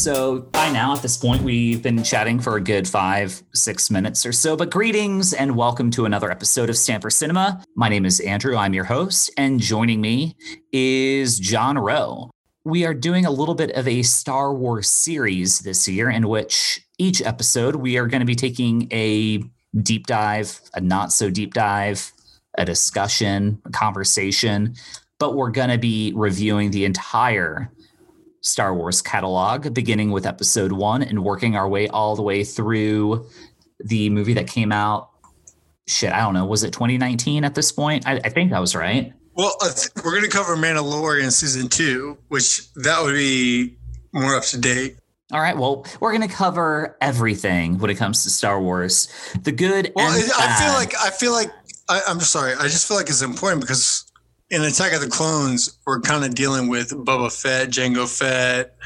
So 0.00 0.38
by 0.52 0.72
now, 0.72 0.94
at 0.94 1.02
this 1.02 1.18
point, 1.18 1.42
we've 1.42 1.82
been 1.82 2.02
chatting 2.02 2.40
for 2.40 2.56
a 2.56 2.60
good 2.60 2.88
five, 2.88 3.42
six 3.52 3.90
minutes 3.90 4.24
or 4.24 4.32
so. 4.32 4.56
But 4.56 4.70
greetings 4.70 5.34
and 5.34 5.54
welcome 5.54 5.90
to 5.90 6.06
another 6.06 6.30
episode 6.30 6.70
of 6.70 6.78
Stanford 6.78 7.12
Cinema. 7.12 7.62
My 7.76 7.90
name 7.90 8.06
is 8.06 8.18
Andrew. 8.20 8.56
I'm 8.56 8.72
your 8.72 8.84
host, 8.84 9.30
and 9.36 9.60
joining 9.60 10.00
me 10.00 10.36
is 10.72 11.38
John 11.38 11.76
Rowe. 11.76 12.30
We 12.64 12.86
are 12.86 12.94
doing 12.94 13.26
a 13.26 13.30
little 13.30 13.54
bit 13.54 13.72
of 13.72 13.86
a 13.86 14.00
Star 14.00 14.54
Wars 14.54 14.88
series 14.88 15.58
this 15.58 15.86
year, 15.86 16.08
in 16.08 16.28
which 16.28 16.80
each 16.96 17.20
episode 17.20 17.76
we 17.76 17.98
are 17.98 18.06
going 18.06 18.20
to 18.20 18.26
be 18.26 18.34
taking 18.34 18.88
a 18.90 19.44
deep 19.82 20.06
dive, 20.06 20.62
a 20.72 20.80
not 20.80 21.12
so 21.12 21.28
deep 21.28 21.52
dive, 21.52 22.10
a 22.56 22.64
discussion, 22.64 23.60
a 23.66 23.70
conversation, 23.70 24.76
but 25.18 25.36
we're 25.36 25.50
going 25.50 25.68
to 25.68 25.76
be 25.76 26.14
reviewing 26.16 26.70
the 26.70 26.86
entire 26.86 27.70
Star 28.42 28.74
Wars 28.74 29.02
catalog, 29.02 29.72
beginning 29.74 30.10
with 30.10 30.26
episode 30.26 30.72
one 30.72 31.02
and 31.02 31.22
working 31.24 31.56
our 31.56 31.68
way 31.68 31.88
all 31.88 32.16
the 32.16 32.22
way 32.22 32.44
through 32.44 33.26
the 33.80 34.10
movie 34.10 34.34
that 34.34 34.46
came 34.46 34.72
out. 34.72 35.10
Shit, 35.86 36.12
I 36.12 36.20
don't 36.20 36.34
know. 36.34 36.46
Was 36.46 36.62
it 36.62 36.72
2019 36.72 37.44
at 37.44 37.54
this 37.54 37.72
point? 37.72 38.06
I, 38.06 38.16
I 38.24 38.28
think 38.28 38.50
that 38.50 38.60
was 38.60 38.74
right. 38.74 39.12
Well, 39.34 39.54
we're 40.04 40.12
going 40.12 40.24
to 40.24 40.28
cover 40.28 40.56
Mandalorian 40.56 41.32
season 41.32 41.68
two, 41.68 42.18
which 42.28 42.72
that 42.74 43.02
would 43.02 43.14
be 43.14 43.76
more 44.12 44.36
up 44.36 44.44
to 44.44 44.58
date. 44.58 44.98
All 45.32 45.40
right. 45.40 45.56
Well, 45.56 45.86
we're 46.00 46.10
going 46.16 46.28
to 46.28 46.34
cover 46.34 46.96
everything 47.00 47.78
when 47.78 47.90
it 47.90 47.94
comes 47.96 48.24
to 48.24 48.30
Star 48.30 48.60
Wars. 48.60 49.08
The 49.42 49.52
good. 49.52 49.92
Well, 49.94 50.10
I 50.10 50.58
feel 50.58 50.72
like 50.72 50.94
I 50.98 51.10
feel 51.10 51.32
like 51.32 51.50
I, 51.88 52.02
I'm 52.08 52.20
sorry. 52.20 52.54
I 52.54 52.64
just 52.64 52.88
feel 52.88 52.96
like 52.96 53.08
it's 53.08 53.22
important 53.22 53.60
because 53.60 54.09
in 54.50 54.62
Attack 54.62 54.92
of 54.92 55.00
the 55.00 55.08
Clones, 55.08 55.78
we're 55.86 56.00
kind 56.00 56.24
of 56.24 56.34
dealing 56.34 56.68
with 56.68 56.90
Boba 56.90 57.32
Fett, 57.32 57.68
Jango 57.68 58.06
Fett, 58.08 58.76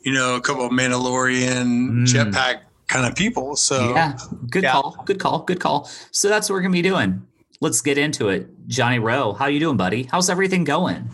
you 0.00 0.12
know, 0.12 0.34
a 0.36 0.40
couple 0.40 0.66
of 0.66 0.72
Mandalorian 0.72 1.90
mm. 1.90 2.04
jetpack 2.04 2.62
kind 2.88 3.06
of 3.06 3.14
people. 3.14 3.56
So 3.56 3.94
yeah, 3.94 4.18
good 4.50 4.64
yeah. 4.64 4.72
call, 4.72 5.02
good 5.04 5.20
call, 5.20 5.40
good 5.40 5.60
call. 5.60 5.88
So 6.10 6.28
that's 6.28 6.48
what 6.48 6.56
we're 6.56 6.62
gonna 6.62 6.72
be 6.72 6.82
doing. 6.82 7.26
Let's 7.60 7.80
get 7.80 7.96
into 7.96 8.28
it. 8.28 8.48
Johnny 8.66 8.98
Rowe, 8.98 9.32
how 9.32 9.46
you 9.46 9.60
doing, 9.60 9.76
buddy? 9.76 10.02
How's 10.02 10.28
everything 10.28 10.64
going? 10.64 11.08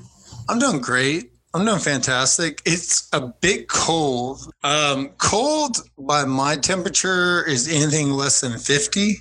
I'm 0.48 0.58
doing 0.58 0.80
great. 0.80 1.32
I'm 1.52 1.64
doing 1.64 1.78
fantastic. 1.78 2.62
It's 2.64 3.08
a 3.12 3.20
bit 3.40 3.68
cold. 3.68 4.52
Um, 4.62 5.10
cold 5.18 5.78
by 5.98 6.24
my 6.24 6.56
temperature 6.56 7.46
is 7.46 7.68
anything 7.68 8.10
less 8.10 8.40
than 8.40 8.56
50 8.58 9.16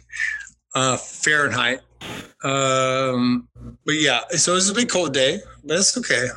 uh, 0.76 0.98
Fahrenheit. 0.98 1.82
Um, 2.44 3.48
but 3.86 3.95
yeah, 3.95 4.22
so 4.30 4.56
it's 4.56 4.70
a 4.70 4.73
big 4.73 4.90
cold 4.90 5.14
day, 5.14 5.40
but 5.64 5.78
it's 5.78 5.98
okay. 5.98 6.28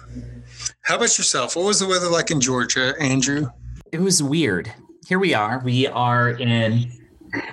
How 0.83 0.97
about 0.97 1.17
yourself? 1.17 1.57
What 1.57 1.65
was 1.65 1.81
the 1.81 1.87
weather 1.87 2.09
like 2.09 2.31
in 2.31 2.41
Georgia, 2.41 2.95
Andrew? 3.01 3.49
It 3.93 4.01
was 4.01 4.23
weird. 4.23 4.73
Here 5.07 5.19
we 5.19 5.35
are. 5.35 5.61
We 5.65 5.87
are 5.87 6.31
in 6.31 6.91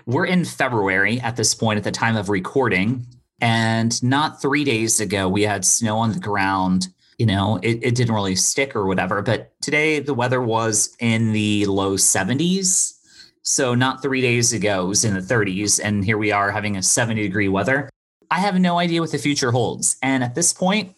we're 0.06 0.26
in 0.26 0.46
February 0.46 1.20
at 1.22 1.36
this 1.36 1.54
point 1.54 1.78
at 1.78 1.84
the 1.84 1.92
time 1.92 2.16
of 2.16 2.30
recording. 2.30 3.06
And 3.42 4.02
not 4.04 4.42
three 4.42 4.64
days 4.64 5.00
ago, 5.00 5.30
we 5.30 5.44
had 5.44 5.64
snow 5.64 5.98
on 5.98 6.12
the 6.12 6.20
ground. 6.20 6.90
You 7.18 7.26
know, 7.26 7.60
it, 7.64 7.80
it 7.82 7.96
didn't 7.96 8.14
really 8.14 8.36
stick 8.36 8.76
or 8.76 8.86
whatever. 8.86 9.22
But 9.22 9.54
today, 9.62 10.00
the 10.00 10.14
weather 10.14 10.42
was 10.42 10.96
in 11.00 11.32
the 11.32 11.66
low 11.66 11.96
70s. 11.96 12.94
So, 13.44 13.74
not 13.76 14.02
three 14.02 14.22
days 14.22 14.54
ago, 14.54 14.86
it 14.86 14.88
was 14.88 15.06
in 15.06 15.14
the 15.14 15.22
30s. 15.22 15.80
And 15.84 16.04
here 16.04 16.18
we 16.18 16.32
are 16.32 16.52
having 16.52 16.78
a 16.78 16.84
70 16.84 17.22
degree 17.22 17.48
weather. 17.48 17.89
I 18.32 18.40
have 18.40 18.60
no 18.60 18.80
idea 18.80 19.02
what 19.02 19.12
the 19.12 19.18
future 19.18 19.52
holds. 19.52 19.98
And 20.02 20.24
at 20.24 20.36
this 20.36 20.54
point, 20.54 20.96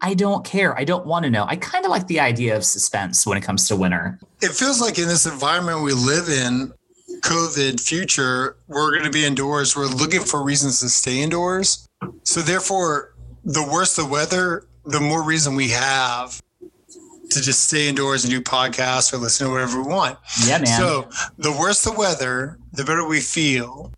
I 0.00 0.14
don't 0.14 0.44
care. 0.44 0.78
I 0.78 0.84
don't 0.84 1.06
want 1.06 1.24
to 1.24 1.30
know. 1.30 1.44
I 1.46 1.56
kind 1.56 1.84
of 1.84 1.90
like 1.90 2.06
the 2.06 2.20
idea 2.20 2.56
of 2.56 2.64
suspense 2.64 3.26
when 3.26 3.36
it 3.36 3.42
comes 3.42 3.68
to 3.68 3.76
winter. 3.76 4.18
It 4.40 4.52
feels 4.52 4.80
like 4.80 4.98
in 4.98 5.08
this 5.08 5.26
environment 5.26 5.82
we 5.82 5.92
live 5.92 6.28
in, 6.28 6.72
COVID 7.22 7.80
future, 7.80 8.56
we're 8.68 8.90
going 8.92 9.04
to 9.04 9.10
be 9.10 9.24
indoors. 9.24 9.76
We're 9.76 9.86
looking 9.86 10.20
for 10.20 10.42
reasons 10.42 10.80
to 10.80 10.88
stay 10.88 11.22
indoors. 11.22 11.88
So, 12.24 12.40
therefore, 12.40 13.14
the 13.44 13.62
worse 13.62 13.96
the 13.96 14.04
weather, 14.04 14.66
the 14.84 15.00
more 15.00 15.24
reason 15.24 15.54
we 15.54 15.70
have 15.70 16.40
to 17.30 17.40
just 17.40 17.64
stay 17.64 17.88
indoors 17.88 18.24
and 18.24 18.30
do 18.30 18.40
podcasts 18.40 19.12
or 19.12 19.16
listen 19.16 19.46
to 19.46 19.52
whatever 19.52 19.82
we 19.82 19.88
want. 19.88 20.18
Yeah, 20.46 20.58
man. 20.58 20.66
So, 20.66 21.08
the 21.38 21.52
worse 21.52 21.82
the 21.82 21.92
weather, 21.92 22.58
the 22.72 22.84
better 22.84 23.06
we 23.06 23.20
feel 23.20 23.92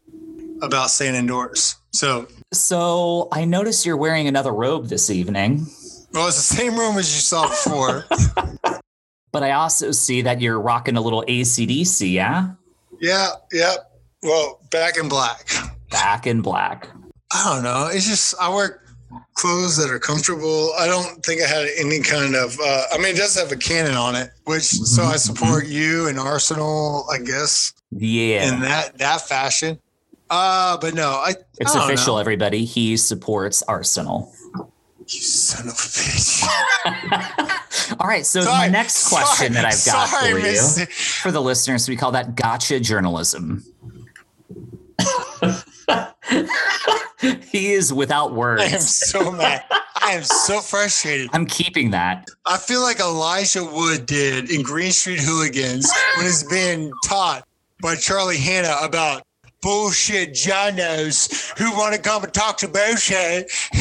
about 0.62 0.90
staying 0.90 1.14
indoors. 1.14 1.76
So, 1.92 2.28
so 2.52 3.28
I 3.32 3.44
noticed 3.44 3.84
you're 3.84 3.96
wearing 3.96 4.28
another 4.28 4.52
robe 4.52 4.88
this 4.88 5.10
evening. 5.10 5.66
Well, 6.12 6.28
it's 6.28 6.36
the 6.36 6.56
same 6.56 6.78
robe 6.78 6.96
as 6.96 7.14
you 7.14 7.20
saw 7.20 7.48
before. 7.48 8.04
but 9.32 9.42
I 9.42 9.52
also 9.52 9.90
see 9.92 10.22
that 10.22 10.40
you're 10.40 10.60
rocking 10.60 10.96
a 10.96 11.00
little 11.00 11.24
ACDC, 11.28 12.12
yeah? 12.12 12.52
Yeah, 13.00 13.28
yeah. 13.52 13.74
Well, 14.22 14.60
back 14.70 14.96
in 14.96 15.08
black. 15.08 15.48
Back 15.90 16.26
in 16.26 16.40
black. 16.40 16.88
I 17.32 17.54
don't 17.54 17.62
know. 17.62 17.88
It's 17.92 18.06
just 18.06 18.34
I 18.40 18.48
wear 18.48 18.82
clothes 19.34 19.76
that 19.76 19.90
are 19.90 19.98
comfortable. 19.98 20.72
I 20.78 20.86
don't 20.86 21.24
think 21.24 21.42
I 21.42 21.46
had 21.46 21.68
any 21.78 22.00
kind 22.00 22.34
of. 22.34 22.58
Uh, 22.58 22.84
I 22.92 22.98
mean, 22.98 23.14
it 23.14 23.18
does 23.18 23.38
have 23.38 23.52
a 23.52 23.56
cannon 23.56 23.94
on 23.94 24.14
it, 24.14 24.30
which 24.44 24.62
mm-hmm. 24.62 24.84
so 24.84 25.04
I 25.04 25.16
support 25.16 25.66
you 25.66 26.08
and 26.08 26.18
Arsenal, 26.18 27.06
I 27.12 27.18
guess. 27.18 27.72
Yeah. 27.90 28.52
In 28.52 28.60
that 28.60 28.98
that 28.98 29.20
fashion. 29.22 29.78
Uh, 30.30 30.78
but 30.78 30.94
no, 30.94 31.10
I. 31.10 31.34
It's 31.58 31.74
I 31.74 31.84
official, 31.84 32.14
know. 32.14 32.20
everybody. 32.20 32.64
He 32.64 32.96
supports 32.96 33.62
Arsenal. 33.62 34.32
You 34.54 35.20
son 35.20 35.68
of 35.68 35.72
a 35.72 35.76
bitch. 35.76 36.44
All 38.00 38.06
right. 38.06 38.26
So 38.26 38.42
sorry, 38.42 38.58
my 38.58 38.68
next 38.68 39.08
question 39.08 39.54
sorry, 39.54 39.56
that 39.62 39.64
I've 39.64 39.84
got 39.86 40.08
sorry, 40.08 40.32
for 40.32 40.38
you, 40.38 40.86
for 40.86 41.32
the 41.32 41.40
listeners, 41.40 41.88
we 41.88 41.96
call 41.96 42.12
that 42.12 42.34
gotcha 42.34 42.78
journalism. 42.80 43.64
he 47.50 47.72
is 47.72 47.92
without 47.92 48.34
words. 48.34 48.62
I 48.62 48.66
am 48.66 48.80
so 48.80 49.32
mad. 49.32 49.64
I 49.70 50.12
am 50.12 50.24
so 50.24 50.60
frustrated. 50.60 51.30
I'm 51.32 51.46
keeping 51.46 51.90
that. 51.92 52.28
I 52.46 52.56
feel 52.56 52.82
like 52.82 53.00
Elijah 53.00 53.64
Wood 53.64 54.06
did 54.06 54.50
in 54.50 54.62
Green 54.62 54.92
Street 54.92 55.20
Hooligans 55.20 55.90
when 56.16 56.26
he's 56.26 56.44
being 56.44 56.92
taught 57.04 57.46
by 57.80 57.94
Charlie 57.94 58.36
Hunnam 58.36 58.84
about 58.84 59.22
bullshit 59.62 60.34
Jonos 60.34 61.52
who 61.58 61.70
want 61.72 61.94
to 61.94 62.00
come 62.00 62.24
and 62.24 62.32
talk 62.32 62.58
to 62.58 62.68
bullshit. 62.68 63.50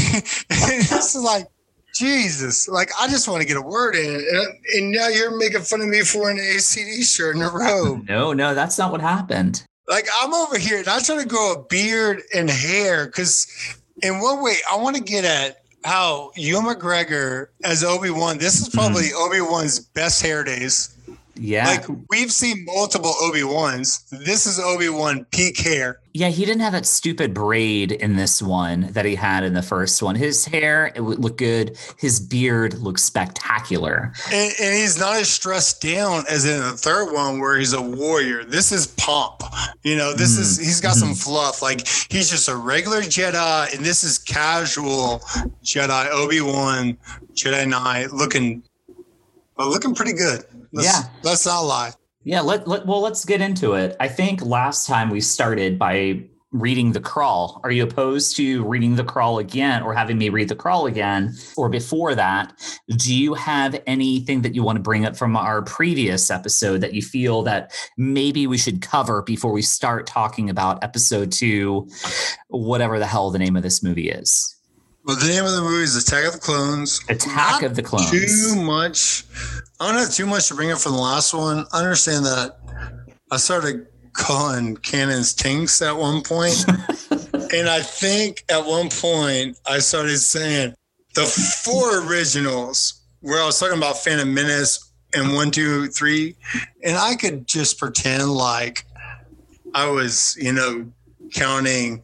this 0.49 1.15
is 1.15 1.21
like, 1.21 1.47
Jesus, 1.93 2.67
like 2.67 2.91
I 2.99 3.07
just 3.07 3.27
want 3.27 3.41
to 3.41 3.47
get 3.47 3.57
a 3.57 3.61
word 3.61 3.95
in, 3.95 4.13
and, 4.13 4.47
and 4.75 4.91
now 4.91 5.07
you're 5.07 5.35
making 5.35 5.61
fun 5.61 5.81
of 5.81 5.87
me 5.87 6.01
for 6.01 6.29
an 6.29 6.37
ACD 6.37 7.03
shirt 7.03 7.35
in 7.35 7.41
a 7.41 7.49
robe. 7.49 8.07
No, 8.07 8.33
no, 8.33 8.53
that's 8.53 8.77
not 8.77 8.91
what 8.91 9.01
happened. 9.01 9.63
Like 9.87 10.07
I'm 10.21 10.33
over 10.33 10.59
here 10.59 10.77
and 10.79 10.87
I'm 10.87 11.01
trying 11.01 11.21
to 11.21 11.27
grow 11.27 11.53
a 11.53 11.63
beard 11.63 12.21
and 12.35 12.49
hair 12.49 13.07
because, 13.07 13.47
in 14.03 14.19
one 14.19 14.43
way, 14.43 14.57
I 14.71 14.75
want 14.75 14.95
to 14.95 15.01
get 15.01 15.25
at 15.25 15.63
how 15.83 16.31
Ewan 16.35 16.65
McGregor 16.65 17.47
as 17.63 17.83
Obi 17.83 18.09
Wan. 18.09 18.37
This 18.37 18.61
is 18.61 18.69
probably 18.69 19.09
mm. 19.09 19.25
Obi 19.25 19.41
Wan's 19.41 19.79
best 19.79 20.21
hair 20.21 20.43
days. 20.43 20.96
Yeah. 21.39 21.67
Like 21.67 21.85
we've 22.09 22.31
seen 22.31 22.65
multiple 22.65 23.13
Obi 23.21 23.43
Wans. 23.43 24.03
This 24.11 24.45
is 24.45 24.59
Obi 24.59 24.89
Wan 24.89 25.25
peak 25.31 25.59
hair. 25.59 25.99
Yeah, 26.13 26.29
he 26.29 26.45
didn't 26.45 26.61
have 26.61 26.73
that 26.73 26.87
stupid 26.87 27.33
braid 27.33 27.91
in 27.91 28.15
this 28.15 28.41
one 28.41 28.91
that 28.93 29.05
he 29.05 29.13
had 29.15 29.43
in 29.43 29.53
the 29.53 29.61
first 29.61 30.01
one. 30.01 30.15
His 30.15 30.45
hair 30.45 30.91
it 30.95 31.01
would 31.01 31.19
look 31.19 31.37
good. 31.37 31.77
His 31.97 32.19
beard 32.19 32.73
looks 32.79 33.03
spectacular. 33.03 34.13
And, 34.31 34.53
and 34.59 34.75
he's 34.75 34.99
not 34.99 35.17
as 35.17 35.29
stressed 35.29 35.81
down 35.81 36.23
as 36.27 36.45
in 36.45 36.59
the 36.59 36.71
third 36.71 37.13
one 37.13 37.39
where 37.39 37.57
he's 37.57 37.73
a 37.73 37.81
warrior. 37.81 38.43
This 38.43 38.71
is 38.71 38.87
pomp. 38.87 39.43
You 39.83 39.95
know, 39.95 40.13
this 40.13 40.37
mm. 40.37 40.41
is 40.41 40.57
he's 40.57 40.81
got 40.81 40.95
some 40.95 41.09
mm-hmm. 41.09 41.17
fluff. 41.17 41.61
Like 41.61 41.87
he's 42.09 42.29
just 42.29 42.49
a 42.49 42.55
regular 42.55 43.01
Jedi, 43.01 43.75
and 43.75 43.85
this 43.85 44.03
is 44.03 44.17
casual 44.17 45.19
Jedi 45.63 46.09
Obi 46.09 46.41
Wan 46.41 46.97
Jedi 47.37 47.67
Knight 47.67 48.11
looking, 48.11 48.63
but 49.57 49.67
looking 49.67 49.95
pretty 49.95 50.13
good. 50.13 50.43
Let's, 50.71 50.87
yeah. 50.87 51.09
Let's 51.23 51.45
not 51.45 51.61
lie. 51.61 51.91
Yeah. 52.23 52.41
Let, 52.41 52.67
let, 52.67 52.85
well, 52.85 53.01
let's 53.01 53.25
get 53.25 53.41
into 53.41 53.73
it. 53.73 53.95
I 53.99 54.07
think 54.07 54.41
last 54.41 54.87
time 54.87 55.09
we 55.09 55.21
started 55.21 55.79
by 55.79 56.25
reading 56.51 56.93
the 56.93 57.01
crawl. 57.01 57.59
Are 57.63 57.71
you 57.71 57.83
opposed 57.83 58.37
to 58.37 58.63
reading 58.63 58.95
the 58.95 59.03
crawl 59.03 59.37
again 59.37 59.83
or 59.83 59.93
having 59.93 60.17
me 60.17 60.29
read 60.29 60.47
the 60.47 60.55
crawl 60.55 60.87
again? 60.87 61.35
Or 61.57 61.67
before 61.69 62.15
that, 62.15 62.53
do 62.89 63.13
you 63.13 63.33
have 63.33 63.81
anything 63.85 64.41
that 64.43 64.55
you 64.55 64.63
want 64.63 64.77
to 64.77 64.81
bring 64.81 65.05
up 65.05 65.17
from 65.17 65.35
our 65.35 65.61
previous 65.61 66.31
episode 66.31 66.79
that 66.81 66.93
you 66.93 67.01
feel 67.01 67.43
that 67.43 67.73
maybe 67.97 68.47
we 68.47 68.57
should 68.57 68.81
cover 68.81 69.21
before 69.23 69.51
we 69.51 69.61
start 69.61 70.07
talking 70.07 70.49
about 70.49 70.83
episode 70.83 71.33
two, 71.33 71.89
whatever 72.47 72.97
the 72.97 73.05
hell 73.05 73.29
the 73.29 73.39
name 73.39 73.57
of 73.57 73.63
this 73.63 73.83
movie 73.83 74.09
is? 74.09 74.56
Well, 75.07 75.15
the 75.15 75.27
name 75.29 75.45
of 75.45 75.53
the 75.53 75.61
movie 75.61 75.83
is 75.83 75.95
Attack 75.95 76.25
of 76.25 76.33
the 76.33 76.39
Clones. 76.39 76.99
Attack 77.07 77.61
Not 77.61 77.63
of 77.63 77.75
the 77.77 77.81
Clones. 77.81 78.11
Too 78.11 78.61
much. 78.61 79.23
I 79.79 79.87
don't 79.87 79.97
have 80.01 80.11
too 80.11 80.25
much 80.25 80.49
to 80.49 80.53
bring 80.53 80.69
up 80.69 80.79
from 80.79 80.91
the 80.91 80.97
last 80.97 81.33
one. 81.33 81.65
I 81.71 81.79
understand 81.79 82.25
that 82.25 82.57
I 83.31 83.37
started 83.37 83.87
calling 84.11 84.75
cannons 84.75 85.33
tinks 85.33 85.81
at 85.81 85.95
one 85.95 86.23
point. 86.23 86.65
and 87.53 87.69
I 87.69 87.79
think 87.79 88.43
at 88.49 88.65
one 88.65 88.89
point 88.89 89.57
I 89.65 89.79
started 89.79 90.17
saying 90.17 90.75
the 91.15 91.23
four 91.23 92.05
originals, 92.05 93.01
where 93.21 93.41
I 93.41 93.45
was 93.45 93.57
talking 93.57 93.77
about 93.77 93.99
Phantom 93.99 94.33
Menace 94.33 94.91
and 95.13 95.33
one, 95.33 95.51
two, 95.51 95.87
three, 95.87 96.35
and 96.83 96.97
I 96.97 97.15
could 97.15 97.47
just 97.47 97.79
pretend 97.79 98.29
like 98.29 98.83
I 99.73 99.89
was, 99.89 100.35
you 100.37 100.51
know, 100.51 100.91
counting 101.33 102.03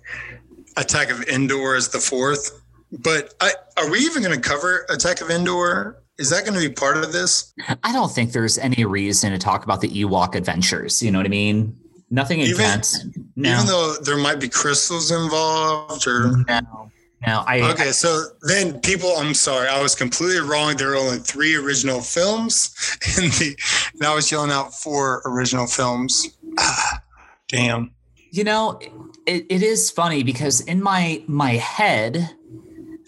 Attack 0.78 1.12
of 1.12 1.24
Endor 1.24 1.76
as 1.76 1.90
the 1.90 2.00
fourth. 2.00 2.63
But 3.00 3.34
I, 3.42 3.54
are 3.78 3.90
we 3.90 4.00
even 4.00 4.24
going 4.24 4.40
to 4.40 4.50
cover 4.50 4.86
Attack 4.90 5.22
of 5.22 5.30
Endor? 5.30 6.04
Is 6.20 6.30
that 6.30 6.46
going 6.46 6.54
to 6.54 6.60
be 6.60 6.74
part 6.74 6.98
of 6.98 7.12
this? 7.12 7.54
I 7.84 7.92
don't 7.92 8.12
think 8.12 8.34
there's 8.34 8.58
any 8.60 8.86
reason 8.86 9.32
to 9.32 9.40
talk 9.40 9.64
about 9.64 9.82
the 9.82 9.90
Ewok 9.90 10.36
adventures. 10.36 11.02
You 11.02 11.12
know 11.12 11.20
what 11.20 11.26
I 11.26 11.30
mean? 11.30 11.76
Nothing 12.12 12.42
Even- 12.42 12.52
intense. 12.52 13.06
No. 13.36 13.54
Even 13.54 13.66
though 13.66 13.96
there 14.04 14.18
might 14.18 14.40
be 14.40 14.48
crystals 14.48 15.12
involved, 15.12 16.08
or 16.08 16.44
no. 16.48 16.92
No, 17.26 17.44
I 17.48 17.62
okay, 17.72 17.92
so 17.92 18.26
then 18.42 18.82
people, 18.82 19.14
I'm 19.18 19.34
sorry, 19.34 19.70
I 19.70 19.82
was 19.82 19.96
completely 19.96 20.42
wrong. 20.42 20.76
There 20.76 20.92
are 20.92 20.98
only 20.98 21.20
three 21.20 21.56
original 21.56 22.02
films, 22.02 22.76
and 23.18 23.32
the 23.34 23.58
and 23.94 24.04
I 24.04 24.14
was 24.14 24.30
yelling 24.30 24.52
out 24.52 24.74
four 24.74 25.22
original 25.26 25.66
films. 25.66 26.28
Ah, 26.60 27.02
damn. 27.48 27.92
You 28.32 28.44
know, 28.44 28.78
it, 29.26 29.46
it 29.50 29.64
is 29.64 29.90
funny 29.90 30.24
because 30.24 30.62
in 30.62 30.84
my 30.84 31.24
my 31.28 31.52
head, 31.52 32.30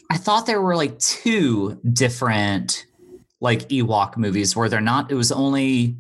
I 0.10 0.18
thought 0.18 0.46
there 0.46 0.62
were 0.62 0.76
like 0.76 0.98
two 1.00 1.80
different 1.92 2.86
like 3.42 3.70
Ewok 3.70 4.18
movies 4.18 4.56
where 4.56 4.70
they're 4.70 4.82
not. 4.82 5.12
It 5.12 5.16
was 5.16 5.32
only 5.32 5.98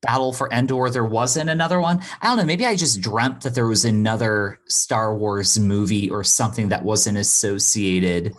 Battle 0.00 0.32
for 0.32 0.52
Endor. 0.52 0.90
There 0.90 1.04
wasn't 1.04 1.48
another 1.48 1.80
one. 1.80 2.02
I 2.20 2.26
don't 2.26 2.38
know. 2.38 2.44
Maybe 2.44 2.66
I 2.66 2.76
just 2.76 3.00
dreamt 3.00 3.42
that 3.42 3.54
there 3.54 3.66
was 3.66 3.84
another 3.84 4.58
Star 4.66 5.16
Wars 5.16 5.58
movie 5.58 6.10
or 6.10 6.24
something 6.24 6.68
that 6.70 6.82
wasn't 6.84 7.18
associated. 7.18 8.34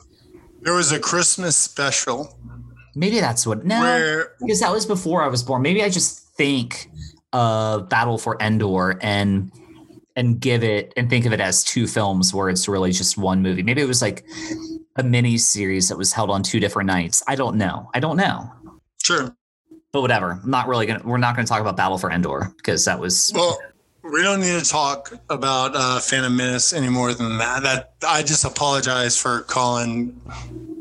There 0.61 0.73
was 0.73 0.91
a 0.91 0.99
Christmas 0.99 1.57
special 1.57 2.37
Maybe 2.95 3.19
that's 3.19 3.47
what. 3.47 3.65
No, 3.65 3.79
where 3.79 4.35
because 4.39 4.59
that 4.59 4.71
was 4.71 4.85
before 4.85 5.23
I 5.23 5.27
was 5.27 5.43
born. 5.43 5.61
Maybe 5.61 5.83
I 5.83 5.89
just 5.89 6.19
think 6.35 6.89
of 7.31 7.89
Battle 7.89 8.17
for 8.17 8.37
Endor 8.39 8.99
and 9.01 9.51
and 10.15 10.39
give 10.39 10.63
it 10.63 10.93
and 10.95 11.09
think 11.09 11.25
of 11.25 11.33
it 11.33 11.39
as 11.39 11.63
two 11.63 11.87
films 11.87 12.33
where 12.33 12.49
it's 12.49 12.67
really 12.67 12.91
just 12.91 13.17
one 13.17 13.41
movie. 13.41 13.63
Maybe 13.63 13.81
it 13.81 13.87
was 13.87 14.01
like 14.01 14.25
a 14.95 15.03
mini 15.03 15.37
series 15.37 15.89
that 15.89 15.97
was 15.97 16.13
held 16.13 16.29
on 16.29 16.43
two 16.43 16.59
different 16.59 16.87
nights. 16.87 17.23
I 17.27 17.35
don't 17.35 17.57
know. 17.57 17.89
I 17.93 17.99
don't 17.99 18.17
know. 18.17 18.51
sure. 19.03 19.35
But 19.91 20.01
whatever. 20.01 20.39
I'm 20.43 20.49
not 20.49 20.67
really 20.67 20.87
gonna. 20.87 21.01
We're 21.05 21.17
not 21.17 21.35
gonna 21.35 21.47
talk 21.47 21.61
about 21.61 21.77
Battle 21.77 21.99
for 21.99 22.11
Endor 22.11 22.51
because 22.57 22.85
that 22.85 22.99
was. 22.99 23.31
Well, 23.35 23.59
we 24.03 24.23
don't 24.23 24.39
need 24.39 24.59
to 24.59 24.67
talk 24.67 25.13
about 25.29 25.75
uh, 25.75 25.99
Phantom 25.99 26.35
Menace 26.35 26.73
any 26.73 26.89
more 26.89 27.13
than 27.13 27.37
that. 27.37 27.61
That 27.61 27.93
I 28.05 28.23
just 28.23 28.43
apologize 28.43 29.15
for 29.15 29.41
calling 29.41 30.19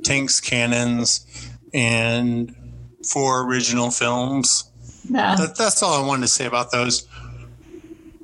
tanks 0.03 0.41
cannons 0.41 1.27
and 1.75 2.55
four 3.07 3.47
original 3.47 3.91
films. 3.91 4.65
Nah. 5.09 5.37
That, 5.37 5.57
that's 5.57 5.83
all 5.83 6.03
I 6.03 6.07
wanted 6.07 6.23
to 6.23 6.29
say 6.29 6.47
about 6.47 6.71
those. 6.73 7.07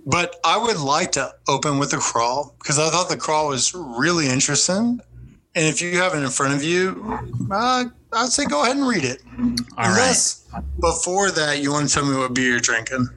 But 0.07 0.37
I 0.43 0.57
would 0.57 0.79
like 0.79 1.13
to 1.13 1.35
open 1.49 1.79
with 1.79 1.91
the 1.91 1.99
crawl 1.99 2.55
because 2.59 2.79
I 2.79 2.89
thought 2.89 3.11
the 3.11 3.17
crawl 3.19 3.49
was 3.49 3.75
really 3.75 4.27
interesting. 4.27 5.01
And 5.59 5.67
if 5.67 5.83
you 5.83 5.99
have 5.99 6.15
it 6.15 6.19
in 6.19 6.31
front 6.31 6.55
of 6.55 6.63
you, 6.63 7.19
uh, 7.51 7.87
I'd 8.13 8.29
say 8.29 8.45
go 8.45 8.63
ahead 8.63 8.77
and 8.77 8.87
read 8.87 9.03
it. 9.03 9.21
All 9.77 9.87
right. 9.87 9.89
Unless 9.89 10.47
before 10.81 11.33
that 11.33 11.61
you 11.61 11.73
want 11.73 11.89
to 11.89 11.93
tell 11.93 12.07
me 12.07 12.17
what 12.17 12.33
beer 12.33 12.51
you're 12.51 12.61
drinking. 12.61 13.09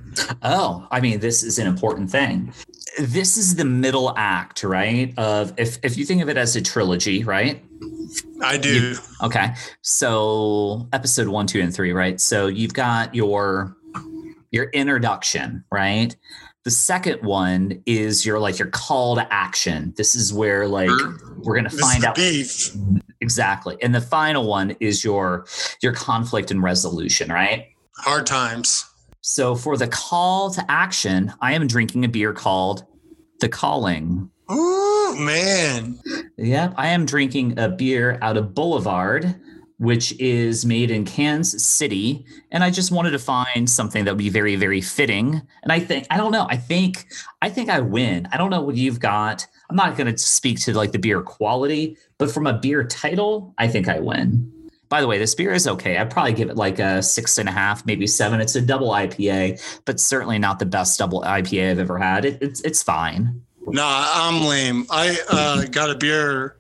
Oh, 0.41 0.88
I 0.89 1.01
mean, 1.01 1.19
this 1.19 1.43
is 1.43 1.59
an 1.59 1.67
important 1.67 2.09
thing. 2.09 2.51
This 2.97 3.38
is 3.38 3.57
the 3.57 3.63
middle 3.63 4.15
act, 4.17 4.63
right? 4.63 5.13
Of 5.19 5.53
if 5.57 5.77
if 5.83 5.99
you 5.99 6.03
think 6.03 6.23
of 6.23 6.29
it 6.29 6.38
as 6.38 6.55
a 6.55 6.63
trilogy, 6.63 7.23
right? 7.23 7.63
I 8.41 8.57
do. 8.57 8.95
Okay. 9.21 9.53
So 9.83 10.89
episode 10.94 11.27
one, 11.27 11.45
two, 11.45 11.61
and 11.61 11.71
three, 11.71 11.94
right? 11.94 12.19
So 12.19 12.47
you've 12.47 12.73
got 12.73 13.13
your 13.13 13.77
your 14.49 14.65
introduction, 14.71 15.63
right? 15.71 16.15
The 16.63 16.71
second 16.71 17.23
one 17.23 17.81
is 17.87 18.25
your 18.25 18.39
like 18.39 18.59
your 18.59 18.67
call 18.69 19.15
to 19.15 19.33
action. 19.33 19.93
This 19.97 20.13
is 20.15 20.31
where 20.33 20.67
like 20.67 20.89
we're 21.37 21.55
gonna 21.55 21.69
This 21.69 21.79
find 21.81 22.05
out 22.05 22.15
beef. 22.15 22.71
exactly. 23.19 23.77
And 23.81 23.95
the 23.95 24.01
final 24.01 24.45
one 24.47 24.75
is 24.79 25.03
your 25.03 25.47
your 25.81 25.93
conflict 25.93 26.51
and 26.51 26.61
resolution, 26.61 27.31
right? 27.31 27.67
Hard 27.97 28.27
times. 28.27 28.85
So 29.21 29.55
for 29.55 29.75
the 29.77 29.87
call 29.87 30.51
to 30.51 30.63
action, 30.71 31.33
I 31.41 31.53
am 31.53 31.65
drinking 31.67 32.05
a 32.05 32.07
beer 32.09 32.33
called 32.33 32.85
The 33.39 33.49
Calling. 33.49 34.29
Ooh, 34.51 35.15
man. 35.17 35.99
Yep, 36.37 36.73
I 36.77 36.87
am 36.89 37.05
drinking 37.05 37.57
a 37.59 37.69
beer 37.69 38.17
out 38.21 38.35
of 38.37 38.53
Boulevard, 38.53 39.35
which 39.81 40.13
is 40.19 40.63
made 40.63 40.92
in 40.92 41.04
Kansas 41.04 41.66
City, 41.66 42.24
and 42.51 42.63
I 42.63 42.69
just 42.69 42.92
wanted 42.92 43.12
to 43.12 43.19
find 43.19 43.68
something 43.68 44.06
that 44.06 44.12
would 44.12 44.19
be 44.19 44.30
very, 44.30 44.56
very 44.56 44.80
fitting. 44.80 45.42
And 45.63 45.72
I 45.72 45.80
think 45.80 46.06
I 46.12 46.18
don't 46.18 46.31
know. 46.31 46.45
I 46.51 46.56
think 46.56 47.07
I 47.42 47.50
think 47.50 47.68
I 47.68 47.80
win. 47.80 48.28
I 48.31 48.38
don't 48.38 48.51
know 48.51 48.62
what 48.62 48.75
you've 48.75 49.00
got. 49.00 49.48
I'm 49.72 49.75
not 49.75 49.98
going 49.98 50.13
to 50.13 50.16
speak 50.19 50.60
to 50.62 50.74
like 50.75 50.92
the 50.92 51.00
beer 51.00 51.24
quality, 51.24 51.98
but 52.19 52.30
from 52.30 52.45
a 52.45 52.54
beer 52.54 52.83
title, 52.83 53.56
I 53.57 53.68
think 53.68 53.89
I 53.89 54.00
win. 54.00 54.54
By 54.88 55.01
the 55.01 55.07
way, 55.07 55.18
this 55.18 55.33
beer 55.33 55.51
is 55.51 55.68
okay. 55.68 55.98
I'd 55.98 56.12
probably 56.12 56.33
give 56.33 56.51
it 56.51 56.57
like 56.57 56.78
a 56.78 57.01
six 57.01 57.39
and 57.39 57.50
a 57.50 57.51
half, 57.51 57.83
maybe 57.83 58.06
seven. 58.06 58.39
It's 58.39 58.56
a 58.56 58.62
double 58.62 58.89
IPA, 58.89 59.81
but 59.86 60.00
certainly 60.00 60.38
not 60.38 60.60
the 60.60 60.68
best 60.68 61.00
double 61.00 61.24
IPA 61.24 61.72
I've 61.72 61.80
ever 61.80 61.98
had. 61.98 62.25
It, 62.25 62.38
it's 62.39 62.62
it's 62.62 62.83
fine. 62.83 63.42
Nah, 63.66 64.06
I'm 64.13 64.44
lame. 64.44 64.86
I 64.92 65.18
uh, 65.28 65.66
got 65.66 65.89
a 65.89 65.95
beer 65.95 66.57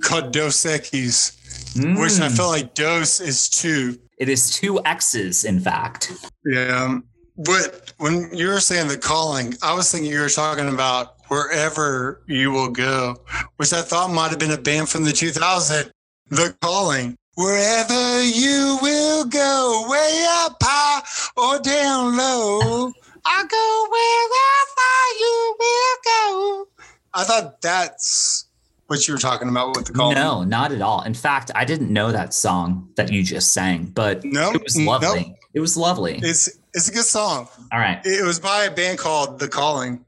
called 0.00 0.32
Dos 0.32 0.64
Equis, 0.64 1.36
which 1.76 2.20
I 2.20 2.28
Mm. 2.28 2.36
feel 2.36 2.48
like 2.48 2.74
Dos 2.74 3.20
is 3.20 3.48
two. 3.48 3.98
It 4.18 4.28
is 4.28 4.50
two 4.50 4.80
X's, 4.84 5.44
in 5.44 5.60
fact. 5.60 6.12
Yeah. 6.44 6.98
But 7.38 7.92
when 7.98 8.30
you 8.34 8.48
were 8.48 8.60
saying 8.60 8.88
the 8.88 8.98
calling, 8.98 9.56
I 9.62 9.72
was 9.74 9.90
thinking 9.90 10.10
you 10.12 10.20
were 10.20 10.28
talking 10.28 10.68
about 10.68 11.14
wherever 11.28 12.22
you 12.26 12.50
will 12.50 12.68
go, 12.68 13.16
which 13.56 13.72
I 13.72 13.80
thought 13.82 14.10
might 14.10 14.30
have 14.30 14.38
been 14.38 14.50
a 14.52 14.58
band 14.58 14.88
from 14.90 15.04
the 15.04 15.12
2000. 15.12 15.90
The 16.28 16.54
calling. 16.60 17.16
Wherever 17.34 18.22
you 18.22 18.78
will 18.82 19.24
go, 19.24 19.86
way 19.88 20.24
up 20.28 20.56
high 20.62 21.02
or 21.36 21.58
down 21.60 22.14
low, 22.16 22.92
I'll 23.24 23.46
go 23.46 23.86
wherever 23.90 24.92
you 25.18 25.56
will 25.58 25.96
go. 26.04 26.68
I 27.14 27.24
thought 27.24 27.60
that's 27.62 28.46
what 28.92 29.08
you 29.08 29.14
were 29.14 29.18
talking 29.20 29.48
about 29.48 29.74
with 29.76 29.86
the 29.86 29.92
calling. 29.92 30.14
No, 30.16 30.44
not 30.44 30.70
at 30.72 30.82
all. 30.82 31.02
In 31.02 31.14
fact, 31.14 31.50
I 31.54 31.64
didn't 31.64 31.90
know 31.90 32.12
that 32.12 32.34
song 32.34 32.88
that 32.96 33.10
you 33.10 33.22
just 33.24 33.52
sang, 33.52 33.86
but 33.86 34.22
Nope, 34.24 34.56
it 34.56 34.62
was 34.62 34.76
lovely. 34.80 35.20
nope. 35.28 35.36
It 35.54 35.60
was 35.60 35.76
lovely. 35.76 36.18
It's 36.22 36.48
it's 36.74 36.88
a 36.88 36.92
good 36.92 37.04
song. 37.04 37.48
all 37.72 37.78
right. 37.78 38.00
It 38.04 38.24
was 38.24 38.38
by 38.38 38.64
a 38.64 38.70
band 38.70 38.98
called 38.98 39.38
The 39.38 39.48
Calling. 39.48 40.04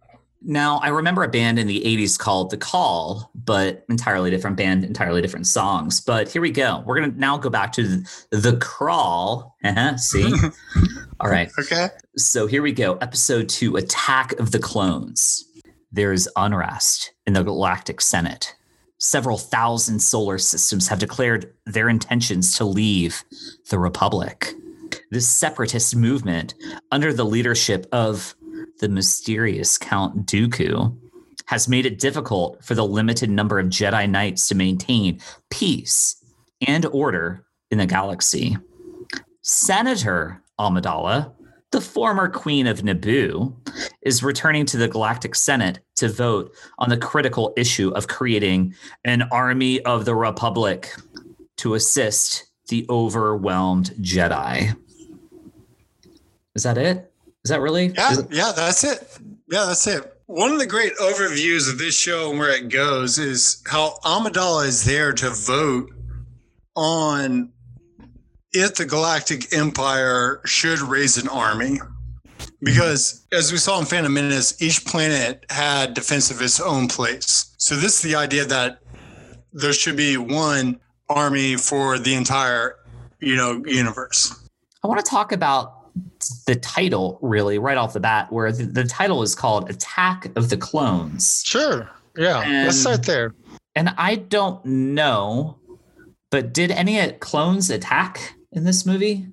Now, 0.46 0.78
I 0.82 0.88
remember 0.88 1.22
a 1.24 1.28
band 1.28 1.58
in 1.58 1.66
the 1.66 1.80
80s 1.82 2.18
called 2.18 2.50
The 2.50 2.58
Call, 2.58 3.30
but 3.34 3.82
entirely 3.88 4.30
different 4.30 4.58
band, 4.58 4.84
entirely 4.84 5.22
different 5.22 5.46
songs. 5.46 6.02
But 6.02 6.28
here 6.30 6.42
we 6.42 6.50
go. 6.50 6.82
We're 6.84 6.98
going 7.00 7.12
to 7.12 7.18
now 7.18 7.38
go 7.38 7.48
back 7.48 7.72
to 7.72 7.82
the, 7.88 8.08
the 8.30 8.56
Crawl. 8.58 9.56
Uh-huh, 9.64 9.96
see? 9.96 10.30
all 11.20 11.30
right. 11.30 11.50
Okay. 11.58 11.88
So 12.16 12.46
here 12.46 12.60
we 12.60 12.72
go. 12.72 12.96
Episode 12.96 13.48
two 13.48 13.76
Attack 13.76 14.32
of 14.38 14.50
the 14.50 14.58
Clones. 14.58 15.44
There's 15.92 16.28
unrest 16.36 17.12
in 17.26 17.32
the 17.32 17.42
Galactic 17.42 18.00
Senate. 18.02 18.54
Several 18.98 19.36
thousand 19.36 20.00
solar 20.00 20.38
systems 20.38 20.88
have 20.88 20.98
declared 20.98 21.52
their 21.66 21.88
intentions 21.88 22.56
to 22.56 22.64
leave 22.64 23.24
the 23.70 23.78
Republic. 23.78 24.54
This 25.10 25.28
separatist 25.28 25.96
movement, 25.96 26.54
under 26.90 27.12
the 27.12 27.24
leadership 27.24 27.86
of 27.92 28.34
the 28.80 28.88
mysterious 28.88 29.78
Count 29.78 30.26
Dooku, 30.26 30.96
has 31.46 31.68
made 31.68 31.86
it 31.86 31.98
difficult 31.98 32.64
for 32.64 32.74
the 32.74 32.86
limited 32.86 33.30
number 33.30 33.58
of 33.58 33.66
Jedi 33.66 34.08
Knights 34.08 34.48
to 34.48 34.54
maintain 34.54 35.20
peace 35.50 36.16
and 36.66 36.86
order 36.86 37.44
in 37.70 37.78
the 37.78 37.86
galaxy. 37.86 38.56
Senator 39.42 40.42
Amidala, 40.58 41.32
the 41.70 41.80
former 41.80 42.28
queen 42.28 42.66
of 42.66 42.80
Naboo, 42.80 43.52
is 44.04 44.23
returning 44.23 44.66
to 44.66 44.76
the 44.76 44.88
Galactic 44.88 45.34
Senate 45.34 45.80
to 45.96 46.08
vote 46.08 46.52
on 46.78 46.88
the 46.90 46.96
critical 46.96 47.52
issue 47.56 47.90
of 47.90 48.06
creating 48.08 48.75
an 49.04 49.23
army 49.32 49.80
of 49.84 50.04
the 50.04 50.14
Republic 50.14 50.94
to 51.56 51.75
assist 51.75 52.44
the 52.68 52.87
overwhelmed 52.90 53.90
Jedi. 54.00 54.76
Is 56.54 56.62
that 56.62 56.78
it? 56.78 57.11
Is 57.44 57.50
that 57.50 57.61
really? 57.61 57.87
Yeah, 57.88 58.18
it- 58.20 58.26
yeah, 58.30 58.52
that's 58.54 58.84
it. 58.84 59.18
Yeah, 59.50 59.64
that's 59.66 59.87
it. 59.87 60.11
One 60.26 60.52
of 60.52 60.58
the 60.58 60.66
great 60.66 60.94
overviews 60.96 61.70
of 61.70 61.76
this 61.78 61.94
show 61.94 62.30
and 62.30 62.38
where 62.38 62.50
it 62.50 62.70
goes 62.70 63.18
is 63.18 63.62
how 63.66 63.99
Amidala 64.04 64.66
is 64.66 64.84
there 64.84 65.12
to 65.12 65.28
vote 65.30 65.90
on 66.75 67.52
if 68.52 68.76
the 68.76 68.87
Galactic 68.87 69.52
Empire 69.54 70.40
should 70.46 70.78
raise 70.80 71.18
an 71.18 71.28
army. 71.28 71.78
Because 72.64 73.26
as 73.33 73.52
we 73.52 73.59
saw 73.59 73.78
in 73.78 73.85
Phantom 73.85 74.12
Menace, 74.12 74.61
each 74.62 74.85
planet 74.85 75.44
had 75.50 75.94
defense 75.94 76.30
of 76.30 76.40
its 76.40 76.61
own 76.61 76.88
place. 76.88 77.54
So 77.59 77.75
this 77.76 77.97
is 77.97 78.02
the 78.02 78.16
idea 78.16 78.44
that 78.47 78.78
there 79.52 79.73
should 79.73 79.97
be 79.97 80.16
one 80.16 80.80
army 81.09 81.56
for 81.56 81.99
the 81.99 82.14
entire, 82.14 82.76
you 83.21 83.37
know, 83.37 83.62
universe. 83.66 84.35
I 84.83 84.88
want 84.88 85.04
to 85.04 85.09
talk 85.09 85.30
about 85.33 85.90
the 86.47 86.54
title 86.56 87.18
really 87.23 87.59
right 87.59 87.76
off 87.76 87.92
the 87.92 88.00
bat, 88.00 88.33
where 88.33 88.50
the, 88.50 88.64
the 88.64 88.85
title 88.85 89.23
is 89.23 89.35
called 89.35 89.71
Attack 89.71 90.30
of 90.37 90.49
the 90.49 90.56
Clones. 90.56 91.42
Sure. 91.47 91.88
Yeah. 92.16 92.40
And- 92.40 92.64
Let's 92.66 92.80
start 92.80 93.02
there. 93.04 93.35
And 93.76 93.92
I 93.99 94.16
don't 94.16 94.64
know, 94.64 95.59
but 96.30 96.52
did 96.54 96.71
any 96.71 97.11
clones 97.14 97.71
attack 97.71 98.35
in 98.52 98.64
this 98.64 98.87
movie? 98.87 99.26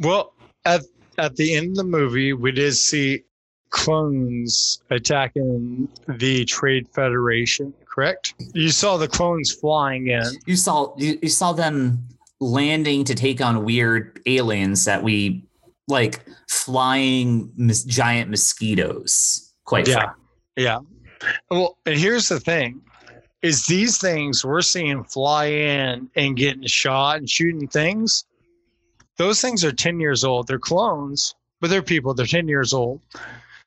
Well, 0.00 0.32
at 0.64 0.82
at 1.18 1.36
the 1.36 1.54
end 1.54 1.70
of 1.70 1.76
the 1.76 1.84
movie, 1.84 2.32
we 2.32 2.52
did 2.52 2.74
see 2.74 3.24
clones 3.70 4.82
attacking 4.90 5.88
the 6.08 6.44
Trade 6.44 6.88
Federation. 6.94 7.72
Correct? 7.92 8.34
You 8.54 8.70
saw 8.70 8.96
the 8.96 9.08
clones 9.08 9.52
flying 9.52 10.08
in. 10.08 10.22
You 10.46 10.56
saw 10.56 10.94
you, 10.98 11.18
you 11.22 11.28
saw 11.28 11.52
them 11.52 12.06
landing 12.40 13.04
to 13.04 13.14
take 13.14 13.40
on 13.40 13.64
weird 13.64 14.20
aliens 14.26 14.84
that 14.84 15.02
we 15.02 15.44
like 15.88 16.24
flying 16.50 17.50
mos- 17.56 17.84
giant 17.84 18.30
mosquitoes. 18.30 19.54
Quite 19.64 19.88
Yeah. 19.88 19.94
frankly. 19.94 20.14
Yeah. 20.56 20.78
Well, 21.50 21.78
and 21.86 21.96
here's 21.98 22.28
the 22.28 22.38
thing 22.40 22.82
is 23.42 23.66
these 23.66 23.98
things 23.98 24.44
we're 24.44 24.60
seeing 24.62 25.04
fly 25.04 25.46
in 25.46 26.10
and 26.16 26.36
getting 26.36 26.66
shot 26.66 27.18
and 27.18 27.30
shooting 27.30 27.68
things. 27.68 28.24
Those 29.18 29.40
things 29.40 29.64
are 29.64 29.72
10 29.72 30.00
years 30.00 30.24
old. 30.24 30.46
They're 30.46 30.58
clones, 30.58 31.34
but 31.60 31.70
they're 31.70 31.82
people. 31.82 32.14
They're 32.14 32.26
10 32.26 32.48
years 32.48 32.72
old. 32.72 33.00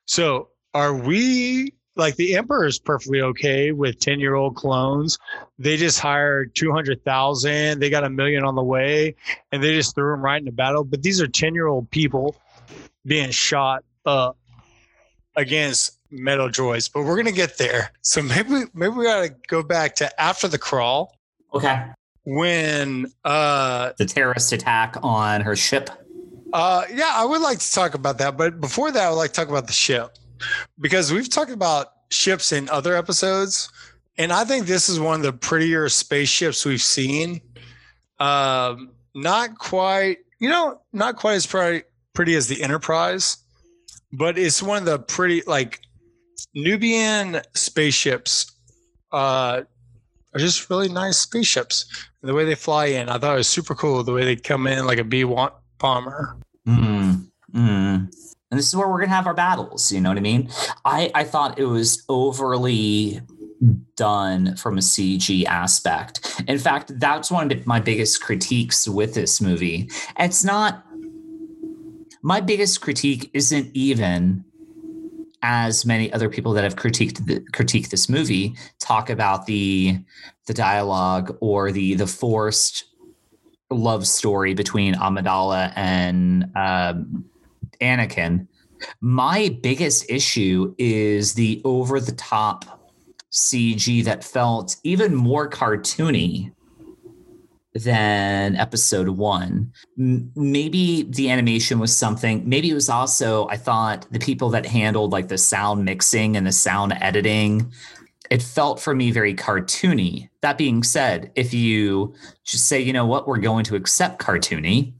So 0.06 0.48
are 0.74 0.94
we 0.94 1.74
like 1.96 2.16
the 2.16 2.36
emperor 2.36 2.66
is 2.66 2.78
perfectly 2.78 3.20
okay 3.20 3.72
with 3.72 3.98
10 3.98 4.20
year 4.20 4.34
old 4.34 4.56
clones. 4.56 5.18
They 5.58 5.76
just 5.76 6.00
hired 6.00 6.54
200,000. 6.54 7.78
They 7.78 7.90
got 7.90 8.04
a 8.04 8.10
million 8.10 8.44
on 8.44 8.54
the 8.54 8.62
way 8.62 9.16
and 9.52 9.62
they 9.62 9.74
just 9.74 9.94
threw 9.94 10.12
them 10.12 10.22
right 10.22 10.38
into 10.38 10.52
battle. 10.52 10.84
But 10.84 11.02
these 11.02 11.20
are 11.20 11.28
10 11.28 11.54
year 11.54 11.66
old 11.66 11.90
people 11.90 12.36
being 13.04 13.30
shot 13.30 13.84
up 14.06 14.36
against 15.36 15.98
metal 16.10 16.48
droids, 16.48 16.90
but 16.92 17.04
we're 17.04 17.16
gonna 17.16 17.32
get 17.32 17.58
there. 17.58 17.92
So 18.02 18.22
maybe 18.22 18.64
maybe 18.74 18.94
we 18.94 19.04
gotta 19.04 19.34
go 19.48 19.62
back 19.62 19.96
to 19.96 20.20
after 20.20 20.48
the 20.48 20.58
crawl 20.58 21.14
Okay. 21.52 21.84
When 22.24 23.06
uh 23.24 23.92
The 23.98 24.06
terrorist 24.06 24.52
attack 24.52 24.96
on 25.02 25.40
her 25.40 25.56
ship. 25.56 25.90
uh 26.52 26.84
yeah, 26.92 27.12
I 27.14 27.24
would 27.24 27.40
like 27.40 27.58
to 27.58 27.72
talk 27.72 27.94
about 27.94 28.18
that, 28.18 28.36
but 28.36 28.60
before 28.60 28.90
that 28.90 29.04
I 29.04 29.08
would 29.10 29.16
like 29.16 29.30
to 29.30 29.36
talk 29.40 29.48
about 29.48 29.66
the 29.66 29.72
ship. 29.72 30.16
Because 30.78 31.12
we've 31.12 31.28
talked 31.28 31.50
about 31.50 31.88
ships 32.10 32.52
in 32.52 32.68
other 32.70 32.96
episodes, 32.96 33.70
and 34.18 34.32
I 34.32 34.44
think 34.44 34.66
this 34.66 34.88
is 34.88 34.98
one 34.98 35.20
of 35.20 35.22
the 35.22 35.32
prettier 35.32 35.88
spaceships 35.88 36.64
we've 36.64 36.82
seen. 36.82 37.40
Um 38.18 38.90
not 39.14 39.58
quite, 39.58 40.18
you 40.38 40.48
know, 40.48 40.80
not 40.92 41.16
quite 41.16 41.34
as 41.34 41.46
pretty 41.46 41.84
pretty 42.14 42.34
as 42.36 42.48
the 42.48 42.62
Enterprise, 42.62 43.38
but 44.12 44.38
it's 44.38 44.62
one 44.62 44.78
of 44.78 44.84
the 44.84 44.98
pretty 44.98 45.42
like 45.46 45.80
Nubian 46.54 47.40
spaceships 47.54 48.50
uh, 49.12 49.62
are 50.34 50.40
just 50.40 50.70
really 50.70 50.88
nice 50.88 51.18
spaceships. 51.18 51.86
And 52.22 52.28
The 52.28 52.34
way 52.34 52.44
they 52.44 52.54
fly 52.54 52.86
in, 52.86 53.08
I 53.08 53.18
thought 53.18 53.34
it 53.34 53.38
was 53.38 53.48
super 53.48 53.74
cool. 53.74 54.02
The 54.02 54.12
way 54.12 54.24
they 54.24 54.36
come 54.36 54.66
in 54.66 54.86
like 54.86 54.98
a 54.98 55.04
B 55.04 55.24
bomber. 55.78 56.36
Mm, 56.66 57.26
mm. 57.54 58.10
And 58.50 58.58
this 58.58 58.66
is 58.66 58.76
where 58.76 58.88
we're 58.88 59.00
gonna 59.00 59.12
have 59.12 59.26
our 59.26 59.34
battles. 59.34 59.92
You 59.92 60.00
know 60.00 60.10
what 60.10 60.18
I 60.18 60.22
mean? 60.22 60.50
I 60.84 61.10
I 61.14 61.24
thought 61.24 61.58
it 61.58 61.66
was 61.66 62.04
overly 62.08 63.20
done 63.96 64.56
from 64.56 64.78
a 64.78 64.80
CG 64.80 65.44
aspect. 65.44 66.42
In 66.48 66.58
fact, 66.58 66.98
that's 66.98 67.30
one 67.30 67.52
of 67.52 67.66
my 67.66 67.80
biggest 67.80 68.22
critiques 68.22 68.88
with 68.88 69.14
this 69.14 69.40
movie. 69.40 69.90
It's 70.18 70.44
not. 70.44 70.84
My 72.22 72.40
biggest 72.40 72.82
critique 72.82 73.30
isn't 73.32 73.70
even 73.72 74.44
as 75.42 75.86
many 75.86 76.12
other 76.12 76.28
people 76.28 76.52
that 76.52 76.64
have 76.64 76.76
critiqued 76.76 77.26
the, 77.26 77.40
critiqued 77.52 77.90
this 77.90 78.08
movie 78.08 78.54
talk 78.78 79.10
about 79.10 79.46
the 79.46 79.98
the 80.46 80.54
dialogue 80.54 81.36
or 81.40 81.72
the 81.72 81.94
the 81.94 82.06
forced 82.06 82.84
love 83.70 84.06
story 84.06 84.54
between 84.54 84.94
Amidala 84.94 85.72
and 85.76 86.44
um, 86.56 87.24
Anakin. 87.80 88.48
My 89.00 89.56
biggest 89.62 90.10
issue 90.10 90.74
is 90.78 91.34
the 91.34 91.60
over 91.64 92.00
the 92.00 92.12
top 92.12 92.80
CG 93.30 94.04
that 94.04 94.24
felt 94.24 94.76
even 94.82 95.14
more 95.14 95.48
cartoony 95.48 96.52
than 97.74 98.56
episode 98.56 99.08
one. 99.08 99.72
M- 99.98 100.30
maybe 100.34 101.04
the 101.04 101.30
animation 101.30 101.78
was 101.78 101.96
something. 101.96 102.48
Maybe 102.48 102.70
it 102.70 102.74
was 102.74 102.88
also, 102.88 103.46
I 103.48 103.56
thought, 103.56 104.06
the 104.10 104.18
people 104.18 104.50
that 104.50 104.66
handled 104.66 105.12
like 105.12 105.28
the 105.28 105.38
sound 105.38 105.84
mixing 105.84 106.36
and 106.36 106.46
the 106.46 106.52
sound 106.52 106.94
editing. 107.00 107.72
It 108.30 108.42
felt 108.42 108.80
for 108.80 108.94
me 108.94 109.10
very 109.10 109.34
cartoony. 109.34 110.28
That 110.42 110.58
being 110.58 110.82
said, 110.82 111.32
if 111.34 111.52
you 111.52 112.14
just 112.44 112.66
say, 112.66 112.80
you 112.80 112.92
know 112.92 113.06
what, 113.06 113.26
we're 113.26 113.38
going 113.38 113.64
to 113.64 113.76
accept 113.76 114.20
cartoony, 114.20 114.92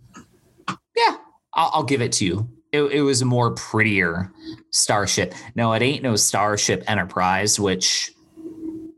yeah, 0.96 1.16
I'll, 1.54 1.70
I'll 1.74 1.84
give 1.84 2.02
it 2.02 2.12
to 2.12 2.24
you. 2.24 2.48
It, 2.72 2.82
it 2.82 3.02
was 3.02 3.20
a 3.20 3.24
more 3.24 3.52
prettier 3.52 4.32
starship. 4.70 5.34
No, 5.56 5.72
it 5.72 5.82
ain't 5.82 6.04
no 6.04 6.14
Starship 6.14 6.84
Enterprise, 6.88 7.58
which 7.58 8.12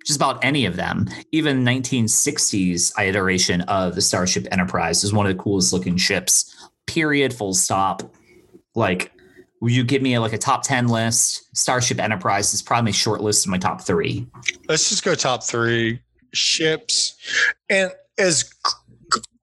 just 0.05 0.17
about 0.17 0.45
any 0.45 0.67
of 0.67 0.77
them, 0.77 1.09
even 1.31 1.65
1960s 1.65 2.93
iteration 3.01 3.63
of 3.63 3.95
the 3.95 4.03
Starship 4.03 4.47
Enterprise 4.51 5.05
is 5.05 5.13
one 5.13 5.27
of 5.27 5.37
the 5.37 5.43
coolest 5.43 5.73
looking 5.73 5.97
ships. 5.97 6.69
Period. 6.87 7.33
Full 7.33 7.55
stop. 7.55 8.03
Like, 8.75 9.13
will 9.61 9.71
you 9.71 9.85
give 9.85 10.03
me 10.03 10.19
like 10.19 10.33
a 10.33 10.39
top 10.39 10.63
10 10.65 10.89
list? 10.89 11.57
Starship 11.57 12.01
Enterprise 12.01 12.53
is 12.53 12.63
probably 12.63 12.93
short 12.93 13.21
list 13.21 13.47
of 13.47 13.51
my 13.51 13.59
top 13.59 13.81
three. 13.81 14.27
Let's 14.69 14.89
just 14.89 15.05
go 15.05 15.15
top 15.15 15.45
three 15.45 16.01
ships. 16.33 17.17
And 17.71 17.93
as 18.19 18.53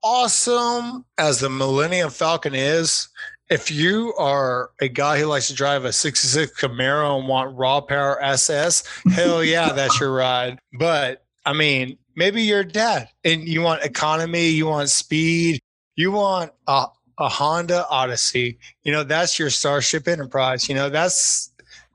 awesome 0.03 1.05
as 1.17 1.39
the 1.39 1.49
Millennium 1.49 2.09
Falcon 2.09 2.53
is, 2.55 3.07
if 3.49 3.71
you 3.71 4.13
are 4.17 4.71
a 4.79 4.87
guy 4.87 5.19
who 5.19 5.25
likes 5.25 5.47
to 5.47 5.53
drive 5.53 5.83
a 5.85 5.91
66 5.91 6.61
Camaro 6.61 7.17
and 7.19 7.27
want 7.27 7.57
raw 7.57 7.81
power 7.81 8.21
SS, 8.21 8.83
hell 9.11 9.43
yeah, 9.45 9.71
that's 9.73 9.99
your 9.99 10.13
ride. 10.13 10.59
But 10.77 11.25
I 11.45 11.53
mean, 11.53 11.97
maybe 12.15 12.43
you're 12.43 12.63
dad 12.63 13.09
and 13.23 13.47
you 13.47 13.61
want 13.61 13.83
economy, 13.83 14.49
you 14.49 14.67
want 14.67 14.89
speed, 14.89 15.59
you 15.95 16.11
want 16.11 16.51
a, 16.67 16.85
a 17.17 17.27
Honda 17.27 17.87
Odyssey. 17.89 18.59
You 18.83 18.91
know, 18.91 19.03
that's 19.03 19.39
your 19.39 19.49
Starship 19.49 20.07
Enterprise. 20.07 20.69
You 20.69 20.75
know, 20.75 20.89
that's 20.89 21.51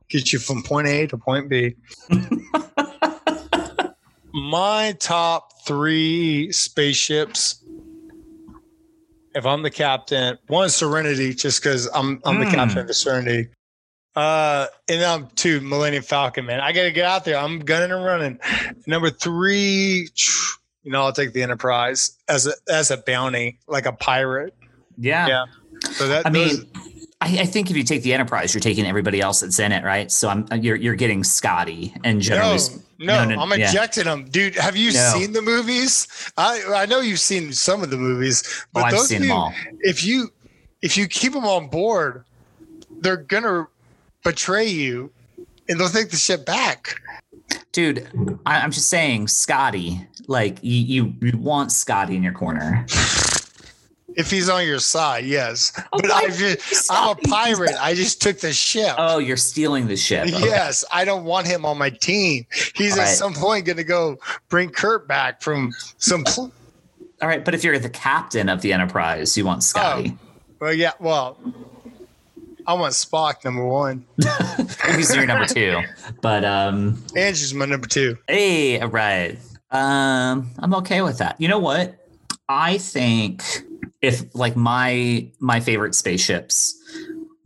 get 0.09 0.33
you 0.33 0.41
from 0.41 0.63
point 0.63 0.89
A 0.89 1.07
to 1.07 1.17
point 1.17 1.49
B. 1.49 1.77
My 4.33 4.97
top 4.99 5.53
three 5.65 6.51
spaceships 6.51 7.64
if 9.35 9.45
I'm 9.47 9.63
the 9.63 9.71
captain, 9.71 10.39
one 10.47 10.69
Serenity, 10.71 11.35
just 11.35 11.63
because 11.63 11.87
I'm 11.95 12.21
I'm 12.25 12.39
the 12.41 12.47
Mm. 12.47 12.55
captain 12.55 12.79
of 12.79 12.87
the 12.87 12.95
Serenity. 12.95 13.49
Uh, 14.17 14.67
and 14.89 15.03
I'm 15.03 15.27
two 15.35 15.61
Millennium 15.61 16.05
Falcon, 16.05 16.47
man. 16.47 16.61
I 16.61 16.71
gotta 16.73 16.93
get 16.93 17.05
out 17.05 17.25
there. 17.25 17.37
I'm 17.37 17.59
gunning 17.59 17.91
and 17.91 18.05
running. 18.05 18.39
Number 18.87 19.11
three, 19.11 20.09
you 20.85 20.93
know, 20.93 21.03
I'll 21.03 21.13
take 21.13 21.33
the 21.33 21.43
Enterprise 21.43 22.17
as 22.29 22.47
a 22.47 22.53
as 22.69 22.91
a 22.93 22.97
bounty, 22.97 23.59
like 23.67 23.87
a 23.87 23.93
pirate. 23.93 24.55
Yeah. 24.97 25.27
Yeah. 25.27 25.45
So 25.93 26.07
that 26.09 26.27
I 26.27 26.31
those- 26.31 26.61
mean, 26.61 26.71
I, 27.21 27.39
I 27.41 27.47
think 27.47 27.71
if 27.71 27.77
you 27.77 27.83
take 27.83 28.03
the 28.03 28.15
Enterprise, 28.15 28.55
you're 28.55 28.61
taking 28.61 28.87
everybody 28.87 29.21
else 29.21 29.41
that's 29.41 29.59
in 29.59 29.73
it, 29.73 29.83
right? 29.83 30.13
So 30.13 30.29
I'm 30.29 30.47
you're 30.63 30.77
you're 30.77 30.95
getting 30.95 31.25
Scotty 31.25 31.93
and 32.05 32.21
generally 32.21 32.59
no, 32.59 32.83
no, 32.99 33.25
no, 33.25 33.35
no, 33.35 33.41
I'm 33.43 33.59
yeah. 33.59 33.71
ejecting 33.71 34.05
them, 34.05 34.25
dude. 34.31 34.55
Have 34.57 34.77
you 34.77 34.93
No. 34.93 35.13
seen 35.15 35.33
the 35.33 35.43
movies? 35.43 36.07
I 36.37 36.63
I 36.75 36.87
know 36.87 37.01
you've 37.01 37.21
seen 37.21 37.53
some 37.53 37.83
of 37.83 37.91
the 37.91 37.97
movies, 37.97 38.43
oh, 38.47 38.65
but 38.73 38.85
I've 38.85 38.93
those 38.93 39.09
two, 39.09 39.19
them 39.21 39.31
all. 39.33 39.53
if 39.81 40.05
you 40.05 40.31
if 40.83 40.97
you 40.97 41.07
keep 41.07 41.33
them 41.33 41.45
on 41.45 41.69
board, 41.69 42.25
they're 43.01 43.17
gonna 43.17 43.67
betray 44.23 44.67
you, 44.67 45.11
and 45.69 45.79
they'll 45.79 45.89
take 45.89 46.11
the 46.11 46.17
ship 46.17 46.45
back. 46.47 47.01
Dude, 47.73 48.09
I, 48.47 48.61
I'm 48.61 48.71
just 48.71 48.89
saying, 48.89 49.29
Scotty, 49.29 50.07
like 50.29 50.59
you, 50.63 51.05
you, 51.05 51.15
you 51.21 51.39
want 51.39 51.73
Scotty 51.73 52.15
in 52.17 52.23
your 52.23 52.33
corner. 52.33 52.87
If 54.17 54.31
he's 54.31 54.49
on 54.49 54.65
your 54.67 54.79
side, 54.79 55.25
yes. 55.25 55.73
But 55.93 56.11
I 56.11 56.29
just, 56.29 56.91
I'm 56.91 57.11
a 57.11 57.15
pirate. 57.17 57.75
I 57.81 57.95
just 57.95 58.23
took 58.23 58.39
the 58.41 58.53
ship. 58.53 58.95
Oh, 58.97 59.19
you're 59.19 59.37
stealing 59.37 59.87
the 59.89 59.97
ship. 59.97 60.27
Okay. 60.29 60.39
Yes, 60.41 60.85
I 60.93 61.05
don't 61.05 61.25
want 61.25 61.47
him 61.47 61.65
on 61.67 61.79
my 61.79 61.91
team. 61.91 62.47
He's 62.75 62.93
All 62.95 63.01
at 63.01 63.05
right. 63.07 63.15
some 63.17 63.35
point 63.35 63.67
going 63.67 63.77
to 63.79 63.85
go 63.85 64.19
bring 64.49 64.71
Kurt 64.71 65.09
back 65.09 65.43
from 65.43 65.73
some. 65.99 66.23
Pl- 66.25 66.53
All 67.23 67.29
right, 67.29 67.45
but 67.45 67.55
if 67.55 67.65
you're 67.65 67.79
the 67.79 67.91
captain 67.91 68.49
of 68.49 68.61
the 68.63 68.73
Enterprise, 68.73 69.37
you 69.37 69.45
want 69.45 69.65
Scotty. 69.65 70.17
well, 70.61 70.73
yeah, 70.73 70.93
well, 71.01 71.39
I 72.67 72.75
want 72.75 72.95
Spock 72.95 73.45
number 73.45 73.65
one. 73.65 74.05
He's 74.95 75.15
your 75.15 75.27
number 75.27 75.47
two. 75.47 75.81
But 76.23 76.45
um, 76.45 77.03
Andrew's 77.17 77.53
my 77.53 77.65
number 77.67 77.87
two. 77.89 78.17
hey, 78.29 78.81
all 78.81 78.89
right. 78.89 79.39
Um, 79.71 80.51
I'm 80.61 80.73
okay 80.77 81.03
with 81.03 81.19
that. 81.19 81.41
You 81.41 81.49
know 81.49 81.59
what? 81.59 81.97
I 82.49 82.79
think 82.79 83.43
if 84.05 84.35
like 84.35 84.57
my 84.57 85.29
my 85.41 85.61
favorite 85.61 85.95
spaceships, 85.95 86.81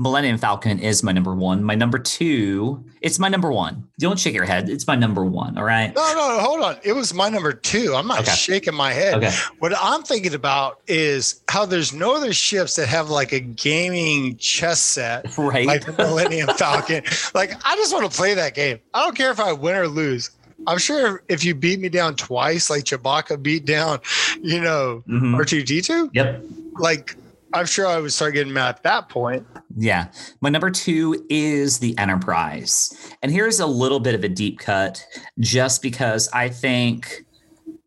Millennium 0.01 0.39
Falcon 0.39 0.79
is 0.79 1.03
my 1.03 1.11
number 1.11 1.35
one. 1.35 1.65
My 1.65 1.75
number 1.75 1.99
two, 1.99 2.85
it's 3.01 3.19
my 3.19 3.29
number 3.29 3.51
one. 3.51 3.89
Don't 3.99 4.17
shake 4.17 4.35
your 4.35 4.45
head. 4.45 4.69
It's 4.71 4.87
my 4.87 4.95
number 4.95 5.25
one. 5.25 5.59
All 5.59 5.65
right. 5.65 5.93
No, 5.93 6.15
no, 6.15 6.39
hold 6.39 6.61
on. 6.63 6.77
It 6.85 6.93
was 6.93 7.13
my 7.13 7.29
number 7.29 7.53
two. 7.53 7.97
I'm 7.97 8.07
not 8.07 8.21
Okay. 8.21 8.31
shaking 8.31 8.75
my 8.77 8.93
head. 8.93 9.15
Okay. 9.15 9.33
What 9.59 9.73
I'm 9.77 10.05
thinking 10.05 10.35
about 10.35 10.79
is 10.87 11.41
how 11.49 11.67
there's 11.67 11.93
no 11.93 12.15
other 12.15 12.33
ships 12.33 12.77
that 12.77 12.87
have 12.87 13.11
like 13.11 13.33
a 13.33 13.41
gaming 13.41 14.37
chess 14.37 14.79
set 14.79 15.27
Right. 15.39 15.67
like 15.67 15.85
the 15.85 15.93
Millennium 15.93 16.49
Falcon. 16.57 17.03
Like, 17.35 17.55
I 17.65 17.75
just 17.75 17.93
want 17.93 18.09
to 18.09 18.17
play 18.17 18.35
that 18.35 18.55
game. 18.55 18.79
I 18.95 19.05
don't 19.05 19.17
care 19.17 19.33
if 19.33 19.41
I 19.41 19.53
win 19.53 19.75
or 19.75 19.89
lose. 19.89 20.31
I'm 20.67 20.79
sure 20.79 21.23
if 21.29 21.45
you 21.45 21.55
beat 21.55 21.81
me 21.81 21.89
down 21.89 22.17
twice, 22.17 22.69
like 22.69 22.85
Chewbacca 22.85 23.43
beat 23.43 23.65
down, 23.65 24.01
you 24.43 24.61
know, 24.61 25.03
Mhm. 25.09 25.35
R2D2, 25.37 26.11
Yep. 26.13 26.45
like, 26.79 27.17
I'm 27.55 27.65
sure 27.65 27.87
I 27.87 27.99
would 27.99 28.13
start 28.13 28.35
getting 28.35 28.53
mad 28.53 28.69
at 28.77 28.83
that 28.83 29.09
point. 29.09 29.47
Yeah. 29.77 30.09
My 30.43 30.51
number 30.51 30.71
two 30.71 31.25
is 31.31 31.79
the 31.79 31.97
Enterprise. 31.97 32.93
And 33.23 33.33
here's 33.33 33.59
a 33.61 33.67
little 33.67 34.01
bit 34.01 34.15
of 34.15 34.23
a 34.25 34.29
deep 34.29 34.59
cut 34.59 35.03
just 35.39 35.81
because 35.81 36.29
I 36.35 36.51
think 36.51 37.25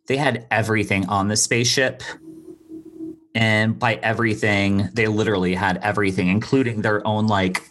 they 0.07 0.17
had 0.17 0.47
everything 0.49 1.07
on 1.09 1.27
the 1.27 1.35
spaceship. 1.35 2.01
And 3.35 3.77
by 3.77 3.95
everything, 3.95 4.89
they 4.93 5.07
literally 5.07 5.53
had 5.53 5.77
everything, 5.83 6.27
including 6.29 6.81
their 6.81 7.05
own 7.05 7.27
like 7.27 7.61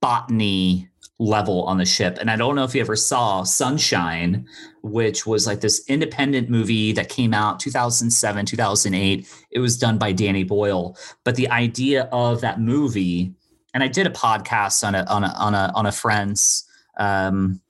botany 0.00 0.87
level 1.18 1.64
on 1.64 1.78
the 1.78 1.84
ship. 1.84 2.16
And 2.20 2.30
I 2.30 2.36
don't 2.36 2.54
know 2.54 2.64
if 2.64 2.74
you 2.74 2.80
ever 2.80 2.96
saw 2.96 3.42
Sunshine, 3.42 4.46
which 4.82 5.26
was 5.26 5.46
like 5.46 5.60
this 5.60 5.84
independent 5.88 6.48
movie 6.48 6.92
that 6.92 7.08
came 7.08 7.34
out 7.34 7.58
2007, 7.60 8.46
2008. 8.46 9.28
It 9.50 9.58
was 9.58 9.76
done 9.76 9.98
by 9.98 10.12
Danny 10.12 10.44
Boyle. 10.44 10.96
But 11.24 11.34
the 11.34 11.48
idea 11.50 12.08
of 12.12 12.40
that 12.42 12.60
movie, 12.60 13.32
and 13.74 13.82
I 13.82 13.88
did 13.88 14.06
a 14.06 14.10
podcast 14.10 14.86
on 14.86 14.94
a 14.94 15.04
on 15.04 15.24
a 15.24 15.34
on 15.36 15.54
a 15.54 15.72
on 15.74 15.86
a 15.86 15.92
friend's 15.92 16.64
um 16.96 17.60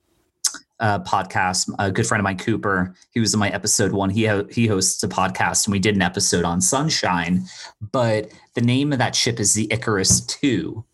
uh, 0.79 0.99
podcast. 0.99 1.73
A 1.77 1.91
good 1.91 2.07
friend 2.07 2.19
of 2.19 2.23
mine, 2.23 2.37
Cooper, 2.37 2.95
he 3.11 3.19
was 3.19 3.33
in 3.33 3.39
my 3.39 3.49
episode 3.49 3.91
one. 3.91 4.09
He 4.09 4.25
ho- 4.25 4.47
he 4.49 4.67
hosts 4.67 5.03
a 5.03 5.07
podcast, 5.07 5.65
and 5.65 5.71
we 5.71 5.79
did 5.79 5.95
an 5.95 6.01
episode 6.01 6.45
on 6.45 6.61
Sunshine. 6.61 7.45
But 7.91 8.31
the 8.53 8.61
name 8.61 8.93
of 8.93 8.99
that 8.99 9.15
ship 9.15 9.39
is 9.39 9.53
the 9.53 9.67
Icarus 9.71 10.21
Two, 10.21 10.85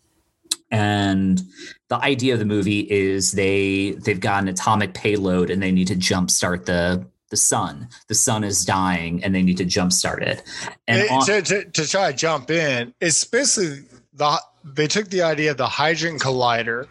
and 0.70 1.40
the 1.88 1.96
idea 1.96 2.32
of 2.32 2.38
the 2.38 2.44
movie 2.44 2.80
is 2.90 3.32
they 3.32 3.92
they've 4.04 4.20
got 4.20 4.42
an 4.42 4.48
atomic 4.48 4.94
payload, 4.94 5.50
and 5.50 5.62
they 5.62 5.72
need 5.72 5.86
to 5.88 5.96
jumpstart 5.96 6.64
the 6.66 7.06
the 7.30 7.36
sun. 7.36 7.88
The 8.08 8.14
sun 8.14 8.44
is 8.44 8.64
dying, 8.64 9.22
and 9.24 9.34
they 9.34 9.42
need 9.42 9.56
to 9.58 9.64
jumpstart 9.64 10.22
it. 10.22 10.42
And 10.86 11.02
It- 11.02 11.10
on- 11.10 11.26
to, 11.26 11.42
to, 11.42 11.64
to 11.64 11.88
try 11.88 12.12
to 12.12 12.16
jump 12.16 12.50
in, 12.50 12.94
it's 13.00 13.24
basically 13.24 13.84
the 14.14 14.40
they 14.64 14.86
took 14.88 15.08
the 15.10 15.22
idea 15.22 15.52
of 15.52 15.56
the 15.56 15.66
hydrogen 15.68 16.18
collider, 16.18 16.86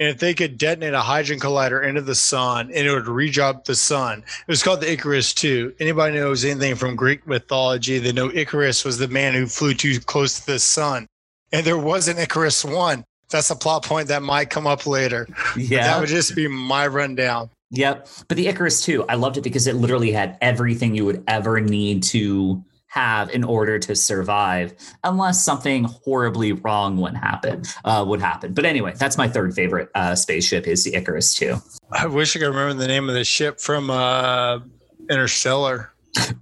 and 0.00 0.08
if 0.08 0.18
they 0.18 0.34
could 0.34 0.58
detonate 0.58 0.94
a 0.94 1.00
hydrogen 1.00 1.38
collider 1.40 1.84
into 1.86 2.00
the 2.00 2.14
sun, 2.16 2.70
and 2.74 2.86
it 2.86 2.90
would 2.92 3.06
re-jump 3.06 3.64
the 3.64 3.74
sun. 3.76 4.18
It 4.20 4.48
was 4.48 4.62
called 4.62 4.80
the 4.80 4.90
Icarus 4.92 5.32
Two. 5.32 5.72
Anybody 5.78 6.16
knows 6.16 6.44
anything 6.44 6.74
from 6.74 6.96
Greek 6.96 7.26
mythology? 7.26 7.98
They 7.98 8.12
know 8.12 8.30
Icarus 8.32 8.84
was 8.84 8.98
the 8.98 9.06
man 9.08 9.34
who 9.34 9.46
flew 9.46 9.74
too 9.74 10.00
close 10.00 10.40
to 10.40 10.46
the 10.46 10.58
sun, 10.58 11.06
and 11.52 11.64
there 11.64 11.78
was 11.78 12.08
an 12.08 12.18
Icarus 12.18 12.64
One. 12.64 13.04
That's 13.32 13.50
a 13.50 13.56
plot 13.56 13.84
point 13.84 14.08
that 14.08 14.22
might 14.22 14.50
come 14.50 14.66
up 14.66 14.86
later. 14.86 15.26
But 15.54 15.64
yeah, 15.64 15.84
that 15.84 16.00
would 16.00 16.08
just 16.08 16.36
be 16.36 16.46
my 16.48 16.86
rundown. 16.86 17.50
Yep. 17.70 18.08
But 18.28 18.36
the 18.36 18.48
Icarus 18.48 18.82
Two, 18.82 19.04
I 19.08 19.14
loved 19.14 19.38
it 19.38 19.40
because 19.40 19.66
it 19.66 19.74
literally 19.74 20.12
had 20.12 20.38
everything 20.40 20.94
you 20.94 21.04
would 21.04 21.24
ever 21.26 21.60
need 21.60 22.02
to 22.04 22.62
have 22.88 23.30
in 23.30 23.42
order 23.42 23.78
to 23.78 23.96
survive, 23.96 24.74
unless 25.02 25.42
something 25.42 25.84
horribly 25.84 26.52
wrong 26.52 26.98
would 26.98 27.14
happen. 27.14 27.62
Uh, 27.86 28.04
would 28.06 28.20
happen. 28.20 28.52
But 28.52 28.66
anyway, 28.66 28.92
that's 28.94 29.16
my 29.16 29.26
third 29.26 29.54
favorite 29.54 29.88
uh, 29.94 30.14
spaceship 30.14 30.66
is 30.66 30.84
the 30.84 30.94
Icarus 30.94 31.34
Two. 31.34 31.56
I 31.90 32.06
wish 32.06 32.36
I 32.36 32.40
could 32.40 32.48
remember 32.48 32.74
the 32.74 32.88
name 32.88 33.08
of 33.08 33.14
the 33.14 33.24
ship 33.24 33.58
from 33.58 33.88
uh, 33.88 34.60
Interstellar. 35.08 35.91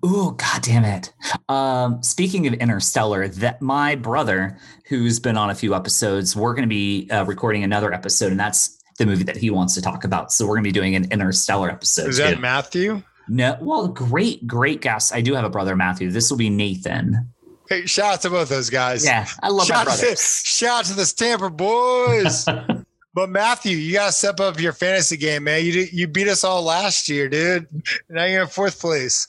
Ooh, 0.04 0.34
god 0.36 0.62
damn 0.62 0.84
it. 0.84 1.12
Um, 1.48 2.02
speaking 2.02 2.46
of 2.46 2.54
Interstellar, 2.54 3.28
that 3.28 3.62
my 3.62 3.94
brother, 3.94 4.58
who's 4.86 5.20
been 5.20 5.36
on 5.36 5.50
a 5.50 5.54
few 5.54 5.74
episodes, 5.74 6.34
we're 6.34 6.54
going 6.54 6.68
to 6.68 6.68
be 6.68 7.08
uh, 7.10 7.24
recording 7.24 7.62
another 7.62 7.92
episode, 7.92 8.30
and 8.32 8.40
that's 8.40 8.82
the 8.98 9.06
movie 9.06 9.24
that 9.24 9.36
he 9.36 9.50
wants 9.50 9.74
to 9.74 9.82
talk 9.82 10.04
about. 10.04 10.32
So 10.32 10.44
we're 10.46 10.56
going 10.56 10.64
to 10.64 10.68
be 10.68 10.72
doing 10.72 10.96
an 10.96 11.10
Interstellar 11.12 11.70
episode. 11.70 12.08
Is 12.08 12.16
that 12.16 12.34
too. 12.34 12.40
Matthew? 12.40 13.02
No, 13.28 13.56
well, 13.60 13.86
great, 13.86 14.46
great 14.46 14.80
guess. 14.80 15.12
I 15.12 15.20
do 15.20 15.34
have 15.34 15.44
a 15.44 15.50
brother, 15.50 15.76
Matthew. 15.76 16.10
This 16.10 16.30
will 16.30 16.38
be 16.38 16.50
Nathan. 16.50 17.30
Hey, 17.68 17.86
shout 17.86 18.14
out 18.14 18.20
to 18.22 18.30
both 18.30 18.48
those 18.48 18.70
guys. 18.70 19.04
Yeah, 19.04 19.26
I 19.40 19.48
love 19.48 19.68
my 19.68 19.74
shout, 19.76 19.86
to, 19.86 20.00
brothers. 20.00 20.42
shout 20.44 20.80
out 20.80 20.84
to 20.86 20.94
the 20.94 21.06
Stamper 21.06 21.48
boys. 21.48 22.44
but 23.20 23.28
Matthew, 23.28 23.76
you 23.76 23.92
gotta 23.92 24.12
step 24.12 24.40
up 24.40 24.58
your 24.58 24.72
fantasy 24.72 25.18
game, 25.18 25.44
man. 25.44 25.62
You 25.62 25.86
you 25.92 26.08
beat 26.08 26.26
us 26.26 26.42
all 26.42 26.62
last 26.62 27.06
year, 27.06 27.28
dude. 27.28 27.66
Now 28.08 28.24
you're 28.24 28.40
in 28.40 28.48
fourth 28.48 28.80
place, 28.80 29.26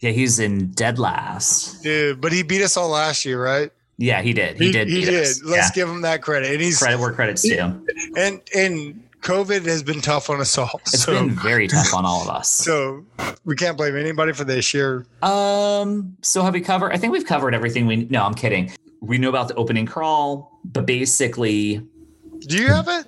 Yeah, 0.00 0.12
he's 0.12 0.38
in 0.38 0.70
dead 0.70 0.98
last. 0.98 1.82
dude. 1.82 2.22
But 2.22 2.32
he 2.32 2.42
beat 2.42 2.62
us 2.62 2.78
all 2.78 2.88
last 2.88 3.26
year, 3.26 3.42
right? 3.44 3.70
Yeah, 3.98 4.22
he 4.22 4.32
did. 4.32 4.56
He, 4.56 4.72
did. 4.72 4.88
He 4.88 5.04
did. 5.04 5.22
us. 5.24 5.42
Let's 5.44 5.68
yeah. 5.68 5.82
give 5.82 5.90
him 5.90 6.00
that 6.00 6.22
credit. 6.22 6.52
And 6.52 6.60
he's 6.62 6.78
credit 6.78 6.98
where 6.98 7.12
credit's 7.12 7.42
due. 7.42 7.86
and 8.16 8.40
and 8.56 9.02
COVID 9.20 9.66
has 9.66 9.82
been 9.82 10.00
tough 10.00 10.30
on 10.30 10.40
us 10.40 10.56
all. 10.56 10.80
It's 10.86 11.02
so 11.02 11.12
been 11.12 11.30
very 11.32 11.68
tough 11.68 11.92
on 11.92 12.06
all 12.06 12.22
of 12.22 12.30
us. 12.30 12.48
so 12.64 13.04
we 13.44 13.56
can't 13.56 13.76
blame 13.76 13.94
anybody 13.94 14.32
for 14.32 14.44
this 14.44 14.72
year. 14.72 15.04
Um, 15.22 16.16
so 16.22 16.42
have 16.42 16.54
we 16.54 16.62
covered? 16.62 16.92
I 16.92 16.96
think 16.96 17.12
we've 17.12 17.26
covered 17.26 17.54
everything 17.54 17.84
we. 17.84 18.06
No, 18.06 18.24
I'm 18.24 18.34
kidding. 18.34 18.70
We 19.02 19.18
know 19.18 19.28
about 19.28 19.48
the 19.48 19.54
opening 19.56 19.84
crawl, 19.84 20.58
but 20.64 20.86
basically, 20.86 21.86
Do 22.40 22.56
you 22.56 22.68
have 22.68 22.88
it? 22.88 23.06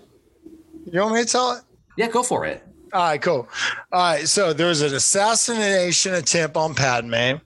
You 0.93 1.01
want 1.01 1.15
me 1.15 1.25
to 1.25 1.29
tell 1.29 1.53
it? 1.53 1.63
yeah, 1.97 2.09
go 2.09 2.23
for 2.23 2.45
it. 2.45 2.63
All 2.93 3.03
right, 3.03 3.21
cool. 3.21 3.49
All 3.93 4.01
right, 4.01 4.29
so 4.29 4.53
there 4.53 4.69
was 4.69 4.81
an 4.83 4.95
assassination 4.95 6.15
attempt 6.15 6.57
on 6.57 6.75
Padme, 6.75 7.39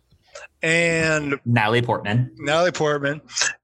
and 0.63 1.41
Natalie 1.47 1.83
Portman. 1.83 2.31
Natalie 2.39 2.73
Portman, 2.73 3.21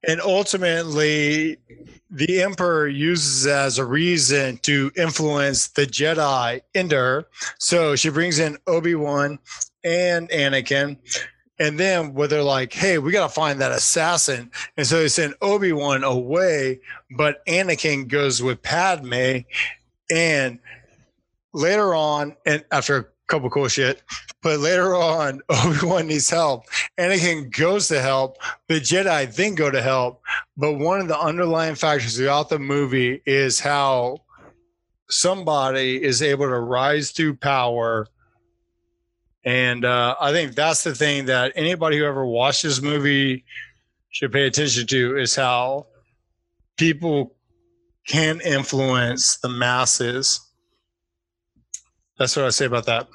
and 0.08 0.20
ultimately, 0.20 1.58
the 2.10 2.42
Emperor 2.42 2.88
uses 2.88 3.46
it 3.46 3.50
as 3.50 3.78
a 3.78 3.84
reason 3.84 4.58
to 4.58 4.90
influence 4.96 5.68
the 5.68 5.82
Jedi 5.82 6.60
into 6.74 6.96
her. 6.96 7.26
So 7.58 7.96
she 7.96 8.08
brings 8.08 8.38
in 8.38 8.56
Obi 8.66 8.94
Wan 8.94 9.38
and 9.84 10.30
Anakin. 10.30 10.96
And 11.58 11.80
then 11.80 12.12
where 12.14 12.28
they're 12.28 12.42
like, 12.42 12.72
hey, 12.72 12.98
we 12.98 13.12
got 13.12 13.26
to 13.26 13.32
find 13.32 13.60
that 13.60 13.72
assassin. 13.72 14.50
And 14.76 14.86
so 14.86 14.98
they 14.98 15.08
send 15.08 15.34
Obi 15.40 15.72
Wan 15.72 16.04
away, 16.04 16.80
but 17.16 17.44
Anakin 17.46 18.08
goes 18.08 18.42
with 18.42 18.62
Padme. 18.62 19.38
And 20.10 20.58
later 21.54 21.94
on, 21.94 22.36
and 22.44 22.64
after 22.70 22.96
a 22.96 23.06
couple 23.26 23.48
cool 23.50 23.68
shit, 23.68 24.02
but 24.42 24.60
later 24.60 24.94
on, 24.94 25.40
Obi 25.48 25.86
Wan 25.86 26.06
needs 26.06 26.30
help. 26.30 26.66
Anakin 26.98 27.50
goes 27.56 27.88
to 27.88 28.00
help. 28.00 28.38
The 28.68 28.74
Jedi 28.74 29.34
then 29.34 29.54
go 29.54 29.70
to 29.70 29.82
help. 29.82 30.22
But 30.56 30.74
one 30.74 31.00
of 31.00 31.08
the 31.08 31.18
underlying 31.18 31.74
factors 31.74 32.16
throughout 32.16 32.50
the 32.50 32.58
movie 32.58 33.22
is 33.26 33.58
how 33.58 34.18
somebody 35.08 36.02
is 36.02 36.22
able 36.22 36.46
to 36.46 36.58
rise 36.58 37.10
through 37.10 37.36
power. 37.36 38.08
And 39.46 39.84
uh, 39.84 40.16
I 40.20 40.32
think 40.32 40.56
that's 40.56 40.82
the 40.82 40.92
thing 40.92 41.26
that 41.26 41.52
anybody 41.54 41.98
who 41.98 42.04
ever 42.04 42.26
watched 42.26 42.64
this 42.64 42.82
movie 42.82 43.44
should 44.10 44.32
pay 44.32 44.46
attention 44.46 44.88
to 44.88 45.16
is 45.18 45.36
how 45.36 45.86
people 46.76 47.36
can 48.08 48.40
influence 48.40 49.36
the 49.38 49.48
masses. 49.48 50.40
That's 52.18 52.34
what 52.34 52.44
I 52.44 52.50
say 52.50 52.64
about 52.64 52.86
that. 52.86 53.06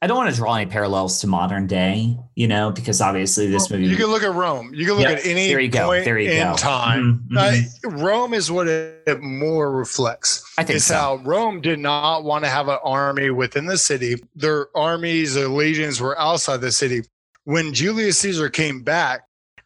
I 0.00 0.06
don't 0.06 0.16
want 0.16 0.30
to 0.30 0.36
draw 0.36 0.54
any 0.54 0.70
parallels 0.70 1.20
to 1.22 1.26
modern 1.26 1.66
day, 1.66 2.16
you 2.36 2.46
know, 2.46 2.70
because 2.70 3.00
obviously 3.00 3.48
this 3.48 3.68
movie. 3.68 3.86
You 3.86 3.96
can 3.96 4.06
look 4.06 4.22
at 4.22 4.32
Rome. 4.32 4.72
You 4.72 4.86
can 4.86 4.94
look 4.94 5.02
Yep, 5.08 5.18
at 5.18 5.26
any 5.26 5.48
there 5.48 5.58
you 5.58 5.68
go, 5.68 5.86
point 5.86 6.04
there 6.04 6.18
you 6.20 6.30
in 6.30 6.46
go. 6.50 6.56
time. 6.56 7.24
Mhm, 7.32 7.84
Uh, 7.84 7.88
Rome 7.90 8.32
is 8.32 8.48
what 8.48 8.68
it, 8.68 9.02
it 9.08 9.20
more 9.20 9.72
reflects. 9.72 10.44
I 10.56 10.62
think 10.62 10.76
it's 10.76 10.84
so. 10.84 10.94
how 10.94 11.16
Rome 11.24 11.60
did 11.60 11.80
not 11.80 12.22
want 12.22 12.44
to 12.44 12.50
have 12.50 12.68
an 12.68 12.78
army 12.84 13.30
within 13.30 13.66
the 13.66 13.76
city. 13.76 14.14
Their 14.36 14.68
armies, 14.76 15.34
their 15.34 15.48
legions 15.48 16.00
were 16.00 16.16
outside 16.20 16.60
the 16.60 16.70
city. 16.70 17.02
When 17.42 17.74
Julius 17.74 18.18
Caesar 18.18 18.48
came 18.50 18.82
back, 18.84 19.22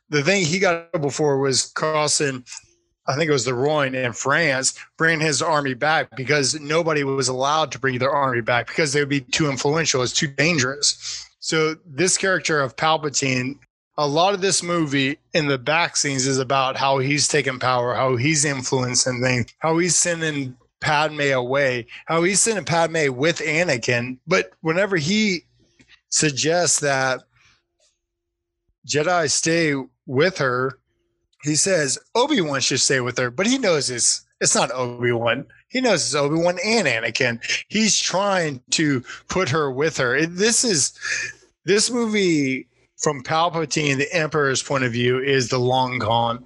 the 0.09 0.23
thing 0.23 0.47
he 0.47 0.59
got 0.59 0.93
before 1.03 1.41
was 1.41 1.67
crossing, 1.75 2.43
I 3.07 3.17
think 3.17 3.29
it 3.29 3.33
was 3.33 3.45
the 3.45 3.55
Rhine 3.55 3.95
in 3.95 4.13
France, 4.13 4.79
bringing 4.97 5.25
his 5.25 5.43
army 5.43 5.75
back 5.75 6.17
because 6.17 6.59
nobody 6.61 7.03
was 7.03 7.29
allowed 7.29 7.73
to 7.73 7.79
bring 7.79 7.99
their 7.99 8.13
army 8.13 8.41
back 8.41 8.69
because 8.69 8.93
they 8.93 9.01
would 9.01 9.09
be 9.09 9.21
too 9.21 9.51
influential. 9.51 10.03
It's 10.03 10.13
too 10.13 10.29
dangerous. 10.29 11.29
So 11.41 11.77
this 11.85 12.17
character 12.17 12.61
of 12.61 12.77
Palpatine, 12.77 13.59
a 13.99 14.07
lot 14.07 14.35
of 14.35 14.41
this 14.41 14.63
movie 14.63 15.19
in 15.35 15.49
the 15.49 15.59
back 15.59 15.97
scenes 15.97 16.27
is 16.27 16.39
about 16.39 16.77
how 16.77 16.99
he's 16.99 17.27
taking 17.27 17.59
power, 17.59 17.95
how 17.95 18.17
he's 18.17 18.45
influencing 18.45 19.21
things, 19.21 19.53
how 19.59 19.79
he's 19.79 19.97
sending 19.97 20.57
Padme 20.81 21.33
away, 21.33 21.87
how 22.07 22.23
he's 22.23 22.41
sending 22.41 22.65
Padme 22.65 23.13
with 23.13 23.39
Anakin. 23.39 24.19
But 24.27 24.53
whenever 24.61 24.97
he 24.97 25.45
suggests 26.09 26.81
that 26.81 27.23
Jedi 28.87 29.31
stay 29.31 29.75
with 30.07 30.39
her. 30.39 30.79
He 31.43 31.57
says 31.57 31.99
Obi 32.15 32.41
Wan 32.41 32.61
should 32.61 32.81
stay 32.81 33.01
with 33.01 33.19
her, 33.19 33.31
but 33.31 33.47
he 33.47 33.59
knows 33.59 33.91
it's 33.91 34.25
it's 34.41 34.55
not 34.55 34.71
Obi 34.73 35.13
Wan. 35.13 35.47
He 35.69 35.81
knows 35.81 36.03
it's 36.05 36.15
Obi 36.15 36.37
Wan 36.37 36.59
and 36.65 36.87
Anakin. 36.87 37.41
He's 37.69 37.99
trying 37.99 38.61
to 38.73 39.03
put 39.29 39.49
her 39.49 39.71
with 39.71 39.97
her. 39.99 40.15
It- 40.17 40.37
This 40.37 40.65
is 40.65 40.93
this 41.65 41.91
movie 41.91 42.67
from 42.99 43.23
Palpatine, 43.23 43.97
the 43.99 44.13
Emperor's 44.13 44.63
point 44.63 44.85
of 44.85 44.93
view, 44.93 45.19
is 45.21 45.49
the 45.49 45.59
long 45.59 45.99
con, 45.99 46.45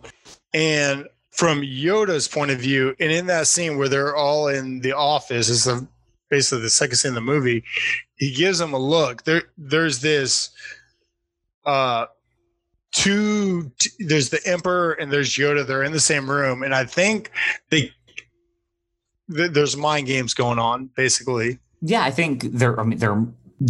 and 0.54 1.06
from 1.30 1.60
Yoda's 1.60 2.28
point 2.28 2.50
of 2.50 2.58
view, 2.58 2.94
and 2.98 3.12
in 3.12 3.26
that 3.26 3.46
scene 3.46 3.76
where 3.76 3.88
they're 3.90 4.16
all 4.16 4.48
in 4.48 4.80
the 4.80 4.92
office, 4.92 5.50
is 5.50 5.64
the 5.64 5.86
basically 6.30 6.62
the 6.62 6.70
second 6.70 6.96
scene 6.96 7.10
in 7.10 7.14
the 7.14 7.20
movie. 7.20 7.62
He 8.16 8.32
gives 8.32 8.58
them 8.58 8.72
a 8.72 8.78
look. 8.78 9.24
There, 9.24 9.42
there's 9.58 10.00
this. 10.00 10.50
Uh, 11.66 12.06
two 12.96 13.70
there's 13.98 14.30
the 14.30 14.40
emperor 14.46 14.92
and 14.94 15.12
there's 15.12 15.34
yoda 15.34 15.66
they're 15.66 15.82
in 15.82 15.92
the 15.92 16.00
same 16.00 16.30
room 16.30 16.62
and 16.62 16.74
i 16.74 16.82
think 16.82 17.30
they 17.70 17.90
th- 19.34 19.50
there's 19.52 19.76
mind 19.76 20.06
games 20.06 20.32
going 20.34 20.58
on 20.58 20.88
basically 20.96 21.58
Yeah, 21.82 22.02
I 22.02 22.10
think 22.10 22.42
there 22.52 22.80
I 22.80 22.84
mean, 22.84 22.98
there 22.98 23.22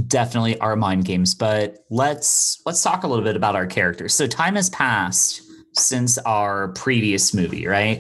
definitely 0.07 0.59
are 0.61 0.77
mind 0.77 1.05
games, 1.05 1.35
but 1.35 1.85
let's 1.91 2.63
let's 2.67 2.83
talk 2.83 3.03
a 3.05 3.09
little 3.09 3.25
bit 3.25 3.37
about 3.37 3.57
our 3.57 3.67
characters. 3.67 4.15
So 4.15 4.27
time 4.27 4.55
has 4.57 4.71
passed 4.71 5.43
since 5.75 6.19
our 6.19 6.69
previous 6.69 7.35
movie, 7.35 7.67
right? 7.67 7.99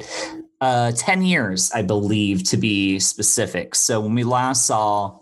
Uh 0.60 0.92
10 0.92 1.22
years, 1.22 1.70
I 1.72 1.82
believe 1.82 2.44
to 2.50 2.56
be 2.56 2.98
specific. 3.00 3.74
So 3.74 4.00
when 4.00 4.14
we 4.14 4.24
last 4.24 4.66
saw 4.66 5.18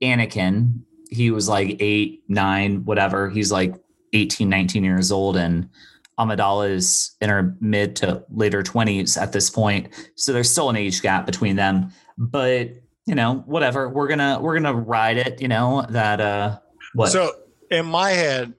Anakin, 0.00 0.80
he 1.10 1.30
was 1.30 1.48
like 1.48 1.76
8, 1.80 2.22
9, 2.28 2.84
whatever. 2.84 3.28
He's 3.30 3.50
like 3.52 3.74
18, 4.14 4.48
19 4.48 4.84
years 4.84 5.12
old 5.12 5.36
and 5.36 5.68
Amidala 6.18 6.70
is 6.70 7.16
in 7.20 7.28
her 7.28 7.56
mid 7.60 7.96
to 7.96 8.24
later 8.30 8.62
20s 8.62 9.20
at 9.20 9.32
this 9.32 9.50
point. 9.50 9.88
So 10.14 10.32
there's 10.32 10.50
still 10.50 10.70
an 10.70 10.76
age 10.76 11.02
gap 11.02 11.26
between 11.26 11.56
them, 11.56 11.92
but 12.16 12.70
you 13.06 13.14
know, 13.14 13.42
whatever. 13.46 13.88
We're 13.88 14.08
gonna 14.08 14.38
we're 14.40 14.54
gonna 14.54 14.74
ride 14.74 15.18
it. 15.18 15.42
You 15.42 15.48
know 15.48 15.84
that 15.90 16.20
uh 16.20 16.58
what? 16.94 17.10
so 17.10 17.32
in 17.70 17.86
my 17.86 18.10
head 18.10 18.54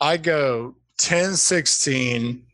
i 0.00 0.16
go 0.16 0.74
10 0.98 1.34
16 1.34 2.44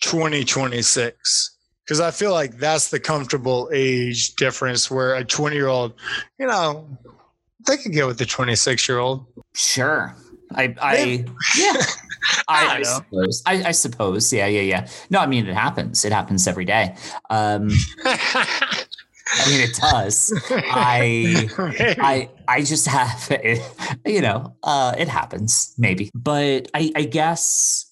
20 0.00 0.44
26 0.44 1.56
because 1.84 2.00
i 2.00 2.10
feel 2.10 2.32
like 2.32 2.58
that's 2.58 2.90
the 2.90 3.00
comfortable 3.00 3.68
age 3.72 4.34
difference 4.36 4.90
where 4.90 5.14
a 5.14 5.24
20 5.24 5.56
year 5.56 5.68
old 5.68 5.94
you 6.38 6.46
know 6.46 6.86
they 7.66 7.76
could 7.76 7.92
get 7.92 8.06
with 8.06 8.18
the 8.18 8.26
26 8.26 8.88
year 8.88 8.98
old 8.98 9.26
sure. 9.54 10.14
I 10.56 10.74
I 10.80 11.24
yeah. 11.58 11.72
I, 12.48 12.78
I 12.78 12.82
suppose. 12.82 13.42
I, 13.46 13.64
I 13.64 13.70
suppose. 13.72 14.32
Yeah, 14.32 14.46
yeah, 14.46 14.60
yeah. 14.60 14.88
No, 15.10 15.18
I 15.18 15.26
mean 15.26 15.46
it 15.46 15.54
happens. 15.54 16.04
It 16.04 16.12
happens 16.12 16.46
every 16.46 16.64
day. 16.64 16.94
Um, 17.30 17.68
I 18.04 19.48
mean 19.48 19.60
it 19.60 19.74
does. 19.74 20.32
I 20.50 21.48
I 22.00 22.30
I 22.46 22.62
just 22.62 22.86
have 22.86 23.30
you 24.06 24.20
know, 24.20 24.54
uh 24.62 24.94
it 24.98 25.08
happens 25.08 25.74
maybe. 25.78 26.10
But 26.14 26.68
I 26.74 26.92
I 26.94 27.02
guess 27.04 27.90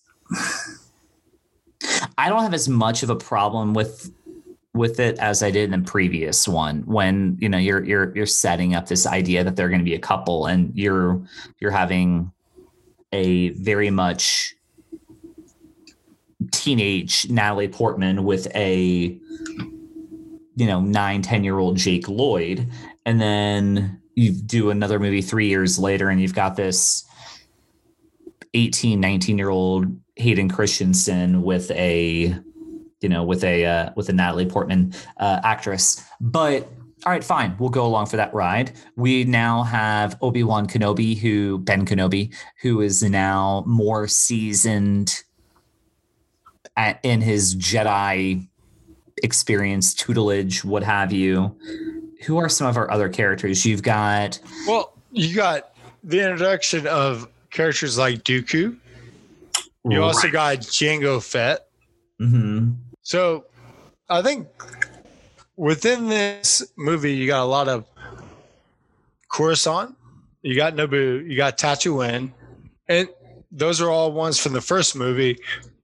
I 2.18 2.29
don't 2.29 2.42
have 2.42 2.55
as 2.55 2.68
much 2.68 3.03
of 3.03 3.11
a 3.11 3.16
problem 3.16 3.75
with 3.75 4.12
with 4.73 5.01
it 5.01 5.18
as 5.18 5.42
I 5.42 5.51
did 5.51 5.73
in 5.73 5.83
the 5.83 5.90
previous 5.90 6.46
one 6.46 6.83
when 6.83 7.37
you 7.40 7.49
know 7.49 7.59
you're 7.59 7.85
you're 7.85 8.14
you're 8.14 8.27
setting 8.27 8.75
up 8.75 8.87
this 8.87 9.07
idea 9.07 9.42
that 9.42 9.57
they're 9.57 9.68
going 9.68 9.81
to 9.81 9.85
be 9.85 9.94
a 9.94 10.01
couple 10.01 10.46
and 10.46 10.73
you're 10.77 11.20
you're 11.59 11.73
having 11.73 12.31
a 13.12 13.51
very 13.51 13.90
much 13.90 14.55
teenage 16.53 17.29
Natalie 17.29 17.68
Portman 17.68 18.25
with 18.25 18.46
a 18.55 19.18
you 20.57 20.66
know 20.66 20.81
nine 20.81 21.23
ten 21.23 21.44
year 21.44 21.59
old 21.59 21.77
Jake 21.77 22.09
Lloyd. 22.09 22.68
And 23.07 23.20
then 23.20 24.01
you 24.14 24.33
do 24.33 24.70
another 24.70 24.99
movie 24.99 25.23
three 25.23 25.49
years 25.49 25.79
later 25.79 26.11
and 26.11 26.20
you've 26.20 26.35
got 26.35 26.57
this 26.57 27.05
18 28.55 29.01
19 29.01 29.38
year 29.38 29.49
old 29.49 29.87
Hayden 30.16 30.49
Christensen 30.49 31.42
with 31.42 31.70
a 31.70 32.37
you 33.01 33.09
know 33.09 33.23
with 33.23 33.44
a 33.44 33.64
uh, 33.64 33.90
with 33.96 34.09
a 34.09 34.12
Natalie 34.12 34.46
Portman 34.46 34.92
uh, 35.16 35.40
actress. 35.42 36.05
But 36.20 36.68
all 37.07 37.13
right 37.13 37.25
fine 37.25 37.57
we'll 37.59 37.71
go 37.71 37.85
along 37.87 38.07
for 38.07 38.17
that 38.17 38.33
ride 38.35 38.73
we 38.97 39.25
now 39.25 39.63
have 39.63 40.17
Obi-Wan 40.21 40.67
Kenobi 40.67 41.17
who 41.19 41.59
Ben 41.59 41.87
Kenobi 41.87 42.33
who 42.63 42.81
is 42.81 43.03
now 43.03 43.65
more 43.67 44.07
seasoned 44.07 45.23
at, 46.77 47.01
in 47.03 47.21
his 47.21 47.57
Jedi 47.57 48.47
experience 49.23 49.95
tutelage 49.95 50.65
what 50.65 50.83
have 50.83 51.13
you 51.13 51.57
who 52.27 52.37
are 52.37 52.49
some 52.49 52.67
of 52.67 52.77
our 52.77 52.91
other 52.91 53.09
characters 53.09 53.65
you've 53.65 53.83
got 53.83 54.39
Well, 54.67 54.93
you 55.11 55.35
got 55.35 55.73
the 56.05 56.21
introduction 56.21 56.87
of 56.87 57.29
characters 57.51 57.99
like 57.99 58.23
Dooku. 58.25 58.77
You 59.85 60.03
also 60.03 60.31
got 60.31 60.59
Jango 60.59 61.23
Fett. 61.23 61.67
Mhm. 62.21 62.77
So 63.03 63.47
I 64.09 64.23
think 64.23 64.47
within 65.61 66.09
this 66.09 66.66
movie, 66.79 67.12
you 67.12 67.27
got 67.27 67.42
a 67.42 67.44
lot 67.44 67.68
of 67.68 67.85
Coruscant, 69.31 69.94
you 70.42 70.57
got 70.57 70.75
Naboo, 70.75 71.29
you 71.29 71.37
got 71.37 71.59
Tatooine, 71.59 72.33
and 72.88 73.09
those 73.53 73.81
are 73.81 73.90
all 73.90 74.11
ones 74.12 74.38
from 74.38 74.55
the 74.55 74.62
first 74.62 74.96
movie. 74.96 75.37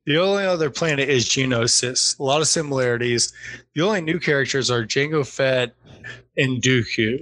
The 0.07 0.19
only 0.19 0.45
other 0.47 0.71
planet 0.71 1.09
is 1.09 1.27
Geonosis. 1.27 2.19
A 2.19 2.23
lot 2.23 2.41
of 2.41 2.47
similarities. 2.49 3.33
The 3.75 3.83
only 3.83 4.01
new 4.01 4.19
characters 4.19 4.71
are 4.71 4.85
Jango 4.85 5.27
Fett 5.27 5.75
and 6.39 6.63
Dooku. 6.63 7.19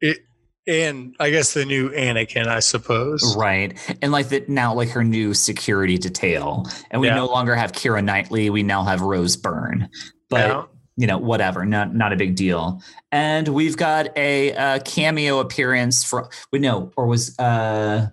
It, 0.00 0.18
and 0.66 1.16
I 1.20 1.30
guess 1.30 1.54
the 1.54 1.64
new 1.64 1.90
Anakin, 1.90 2.46
I 2.46 2.60
suppose. 2.60 3.36
Right. 3.36 3.76
And 4.00 4.12
like 4.12 4.28
that 4.28 4.48
now, 4.48 4.72
like 4.74 4.90
her 4.90 5.02
new 5.04 5.34
security 5.34 5.98
detail. 5.98 6.66
And 6.92 7.00
we 7.00 7.08
Yeah. 7.08 7.16
no 7.16 7.26
longer 7.26 7.54
have 7.56 7.72
Keira 7.72 8.02
Knightley. 8.02 8.48
We 8.48 8.62
now 8.62 8.84
have 8.84 9.00
Rose 9.02 9.36
Byrne. 9.36 9.88
But 10.30 10.46
Yeah. 10.48 10.62
You 10.98 11.06
know, 11.06 11.16
whatever, 11.16 11.64
not 11.64 11.94
not 11.94 12.12
a 12.12 12.16
big 12.16 12.34
deal. 12.34 12.82
And 13.12 13.46
we've 13.46 13.76
got 13.76 14.08
a, 14.18 14.52
uh 14.54 14.80
cameo 14.84 15.38
appearance 15.38 16.02
from 16.02 16.28
we 16.52 16.58
know, 16.58 16.92
or 16.96 17.06
was 17.06 17.38
uh 17.38 18.08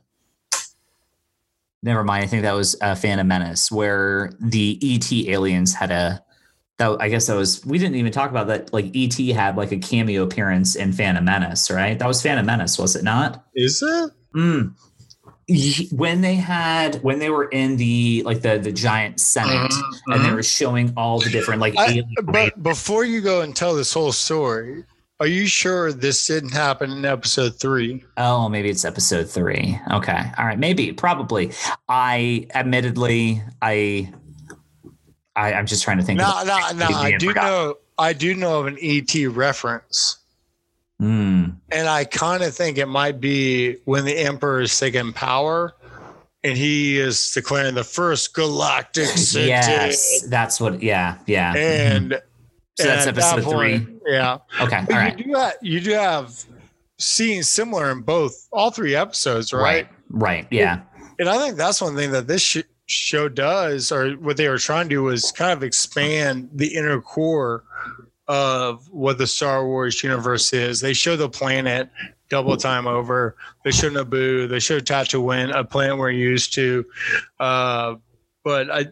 never 1.82 2.04
mind. 2.04 2.24
I 2.24 2.28
think 2.28 2.44
that 2.44 2.54
was 2.54 2.76
uh, 2.82 2.94
Phantom 2.94 3.28
Menace, 3.28 3.72
where 3.72 4.34
the 4.40 4.80
ET 4.84 5.12
aliens 5.30 5.74
had 5.74 5.90
a 5.90 6.24
that 6.78 6.98
I 7.00 7.10
guess 7.10 7.26
that 7.26 7.36
was 7.36 7.66
we 7.66 7.80
didn't 7.80 7.96
even 7.96 8.12
talk 8.12 8.30
about 8.30 8.48
that. 8.48 8.72
Like 8.72 8.96
ET 8.96 9.18
had 9.34 9.58
like 9.58 9.72
a 9.72 9.78
cameo 9.78 10.22
appearance 10.22 10.76
in 10.76 10.94
Phantom 10.94 11.26
Menace, 11.26 11.72
right? 11.72 11.98
That 11.98 12.08
was 12.08 12.22
Phantom 12.22 12.46
Menace, 12.46 12.78
was 12.78 12.96
it 12.96 13.04
not? 13.04 13.46
Is 13.56 13.82
it? 13.82 14.12
Mm. 14.36 14.76
When 15.92 16.22
they 16.22 16.36
had 16.36 17.04
when 17.04 17.20
they 17.20 17.30
were 17.30 17.46
in 17.46 17.78
the 17.78 18.24
like 18.26 18.42
the 18.42 18.58
the 18.58 18.72
giant 18.72 19.20
senate 19.20 19.72
mm-hmm, 19.72 20.12
and 20.12 20.22
they 20.22 20.28
mm-hmm. 20.28 20.36
were 20.36 20.44
showing 20.44 20.94
all 20.98 21.20
the 21.20 21.30
different 21.30 21.62
like 21.62 21.76
I, 21.78 22.02
but 22.24 22.64
before 22.64 23.06
you 23.06 23.22
go 23.22 23.42
and 23.42 23.56
tell 23.56 23.76
this 23.76 23.94
whole 23.94 24.12
story, 24.12 24.84
are 25.20 25.28
you 25.28 25.46
sure 25.46 25.94
this 25.94 26.26
didn't 26.26 26.54
happen 26.54 26.92
in 26.92 27.06
episode 27.06 27.60
three? 27.60 28.04
oh 28.18 28.50
maybe 28.50 28.70
it's 28.70 28.84
episode 28.84 29.30
three 29.30 29.80
okay 29.92 30.32
all 30.38 30.46
right 30.46 30.58
maybe 30.58 30.92
probably 30.92 31.52
I 31.88 32.48
admittedly 32.56 33.44
I 33.62 34.12
I 35.36 35.54
I'm 35.54 35.66
just 35.66 35.84
trying 35.84 35.98
to 35.98 36.04
think 36.04 36.18
No, 36.18 36.44
no, 36.44 36.58
no. 36.74 36.88
I 36.88 37.14
I 37.14 37.18
do 37.18 37.28
forgot. 37.28 37.44
know. 37.44 37.76
I 37.98 38.14
do 38.14 38.36
know 38.36 38.60
of 38.60 38.68
an 38.68 38.78
ET 38.82 39.14
reference, 39.30 40.18
Mm, 41.02 41.58
and 41.72 41.88
I 41.90 42.06
kind 42.06 42.42
of 42.44 42.56
think 42.56 42.78
it 42.78 42.86
might 42.88 43.20
be 43.20 43.78
when 43.86 44.06
the 44.06 44.18
Emperor 44.18 44.62
is 44.62 44.78
taking 44.80 45.12
power, 45.14 45.76
and 46.44 46.58
he 46.58 46.98
is 46.98 47.32
declaring 47.32 47.76
the 47.76 47.84
first 47.84 48.34
galactic 48.34 49.06
city. 49.08 49.48
yes 49.48 50.26
that's 50.30 50.62
what 50.62 50.82
yeah 50.82 51.18
yeah. 51.26 51.54
And 51.56 52.22
So 52.78 52.86
that's 52.88 53.08
and 53.08 53.10
at 53.10 53.16
that 53.22 53.38
episode 53.40 53.52
three? 53.52 53.88
Yeah. 54.08 54.38
okay 54.62 54.78
all 54.78 54.86
But 54.88 54.96
right 54.96 55.18
you 55.20 55.26
do 55.26 55.34
have 55.34 55.54
you 55.62 55.82
do 55.82 55.92
have 55.92 56.44
scenes 56.98 57.50
similar 57.50 57.92
in 57.92 58.02
both 58.02 58.48
all 58.54 58.72
three 58.72 58.96
episodes, 58.96 59.52
right? 59.52 59.62
right 59.62 59.88
right 60.12 60.48
yeah 60.50 60.82
And 61.20 61.28
I 61.28 61.38
think 61.40 61.58
that's 61.58 61.82
one 61.82 61.96
thing 61.98 62.12
that 62.12 62.28
this 62.28 62.42
sh- 62.42 62.62
show 62.88 63.28
does, 63.28 63.92
or 63.92 64.12
what 64.14 64.38
they 64.38 64.48
were 64.48 64.58
trying 64.60 64.86
to 64.86 64.96
do, 64.96 65.04
was 65.04 65.32
kind 65.34 65.52
of 65.52 65.62
expand 65.64 66.50
the 66.54 66.74
inner 66.76 67.02
core 67.02 67.64
of 68.28 68.88
what 68.90 69.18
the 69.18 69.28
Star 69.28 69.66
Wars 69.66 70.04
universe 70.04 70.52
is. 70.54 70.82
They 70.82 70.94
show 70.94 71.16
the 71.16 71.30
planet 71.30 71.90
double 72.30 72.58
time 72.58 72.88
over. 72.88 73.36
They 73.64 73.72
show 73.72 73.90
Naboo. 73.90 74.50
They 74.50 74.60
show 74.60 74.80
Tatooine, 74.80 75.56
a 75.56 75.64
planet 75.64 75.98
we're 75.98 76.10
used 76.10 76.54
to. 76.56 76.86
Uh, 77.40 77.96
but 78.44 78.72
I, 78.72 78.88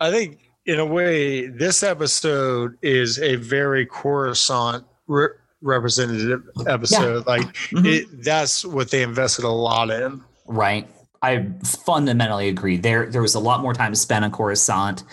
I 0.00 0.10
think 0.10 0.40
in 0.66 0.78
a 0.80 0.84
way, 0.86 1.46
this 1.46 1.82
episode 1.82 2.76
is 2.82 3.18
a 3.18 3.36
very 3.36 3.86
Coruscant 3.86 4.84
re- 5.06 5.28
representative 5.62 6.42
episode. 6.66 7.26
Like 7.26 7.42
Mhm. 7.70 7.86
it, 7.86 8.22
that's 8.22 8.64
what 8.64 8.90
they 8.90 9.02
invested 9.02 9.44
a 9.44 9.48
lot 9.50 9.90
in. 9.90 10.22
right? 10.46 10.86
I 11.24 11.48
fundamentally 11.86 12.48
agree. 12.48 12.76
There, 12.76 13.06
there 13.06 13.22
was 13.22 13.34
a 13.34 13.40
lot 13.40 13.62
more 13.62 13.72
time 13.72 13.94
spent 13.94 14.26
on 14.26 14.30
Coruscant. 14.30 15.04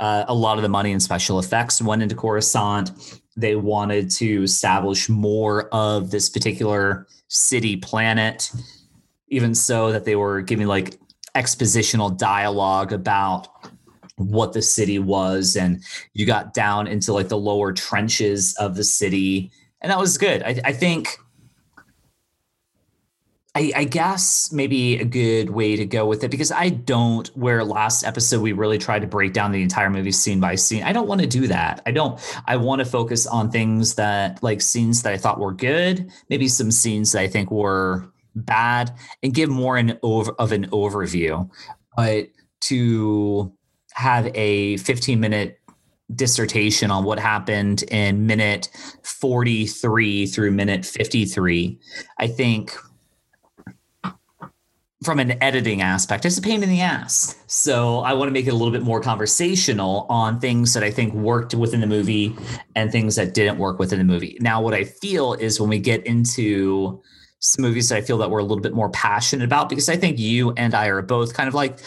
Uh, 0.00 0.24
a 0.26 0.34
lot 0.34 0.58
of 0.58 0.62
the 0.62 0.68
money 0.68 0.90
and 0.90 1.00
special 1.00 1.38
effects 1.38 1.80
went 1.80 2.02
into 2.02 2.16
Coruscant. 2.16 2.90
They 3.36 3.54
wanted 3.54 4.10
to 4.12 4.42
establish 4.42 5.08
more 5.08 5.68
of 5.68 6.10
this 6.10 6.28
particular 6.28 7.06
city 7.28 7.76
planet, 7.76 8.50
even 9.28 9.54
so 9.54 9.92
that 9.92 10.04
they 10.04 10.16
were 10.16 10.42
giving 10.42 10.66
like 10.66 10.98
expositional 11.36 12.16
dialogue 12.18 12.92
about 12.92 13.46
what 14.16 14.52
the 14.52 14.62
city 14.62 14.98
was, 14.98 15.54
and 15.54 15.82
you 16.14 16.26
got 16.26 16.54
down 16.54 16.86
into 16.88 17.12
like 17.12 17.28
the 17.28 17.38
lower 17.38 17.72
trenches 17.72 18.56
of 18.56 18.74
the 18.74 18.84
city, 18.84 19.52
and 19.80 19.92
that 19.92 19.98
was 19.98 20.18
good. 20.18 20.42
I, 20.42 20.60
I 20.64 20.72
think 20.72 21.18
I, 23.56 23.72
I, 23.74 23.84
guess 23.84 24.52
maybe 24.52 24.98
a 24.98 25.04
good 25.06 25.48
way 25.48 25.76
to 25.76 25.86
go 25.86 26.04
with 26.04 26.22
it 26.22 26.30
because 26.30 26.52
I 26.52 26.68
don't. 26.68 27.26
Where 27.28 27.64
last 27.64 28.04
episode 28.04 28.42
we 28.42 28.52
really 28.52 28.76
tried 28.76 29.00
to 29.00 29.06
break 29.06 29.32
down 29.32 29.50
the 29.50 29.62
entire 29.62 29.88
movie 29.88 30.12
scene 30.12 30.40
by 30.40 30.56
scene. 30.56 30.82
I 30.82 30.92
don't 30.92 31.08
want 31.08 31.22
to 31.22 31.26
do 31.26 31.46
that. 31.46 31.80
I 31.86 31.90
don't. 31.90 32.20
I 32.46 32.56
want 32.56 32.80
to 32.80 32.84
focus 32.84 33.26
on 33.26 33.50
things 33.50 33.94
that 33.94 34.42
like 34.42 34.60
scenes 34.60 35.02
that 35.04 35.14
I 35.14 35.16
thought 35.16 35.40
were 35.40 35.54
good, 35.54 36.10
maybe 36.28 36.48
some 36.48 36.70
scenes 36.70 37.12
that 37.12 37.22
I 37.22 37.28
think 37.28 37.50
were 37.50 38.06
bad, 38.34 38.92
and 39.22 39.32
give 39.32 39.48
more 39.48 39.78
an 39.78 39.98
over 40.02 40.32
of 40.32 40.52
an 40.52 40.66
overview. 40.66 41.48
But 41.96 42.28
to 42.62 43.54
have 43.94 44.30
a 44.34 44.76
15 44.76 45.18
minute 45.18 45.60
dissertation 46.14 46.90
on 46.90 47.04
what 47.04 47.18
happened 47.18 47.84
in 47.84 48.26
minute 48.26 48.68
43 49.02 50.26
through 50.26 50.50
minute 50.50 50.84
53, 50.84 51.80
I 52.18 52.26
think 52.26 52.76
from 55.04 55.18
an 55.18 55.40
editing 55.42 55.82
aspect, 55.82 56.24
it's 56.24 56.38
a 56.38 56.42
pain 56.42 56.62
in 56.62 56.70
the 56.70 56.80
ass. 56.80 57.36
So 57.46 57.98
I 57.98 58.14
want 58.14 58.28
to 58.28 58.32
make 58.32 58.46
it 58.46 58.50
a 58.50 58.54
little 58.54 58.72
bit 58.72 58.82
more 58.82 59.00
conversational 59.00 60.06
on 60.08 60.40
things 60.40 60.72
that 60.72 60.82
I 60.82 60.90
think 60.90 61.12
worked 61.12 61.54
within 61.54 61.80
the 61.80 61.86
movie 61.86 62.34
and 62.74 62.90
things 62.90 63.16
that 63.16 63.34
didn't 63.34 63.58
work 63.58 63.78
within 63.78 63.98
the 63.98 64.04
movie. 64.04 64.38
Now, 64.40 64.62
what 64.62 64.72
I 64.72 64.84
feel 64.84 65.34
is 65.34 65.60
when 65.60 65.68
we 65.68 65.78
get 65.78 66.06
into 66.06 67.02
some 67.40 67.62
movies 67.62 67.90
that 67.90 67.96
I 67.96 68.00
feel 68.00 68.16
that 68.18 68.30
we're 68.30 68.38
a 68.38 68.44
little 68.44 68.62
bit 68.62 68.72
more 68.72 68.88
passionate 68.90 69.44
about, 69.44 69.68
because 69.68 69.90
I 69.90 69.96
think 69.96 70.18
you 70.18 70.52
and 70.52 70.74
I 70.74 70.86
are 70.86 71.02
both 71.02 71.34
kind 71.34 71.46
of 71.46 71.54
like 71.54 71.78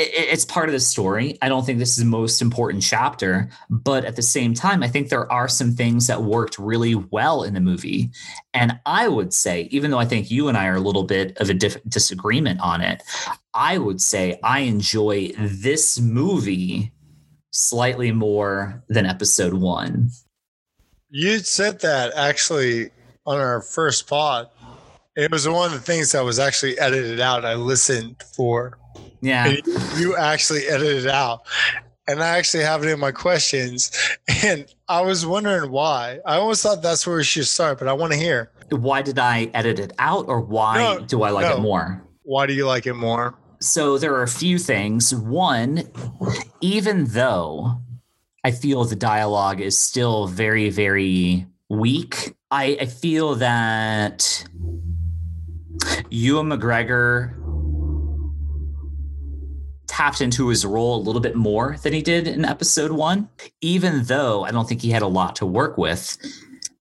it's 0.00 0.44
part 0.44 0.68
of 0.68 0.72
the 0.72 0.80
story. 0.80 1.36
I 1.42 1.48
don't 1.48 1.64
think 1.64 1.78
this 1.78 1.90
is 1.90 2.04
the 2.04 2.10
most 2.10 2.40
important 2.40 2.82
chapter, 2.82 3.48
but 3.68 4.04
at 4.04 4.16
the 4.16 4.22
same 4.22 4.54
time, 4.54 4.82
I 4.82 4.88
think 4.88 5.08
there 5.08 5.30
are 5.30 5.48
some 5.48 5.72
things 5.72 6.06
that 6.06 6.22
worked 6.22 6.58
really 6.58 6.94
well 6.94 7.42
in 7.42 7.54
the 7.54 7.60
movie. 7.60 8.10
And 8.54 8.78
I 8.86 9.08
would 9.08 9.32
say, 9.32 9.68
even 9.70 9.90
though 9.90 9.98
I 9.98 10.04
think 10.04 10.30
you 10.30 10.48
and 10.48 10.56
I 10.56 10.66
are 10.66 10.76
a 10.76 10.80
little 10.80 11.04
bit 11.04 11.36
of 11.38 11.50
a 11.50 11.54
disagreement 11.54 12.60
on 12.60 12.80
it, 12.80 13.02
I 13.54 13.78
would 13.78 14.00
say 14.00 14.38
I 14.42 14.60
enjoy 14.60 15.32
this 15.38 16.00
movie 16.00 16.92
slightly 17.52 18.12
more 18.12 18.82
than 18.88 19.06
episode 19.06 19.54
one. 19.54 20.10
You 21.10 21.38
said 21.38 21.80
that 21.80 22.12
actually 22.14 22.90
on 23.26 23.38
our 23.38 23.60
first 23.60 24.08
pod. 24.08 24.48
It 25.16 25.30
was 25.30 25.46
one 25.48 25.66
of 25.66 25.72
the 25.72 25.80
things 25.80 26.12
that 26.12 26.24
was 26.24 26.38
actually 26.38 26.78
edited 26.78 27.20
out. 27.20 27.44
I 27.44 27.54
listened 27.54 28.22
for 28.34 28.78
yeah. 29.20 29.56
you 29.96 30.16
actually 30.16 30.66
edited 30.66 31.04
it 31.04 31.10
out. 31.10 31.42
And 32.08 32.22
I 32.22 32.38
actually 32.38 32.64
have 32.64 32.82
it 32.82 32.88
in 32.88 32.98
my 32.98 33.12
questions. 33.12 33.92
And 34.42 34.66
I 34.88 35.02
was 35.02 35.24
wondering 35.24 35.70
why. 35.70 36.18
I 36.26 36.36
always 36.36 36.62
thought 36.62 36.82
that's 36.82 37.06
where 37.06 37.16
we 37.16 37.24
should 37.24 37.46
start, 37.46 37.78
but 37.78 37.88
I 37.88 37.92
want 37.92 38.12
to 38.12 38.18
hear. 38.18 38.50
Why 38.70 39.02
did 39.02 39.18
I 39.18 39.50
edit 39.54 39.78
it 39.78 39.92
out 39.98 40.26
or 40.28 40.40
why 40.40 40.78
no, 40.78 41.06
do 41.06 41.22
I 41.22 41.30
like 41.30 41.46
no. 41.46 41.56
it 41.56 41.60
more? 41.60 42.02
Why 42.22 42.46
do 42.46 42.52
you 42.52 42.66
like 42.66 42.86
it 42.86 42.94
more? 42.94 43.36
So 43.60 43.98
there 43.98 44.14
are 44.14 44.22
a 44.22 44.28
few 44.28 44.58
things. 44.58 45.14
One, 45.14 45.82
even 46.60 47.04
though 47.06 47.80
I 48.42 48.52
feel 48.52 48.84
the 48.84 48.96
dialogue 48.96 49.60
is 49.60 49.76
still 49.76 50.26
very, 50.26 50.70
very 50.70 51.46
weak, 51.68 52.34
I, 52.50 52.78
I 52.80 52.86
feel 52.86 53.34
that 53.36 54.44
Ewan 56.10 56.48
McGregor 56.48 57.34
tapped 59.90 60.20
into 60.20 60.46
his 60.46 60.64
role 60.64 60.96
a 60.96 61.02
little 61.02 61.20
bit 61.20 61.34
more 61.34 61.76
than 61.82 61.92
he 61.92 62.00
did 62.00 62.28
in 62.28 62.44
episode 62.44 62.92
one. 62.92 63.28
Even 63.60 64.04
though 64.04 64.44
I 64.44 64.52
don't 64.52 64.68
think 64.68 64.80
he 64.82 64.90
had 64.90 65.02
a 65.02 65.08
lot 65.08 65.34
to 65.36 65.46
work 65.46 65.76
with, 65.76 66.16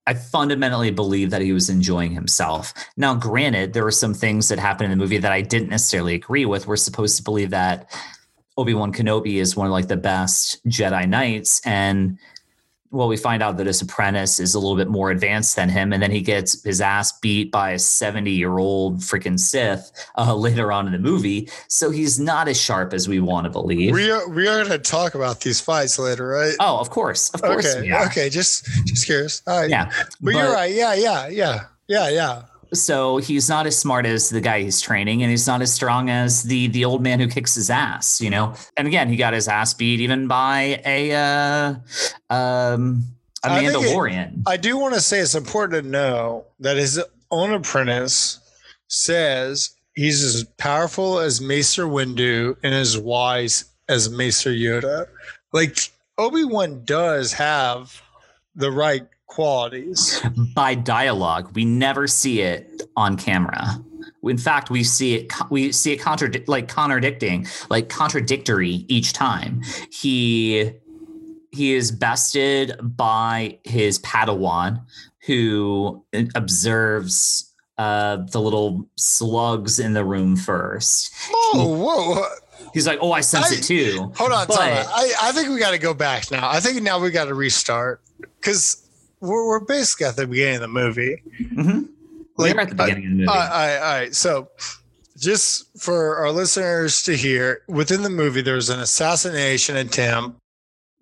I 0.05 0.13
fundamentally 0.13 0.91
believe 0.91 1.31
that 1.31 1.41
he 1.41 1.51
was 1.51 1.71
enjoying 1.71 2.11
himself. 2.11 2.71
Now, 2.97 3.15
granted, 3.15 3.73
there 3.73 3.83
were 3.83 3.89
some 3.89 4.13
things 4.13 4.47
that 4.49 4.59
happened 4.59 4.91
in 4.91 4.97
the 4.97 5.03
movie 5.03 5.17
that 5.17 5.31
I 5.31 5.41
didn't 5.41 5.69
necessarily 5.69 6.13
agree 6.13 6.45
with. 6.45 6.67
We're 6.67 6.77
supposed 6.77 7.17
to 7.17 7.23
believe 7.23 7.49
that 7.49 7.91
Obi 8.57 8.75
Wan 8.75 8.93
Kenobi 8.93 9.35
is 9.35 9.55
one 9.55 9.65
of 9.65 9.71
like 9.71 9.87
the 9.87 9.97
best 9.97 10.63
Jedi 10.67 11.09
Knights, 11.09 11.65
and 11.65 12.19
well, 12.91 13.07
we 13.07 13.17
find 13.17 13.43
out 13.43 13.57
that 13.57 13.67
his 13.67 13.81
apprentice 13.81 14.39
is 14.39 14.55
a 14.55 14.59
little 14.59 14.75
bit 14.75 14.87
more 14.87 15.11
advanced 15.11 15.55
than 15.55 15.69
him, 15.69 15.93
and 15.93 16.01
then 16.01 16.09
he 16.09 16.21
gets 16.21 16.63
his 16.63 16.81
ass 16.81 17.11
beat 17.19 17.51
by 17.51 17.71
a 17.71 17.79
70 17.79 18.31
year 18.31 18.57
old 18.57 18.97
freaking 18.99 19.39
Sith 19.39 19.91
uh, 20.17 20.33
later 20.35 20.71
on 20.71 20.87
in 20.87 20.93
the 20.93 20.99
movie. 20.99 21.49
So 21.67 21.91
he's 21.91 22.19
not 22.19 22.47
as 22.47 22.59
sharp 22.59 22.93
as 22.93 23.07
we 23.07 23.19
want 23.19 23.45
to 23.45 23.51
believe. 23.51 23.93
We 23.93 24.09
are 24.09 24.27
we 24.29 24.47
are 24.47 24.63
going 24.63 24.69
to 24.69 24.79
talk 24.79 25.13
about 25.13 25.41
these 25.41 25.61
fights 25.61 25.99
later, 25.99 26.27
right? 26.27 26.55
Oh, 26.59 26.79
of 26.79 26.89
course, 26.89 27.29
of 27.33 27.41
course. 27.41 27.75
Okay, 27.75 27.93
okay. 28.05 28.29
Just 28.29 28.65
just 28.85 29.05
curious. 29.05 29.43
All 29.45 29.61
right. 29.61 29.69
Yeah, 29.69 29.85
but, 29.85 30.15
but 30.21 30.33
you're 30.33 30.51
right. 30.51 30.73
Yeah, 30.73 30.95
yeah, 30.95 31.27
yeah, 31.27 31.65
yeah, 31.87 32.09
yeah 32.09 32.41
so 32.73 33.17
he's 33.17 33.49
not 33.49 33.65
as 33.65 33.77
smart 33.77 34.05
as 34.05 34.29
the 34.29 34.41
guy 34.41 34.61
he's 34.61 34.79
training 34.79 35.21
and 35.21 35.31
he's 35.31 35.47
not 35.47 35.61
as 35.61 35.73
strong 35.73 36.09
as 36.09 36.43
the 36.43 36.67
the 36.67 36.85
old 36.85 37.01
man 37.01 37.19
who 37.19 37.27
kicks 37.27 37.55
his 37.55 37.69
ass 37.69 38.21
you 38.21 38.29
know? 38.29 38.53
And 38.77 38.87
again 38.87 39.09
he 39.09 39.15
got 39.15 39.33
his 39.33 39.47
ass 39.47 39.73
beat 39.73 39.99
even 39.99 40.27
by 40.27 40.81
a 40.85 41.11
uh 41.13 42.33
um 42.33 43.03
a 43.43 43.49
mandalorian 43.49 44.33
it, 44.33 44.39
i 44.47 44.57
do 44.57 44.77
want 44.77 44.93
to 44.93 45.01
say 45.01 45.19
it's 45.19 45.35
important 45.35 45.83
to 45.83 45.89
know 45.89 46.45
that 46.59 46.77
his 46.77 47.01
own 47.31 47.53
apprentice 47.53 48.39
says 48.87 49.75
he's 49.95 50.23
as 50.23 50.43
powerful 50.57 51.19
as 51.19 51.41
master 51.41 51.85
windu 51.85 52.55
and 52.63 52.73
as 52.73 52.97
wise 52.97 53.65
as 53.87 54.09
master 54.09 54.51
yoda. 54.51 55.07
Like 55.51 55.77
obi-wan 56.17 56.83
does 56.85 57.33
have 57.33 58.01
the 58.55 58.71
right 58.71 59.03
qualities 59.29 60.21
by 60.53 60.75
dialogue. 60.75 61.55
We 61.55 61.63
never 61.63 62.07
see 62.07 62.41
it 62.41 62.83
on 62.97 63.15
camera. 63.15 63.83
In 64.23 64.37
fact, 64.37 64.69
we 64.69 64.83
see 64.83 65.15
it 65.15 65.33
we 65.49 65.71
see 65.71 65.93
it 65.93 65.97
contradict 65.97 66.49
like 66.49 66.67
contradicting, 66.67 67.47
like 67.69 67.87
contradictory 67.87 68.85
each 68.87 69.13
time. 69.13 69.61
He 69.91 70.73
he 71.51 71.73
is 71.73 71.91
bested 71.91 72.79
by 72.81 73.59
his 73.63 73.99
Padawan, 73.99 74.83
who 75.25 76.03
observes 76.35 77.53
uh, 77.77 78.17
the 78.31 78.41
little 78.41 78.87
slugs 78.97 79.79
in 79.79 79.93
the 79.93 80.03
room 80.03 80.35
first. 80.35 81.13
Oh, 81.31 81.75
whoa, 81.79 82.15
whoa. 82.15 82.25
He's 82.73 82.85
like, 82.85 82.99
oh, 83.01 83.13
I 83.13 83.21
sense 83.21 83.51
I, 83.51 83.55
it 83.55 83.63
too. 83.63 84.11
Hold 84.15 84.31
on, 84.31 84.47
but, 84.47 84.59
I, 84.59 85.13
I 85.23 85.31
think 85.31 85.49
we 85.49 85.59
got 85.59 85.71
to 85.71 85.79
go 85.79 85.93
back 85.93 86.29
now. 86.29 86.49
I 86.49 86.59
think 86.59 86.83
now 86.83 86.99
we 86.99 87.09
got 87.09 87.25
to 87.25 87.33
restart 87.33 88.01
because 88.19 88.88
we're, 89.21 89.47
we're 89.47 89.65
basically 89.65 90.07
at 90.07 90.15
the 90.15 90.27
beginning 90.27 90.55
of 90.55 90.61
the 90.61 90.67
movie. 90.67 91.21
Mm-hmm. 91.41 91.81
Like, 92.37 92.55
we're 92.55 92.61
at 92.61 92.69
the 92.69 92.75
beginning 92.75 93.05
of 93.05 93.09
the 93.11 93.15
movie. 93.15 93.27
All 93.27 93.35
right, 93.35 93.77
all 93.77 93.99
right. 93.99 94.15
So, 94.15 94.49
just 95.17 95.77
for 95.81 96.15
our 96.17 96.31
listeners 96.31 97.03
to 97.03 97.15
hear, 97.15 97.61
within 97.67 98.03
the 98.03 98.09
movie, 98.09 98.41
there's 98.41 98.69
an 98.69 98.79
assassination 98.79 99.75
attempt. 99.75 100.39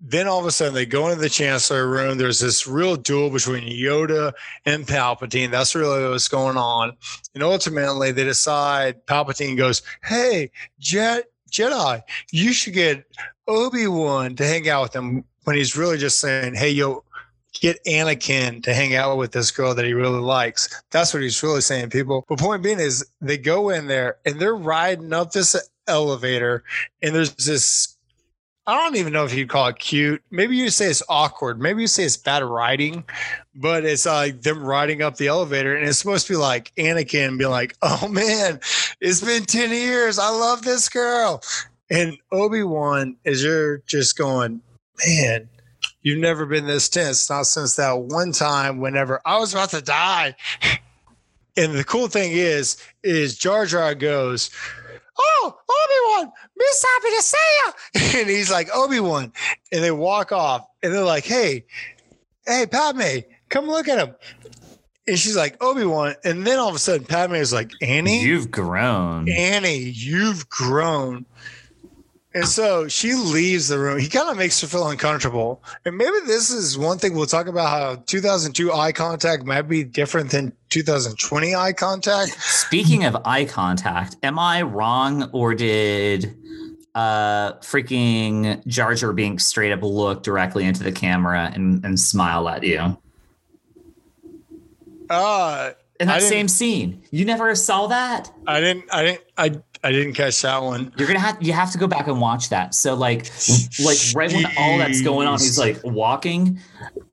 Then 0.00 0.28
all 0.28 0.38
of 0.38 0.46
a 0.46 0.52
sudden, 0.52 0.74
they 0.74 0.86
go 0.86 1.08
into 1.08 1.20
the 1.20 1.28
chancellor 1.28 1.88
room. 1.88 2.18
There's 2.18 2.38
this 2.38 2.66
real 2.68 2.94
duel 2.96 3.30
between 3.30 3.64
Yoda 3.64 4.32
and 4.64 4.86
Palpatine. 4.86 5.50
That's 5.50 5.74
really 5.74 6.08
what's 6.08 6.28
going 6.28 6.56
on. 6.56 6.96
And 7.34 7.42
ultimately, 7.42 8.12
they 8.12 8.22
decide. 8.24 9.04
Palpatine 9.06 9.56
goes, 9.56 9.82
"Hey, 10.04 10.52
Jet 10.78 11.24
Jedi, 11.50 12.02
you 12.30 12.52
should 12.52 12.74
get 12.74 13.04
Obi 13.48 13.88
Wan 13.88 14.36
to 14.36 14.44
hang 14.44 14.68
out 14.68 14.82
with 14.82 14.94
him." 14.94 15.24
When 15.42 15.56
he's 15.56 15.76
really 15.76 15.98
just 15.98 16.20
saying, 16.20 16.54
"Hey, 16.54 16.70
yo, 16.70 17.02
get 17.60 17.82
Anakin 17.84 18.62
to 18.62 18.74
hang 18.74 18.94
out 18.94 19.16
with 19.16 19.32
this 19.32 19.50
girl 19.50 19.74
that 19.74 19.84
he 19.84 19.92
really 19.92 20.20
likes. 20.20 20.82
That's 20.90 21.12
what 21.12 21.22
he's 21.22 21.42
really 21.42 21.60
saying, 21.60 21.90
people. 21.90 22.24
But 22.28 22.38
point 22.38 22.62
being 22.62 22.80
is 22.80 23.04
they 23.20 23.38
go 23.38 23.70
in 23.70 23.86
there 23.86 24.16
and 24.24 24.40
they're 24.40 24.56
riding 24.56 25.12
up 25.12 25.32
this 25.32 25.56
elevator, 25.86 26.64
and 27.02 27.14
there's 27.14 27.34
this. 27.34 27.96
I 28.66 28.74
don't 28.74 28.96
even 28.96 29.14
know 29.14 29.24
if 29.24 29.32
you'd 29.32 29.48
call 29.48 29.68
it 29.68 29.78
cute. 29.78 30.22
Maybe 30.30 30.54
you 30.54 30.68
say 30.68 30.90
it's 30.90 31.02
awkward. 31.08 31.58
Maybe 31.58 31.80
you 31.80 31.86
say 31.86 32.04
it's 32.04 32.18
bad 32.18 32.42
writing, 32.42 33.02
but 33.54 33.86
it's 33.86 34.04
like 34.04 34.42
them 34.42 34.62
riding 34.62 35.00
up 35.00 35.16
the 35.16 35.28
elevator, 35.28 35.74
and 35.74 35.88
it's 35.88 35.98
supposed 35.98 36.26
to 36.26 36.34
be 36.34 36.36
like 36.36 36.74
Anakin 36.76 37.38
being 37.38 37.50
like, 37.50 37.76
"Oh 37.82 38.08
man, 38.08 38.60
it's 39.00 39.22
been 39.22 39.44
ten 39.44 39.70
years. 39.70 40.18
I 40.18 40.28
love 40.28 40.62
this 40.62 40.88
girl," 40.88 41.42
and 41.90 42.18
Obi 42.30 42.62
Wan 42.62 43.16
is 43.24 43.42
you're 43.42 43.78
just 43.86 44.18
going, 44.18 44.60
man 45.06 45.48
You've 46.08 46.20
never 46.20 46.46
been 46.46 46.66
this 46.66 46.88
tense, 46.88 47.28
not 47.28 47.44
since 47.44 47.76
that 47.76 47.92
one 47.98 48.32
time 48.32 48.78
whenever 48.78 49.20
I 49.26 49.38
was 49.38 49.52
about 49.52 49.68
to 49.70 49.82
die. 49.82 50.34
And 51.54 51.74
the 51.74 51.84
cool 51.84 52.08
thing 52.08 52.32
is, 52.32 52.78
is 53.04 53.36
Jar 53.36 53.66
Jar 53.66 53.94
goes, 53.94 54.48
Oh, 55.18 55.54
Obi 55.54 56.24
Wan, 56.24 56.32
Miss 56.56 56.84
happy 56.94 57.14
to 57.14 57.22
see 57.22 57.36
you. 57.58 58.20
And 58.20 58.30
he's 58.30 58.50
like, 58.50 58.70
Obi 58.74 59.00
Wan. 59.00 59.34
And 59.70 59.84
they 59.84 59.90
walk 59.90 60.32
off 60.32 60.66
and 60.82 60.94
they're 60.94 61.04
like, 61.04 61.26
Hey, 61.26 61.66
hey, 62.46 62.64
Padme, 62.64 63.18
come 63.50 63.66
look 63.66 63.86
at 63.86 63.98
him. 63.98 64.14
And 65.06 65.18
she's 65.18 65.36
like, 65.36 65.62
Obi 65.62 65.84
Wan. 65.84 66.14
And 66.24 66.46
then 66.46 66.58
all 66.58 66.70
of 66.70 66.74
a 66.74 66.78
sudden, 66.78 67.04
Padme 67.04 67.34
is 67.34 67.52
like, 67.52 67.70
Annie, 67.82 68.22
You've 68.22 68.50
grown. 68.50 69.28
Annie, 69.28 69.76
you've 69.76 70.48
grown. 70.48 71.26
And 72.38 72.46
so 72.46 72.86
she 72.86 73.14
leaves 73.14 73.66
the 73.66 73.80
room. 73.80 73.98
He 73.98 74.06
kind 74.08 74.30
of 74.30 74.36
makes 74.36 74.60
her 74.60 74.68
feel 74.68 74.86
uncomfortable. 74.86 75.60
And 75.84 75.96
maybe 75.98 76.18
this 76.24 76.52
is 76.52 76.78
one 76.78 76.96
thing 76.96 77.16
we'll 77.16 77.26
talk 77.26 77.48
about 77.48 77.68
how 77.68 77.96
2002 78.06 78.72
eye 78.72 78.92
contact 78.92 79.44
might 79.44 79.62
be 79.62 79.82
different 79.82 80.30
than 80.30 80.52
2020 80.68 81.56
eye 81.56 81.72
contact. 81.72 82.40
Speaking 82.40 83.04
of 83.04 83.16
eye 83.24 83.44
contact, 83.44 84.14
am 84.22 84.38
I 84.38 84.62
wrong 84.62 85.28
or 85.32 85.56
did 85.56 86.36
uh 86.94 87.54
freaking 87.54 88.64
Jar 88.68 88.94
Jar 88.94 89.12
Binks 89.12 89.44
straight 89.44 89.72
up 89.72 89.82
look 89.82 90.22
directly 90.22 90.64
into 90.64 90.84
the 90.84 90.92
camera 90.92 91.50
and, 91.52 91.84
and 91.84 91.98
smile 91.98 92.48
at 92.48 92.62
you? 92.62 92.96
Uh, 95.10 95.72
In 95.98 96.06
that 96.06 96.22
same 96.22 96.46
scene. 96.46 97.02
You 97.10 97.24
never 97.24 97.52
saw 97.56 97.88
that? 97.88 98.30
I 98.46 98.60
didn't, 98.60 98.84
I 98.94 99.02
didn't, 99.02 99.24
I, 99.36 99.60
I 99.84 99.92
didn't 99.92 100.14
catch 100.14 100.42
that 100.42 100.62
one. 100.62 100.92
You're 100.96 101.06
gonna 101.06 101.20
have 101.20 101.42
you 101.42 101.52
have 101.52 101.70
to 101.72 101.78
go 101.78 101.86
back 101.86 102.06
and 102.06 102.20
watch 102.20 102.48
that. 102.50 102.74
So 102.74 102.94
like 102.94 103.30
like 103.84 103.98
right 104.14 104.32
when 104.32 104.46
all 104.56 104.78
that's 104.78 105.02
going 105.02 105.28
on, 105.28 105.38
he's 105.38 105.58
like 105.58 105.80
walking. 105.84 106.58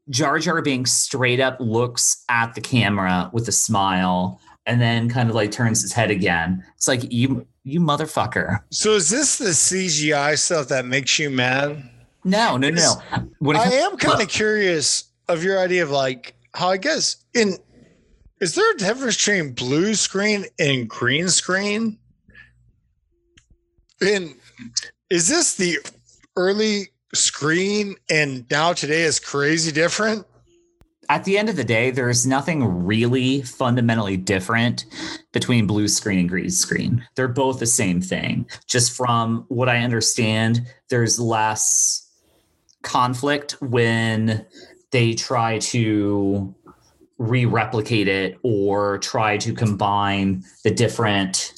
Jar 0.10 0.38
Jar 0.39 0.62
Binks 0.62 0.91
straight 0.91 1.39
up 1.39 1.58
looks 1.60 2.23
at 2.30 2.54
the 2.54 2.62
camera 2.62 3.30
with 3.34 3.47
a 3.47 3.51
smile 3.51 4.39
and 4.65 4.80
then 4.80 5.10
kind 5.10 5.30
of 5.30 5.36
like 5.36 5.51
turns 5.51 5.82
his 5.82 5.93
head 5.93 6.12
again. 6.12 6.63
It's 6.75 6.88
like 6.88 7.12
you 7.12 7.47
you 7.63 7.80
motherfucker. 7.80 8.62
So 8.71 8.91
is 8.91 9.10
this 9.10 9.38
the 9.38 9.45
CGI 9.45 10.38
stuff 10.38 10.67
that 10.67 10.86
makes 10.86 11.17
you 11.17 11.30
mad? 11.30 11.89
No, 12.23 12.58
no, 12.58 12.69
no. 12.69 12.95
When 13.39 13.56
I 13.56 13.65
am 13.65 13.97
kind 13.97 14.21
of 14.21 14.28
curious 14.28 15.06
of 15.28 15.43
your 15.43 15.60
idea 15.60 15.84
of 15.84 15.91
like 15.91 16.36
how 16.54 16.69
I 16.69 16.78
guess 16.78 17.17
in 17.34 17.58
is 18.41 18.56
there 18.56 18.71
a 18.71 18.78
difference 18.78 19.17
between 19.17 19.54
blue 19.54 19.95
screen 19.95 20.45
and 20.60 20.89
green 20.89 21.30
screen? 21.30 21.97
And 24.01 24.36
is 25.10 25.27
this 25.27 25.55
the 25.55 25.79
early 26.36 26.89
screen 27.13 27.95
and 28.10 28.45
now 28.51 28.73
today 28.73 29.03
is 29.03 29.19
crazy 29.19 29.71
different? 29.71 30.25
at 31.10 31.23
the 31.23 31.38
end 31.38 31.49
of 31.49 31.55
the 31.55 31.63
day, 31.63 31.91
there's 31.91 32.25
nothing 32.25 32.86
really 32.86 33.41
fundamentally 33.41 34.17
different 34.17 34.86
between 35.31 35.67
blue 35.67 35.88
screen 35.88 36.19
and 36.19 36.29
green 36.29 36.49
screen. 36.49 37.05
They're 37.15 37.27
both 37.27 37.60
the 37.60 37.65
same 37.65 38.01
thing. 38.01 38.47
Just 38.67 38.95
from 38.95 39.45
what 39.49 39.69
I 39.69 39.79
understand, 39.79 40.65
there's 40.89 41.19
less 41.19 42.10
conflict 42.81 43.53
when 43.62 44.45
they 44.91 45.13
try 45.13 45.60
to 45.60 46.55
re-replicate 47.17 48.08
it 48.08 48.38
or 48.43 48.97
try 48.97 49.38
to 49.38 49.53
combine 49.53 50.43
the 50.63 50.71
different 50.71 51.53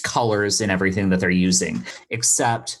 colors 0.00 0.60
and 0.60 0.70
everything 0.72 1.10
that 1.10 1.20
they're 1.20 1.30
using 1.30 1.84
except 2.10 2.78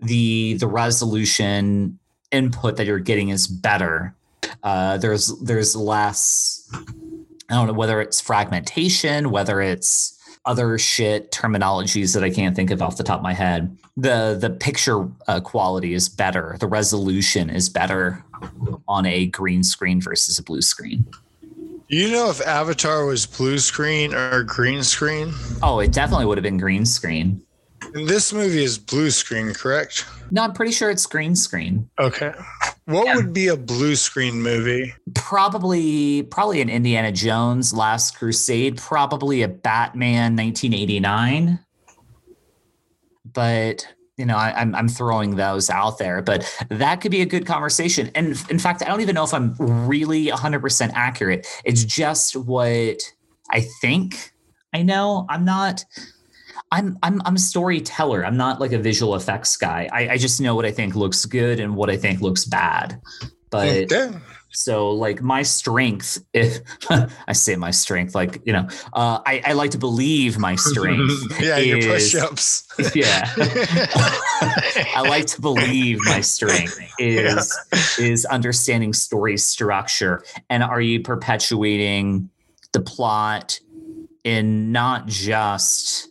the 0.00 0.54
the 0.54 0.66
resolution 0.66 1.98
input 2.30 2.76
that 2.76 2.86
you're 2.86 2.98
getting 2.98 3.28
is 3.28 3.46
better. 3.46 4.14
Uh, 4.62 4.96
there's 4.98 5.28
there's 5.40 5.74
less 5.74 6.68
i 7.50 7.54
don't 7.54 7.66
know 7.66 7.72
whether 7.74 8.00
it's 8.00 8.20
fragmentation 8.20 9.30
whether 9.30 9.60
it's 9.60 10.18
other 10.46 10.78
shit 10.78 11.30
terminologies 11.30 12.14
that 12.14 12.24
i 12.24 12.30
can't 12.30 12.56
think 12.56 12.70
of 12.70 12.80
off 12.80 12.96
the 12.96 13.04
top 13.04 13.18
of 13.18 13.22
my 13.22 13.32
head. 13.32 13.76
The 13.96 14.36
the 14.38 14.50
picture 14.50 15.08
uh, 15.28 15.40
quality 15.40 15.94
is 15.94 16.08
better. 16.08 16.56
The 16.58 16.66
resolution 16.66 17.48
is 17.48 17.68
better 17.68 18.24
on 18.88 19.06
a 19.06 19.26
green 19.26 19.62
screen 19.62 20.00
versus 20.00 20.38
a 20.38 20.42
blue 20.42 20.62
screen 20.62 21.06
you 21.94 22.10
know 22.10 22.30
if 22.30 22.40
Avatar 22.40 23.06
was 23.06 23.26
blue 23.26 23.58
screen 23.58 24.14
or 24.14 24.42
green 24.42 24.82
screen? 24.82 25.32
oh 25.62 25.78
it 25.80 25.92
definitely 25.92 26.26
would 26.26 26.38
have 26.38 26.42
been 26.42 26.58
green 26.58 26.84
screen 26.86 27.42
And 27.94 28.08
this 28.08 28.32
movie 28.32 28.64
is 28.64 28.78
blue 28.78 29.10
screen, 29.10 29.52
correct? 29.54 30.04
no 30.30 30.42
i'm 30.42 30.52
pretty 30.52 30.72
sure 30.72 30.90
it's 30.90 31.06
green 31.06 31.36
screen 31.36 31.88
Okay. 32.00 32.32
What 32.86 33.06
Yeah. 33.06 33.16
would 33.16 33.32
be 33.32 33.48
a 33.48 33.56
blue 33.56 33.94
screen 33.96 34.42
movie? 34.42 34.92
probably 35.14 36.22
probably 36.24 36.60
an 36.60 36.68
indiana 36.68 37.12
jones 37.12 37.72
last 37.72 38.16
crusade 38.18 38.76
probably 38.78 39.42
a 39.42 39.48
batman 39.48 40.36
1989 40.36 41.60
but 43.32 43.86
you 44.16 44.24
know 44.24 44.36
I, 44.36 44.52
I'm, 44.60 44.74
I'm 44.74 44.88
throwing 44.88 45.36
those 45.36 45.70
out 45.70 45.98
there 45.98 46.22
but 46.22 46.44
that 46.70 47.00
could 47.00 47.10
be 47.10 47.20
a 47.20 47.26
good 47.26 47.46
conversation 47.46 48.10
and 48.14 48.42
in 48.50 48.58
fact 48.58 48.82
i 48.82 48.86
don't 48.86 49.00
even 49.00 49.14
know 49.14 49.24
if 49.24 49.34
i'm 49.34 49.54
really 49.58 50.26
100% 50.26 50.90
accurate 50.94 51.46
it's 51.64 51.84
just 51.84 52.36
what 52.36 53.00
i 53.50 53.60
think 53.80 54.32
i 54.72 54.82
know 54.82 55.26
i'm 55.28 55.44
not 55.44 55.84
I'm, 56.72 56.98
I'm 57.04 57.22
I'm 57.24 57.36
a 57.36 57.38
storyteller. 57.38 58.26
I'm 58.26 58.36
not 58.36 58.60
like 58.60 58.72
a 58.72 58.78
visual 58.78 59.14
effects 59.14 59.56
guy. 59.56 59.88
I, 59.92 60.08
I 60.08 60.16
just 60.16 60.40
know 60.40 60.56
what 60.56 60.64
I 60.64 60.72
think 60.72 60.96
looks 60.96 61.24
good 61.24 61.60
and 61.60 61.76
what 61.76 61.88
I 61.88 61.96
think 61.96 62.20
looks 62.20 62.44
bad. 62.44 63.00
But. 63.50 63.92
So 64.54 64.90
like 64.92 65.20
my 65.20 65.42
strength, 65.42 66.24
if 66.32 66.60
I 66.90 67.32
say 67.32 67.56
my 67.56 67.72
strength, 67.72 68.14
like 68.14 68.40
you 68.44 68.52
know, 68.52 68.68
uh, 68.92 69.20
I, 69.26 69.42
I 69.46 69.52
like 69.54 69.72
to 69.72 69.78
believe 69.78 70.38
my 70.38 70.54
strength. 70.54 71.12
yeah, 71.40 71.58
your 71.58 71.80
push 71.82 72.14
ups. 72.14 72.62
Yeah, 72.94 73.28
I 73.36 75.04
like 75.08 75.26
to 75.26 75.40
believe 75.40 75.98
my 76.02 76.20
strength 76.20 76.78
is 76.98 77.56
is 77.98 78.24
understanding 78.26 78.92
story 78.92 79.36
structure 79.36 80.22
and 80.50 80.62
are 80.62 80.80
you 80.80 81.00
perpetuating 81.00 82.30
the 82.72 82.80
plot 82.80 83.58
in 84.22 84.70
not 84.70 85.06
just 85.06 86.08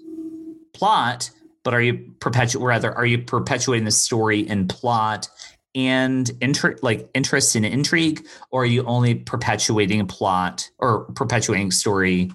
plot, 0.74 1.30
but 1.64 1.74
are 1.74 1.82
you 1.82 2.14
perpetu 2.20 2.62
rather 2.62 2.94
are 2.94 3.06
you 3.06 3.20
perpetuating 3.20 3.86
the 3.86 3.92
story 3.92 4.40
in 4.40 4.68
plot 4.68 5.30
and 5.76 6.30
inter- 6.42 6.78
like 6.82 7.10
interest 7.14 7.56
and 7.56 7.66
intrigue, 7.66 8.26
or 8.52 8.64
are 8.64 8.66
you 8.66 8.84
only 8.86 9.16
perpetuating 9.16 10.00
a 10.00 10.06
plot 10.06 10.70
or 10.80 11.06
perpetuating 11.16 11.72
story 11.72 12.32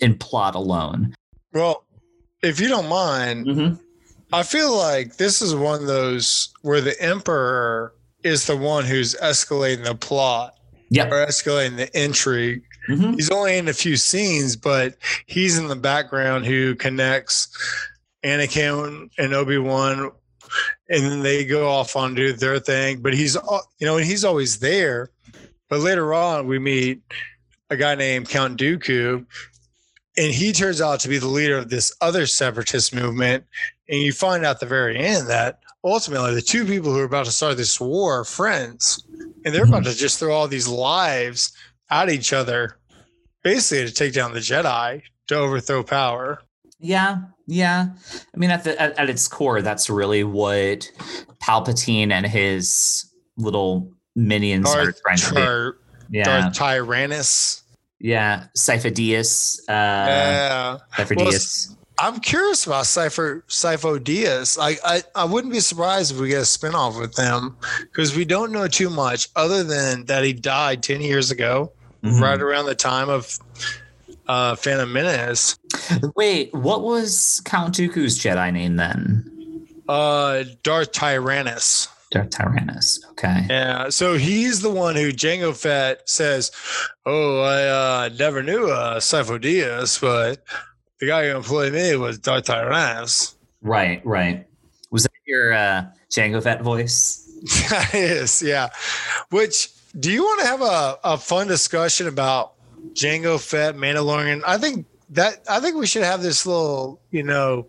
in 0.00 0.16
plot 0.18 0.54
alone? 0.54 1.14
well, 1.52 1.84
if 2.42 2.58
you 2.60 2.68
don't 2.68 2.88
mind, 2.88 3.46
Mm-hmm. 3.46 3.74
I 4.34 4.42
feel 4.42 4.74
like 4.74 5.16
this 5.18 5.42
is 5.42 5.54
one 5.54 5.82
of 5.82 5.86
those 5.86 6.48
where 6.62 6.80
the 6.80 6.98
emperor 7.02 7.92
is 8.24 8.46
the 8.46 8.56
one 8.56 8.84
who's 8.86 9.14
escalating 9.16 9.84
the 9.84 9.94
plot 9.94 10.56
or 11.10 11.26
escalating 11.26 11.76
the 11.76 11.90
intrigue. 12.02 12.62
hmm 12.86 13.12
He's 13.12 13.30
only 13.30 13.58
in 13.58 13.68
a 13.68 13.74
few 13.74 13.96
scenes, 13.96 14.56
but 14.56 14.96
he's 15.26 15.58
in 15.58 15.68
the 15.68 15.76
background 15.76 16.46
who 16.46 16.74
connects 16.74 17.48
Anakin 18.24 19.10
and 19.18 19.34
Obi 19.34 19.58
Wan, 19.58 20.10
and 20.92 21.04
then 21.06 21.22
they 21.22 21.44
go 21.44 21.70
off 21.70 21.96
on 21.96 22.14
do 22.14 22.34
their 22.34 22.58
thing. 22.58 23.00
But 23.00 23.14
he's, 23.14 23.34
uh, 23.34 23.58
you 23.78 23.86
know, 23.86 23.96
and 23.96 24.06
he's 24.06 24.24
always 24.24 24.58
there. 24.58 25.10
But 25.70 25.80
later 25.80 26.12
on, 26.12 26.46
we 26.46 26.58
meet 26.58 27.00
a 27.70 27.76
guy 27.78 27.94
named 27.94 28.28
Count 28.28 28.60
Dooku, 28.60 29.24
and 30.18 30.34
he 30.34 30.52
turns 30.52 30.82
out 30.82 31.00
to 31.00 31.08
be 31.08 31.16
the 31.16 31.26
leader 31.26 31.56
of 31.56 31.70
this 31.70 31.96
other 32.02 32.26
separatist 32.26 32.94
movement. 32.94 33.44
And 33.88 34.02
you 34.02 34.12
find 34.12 34.44
out 34.44 34.56
at 34.56 34.60
the 34.60 34.66
very 34.66 34.98
end 34.98 35.28
that 35.28 35.60
ultimately 35.82 36.34
the 36.34 36.42
two 36.42 36.66
people 36.66 36.92
who 36.92 37.00
are 37.00 37.04
about 37.04 37.24
to 37.24 37.32
start 37.32 37.56
this 37.56 37.80
war 37.80 38.20
are 38.20 38.24
friends, 38.24 39.02
and 39.46 39.54
they're 39.54 39.64
about 39.64 39.84
mm-hmm. 39.84 39.92
to 39.92 39.96
just 39.96 40.18
throw 40.18 40.34
all 40.34 40.46
these 40.46 40.68
lives 40.68 41.52
at 41.90 42.10
each 42.10 42.34
other, 42.34 42.76
basically 43.42 43.86
to 43.86 43.94
take 43.94 44.12
down 44.12 44.34
the 44.34 44.40
Jedi 44.40 45.02
to 45.28 45.36
overthrow 45.36 45.82
power. 45.82 46.42
Yeah, 46.82 47.18
yeah. 47.46 47.86
I 48.34 48.36
mean, 48.36 48.50
at 48.50 48.64
the 48.64 48.80
at, 48.80 48.98
at 48.98 49.08
its 49.08 49.28
core, 49.28 49.62
that's 49.62 49.88
really 49.88 50.24
what 50.24 50.90
Palpatine 51.42 52.10
and 52.10 52.26
his 52.26 53.10
little 53.36 53.90
minions 54.16 54.68
are 54.68 54.92
trying 54.92 55.16
to 55.18 55.34
do. 55.34 55.74
Yeah, 56.10 56.24
Darth 56.24 56.54
Tyrannus. 56.54 57.62
yeah. 58.00 58.46
Sifo-Dyas, 58.58 59.60
uh, 59.68 59.72
yeah. 59.72 60.78
Sifo-Dyas. 60.96 61.76
I'm 61.98 62.18
curious 62.20 62.66
about 62.66 62.84
Sifo-Dyas. 62.84 64.58
I, 64.60 64.76
I 64.84 65.02
I 65.14 65.24
wouldn't 65.24 65.52
be 65.52 65.60
surprised 65.60 66.12
if 66.12 66.18
we 66.20 66.28
get 66.28 66.38
a 66.38 66.40
spinoff 66.42 66.98
with 67.00 67.16
him 67.16 67.56
because 67.80 68.16
we 68.16 68.24
don't 68.24 68.50
know 68.52 68.66
too 68.66 68.90
much 68.90 69.28
other 69.36 69.62
than 69.62 70.04
that 70.06 70.24
he 70.24 70.32
died 70.32 70.82
10 70.82 71.00
years 71.00 71.30
ago, 71.30 71.72
Mhm. 72.02 72.20
right 72.20 72.40
around 72.42 72.66
the 72.66 72.74
time 72.74 73.08
of 73.08 73.38
uh 74.28 74.54
Phantom 74.56 74.92
Menace. 74.92 75.58
Wait, 76.16 76.52
what 76.54 76.82
was 76.82 77.42
Count 77.44 77.74
Dooku's 77.74 78.18
Jedi 78.18 78.52
name 78.52 78.76
then? 78.76 79.66
Uh 79.88 80.44
Darth 80.62 80.92
Tyrannus. 80.92 81.88
Darth 82.12 82.30
Tyrannus. 82.30 83.04
Okay. 83.12 83.46
Yeah, 83.48 83.88
so 83.88 84.14
he's 84.18 84.60
the 84.60 84.70
one 84.70 84.96
who 84.96 85.12
Jango 85.12 85.56
Fett 85.56 86.08
says, 86.08 86.52
"Oh, 87.06 87.40
I 87.40 87.64
uh, 88.04 88.10
never 88.18 88.42
knew 88.42 88.68
uh, 88.70 89.00
Sifo 89.00 89.40
Dyas, 89.40 89.98
but 89.98 90.44
the 91.00 91.06
guy 91.06 91.28
who 91.28 91.36
employed 91.36 91.72
me 91.72 91.96
was 91.96 92.18
Darth 92.18 92.44
Tyrannus." 92.44 93.34
Right, 93.62 94.04
right. 94.04 94.46
Was 94.90 95.04
that 95.04 95.12
your 95.26 95.54
uh, 95.54 95.86
Jango 96.10 96.42
Fett 96.42 96.62
voice? 96.62 97.18
That 97.70 97.92
is, 97.94 98.40
yeah. 98.40 98.68
Which 99.30 99.70
do 99.98 100.12
you 100.12 100.22
want 100.22 100.40
to 100.42 100.46
have 100.46 100.60
a, 100.62 100.98
a 101.02 101.18
fun 101.18 101.48
discussion 101.48 102.06
about 102.06 102.52
Jango 102.94 103.40
Fett, 103.40 103.74
Mandalorian? 103.76 104.42
I 104.46 104.58
think 104.58 104.86
that 105.10 105.40
I 105.48 105.60
think 105.60 105.76
we 105.76 105.86
should 105.86 106.02
have 106.04 106.22
this 106.22 106.46
little, 106.46 107.00
you 107.10 107.22
know, 107.22 107.66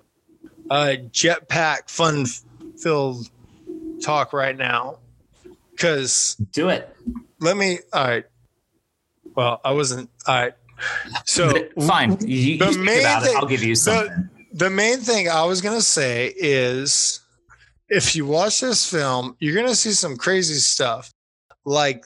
uh, 0.70 0.96
jetpack 1.12 1.90
fun 1.90 2.26
filled 2.78 3.30
talk 4.02 4.34
right 4.34 4.58
now. 4.58 4.98
Cause 5.78 6.36
Do 6.52 6.70
it. 6.70 6.96
let 7.40 7.58
me 7.58 7.80
all 7.92 8.04
right. 8.08 8.26
Well, 9.36 9.60
I 9.66 9.72
wasn't 9.72 10.10
all 10.28 10.36
right. 10.36 10.54
So 11.26 11.54
Fine. 11.88 12.18
You, 12.28 12.58
the 12.60 12.72
main 12.78 13.00
about 13.00 13.24
it. 13.24 13.28
thing- 13.28 13.38
I'll 13.38 13.46
give 13.48 13.64
you 13.64 13.76
something. 13.76 14.30
the 14.54 14.70
main 14.70 15.00
thing 15.00 15.30
I 15.30 15.44
was 15.46 15.62
gonna 15.62 15.82
say 15.82 16.34
is 16.38 17.22
if 17.90 18.16
you 18.16 18.26
watch 18.26 18.62
this 18.62 18.90
film, 18.90 19.36
you're 19.40 19.56
gonna 19.56 19.76
see 19.76 19.92
some 19.92 20.16
crazy 20.16 20.56
stuff. 20.56 21.12
Like 21.66 22.06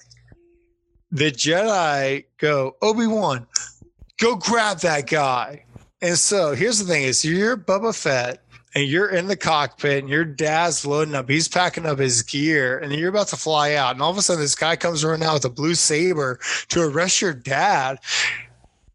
the 1.11 1.31
Jedi 1.31 2.25
go, 2.37 2.75
Obi-Wan, 2.81 3.47
go 4.17 4.35
grab 4.35 4.79
that 4.79 5.07
guy. 5.07 5.63
And 6.01 6.17
so 6.17 6.53
here's 6.53 6.79
the 6.79 6.85
thing 6.85 7.03
is 7.03 7.25
you're 7.25 7.57
Boba 7.57 7.95
Fett 7.95 8.43
and 8.75 8.87
you're 8.87 9.09
in 9.09 9.27
the 9.27 9.35
cockpit 9.35 10.03
and 10.03 10.09
your 10.09 10.25
dad's 10.25 10.85
loading 10.85 11.15
up, 11.15 11.29
he's 11.29 11.47
packing 11.47 11.85
up 11.85 11.97
his 11.97 12.21
gear, 12.21 12.77
and 12.77 12.93
you're 12.93 13.09
about 13.09 13.27
to 13.29 13.37
fly 13.37 13.73
out. 13.73 13.93
And 13.93 14.01
all 14.01 14.11
of 14.11 14.17
a 14.17 14.21
sudden 14.21 14.41
this 14.41 14.53
guy 14.53 14.75
comes 14.75 15.03
running 15.03 15.27
out 15.27 15.35
with 15.35 15.45
a 15.45 15.49
blue 15.49 15.73
saber 15.73 16.39
to 16.69 16.81
arrest 16.81 17.21
your 17.21 17.33
dad. 17.33 17.99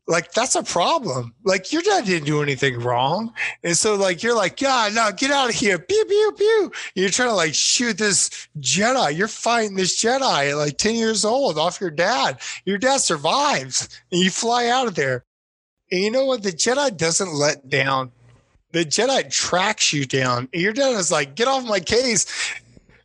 Like 0.08 0.32
that's 0.32 0.56
a 0.56 0.64
problem. 0.64 1.32
Like 1.44 1.72
your 1.72 1.82
dad 1.82 2.06
didn't 2.06 2.26
do 2.26 2.42
anything 2.42 2.80
wrong. 2.80 3.32
And 3.62 3.76
so 3.76 3.94
like 3.94 4.22
you're 4.22 4.34
like, 4.34 4.60
yeah, 4.60 4.90
no, 4.92 5.10
get 5.16 5.30
out 5.30 5.48
of 5.48 5.54
here. 5.54 5.78
Pew 5.78 6.04
pew 6.04 6.32
pew. 6.36 6.72
You're 6.94 7.10
trying 7.10 7.28
to 7.28 7.34
like 7.34 7.54
shoot 7.54 7.98
this 7.98 8.48
Jedi. 8.58 9.16
You're 9.16 9.28
fighting 9.28 9.76
this 9.76 10.02
Jedi 10.02 10.50
at 10.50 10.56
like 10.56 10.76
10 10.78 10.96
years 10.96 11.24
old 11.24 11.56
off 11.56 11.80
your 11.80 11.90
dad. 11.90 12.40
Your 12.64 12.78
dad 12.78 13.00
survives 13.00 13.88
and 14.10 14.20
you 14.20 14.30
fly 14.30 14.66
out 14.66 14.88
of 14.88 14.96
there. 14.96 15.24
And 15.92 16.00
you 16.00 16.10
know 16.10 16.24
what? 16.24 16.42
The 16.42 16.52
Jedi 16.52 16.96
doesn't 16.96 17.32
let 17.32 17.68
down. 17.68 18.10
The 18.72 18.84
Jedi 18.84 19.30
tracks 19.30 19.92
you 19.92 20.04
down. 20.04 20.48
And 20.52 20.62
your 20.62 20.72
dad 20.72 20.96
is 20.96 21.12
like, 21.12 21.36
get 21.36 21.46
off 21.46 21.64
my 21.64 21.78
case. 21.78 22.26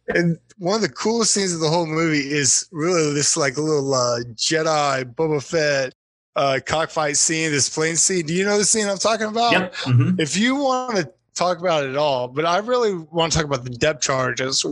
And 0.07 0.39
one 0.57 0.75
of 0.75 0.81
the 0.81 0.89
coolest 0.89 1.33
scenes 1.33 1.53
of 1.53 1.59
the 1.59 1.69
whole 1.69 1.85
movie 1.85 2.31
is 2.31 2.67
really 2.71 3.13
this 3.13 3.37
like 3.37 3.57
little 3.57 3.93
uh, 3.93 4.21
Jedi 4.33 5.03
Boba 5.13 5.43
Fett 5.43 5.93
uh, 6.37 6.59
cockfight 6.65 7.17
scene, 7.17 7.51
this 7.51 7.67
plane 7.69 7.95
scene. 7.97 8.25
Do 8.25 8.33
you 8.33 8.45
know 8.45 8.57
the 8.57 8.63
scene 8.65 8.87
I'm 8.87 8.97
talking 8.97 9.27
about? 9.27 9.51
Yep. 9.51 9.73
mhm. 9.75 10.19
If 10.19 10.37
you 10.37 10.55
want 10.55 10.95
to 10.97 11.11
talk 11.33 11.59
about 11.59 11.83
it 11.83 11.89
at 11.89 11.97
all, 11.97 12.27
but 12.27 12.45
I 12.45 12.59
really 12.59 12.93
want 12.93 13.31
to 13.33 13.37
talk 13.39 13.45
about 13.45 13.63
the 13.63 13.71
depth 13.71 14.01
charges. 14.01 14.65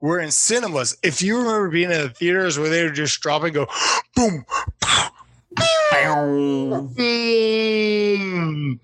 We're 0.00 0.20
in 0.20 0.30
cinemas. 0.30 0.96
If 1.02 1.22
you 1.22 1.38
remember 1.38 1.68
being 1.70 1.90
in 1.90 2.00
the 2.00 2.08
theaters 2.08 2.58
where 2.58 2.68
they 2.68 2.84
would 2.84 2.94
just 2.94 3.20
drop 3.20 3.42
and 3.44 3.54
go 3.54 3.66
boom, 4.14 4.44
boom. 6.96 8.80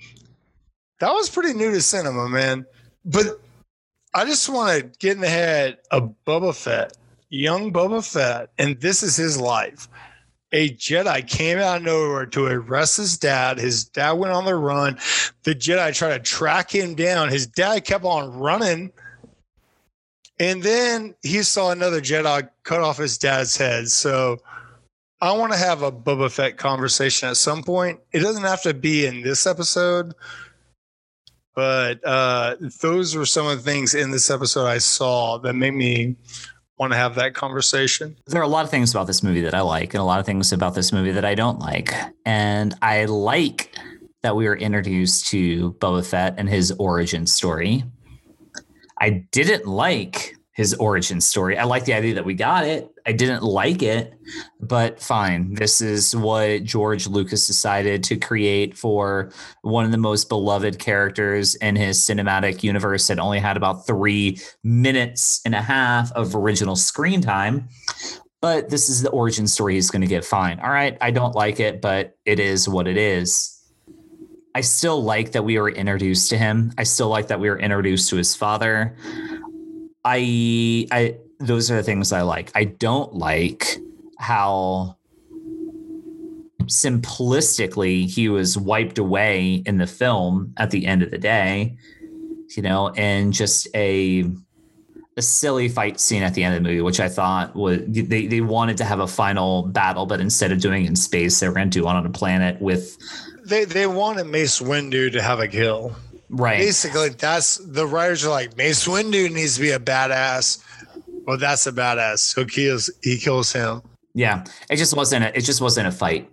That 1.00 1.12
was 1.12 1.28
pretty 1.28 1.54
new 1.54 1.70
to 1.72 1.80
cinema, 1.82 2.28
man. 2.28 2.64
But 3.04 3.40
I 4.14 4.24
just 4.24 4.48
want 4.48 4.78
to 4.78 4.98
get 4.98 5.16
in 5.16 5.20
the 5.20 5.28
head 5.28 5.78
of 5.90 6.14
Boba 6.26 6.54
Fett, 6.54 6.96
young 7.28 7.72
Boba 7.72 8.04
Fett, 8.06 8.50
and 8.58 8.80
this 8.80 9.02
is 9.02 9.16
his 9.16 9.40
life. 9.40 9.88
A 10.52 10.70
Jedi 10.70 11.26
came 11.26 11.58
out 11.58 11.78
of 11.78 11.82
nowhere 11.82 12.26
to 12.26 12.44
arrest 12.44 12.98
his 12.98 13.16
dad. 13.16 13.58
His 13.58 13.84
dad 13.84 14.12
went 14.12 14.34
on 14.34 14.44
the 14.44 14.54
run. 14.54 14.98
The 15.44 15.54
Jedi 15.54 15.94
tried 15.94 16.18
to 16.18 16.18
track 16.18 16.74
him 16.74 16.94
down. 16.94 17.30
His 17.30 17.46
dad 17.46 17.84
kept 17.84 18.04
on 18.04 18.38
running. 18.38 18.92
And 20.38 20.62
then 20.62 21.14
he 21.22 21.42
saw 21.42 21.70
another 21.70 22.00
Jedi 22.00 22.48
cut 22.64 22.80
off 22.80 22.98
his 22.98 23.16
dad's 23.16 23.56
head. 23.56 23.88
So 23.88 24.38
I 25.22 25.30
want 25.32 25.52
to 25.52 25.58
have 25.58 25.82
a 25.82 25.92
Boba 25.92 26.32
Fett 26.32 26.56
conversation 26.56 27.28
at 27.28 27.36
some 27.36 27.62
point. 27.62 28.00
It 28.12 28.20
doesn't 28.20 28.42
have 28.42 28.60
to 28.62 28.74
be 28.74 29.06
in 29.06 29.22
this 29.22 29.46
episode, 29.46 30.14
but 31.54 32.04
uh, 32.04 32.56
those 32.80 33.14
were 33.14 33.24
some 33.24 33.46
of 33.46 33.56
the 33.56 33.62
things 33.62 33.94
in 33.94 34.10
this 34.10 34.30
episode 34.30 34.66
I 34.66 34.78
saw 34.78 35.38
that 35.38 35.52
made 35.52 35.74
me 35.74 36.16
want 36.78 36.92
to 36.92 36.96
have 36.96 37.14
that 37.16 37.34
conversation. 37.34 38.16
There 38.26 38.40
are 38.40 38.44
a 38.44 38.48
lot 38.48 38.64
of 38.64 38.70
things 38.70 38.90
about 38.92 39.06
this 39.06 39.22
movie 39.22 39.42
that 39.42 39.54
I 39.54 39.60
like, 39.60 39.94
and 39.94 40.00
a 40.00 40.04
lot 40.04 40.20
of 40.20 40.26
things 40.26 40.52
about 40.52 40.74
this 40.74 40.92
movie 40.92 41.12
that 41.12 41.24
I 41.24 41.34
don't 41.34 41.58
like. 41.58 41.94
And 42.24 42.74
I 42.82 43.04
like 43.04 43.76
that 44.22 44.36
we 44.36 44.46
were 44.46 44.56
introduced 44.56 45.26
to 45.28 45.72
Boba 45.74 46.04
Fett 46.06 46.34
and 46.38 46.48
his 46.48 46.72
origin 46.72 47.26
story. 47.26 47.84
I 49.00 49.24
didn't 49.32 49.66
like 49.66 50.36
his 50.52 50.74
origin 50.74 51.20
story. 51.20 51.58
I 51.58 51.64
like 51.64 51.84
the 51.84 51.94
idea 51.94 52.14
that 52.14 52.24
we 52.24 52.34
got 52.34 52.64
it. 52.64 52.91
I 53.06 53.12
didn't 53.12 53.42
like 53.42 53.82
it, 53.82 54.14
but 54.60 55.00
fine. 55.00 55.54
This 55.54 55.80
is 55.80 56.14
what 56.14 56.62
George 56.62 57.06
Lucas 57.06 57.46
decided 57.46 58.04
to 58.04 58.16
create 58.16 58.76
for 58.76 59.32
one 59.62 59.84
of 59.84 59.90
the 59.90 59.98
most 59.98 60.28
beloved 60.28 60.78
characters 60.78 61.54
in 61.56 61.74
his 61.74 61.98
cinematic 61.98 62.62
universe 62.62 63.08
that 63.08 63.18
only 63.18 63.40
had 63.40 63.56
about 63.56 63.86
three 63.86 64.38
minutes 64.62 65.40
and 65.44 65.54
a 65.54 65.62
half 65.62 66.12
of 66.12 66.36
original 66.36 66.76
screen 66.76 67.20
time. 67.20 67.68
But 68.40 68.70
this 68.70 68.88
is 68.88 69.02
the 69.02 69.10
origin 69.10 69.46
story 69.46 69.74
he's 69.74 69.90
going 69.90 70.02
to 70.02 70.08
get. 70.08 70.24
Fine. 70.24 70.60
All 70.60 70.70
right. 70.70 70.96
I 71.00 71.10
don't 71.10 71.34
like 71.34 71.60
it, 71.60 71.80
but 71.80 72.16
it 72.24 72.40
is 72.40 72.68
what 72.68 72.88
it 72.88 72.96
is. 72.96 73.60
I 74.54 74.60
still 74.60 75.02
like 75.02 75.32
that 75.32 75.44
we 75.44 75.58
were 75.58 75.70
introduced 75.70 76.30
to 76.30 76.38
him. 76.38 76.72
I 76.76 76.82
still 76.82 77.08
like 77.08 77.28
that 77.28 77.40
we 77.40 77.48
were 77.48 77.58
introduced 77.58 78.10
to 78.10 78.16
his 78.16 78.34
father. 78.36 78.96
I 80.04 80.86
I 80.90 81.16
those 81.42 81.70
are 81.70 81.76
the 81.76 81.82
things 81.82 82.12
I 82.12 82.22
like. 82.22 82.50
I 82.54 82.64
don't 82.64 83.14
like 83.14 83.78
how 84.18 84.96
simplistically 86.64 88.08
he 88.08 88.28
was 88.28 88.56
wiped 88.56 88.98
away 88.98 89.62
in 89.66 89.78
the 89.78 89.86
film 89.86 90.54
at 90.56 90.70
the 90.70 90.86
end 90.86 91.02
of 91.02 91.10
the 91.10 91.18
day, 91.18 91.76
you 92.56 92.62
know, 92.62 92.90
and 92.90 93.32
just 93.32 93.68
a 93.74 94.24
a 95.16 95.22
silly 95.22 95.68
fight 95.68 96.00
scene 96.00 96.22
at 96.22 96.32
the 96.32 96.42
end 96.42 96.54
of 96.54 96.62
the 96.62 96.68
movie, 96.68 96.80
which 96.80 97.00
I 97.00 97.08
thought 97.08 97.54
was 97.54 97.80
they, 97.86 98.26
they 98.26 98.40
wanted 98.40 98.78
to 98.78 98.84
have 98.84 99.00
a 99.00 99.06
final 99.06 99.64
battle, 99.64 100.06
but 100.06 100.20
instead 100.20 100.52
of 100.52 100.60
doing 100.60 100.84
it 100.84 100.88
in 100.88 100.96
space, 100.96 101.38
they 101.40 101.48
were 101.48 101.54
going 101.54 101.68
to 101.68 101.78
do 101.80 101.86
it 101.86 101.90
on 101.90 102.06
a 102.06 102.10
planet 102.10 102.60
with 102.62 102.96
They 103.44 103.64
they 103.64 103.86
wanted 103.86 104.24
Mace 104.24 104.60
Windu 104.60 105.12
to 105.12 105.20
have 105.20 105.40
a 105.40 105.48
kill. 105.48 105.94
right. 106.30 106.58
Basically, 106.58 107.10
that's 107.10 107.56
the 107.56 107.86
writers 107.86 108.24
are 108.24 108.30
like 108.30 108.56
Mace 108.56 108.86
Windu 108.86 109.30
needs 109.30 109.56
to 109.56 109.60
be 109.60 109.72
a 109.72 109.78
badass. 109.78 110.62
Well, 111.26 111.38
that's 111.38 111.66
a 111.66 111.72
badass. 111.72 112.18
So 112.20 112.42
he 112.44 112.50
kills 112.50 112.90
he 113.02 113.18
kills 113.18 113.52
him. 113.52 113.82
Yeah, 114.14 114.44
it 114.70 114.76
just 114.76 114.94
wasn't 114.96 115.24
a, 115.24 115.36
it 115.36 115.42
just 115.42 115.60
wasn't 115.60 115.88
a 115.88 115.92
fight. 115.92 116.28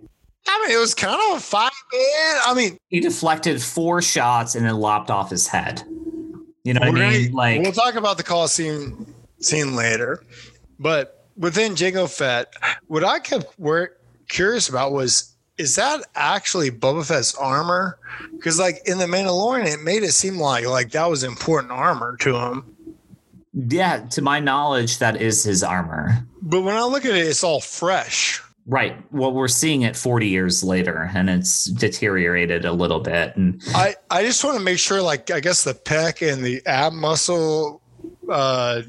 I 0.48 0.66
mean, 0.66 0.76
it 0.76 0.80
was 0.80 0.94
kind 0.94 1.20
of 1.30 1.38
a 1.38 1.40
fight, 1.40 1.70
man. 1.92 2.40
I 2.46 2.54
mean, 2.54 2.78
He 2.88 3.00
deflected 3.00 3.62
four 3.62 4.02
shots 4.02 4.54
and 4.54 4.64
then 4.66 4.76
lopped 4.76 5.10
off 5.10 5.30
his 5.30 5.46
head. 5.46 5.82
You 6.64 6.74
know 6.74 6.80
what 6.80 6.88
I 7.00 7.10
mean? 7.10 7.24
gonna- 7.30 7.36
Like 7.36 7.62
we'll 7.62 7.72
talk 7.72 7.94
about 7.94 8.16
the 8.16 8.22
Coliseum 8.22 9.06
scene 9.06 9.14
scene 9.40 9.76
later, 9.76 10.22
but 10.78 11.24
within 11.36 11.72
Jango 11.74 12.06
Fett, 12.08 12.52
what 12.88 13.02
I 13.04 13.18
kept 13.18 13.58
were 13.58 13.96
curious 14.28 14.68
about 14.68 14.92
was 14.92 15.34
is 15.56 15.76
that 15.76 16.00
actually 16.14 16.70
Boba 16.70 17.06
Fett's 17.06 17.34
armor? 17.34 17.98
Because 18.32 18.58
like 18.58 18.80
in 18.86 18.98
the 18.98 19.04
Mandalorian, 19.06 19.66
it 19.66 19.80
made 19.82 20.02
it 20.02 20.12
seem 20.12 20.36
like 20.38 20.66
like 20.66 20.90
that 20.92 21.06
was 21.08 21.22
important 21.22 21.72
armor 21.72 22.16
to 22.18 22.34
him. 22.36 22.76
Yeah, 23.52 24.06
to 24.10 24.22
my 24.22 24.40
knowledge, 24.40 24.98
that 24.98 25.20
is 25.20 25.44
his 25.44 25.62
armor. 25.62 26.26
But 26.42 26.62
when 26.62 26.76
I 26.76 26.84
look 26.84 27.04
at 27.04 27.14
it, 27.14 27.26
it's 27.26 27.44
all 27.44 27.60
fresh. 27.60 28.40
Right. 28.66 28.96
Well, 29.12 29.32
we're 29.32 29.48
seeing 29.48 29.82
it 29.82 29.96
40 29.96 30.28
years 30.28 30.62
later 30.62 31.10
and 31.14 31.28
it's 31.28 31.64
deteriorated 31.64 32.64
a 32.64 32.72
little 32.72 33.00
bit. 33.00 33.34
And 33.36 33.60
I 33.68 33.96
I 34.10 34.22
just 34.22 34.44
want 34.44 34.58
to 34.58 34.62
make 34.62 34.78
sure, 34.78 35.02
like 35.02 35.30
I 35.30 35.40
guess 35.40 35.64
the 35.64 35.74
pec 35.74 36.20
and 36.32 36.44
the 36.44 36.62
ab 36.66 36.92
muscle. 36.92 37.80
uh 38.30 38.82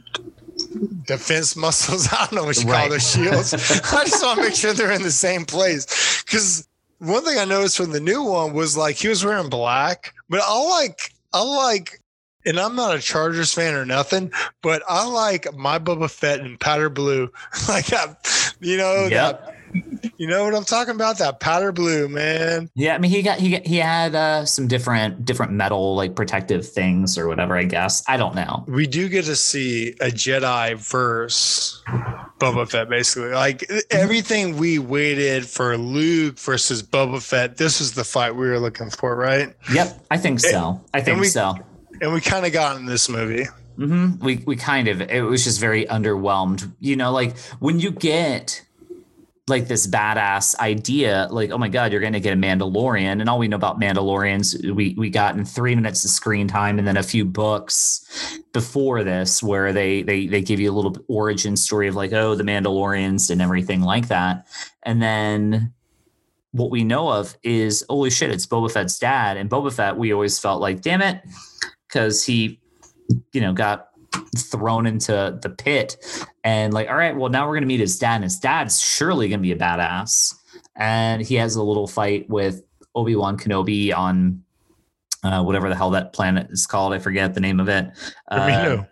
defense 1.06 1.56
muscles. 1.56 2.08
I 2.12 2.26
don't 2.26 2.34
know 2.34 2.44
what 2.44 2.58
you 2.58 2.64
call 2.66 2.74
Right. 2.74 2.90
those 2.90 3.10
shields. 3.12 3.54
I 3.94 4.06
just 4.06 4.24
want 4.24 4.40
to 4.40 4.46
make 4.46 4.56
sure 4.56 4.74
they're 4.74 4.92
in 4.92 5.02
the 5.02 5.12
same 5.12 5.46
place. 5.46 6.22
Because 6.24 6.68
one 7.00 7.24
thing 7.24 7.38
I 7.40 7.46
noticed 7.46 7.78
from 7.78 7.92
the 7.92 8.00
new 8.00 8.22
one 8.24 8.54
was 8.54 8.78
like 8.78 8.98
he 8.98 9.08
was 9.08 9.26
wearing 9.26 9.50
black, 9.50 10.14
but 10.30 10.42
I 10.44 10.60
like 10.82 11.14
I 11.34 11.42
like, 11.42 12.01
and 12.46 12.60
I'm 12.60 12.76
not 12.76 12.96
a 12.96 13.00
Chargers 13.00 13.54
fan 13.54 13.74
or 13.74 13.86
nothing, 13.86 14.32
but 14.62 14.82
I 14.88 15.06
like 15.08 15.54
my 15.56 15.80
Boba 15.80 16.10
Fett 16.10 16.40
in 16.42 16.58
powder 16.58 16.90
blue, 16.90 17.32
like 17.70 17.88
that. 17.88 18.54
You 18.60 18.78
know 18.78 19.08
Yep. 19.08 19.46
that 19.46 19.56
You 20.18 20.28
know 20.28 20.44
what 20.44 20.54
I'm 20.54 20.66
talking 20.66 20.94
about? 20.94 21.18
That 21.18 21.40
powder 21.40 21.72
blue, 21.72 22.08
man. 22.10 22.70
Yeah, 22.76 22.94
I 22.94 22.98
mean 23.00 23.10
he 23.10 23.22
got 23.22 23.40
he 23.40 23.52
got, 23.52 23.66
he 23.66 23.78
had 23.78 24.14
uh, 24.14 24.46
some 24.46 24.68
different 24.68 25.26
different 25.26 25.52
metal 25.54 25.96
like 25.96 26.16
protective 26.16 26.68
things 26.68 27.18
or 27.18 27.28
whatever. 27.28 27.56
I 27.58 27.64
guess 27.64 28.04
I 28.08 28.18
don't 28.18 28.36
know. 28.36 28.64
We 28.68 28.86
do 28.86 29.08
get 29.10 29.26
to 29.26 29.36
see 29.36 29.90
a 30.02 30.08
Jedi 30.12 30.76
verse 30.78 31.82
Boba 32.40 32.70
Fett, 32.70 32.90
basically. 32.90 33.30
Like 33.32 33.64
everything 33.90 34.58
we 34.58 34.78
waited 34.78 35.46
for 35.48 35.78
Luke 35.78 36.38
versus 36.40 36.84
Boba 36.84 37.22
Fett. 37.22 37.58
This 37.58 37.80
was 37.80 37.94
the 37.94 38.04
fight 38.04 38.36
we 38.36 38.48
were 38.50 38.60
looking 38.60 38.90
for, 38.90 39.16
right? 39.16 39.56
Yep, 39.74 40.06
I 40.12 40.18
think 40.18 40.40
so. 40.40 40.82
I 40.94 41.02
think 41.02 41.20
we- 41.20 41.28
so. 41.28 41.56
And 42.02 42.12
we 42.12 42.20
kind 42.20 42.46
of 42.46 42.52
got 42.52 42.78
in 42.78 42.86
this 42.86 43.08
movie. 43.08 43.46
hmm 43.76 44.16
We 44.22 44.38
we 44.46 44.56
kind 44.56 44.88
of 44.88 45.02
it 45.02 45.22
was 45.22 45.44
just 45.44 45.60
very 45.60 45.86
underwhelmed. 45.86 46.74
You 46.80 46.96
know, 46.96 47.12
like 47.12 47.38
when 47.60 47.80
you 47.80 47.92
get 47.92 48.66
like 49.48 49.68
this 49.68 49.86
badass 49.86 50.56
idea, 50.58 51.28
like 51.30 51.52
oh 51.52 51.58
my 51.58 51.68
god, 51.70 51.92
you're 51.92 52.02
going 52.02 52.14
to 52.14 52.20
get 52.20 52.34
a 52.34 52.38
Mandalorian, 52.38 53.20
and 53.20 53.30
all 53.30 53.38
we 53.38 53.48
know 53.48 53.56
about 53.56 53.80
Mandalorians, 53.80 54.74
we 54.74 54.96
we 54.98 55.10
got 55.10 55.36
in 55.36 55.46
three 55.46 55.76
minutes 55.76 56.04
of 56.04 56.12
screen 56.12 56.48
time, 56.48 56.80
and 56.80 56.88
then 56.88 56.98
a 56.98 57.04
few 57.04 57.24
books 57.24 58.40
before 58.54 59.04
this 59.04 59.44
where 59.44 59.72
they 59.72 60.02
they 60.02 60.26
they 60.26 60.42
give 60.42 60.60
you 60.60 60.72
a 60.72 60.76
little 60.76 60.96
origin 61.08 61.56
story 61.56 61.88
of 61.88 61.96
like 61.96 62.14
oh 62.14 62.34
the 62.34 62.44
Mandalorians 62.44 63.30
and 63.30 63.42
everything 63.42 63.82
like 63.82 64.08
that, 64.08 64.48
and 64.84 65.02
then 65.02 65.74
what 66.52 66.70
we 66.72 66.84
know 66.84 67.10
of 67.10 67.38
is 67.44 67.86
holy 67.90 68.10
shit, 68.10 68.32
it's 68.32 68.46
Boba 68.48 68.72
Fett's 68.72 69.00
dad, 69.00 69.38
and 69.38 69.50
Boba 69.50 69.72
Fett 69.72 69.98
we 69.98 70.14
always 70.14 70.40
felt 70.40 70.62
like 70.62 70.82
damn 70.82 71.02
it, 71.02 71.22
because 71.92 72.24
he 72.24 72.60
you 73.34 73.42
know 73.42 73.54
got 73.54 73.90
thrown 74.38 74.86
into 74.86 75.38
the 75.42 75.50
pit 75.50 75.98
and 76.44 76.74
like 76.74 76.90
all 76.90 76.96
right 76.96 77.16
well 77.16 77.30
now 77.30 77.46
we're 77.46 77.54
going 77.54 77.64
to 77.64 77.68
meet 77.68 77.80
his 77.80 77.98
dad 77.98 78.16
and 78.16 78.24
his 78.24 78.40
dad's 78.40 78.80
surely 78.82 79.28
going 79.30 79.40
to 79.40 79.44
be 79.44 79.52
a 79.52 79.58
badass 79.58 80.36
and 80.76 81.22
he 81.22 81.36
has 81.36 81.56
a 81.56 81.64
little 81.64 81.88
fight 81.88 82.30
with 82.30 82.62
obi-wan 82.96 83.38
kenobi 83.38 83.96
on 83.96 84.44
uh, 85.24 85.44
whatever 85.44 85.70
the 85.70 85.76
hell 85.76 85.92
that 85.92 86.14
planet 86.14 86.48
is 86.50 86.66
called 86.66 86.94
i 86.94 87.00
forget 87.00 87.34
the 87.34 87.40
name 87.40 87.60
of 87.60 87.70
it 87.70 87.90
uh, 88.30 88.48
Camino. 88.48 88.88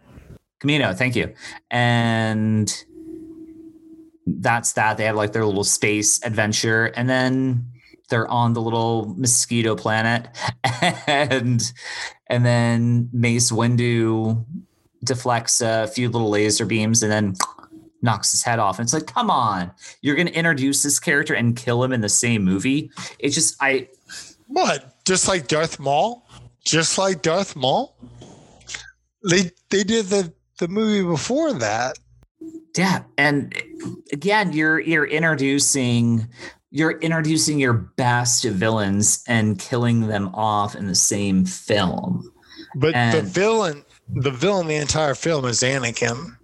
Camino, 0.60 0.94
thank 0.94 1.16
you. 1.16 1.34
And 1.72 2.72
that's 4.26 4.74
that. 4.74 4.98
They 4.98 5.06
have 5.06 5.16
like 5.16 5.32
their 5.32 5.46
little 5.46 5.64
space 5.64 6.24
adventure, 6.24 6.86
and 6.88 7.10
then 7.10 7.69
they're 8.10 8.28
on 8.28 8.54
the 8.54 8.62
little 8.62 9.14
mosquito 9.18 9.76
planet, 9.76 10.28
and 11.08 11.62
and 12.28 12.46
then 12.46 13.10
Mace 13.14 13.52
Windu 13.52 14.46
deflects 15.04 15.62
a 15.62 15.88
few 15.88 16.10
little 16.10 16.30
laser 16.30 16.66
beams, 16.66 17.04
and 17.04 17.12
then 17.12 17.36
knocks 18.02 18.32
his 18.32 18.44
head 18.44 18.60
off. 18.60 18.80
And 18.80 18.86
it's 18.86 18.94
like, 18.94 19.08
come 19.08 19.30
on, 19.30 19.72
you're 20.02 20.16
going 20.16 20.28
to 20.28 20.34
introduce 20.34 20.84
this 20.84 21.00
character 21.00 21.34
and 21.34 21.56
kill 21.56 21.84
him 21.84 21.92
in 21.92 22.02
the 22.02 22.10
same 22.10 22.44
movie? 22.44 22.92
It's 23.20 23.36
just 23.36 23.56
I 23.62 23.90
What? 24.48 25.04
Just 25.06 25.28
like 25.28 25.48
Darth 25.48 25.80
Maul? 25.80 26.28
Just 26.64 26.98
like 26.98 27.22
Darth 27.22 27.56
Maul? 27.56 27.96
They 29.30 29.52
they 29.70 29.84
did 29.84 30.06
the 30.08 30.34
the 30.60 30.68
movie 30.68 31.06
before 31.08 31.54
that. 31.54 31.98
Yeah, 32.78 33.04
and 33.18 33.54
again, 34.14 34.54
you're 34.54 34.80
you're 34.80 35.06
introducing 35.06 36.28
you're 36.72 37.00
introducing 37.00 37.60
your 37.60 37.74
best 37.74 38.44
villains 38.44 39.24
and 39.28 39.58
killing 39.60 40.08
them 40.08 40.34
off 40.34 40.76
in 40.76 40.88
the 40.88 40.96
same 40.96 41.46
film. 41.46 42.32
But 42.76 42.94
the 43.12 43.22
villain 43.22 43.84
the 44.14 44.32
villain 44.32 44.68
the 44.68 44.76
entire 44.76 45.16
film 45.16 45.46
is 45.46 45.62
Anakin. 45.62 46.36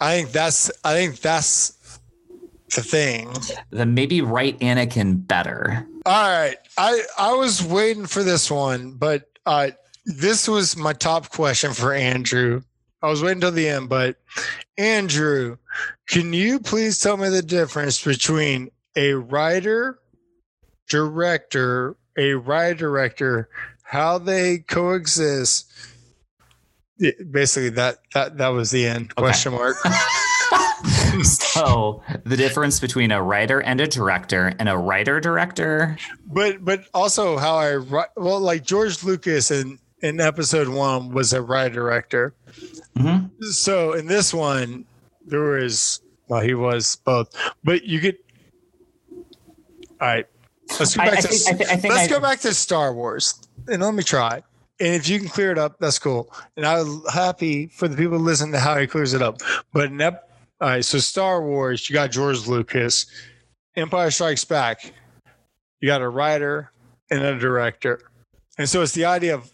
I 0.00 0.16
think 0.16 0.32
that's 0.32 0.70
I 0.84 0.94
think 0.94 1.20
that's 1.20 2.00
the 2.74 2.82
thing. 2.82 3.32
Then 3.70 3.94
maybe 3.94 4.20
write 4.20 4.58
Anakin 4.60 5.26
better. 5.26 5.86
All 6.06 6.28
right. 6.28 6.56
I 6.76 7.02
I 7.18 7.32
was 7.34 7.62
waiting 7.62 8.06
for 8.06 8.22
this 8.22 8.50
one, 8.50 8.92
but 8.92 9.28
uh 9.46 9.70
this 10.04 10.48
was 10.48 10.76
my 10.76 10.92
top 10.92 11.30
question 11.30 11.72
for 11.72 11.92
Andrew. 11.94 12.62
I 13.02 13.08
was 13.08 13.22
waiting 13.22 13.40
till 13.40 13.50
the 13.50 13.68
end, 13.68 13.88
but 13.88 14.16
Andrew, 14.76 15.56
can 16.08 16.32
you 16.32 16.60
please 16.60 16.98
tell 16.98 17.16
me 17.16 17.28
the 17.28 17.42
difference 17.42 18.02
between 18.02 18.70
a 18.96 19.14
writer, 19.14 19.98
director, 20.88 21.96
a 22.18 22.34
writer 22.34 22.74
director, 22.74 23.48
how 23.82 24.18
they 24.18 24.58
coexist? 24.58 25.70
Basically, 27.30 27.70
that 27.70 27.98
that 28.12 28.36
that 28.36 28.48
was 28.48 28.70
the 28.70 28.86
end. 28.86 29.14
Question 29.14 29.52
mark. 29.52 29.76
so 31.22 32.02
the 32.24 32.36
difference 32.36 32.78
between 32.78 33.10
a 33.10 33.22
writer 33.22 33.60
and 33.60 33.80
a 33.80 33.86
director 33.86 34.52
and 34.58 34.68
a 34.68 34.76
writer 34.76 35.20
director. 35.20 35.96
but 36.26 36.62
but 36.62 36.84
also 36.92 37.38
how 37.38 37.56
I 37.56 37.78
well 38.16 38.40
like 38.40 38.64
George 38.64 39.02
Lucas 39.02 39.50
in 39.50 39.78
in 40.02 40.20
episode 40.20 40.68
one 40.68 41.12
was 41.12 41.32
a 41.32 41.42
writer 41.42 41.74
director. 41.74 42.34
Mhm. 42.96 43.30
So 43.52 43.92
in 43.94 44.06
this 44.06 44.32
one, 44.34 44.84
there 45.26 45.40
was 45.40 46.00
well, 46.28 46.40
he 46.40 46.54
was 46.54 46.96
both, 47.04 47.28
but 47.64 47.84
you 47.84 48.00
get. 48.00 48.16
All 50.00 50.08
right, 50.08 50.26
let's 50.78 50.96
go 50.96 51.04
back 51.04 51.18
I 51.18 51.20
to 51.20 51.28
think- 51.28 51.48
I 51.48 51.52
thi- 51.64 51.72
I 51.72 51.76
think 51.76 51.94
let's 51.94 52.06
I- 52.10 52.14
go 52.14 52.20
back 52.20 52.40
to 52.40 52.54
Star 52.54 52.94
Wars, 52.94 53.34
and 53.68 53.82
let 53.82 53.94
me 53.94 54.02
try. 54.02 54.42
And 54.78 54.94
if 54.94 55.08
you 55.10 55.18
can 55.18 55.28
clear 55.28 55.50
it 55.52 55.58
up, 55.58 55.78
that's 55.78 55.98
cool. 55.98 56.32
And 56.56 56.64
I'm 56.64 57.02
happy 57.12 57.66
for 57.66 57.86
the 57.86 57.96
people 57.96 58.16
who 58.18 58.24
listen 58.24 58.50
to 58.52 58.58
how 58.60 58.78
he 58.78 58.86
clears 58.86 59.12
it 59.12 59.20
up. 59.20 59.40
But 59.74 59.86
in 59.90 60.00
ep- 60.00 60.30
all 60.60 60.68
right, 60.68 60.84
so 60.84 60.98
Star 60.98 61.42
Wars, 61.42 61.88
you 61.90 61.94
got 61.94 62.10
George 62.10 62.46
Lucas. 62.46 63.06
Empire 63.76 64.10
Strikes 64.10 64.44
Back, 64.44 64.92
you 65.80 65.86
got 65.86 66.00
a 66.00 66.08
writer 66.08 66.72
and 67.10 67.22
a 67.22 67.38
director. 67.38 68.00
And 68.58 68.68
so 68.68 68.82
it's 68.82 68.92
the 68.92 69.04
idea 69.04 69.34
of 69.34 69.50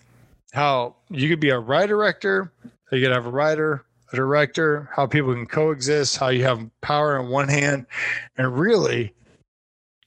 how 0.53 0.97
you 1.11 1.28
could 1.28 1.41
be 1.41 1.51
a 1.51 1.59
writer 1.59 1.89
director, 1.97 2.53
you 2.93 3.03
could 3.03 3.12
have 3.12 3.26
a 3.26 3.30
writer, 3.30 3.84
a 4.12 4.16
director, 4.16 4.89
how 4.95 5.07
people 5.07 5.32
can 5.34 5.47
coexist, 5.47 6.16
how 6.16 6.28
you 6.28 6.45
have 6.45 6.68
power 6.80 7.18
in 7.18 7.28
one 7.28 7.49
hand. 7.49 7.87
And 8.37 8.59
really, 8.59 9.14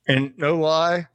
and 0.07 0.33
no 0.37 0.57
lie, 0.57 1.07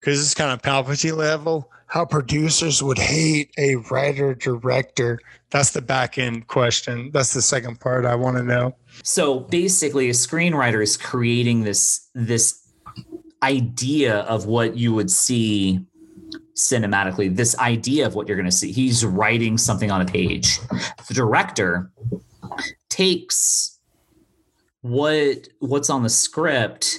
because 0.00 0.20
it's 0.20 0.34
kind 0.34 0.52
of 0.52 0.62
Palpatine 0.62 1.16
level, 1.16 1.70
how 1.86 2.04
producers 2.04 2.82
would 2.82 2.98
hate 2.98 3.50
a 3.58 3.76
writer 3.90 4.34
director. 4.34 5.20
That's 5.50 5.70
the 5.70 5.82
back 5.82 6.18
end 6.18 6.48
question. 6.48 7.10
That's 7.12 7.34
the 7.34 7.42
second 7.42 7.78
part 7.80 8.04
I 8.04 8.14
want 8.14 8.36
to 8.36 8.42
know. 8.42 8.74
So 9.02 9.40
basically, 9.40 10.08
a 10.08 10.12
screenwriter 10.12 10.82
is 10.82 10.96
creating 10.96 11.64
this 11.64 12.08
this 12.14 12.60
idea 13.42 14.20
of 14.20 14.46
what 14.46 14.76
you 14.76 14.94
would 14.94 15.10
see 15.10 15.84
cinematically. 16.56 17.34
This 17.34 17.58
idea 17.58 18.06
of 18.06 18.14
what 18.14 18.28
you're 18.28 18.36
going 18.36 18.48
to 18.48 18.52
see. 18.52 18.72
He's 18.72 19.04
writing 19.04 19.58
something 19.58 19.90
on 19.90 20.00
a 20.00 20.06
page. 20.06 20.60
The 21.08 21.14
director 21.14 21.90
takes 22.88 23.78
what 24.82 25.48
what's 25.60 25.90
on 25.90 26.02
the 26.02 26.10
script 26.10 26.98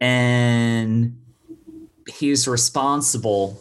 and 0.00 1.20
he's 2.08 2.46
responsible 2.46 3.60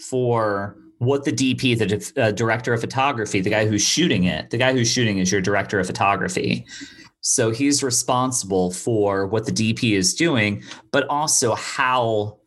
for 0.00 0.76
what 0.98 1.24
the 1.24 1.32
DP, 1.32 1.78
the 1.78 2.22
uh, 2.22 2.30
director 2.32 2.74
of 2.74 2.80
photography, 2.80 3.40
the 3.40 3.50
guy 3.50 3.66
who's 3.66 3.82
shooting 3.82 4.24
it, 4.24 4.50
the 4.50 4.58
guy 4.58 4.72
who's 4.72 4.90
shooting 4.90 5.18
is 5.18 5.32
your 5.32 5.40
director 5.40 5.80
of 5.80 5.86
photography. 5.86 6.66
So 7.22 7.50
he's 7.50 7.82
responsible 7.82 8.70
for 8.72 9.26
what 9.26 9.46
the 9.46 9.52
DP 9.52 9.92
is 9.92 10.14
doing, 10.14 10.62
but 10.90 11.06
also 11.08 11.54
how 11.54 12.39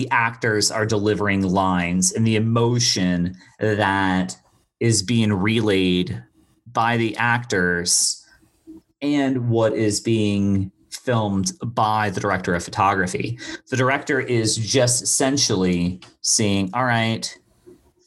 the 0.00 0.08
actors 0.10 0.70
are 0.70 0.86
delivering 0.86 1.42
lines 1.42 2.12
and 2.12 2.26
the 2.26 2.36
emotion 2.36 3.36
that 3.58 4.34
is 4.80 5.02
being 5.02 5.30
relayed 5.30 6.24
by 6.72 6.96
the 6.96 7.14
actors 7.18 8.26
and 9.02 9.50
what 9.50 9.74
is 9.74 10.00
being 10.00 10.72
filmed 10.90 11.52
by 11.62 12.08
the 12.08 12.18
director 12.18 12.54
of 12.54 12.64
photography. 12.64 13.38
The 13.68 13.76
director 13.76 14.18
is 14.18 14.56
just 14.56 15.02
essentially 15.02 16.00
seeing, 16.22 16.70
all 16.72 16.86
right, 16.86 17.38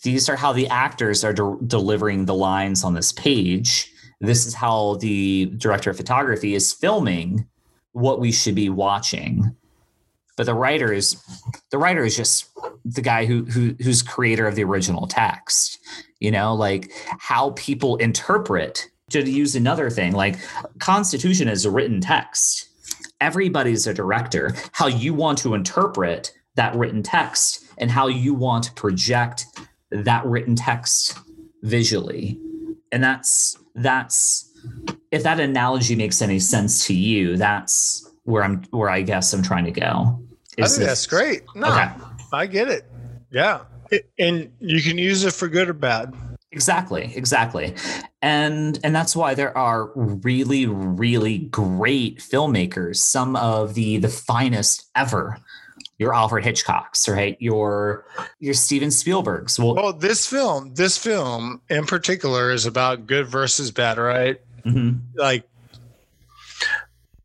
these 0.02 0.28
are 0.30 0.36
how 0.36 0.52
the 0.52 0.68
actors 0.70 1.24
are 1.24 1.32
de- 1.32 1.58
delivering 1.68 2.26
the 2.26 2.34
lines 2.34 2.84
on 2.84 2.96
this 2.96 3.12
page. 3.12 3.94
This 4.20 4.48
is 4.48 4.56
how 4.56 4.96
the 4.96 5.46
director 5.58 5.92
of 5.92 5.98
photography 5.98 6.56
is 6.56 6.74
filming 6.74 7.46
what 7.92 8.20
we 8.20 8.32
should 8.32 8.56
be 8.56 8.70
watching. 8.70 9.56
But 10.36 10.46
the 10.46 10.54
writer 10.54 10.92
is 10.92 11.22
the 11.72 11.78
writer 11.78 12.04
is 12.04 12.18
just 12.18 12.50
the 12.86 13.02
guy 13.02 13.26
who, 13.26 13.46
who 13.46 13.76
who's 13.82 14.02
creator 14.02 14.48
of 14.48 14.56
the 14.56 14.64
original 14.64 15.08
text. 15.08 15.80
You 16.20 16.32
know, 16.32 16.54
like 16.54 16.92
how 17.20 17.52
people 17.52 17.98
interpret. 17.98 18.90
To 19.10 19.30
use 19.30 19.56
another 19.56 19.92
thing, 19.92 20.14
like 20.14 20.40
Constitution 20.80 21.48
is 21.48 21.66
a 21.66 21.72
written 21.72 22.02
text 22.02 22.70
everybody's 23.22 23.86
a 23.88 23.94
director 23.94 24.54
how 24.74 24.88
you 24.88 25.14
want 25.14 25.38
to 25.38 25.54
interpret 25.54 26.34
that 26.56 26.76
written 26.76 27.02
text 27.04 27.64
and 27.78 27.90
how 27.90 28.08
you 28.08 28.34
want 28.34 28.66
to 28.66 28.74
project 28.74 29.46
that 29.92 30.26
written 30.26 30.56
text 30.56 31.18
visually 31.62 32.38
and 32.92 33.04
that's 33.04 33.58
that's 33.76 34.52
if 35.12 35.24
that 35.24 35.40
analogy 35.40 35.96
makes 35.96 36.22
any 36.22 36.40
sense 36.40 36.86
to 36.88 36.94
you, 36.94 37.38
that's 37.38 38.10
where 38.24 38.44
I'm 38.44 38.64
where 38.72 38.90
I 38.90 39.02
guess 39.02 39.34
I'm 39.34 39.44
trying 39.44 39.66
to 39.66 39.72
go. 39.72 40.20
I 40.60 40.68
think 40.68 40.86
that's 40.86 41.08
great. 41.08 41.44
No, 41.56 41.68
Okay. 41.72 41.90
I 42.32 42.46
get 42.46 42.68
it. 42.70 42.86
Yeah. 43.32 43.62
It- 43.92 44.10
and 44.20 44.52
you 44.60 44.82
can 44.82 44.98
use 44.98 45.24
it 45.24 45.34
for 45.34 45.48
good 45.48 45.70
or 45.70 45.74
bad. 45.74 46.14
Exactly, 46.52 47.12
exactly. 47.16 47.74
And 48.22 48.80
and 48.84 48.96
that's 48.96 49.16
why 49.16 49.34
there 49.34 49.56
are 49.58 49.92
really 49.96 50.68
really 50.68 51.40
great 51.40 52.20
filmmakers, 52.20 52.98
some 52.98 53.36
of 53.36 53.74
the 53.74 53.98
the 53.98 54.10
finest 54.10 54.86
ever. 54.96 55.38
Your 56.00 56.14
Alfred 56.14 56.44
Hitchcocks, 56.44 57.08
right? 57.12 57.38
Your 57.40 58.06
your 58.40 58.54
Steven 58.54 58.90
Spielbergs. 58.90 59.58
Well, 59.58 59.76
Well, 59.76 59.94
this 59.94 60.26
film, 60.28 60.74
this 60.76 60.98
film 60.98 61.62
in 61.70 61.86
particular 61.86 62.52
is 62.52 62.66
about 62.66 63.08
good 63.08 63.28
versus 63.28 63.72
bad, 63.72 63.98
right? 63.98 64.40
mhm. 64.66 65.00
Like, 65.16 65.44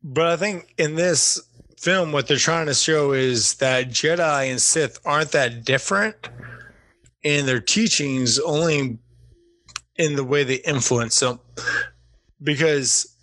but 0.09 0.26
I 0.26 0.36
think 0.36 0.74
in 0.78 0.94
this 0.94 1.38
film, 1.78 2.12
what 2.12 2.26
they're 2.26 2.38
trying 2.38 2.66
to 2.66 2.74
show 2.74 3.12
is 3.12 3.54
that 3.54 3.90
Jedi 3.90 4.50
and 4.50 4.61
Sith 4.61 4.98
aren't 5.04 5.32
that 5.32 5.64
different 5.64 6.30
in 7.22 7.44
their 7.44 7.61
teachings, 7.61 8.38
only 8.38 8.98
in 9.96 10.16
the 10.16 10.24
way 10.24 10.44
they 10.44 10.56
influence 10.56 11.20
them. 11.20 11.40
Because 12.42 13.14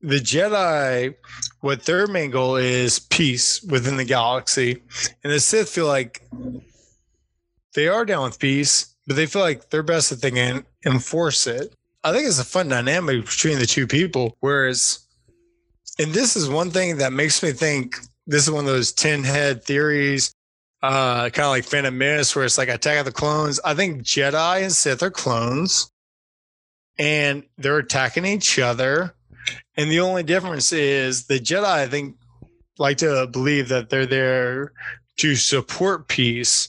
the 0.00 0.18
Jedi, 0.18 1.14
what 1.60 1.84
their 1.84 2.08
main 2.08 2.32
goal 2.32 2.56
is 2.56 2.98
peace 2.98 3.62
within 3.62 3.96
the 3.96 4.04
galaxy, 4.04 4.82
and 5.22 5.32
the 5.32 5.38
Sith 5.38 5.68
feel 5.68 5.86
like 5.86 6.26
they 7.74 7.86
are 7.86 8.04
down 8.04 8.24
with 8.24 8.40
peace, 8.40 8.96
but 9.06 9.14
they 9.14 9.26
feel 9.26 9.42
like 9.42 9.70
they're 9.70 9.84
best 9.84 10.10
if 10.10 10.20
they 10.20 10.32
can 10.32 10.64
enforce 10.84 11.46
it. 11.46 11.72
I 12.02 12.12
think 12.12 12.26
it's 12.26 12.40
a 12.40 12.44
fun 12.44 12.68
dynamic 12.68 13.24
between 13.26 13.60
the 13.60 13.66
two 13.66 13.86
people. 13.86 14.36
Whereas, 14.40 15.06
and 15.98 16.12
this 16.12 16.36
is 16.36 16.48
one 16.48 16.70
thing 16.70 16.98
that 16.98 17.12
makes 17.12 17.42
me 17.42 17.52
think 17.52 17.96
this 18.26 18.44
is 18.44 18.50
one 18.50 18.64
of 18.64 18.70
those 18.70 18.92
10 18.92 19.24
head 19.24 19.64
theories, 19.64 20.32
uh, 20.82 21.30
kind 21.30 21.46
of 21.46 21.50
like 21.50 21.64
Phantom 21.64 21.96
Menace, 21.96 22.36
where 22.36 22.44
it's 22.44 22.58
like 22.58 22.68
Attack 22.68 22.98
of 22.98 23.04
the 23.06 23.12
Clones. 23.12 23.58
I 23.64 23.74
think 23.74 24.02
Jedi 24.02 24.62
and 24.62 24.72
Sith 24.72 25.02
are 25.02 25.10
clones 25.10 25.90
and 26.98 27.42
they're 27.56 27.78
attacking 27.78 28.26
each 28.26 28.58
other. 28.58 29.14
And 29.76 29.90
the 29.90 30.00
only 30.00 30.22
difference 30.22 30.72
is 30.72 31.26
the 31.26 31.40
Jedi, 31.40 31.64
I 31.64 31.86
think, 31.86 32.16
like 32.78 32.98
to 32.98 33.26
believe 33.26 33.68
that 33.68 33.90
they're 33.90 34.06
there 34.06 34.72
to 35.18 35.36
support 35.36 36.08
peace. 36.08 36.68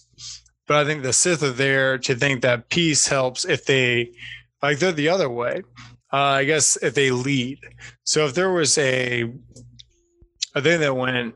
But 0.67 0.77
I 0.77 0.85
think 0.85 1.03
the 1.03 1.13
Sith 1.13 1.43
are 1.43 1.51
there 1.51 1.97
to 1.99 2.15
think 2.15 2.41
that 2.41 2.69
peace 2.69 3.07
helps 3.07 3.43
if 3.43 3.65
they, 3.65 4.11
like, 4.61 4.79
they're 4.79 4.91
the 4.91 5.09
other 5.09 5.29
way. 5.29 5.63
Uh, 6.11 6.17
I 6.17 6.43
guess 6.45 6.77
if 6.77 6.93
they 6.95 7.11
lead. 7.11 7.59
So 8.03 8.25
if 8.25 8.33
there 8.33 8.51
was 8.51 8.77
a, 8.77 9.31
a 10.55 10.61
thing 10.61 10.79
that 10.81 10.95
went, 10.95 11.35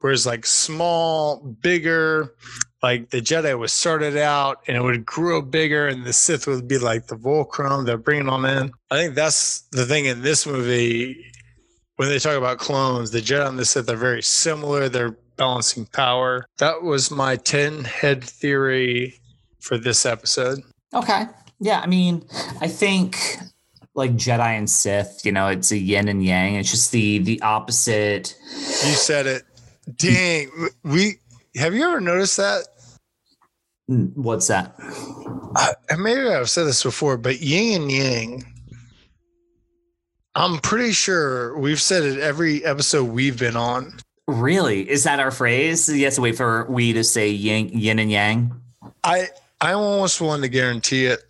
where 0.00 0.12
it's 0.12 0.26
like 0.26 0.44
small, 0.44 1.38
bigger, 1.62 2.34
like 2.82 3.08
the 3.08 3.22
Jedi 3.22 3.58
was 3.58 3.72
started 3.72 4.18
out 4.18 4.58
and 4.66 4.76
it 4.76 4.82
would 4.82 5.06
grow 5.06 5.40
bigger, 5.40 5.88
and 5.88 6.04
the 6.04 6.12
Sith 6.12 6.46
would 6.46 6.68
be 6.68 6.76
like 6.76 7.06
the 7.06 7.16
Volcrum 7.16 7.86
they're 7.86 7.96
bringing 7.96 8.28
on 8.28 8.44
in. 8.44 8.70
I 8.90 8.96
think 8.96 9.14
that's 9.14 9.62
the 9.72 9.86
thing 9.86 10.04
in 10.04 10.20
this 10.20 10.46
movie 10.46 11.24
when 11.96 12.10
they 12.10 12.18
talk 12.18 12.36
about 12.36 12.58
clones. 12.58 13.12
The 13.12 13.20
Jedi 13.20 13.48
and 13.48 13.58
the 13.58 13.64
Sith 13.64 13.88
are 13.88 13.96
very 13.96 14.22
similar. 14.22 14.90
They're 14.90 15.16
balancing 15.36 15.86
power. 15.86 16.44
That 16.58 16.82
was 16.82 17.10
my 17.10 17.36
ten 17.36 17.84
head 17.84 18.22
theory 18.22 19.14
for 19.60 19.78
this 19.78 20.04
episode. 20.04 20.58
Okay. 20.92 21.24
Yeah, 21.60 21.80
I 21.80 21.86
mean, 21.86 22.26
I 22.60 22.68
think 22.68 23.38
like 23.94 24.12
Jedi 24.12 24.58
and 24.58 24.68
Sith, 24.68 25.20
you 25.24 25.32
know, 25.32 25.48
it's 25.48 25.70
a 25.70 25.78
yin 25.78 26.08
and 26.08 26.24
yang. 26.24 26.56
It's 26.56 26.70
just 26.70 26.92
the 26.92 27.18
the 27.18 27.40
opposite. 27.42 28.36
You 28.50 28.92
said 28.92 29.26
it. 29.26 29.42
Dang, 29.96 30.50
we 30.82 31.16
have 31.56 31.74
you 31.74 31.84
ever 31.84 32.00
noticed 32.00 32.36
that? 32.38 32.66
What's 33.86 34.48
that? 34.48 34.74
I, 35.56 35.74
and 35.90 36.02
maybe 36.02 36.26
I've 36.28 36.50
said 36.50 36.64
this 36.64 36.82
before, 36.82 37.16
but 37.16 37.40
yin 37.40 37.82
and 37.82 37.92
yang. 37.92 38.44
I'm 40.34 40.58
pretty 40.58 40.92
sure 40.92 41.56
we've 41.58 41.80
said 41.80 42.02
it 42.02 42.18
every 42.18 42.64
episode 42.64 43.04
we've 43.04 43.38
been 43.38 43.56
on. 43.56 43.98
Really? 44.26 44.88
Is 44.88 45.04
that 45.04 45.20
our 45.20 45.30
phrase? 45.30 45.88
You 45.88 46.06
have 46.06 46.14
to 46.14 46.20
wait 46.22 46.36
for 46.36 46.66
we 46.68 46.92
to 46.94 47.04
say 47.04 47.28
yin, 47.30 47.68
yin 47.68 47.98
and 48.00 48.10
yang. 48.10 48.60
I 49.04 49.28
I 49.60 49.72
almost 49.74 50.20
want 50.20 50.42
to 50.42 50.48
guarantee 50.48 51.06
it. 51.06 51.20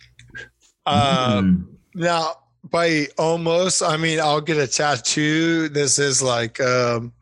Uh, 0.85 1.41
Mm. 1.41 1.65
Now, 1.93 2.35
by 2.69 3.07
almost, 3.17 3.81
I 3.83 3.97
mean 3.97 4.19
I'll 4.19 4.41
get 4.41 4.57
a 4.57 4.67
tattoo. 4.67 5.69
This 5.69 5.99
is 5.99 6.21
like 6.21 6.59
um, 6.61 7.13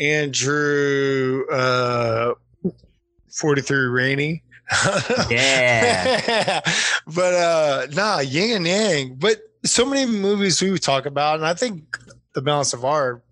Andrew 0.00 1.44
uh, 1.50 2.34
43 3.30 3.86
Rainey. 3.86 4.42
Yeah. 5.30 6.60
but 7.06 7.34
uh 7.34 7.86
nah, 7.92 8.20
yin 8.20 8.56
and 8.56 8.66
yang. 8.66 9.14
But 9.16 9.42
so 9.64 9.84
many 9.84 10.06
movies 10.10 10.60
we 10.60 10.78
talk 10.78 11.06
about, 11.06 11.36
and 11.36 11.46
I 11.46 11.54
think 11.54 11.98
the 12.34 12.42
balance 12.42 12.72
of 12.72 12.84
art, 12.84 13.24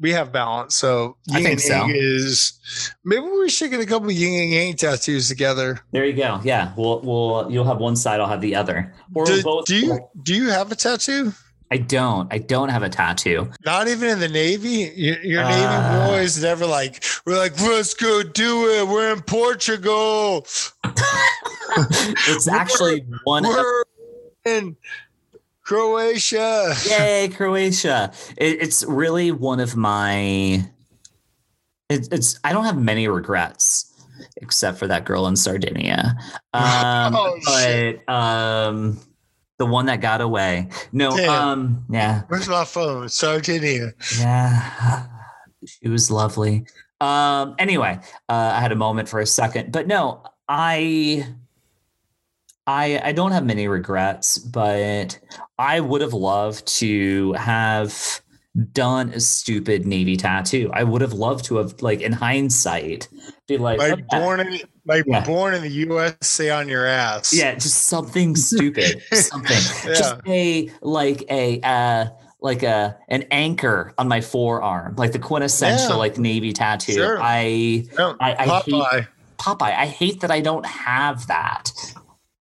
we 0.00 0.12
have 0.12 0.32
balance. 0.32 0.74
So 0.76 1.16
I 1.30 1.36
think 1.42 1.48
and 1.52 1.60
so. 1.60 1.74
yang 1.74 1.90
is 1.94 2.52
maybe 3.04 3.26
we 3.26 3.48
should 3.48 3.70
get 3.70 3.80
a 3.80 3.86
couple 3.86 4.10
yin 4.10 4.42
and 4.42 4.52
yang 4.52 4.76
tattoos 4.76 5.28
together. 5.28 5.80
There 5.92 6.04
you 6.04 6.12
go. 6.14 6.40
Yeah. 6.44 6.72
We'll 6.76 7.00
we'll 7.00 7.50
you'll 7.50 7.64
have 7.64 7.78
one 7.78 7.96
side, 7.96 8.20
I'll 8.20 8.28
have 8.28 8.40
the 8.40 8.54
other. 8.54 8.94
Or 9.14 9.24
Do, 9.26 9.32
we'll 9.32 9.42
both 9.42 9.64
do 9.66 9.76
you 9.76 9.98
do 10.22 10.34
you 10.34 10.48
have 10.50 10.70
a 10.72 10.76
tattoo? 10.76 11.32
I 11.70 11.76
don't. 11.76 12.32
I 12.32 12.38
don't 12.38 12.70
have 12.70 12.82
a 12.82 12.88
tattoo. 12.88 13.50
Not 13.66 13.88
even 13.88 14.08
in 14.08 14.20
the 14.20 14.28
Navy. 14.28 14.90
Your, 14.96 15.20
your 15.20 15.42
Uh. 15.44 15.48
Navy 15.50 16.10
boys 16.10 16.42
never 16.42 16.64
like. 16.64 17.04
We're 17.26 17.36
like, 17.36 17.60
let's 17.60 17.92
go 17.92 18.22
do 18.22 18.70
it. 18.70 18.88
We're 18.88 19.12
in 19.12 19.20
Portugal. 19.22 20.46
It's 22.26 22.48
actually 22.48 23.04
one 23.24 23.42
We're 23.44 23.84
in 24.46 24.76
Croatia. 25.68 26.74
Yay, 26.88 27.28
Croatia! 27.28 28.10
It, 28.38 28.62
it's 28.62 28.82
really 28.84 29.32
one 29.32 29.60
of 29.60 29.76
my. 29.76 30.64
It, 31.90 32.08
it's 32.10 32.40
I 32.42 32.54
don't 32.54 32.64
have 32.64 32.78
many 32.78 33.06
regrets 33.06 33.84
except 34.38 34.78
for 34.78 34.86
that 34.86 35.04
girl 35.04 35.26
in 35.26 35.36
Sardinia, 35.36 36.16
um, 36.54 37.14
Oh, 37.14 37.38
but 37.44 37.62
shit. 37.62 38.08
um, 38.08 38.98
the 39.58 39.66
one 39.66 39.84
that 39.86 40.00
got 40.00 40.22
away. 40.22 40.70
No, 40.92 41.10
um, 41.28 41.84
yeah, 41.90 42.22
Where's 42.28 42.48
my 42.48 42.64
phone? 42.64 43.10
Sardinia. 43.10 43.92
yeah, 44.18 45.06
she 45.66 45.88
was 45.90 46.10
lovely. 46.10 46.64
Um, 47.02 47.54
anyway, 47.58 48.00
uh, 48.30 48.52
I 48.56 48.60
had 48.60 48.72
a 48.72 48.76
moment 48.76 49.06
for 49.10 49.20
a 49.20 49.26
second, 49.26 49.70
but 49.70 49.86
no, 49.86 50.22
I. 50.48 51.26
I, 52.68 53.00
I 53.02 53.12
don't 53.12 53.32
have 53.32 53.46
many 53.46 53.66
regrets, 53.66 54.36
but 54.38 55.18
I 55.58 55.80
would 55.80 56.02
have 56.02 56.12
loved 56.12 56.66
to 56.78 57.32
have 57.32 58.20
done 58.72 59.08
a 59.10 59.20
stupid 59.20 59.86
navy 59.86 60.16
tattoo. 60.18 60.70
I 60.74 60.84
would 60.84 61.00
have 61.00 61.14
loved 61.14 61.46
to 61.46 61.56
have, 61.56 61.80
like, 61.80 62.02
in 62.02 62.12
hindsight, 62.12 63.08
be 63.46 63.56
like, 63.56 63.78
Like 63.78 63.92
okay, 63.92 64.02
born 64.10 64.40
in 64.40 64.60
like 64.84 65.04
Yeah. 65.06 65.24
born 65.24 65.54
in 65.54 65.62
the 65.62 65.68
USA 65.70 66.50
on 66.50 66.68
your 66.68 66.84
ass. 66.86 67.32
yeah, 67.34 67.54
just 67.54 67.84
something 67.86 68.36
stupid, 68.36 69.00
something, 69.12 69.56
just 69.86 70.16
a 70.26 70.70
like 70.82 71.24
a 71.30 71.60
uh, 71.62 72.06
like 72.40 72.62
a 72.62 72.96
an 73.08 73.24
anchor 73.30 73.94
on 73.98 74.08
my 74.08 74.20
forearm, 74.20 74.94
like 74.96 75.12
the 75.12 75.18
quintessential 75.18 75.90
Yeah. 75.90 75.94
like 75.96 76.18
navy 76.18 76.52
tattoo. 76.52 76.92
Sure. 76.94 77.18
I 77.20 77.84
I- 77.98 78.36
I 78.38 78.46
hate- 78.46 78.74
Popeye. 78.74 79.06
Popeye. 79.38 79.76
I 79.76 79.86
hate 79.86 80.20
that 80.20 80.30
I 80.30 80.40
don't 80.40 80.66
have 80.66 81.26
that. 81.28 81.70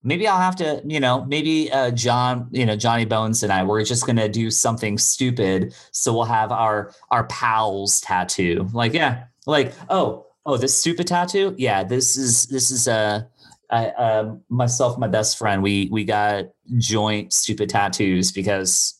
Maybe 0.06 0.28
I'll 0.28 0.40
have 0.40 0.56
to, 0.56 0.80
you 0.86 1.00
know, 1.00 1.24
maybe 1.24 1.70
uh, 1.72 1.90
John, 1.90 2.48
you 2.52 2.64
know, 2.64 2.76
Johnny 2.76 3.04
Bones 3.04 3.42
and 3.42 3.52
I, 3.52 3.64
we're 3.64 3.84
just 3.84 4.06
gonna 4.06 4.28
do 4.28 4.50
something 4.50 4.98
stupid. 4.98 5.74
So 5.90 6.14
we'll 6.14 6.24
have 6.24 6.52
our 6.52 6.92
our 7.10 7.24
pals 7.24 8.00
tattoo. 8.00 8.68
Like, 8.72 8.94
yeah, 8.94 9.24
like, 9.46 9.74
oh, 9.90 10.26
oh, 10.46 10.56
this 10.56 10.78
stupid 10.78 11.08
tattoo. 11.08 11.54
Yeah, 11.58 11.82
this 11.82 12.16
is 12.16 12.46
this 12.46 12.70
is 12.70 12.86
I, 12.88 13.24
uh, 13.70 14.36
myself, 14.48 14.96
my 14.96 15.08
best 15.08 15.38
friend. 15.38 15.62
We 15.62 15.88
we 15.90 16.04
got 16.04 16.46
joint 16.78 17.32
stupid 17.32 17.68
tattoos 17.68 18.30
because, 18.30 18.94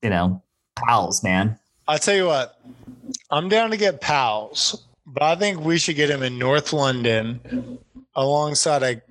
you 0.00 0.10
know, 0.10 0.42
pals, 0.76 1.24
man. 1.24 1.58
I'll 1.88 1.98
tell 1.98 2.14
you 2.14 2.26
what. 2.26 2.60
I'm 3.30 3.48
down 3.48 3.70
to 3.70 3.76
get 3.76 4.00
pals, 4.00 4.86
but 5.06 5.22
I 5.24 5.34
think 5.34 5.60
we 5.60 5.78
should 5.78 5.96
get 5.96 6.08
him 6.08 6.22
in 6.22 6.38
North 6.38 6.72
London 6.72 7.78
alongside 8.14 8.82
a 8.82 9.02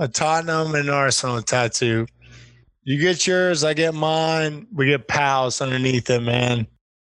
a 0.00 0.08
Tottenham 0.08 0.74
and 0.74 0.90
Arsenal 0.90 1.40
tattoo. 1.42 2.06
You 2.82 2.98
get 2.98 3.26
yours, 3.26 3.62
I 3.62 3.74
get 3.74 3.94
mine. 3.94 4.66
We 4.72 4.86
get 4.86 5.06
pals 5.06 5.60
underneath 5.60 6.10
it, 6.10 6.22
man. 6.22 6.66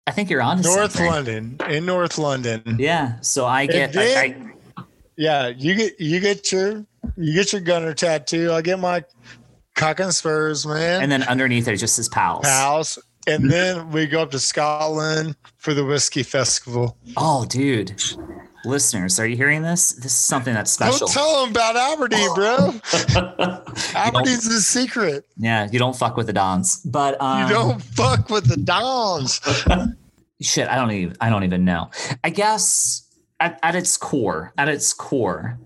I 0.06 0.10
think 0.10 0.28
you're 0.28 0.42
on 0.42 0.60
North 0.60 0.92
something. 0.92 1.06
London, 1.06 1.56
in 1.70 1.86
North 1.86 2.18
London. 2.18 2.76
Yeah. 2.78 3.20
So 3.20 3.46
I 3.46 3.66
get. 3.66 3.90
I, 3.90 3.92
then- 3.92 4.52
I, 4.76 4.84
Yeah, 5.16 5.48
you 5.48 5.74
get 5.76 6.00
you 6.00 6.18
get 6.18 6.50
your 6.50 6.84
you 7.16 7.34
get 7.34 7.52
your 7.52 7.62
gunner 7.62 7.94
tattoo. 7.94 8.52
I 8.52 8.60
get 8.62 8.80
my 8.80 9.04
cock 9.76 10.00
and 10.00 10.12
spurs, 10.12 10.66
man. 10.66 11.02
And 11.02 11.12
then 11.12 11.22
underneath 11.22 11.68
it 11.68 11.76
just 11.76 11.94
says 11.94 12.08
pals. 12.08 12.44
pals. 12.44 12.98
And 13.26 13.50
then 13.50 13.90
we 13.90 14.06
go 14.06 14.22
up 14.22 14.30
to 14.32 14.38
Scotland 14.40 15.36
for 15.58 15.74
the 15.74 15.84
whiskey 15.84 16.22
festival. 16.22 16.96
Oh, 17.16 17.44
dude. 17.44 18.02
Listeners, 18.64 19.18
are 19.18 19.26
you 19.26 19.36
hearing 19.36 19.62
this? 19.62 19.92
This 19.92 20.06
is 20.06 20.12
something 20.12 20.52
that's 20.52 20.70
special. 20.70 21.06
Don't 21.06 21.12
tell 21.12 21.42
them 21.42 21.50
about 21.50 21.76
Aberdeen, 21.76 22.34
bro. 22.34 22.56
Aberdeen's 23.94 24.48
the 24.48 24.60
secret. 24.60 25.26
yeah, 25.38 25.68
you 25.72 25.78
don't 25.78 25.96
fuck 25.96 26.16
with 26.16 26.26
the 26.26 26.32
Dons. 26.32 26.80
But 26.84 27.20
um, 27.20 27.48
You 27.48 27.54
don't 27.54 27.82
fuck 27.82 28.28
with 28.28 28.46
the 28.46 28.56
Dons. 28.58 29.40
shit, 30.42 30.68
I 30.68 30.76
don't 30.76 30.90
even 30.90 31.16
I 31.20 31.30
don't 31.30 31.44
even 31.44 31.64
know. 31.64 31.90
I 32.22 32.30
guess 32.30 33.06
at, 33.40 33.58
at 33.62 33.74
its 33.74 33.96
core, 33.96 34.52
at 34.58 34.68
its 34.68 34.92
core, 34.92 35.58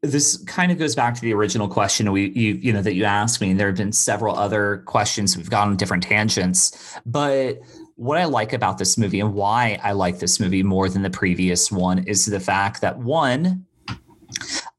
this 0.00 0.36
kind 0.44 0.72
of 0.72 0.78
goes 0.78 0.94
back 0.94 1.14
to 1.14 1.20
the 1.20 1.32
original 1.32 1.68
question 1.68 2.10
we 2.12 2.30
you 2.30 2.54
you 2.54 2.72
know 2.72 2.82
that 2.82 2.94
you 2.94 3.04
asked 3.04 3.40
me, 3.40 3.50
and 3.50 3.60
there 3.60 3.68
have 3.68 3.76
been 3.76 3.92
several 3.92 4.34
other 4.36 4.78
questions 4.86 5.36
we've 5.36 5.50
gone 5.50 5.68
on 5.68 5.76
different 5.76 6.02
tangents. 6.02 6.98
But 7.06 7.60
what 8.02 8.18
I 8.18 8.24
like 8.24 8.52
about 8.52 8.78
this 8.78 8.98
movie 8.98 9.20
and 9.20 9.32
why 9.32 9.78
I 9.80 9.92
like 9.92 10.18
this 10.18 10.40
movie 10.40 10.64
more 10.64 10.88
than 10.88 11.02
the 11.02 11.10
previous 11.10 11.70
one 11.70 12.02
is 12.02 12.26
the 12.26 12.40
fact 12.40 12.80
that 12.80 12.98
one, 12.98 13.64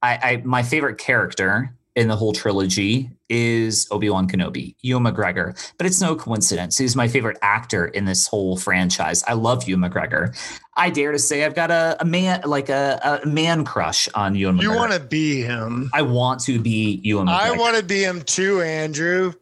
I, 0.01 0.19
I 0.21 0.41
my 0.43 0.61
favorite 0.61 0.97
character 0.97 1.73
in 1.95 2.09
the 2.09 2.17
whole 2.17 2.33
trilogy 2.33 3.11
is 3.29 3.87
Obi-Wan 3.91 4.27
Kenobi, 4.27 4.75
Ewan 4.81 5.03
McGregor. 5.03 5.55
But 5.77 5.87
it's 5.87 6.01
no 6.01 6.15
coincidence. 6.15 6.77
He's 6.77 6.95
my 6.95 7.07
favorite 7.07 7.37
actor 7.41 7.85
in 7.85 8.05
this 8.05 8.27
whole 8.27 8.57
franchise. 8.57 9.23
I 9.27 9.33
love 9.33 9.67
Ewan 9.67 9.89
McGregor. 9.89 10.35
I 10.75 10.89
dare 10.89 11.11
to 11.11 11.19
say 11.19 11.45
I've 11.45 11.53
got 11.53 11.69
a, 11.69 11.95
a 11.99 12.05
man 12.05 12.41
like 12.45 12.67
a, 12.69 13.19
a 13.23 13.27
man 13.27 13.63
crush 13.63 14.09
on 14.15 14.33
Ewan 14.33 14.57
McGregor. 14.57 14.61
You 14.63 14.71
want 14.75 14.91
to 14.93 14.99
be 14.99 15.41
him. 15.43 15.91
I 15.93 16.01
want 16.01 16.39
to 16.45 16.59
be 16.59 16.99
Ewan 17.03 17.27
McGregor. 17.27 17.39
I 17.41 17.51
want 17.51 17.77
to 17.77 17.83
be 17.83 18.03
him 18.03 18.21
too, 18.23 18.61
Andrew. 18.63 19.33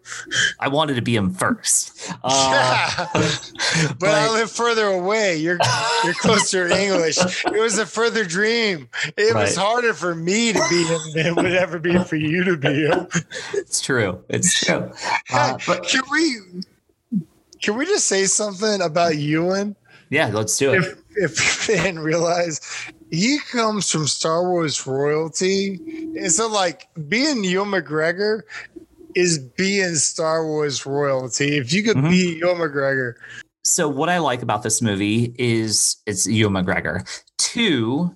I 0.60 0.68
wanted 0.68 0.96
to 0.96 1.02
be 1.02 1.16
him 1.16 1.34
first. 1.34 2.12
Uh, 2.24 3.08
but, 3.14 3.52
but- 4.00 4.10
I 4.10 4.30
live 4.34 4.52
further 4.52 4.88
away. 4.88 5.38
You're 5.38 5.58
you're 6.04 6.14
closer 6.16 6.68
to 6.68 6.78
English. 6.82 7.18
It 7.46 7.60
was 7.60 7.78
a 7.78 7.86
further 7.86 8.26
dream. 8.26 8.90
It 9.18 9.34
was 9.36 9.56
harder 9.56 9.94
for 9.94 10.14
me 10.14 10.52
to 10.54 10.62
be 10.70 10.84
him 10.84 11.00
than 11.16 11.26
it 11.28 11.36
would 11.36 11.54
ever 11.54 11.80
be 11.80 11.98
for 12.04 12.16
you 12.18 12.44
to 12.44 12.58
be 12.58 12.86
him. 12.88 13.08
It's 13.72 13.80
true. 13.80 14.22
It's 14.28 14.60
true. 14.66 14.92
Uh, 15.34 15.58
but 15.66 15.88
can 15.88 16.02
we 16.12 16.36
can 17.62 17.78
we 17.78 17.86
just 17.86 18.06
say 18.08 18.26
something 18.26 18.82
about 18.82 19.16
Ewan? 19.18 19.78
yeah, 20.10 20.28
let's 20.28 20.58
do 20.58 20.74
it. 20.74 20.80
If 20.84 20.98
if 21.16 21.70
you 21.70 21.76
didn't 21.76 22.00
realize 22.00 22.60
he 23.12 23.40
comes 23.50 23.90
from 23.90 24.08
Star 24.08 24.44
Wars 24.50 24.86
royalty. 24.86 25.80
And 26.18 26.30
so 26.32 26.48
like 26.50 26.90
being 27.08 27.46
Ewan 27.46 27.70
McGregor 27.72 28.42
is 29.16 29.40
being 29.40 29.96
Star 29.96 30.46
Wars 30.46 30.86
royalty. 30.86 31.56
If 31.58 31.72
you 31.72 31.84
could 31.84 31.96
Mhm. 31.98 32.10
be 32.10 32.38
Ewan 32.40 32.58
McGregor, 32.58 33.14
so 33.64 33.88
what 33.88 34.10
I 34.10 34.18
like 34.18 34.42
about 34.42 34.64
this 34.64 34.82
movie 34.82 35.34
is 35.38 35.96
it's 36.06 36.26
Ewan 36.28 36.54
McGregor. 36.66 37.08
Two, 37.38 38.14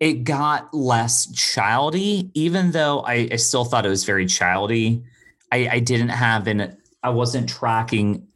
it 0.00 0.24
got 0.24 0.72
less 0.74 1.26
childy, 1.32 2.30
even 2.34 2.72
though 2.72 3.00
I, 3.00 3.28
I 3.32 3.36
still 3.36 3.64
thought 3.64 3.86
it 3.86 3.90
was 3.90 4.04
very 4.04 4.26
childy. 4.26 5.02
I, 5.50 5.68
I 5.72 5.78
didn't 5.78 6.10
have 6.10 6.46
an 6.46 6.76
I 7.02 7.10
wasn't 7.10 7.48
tracking 7.48 8.26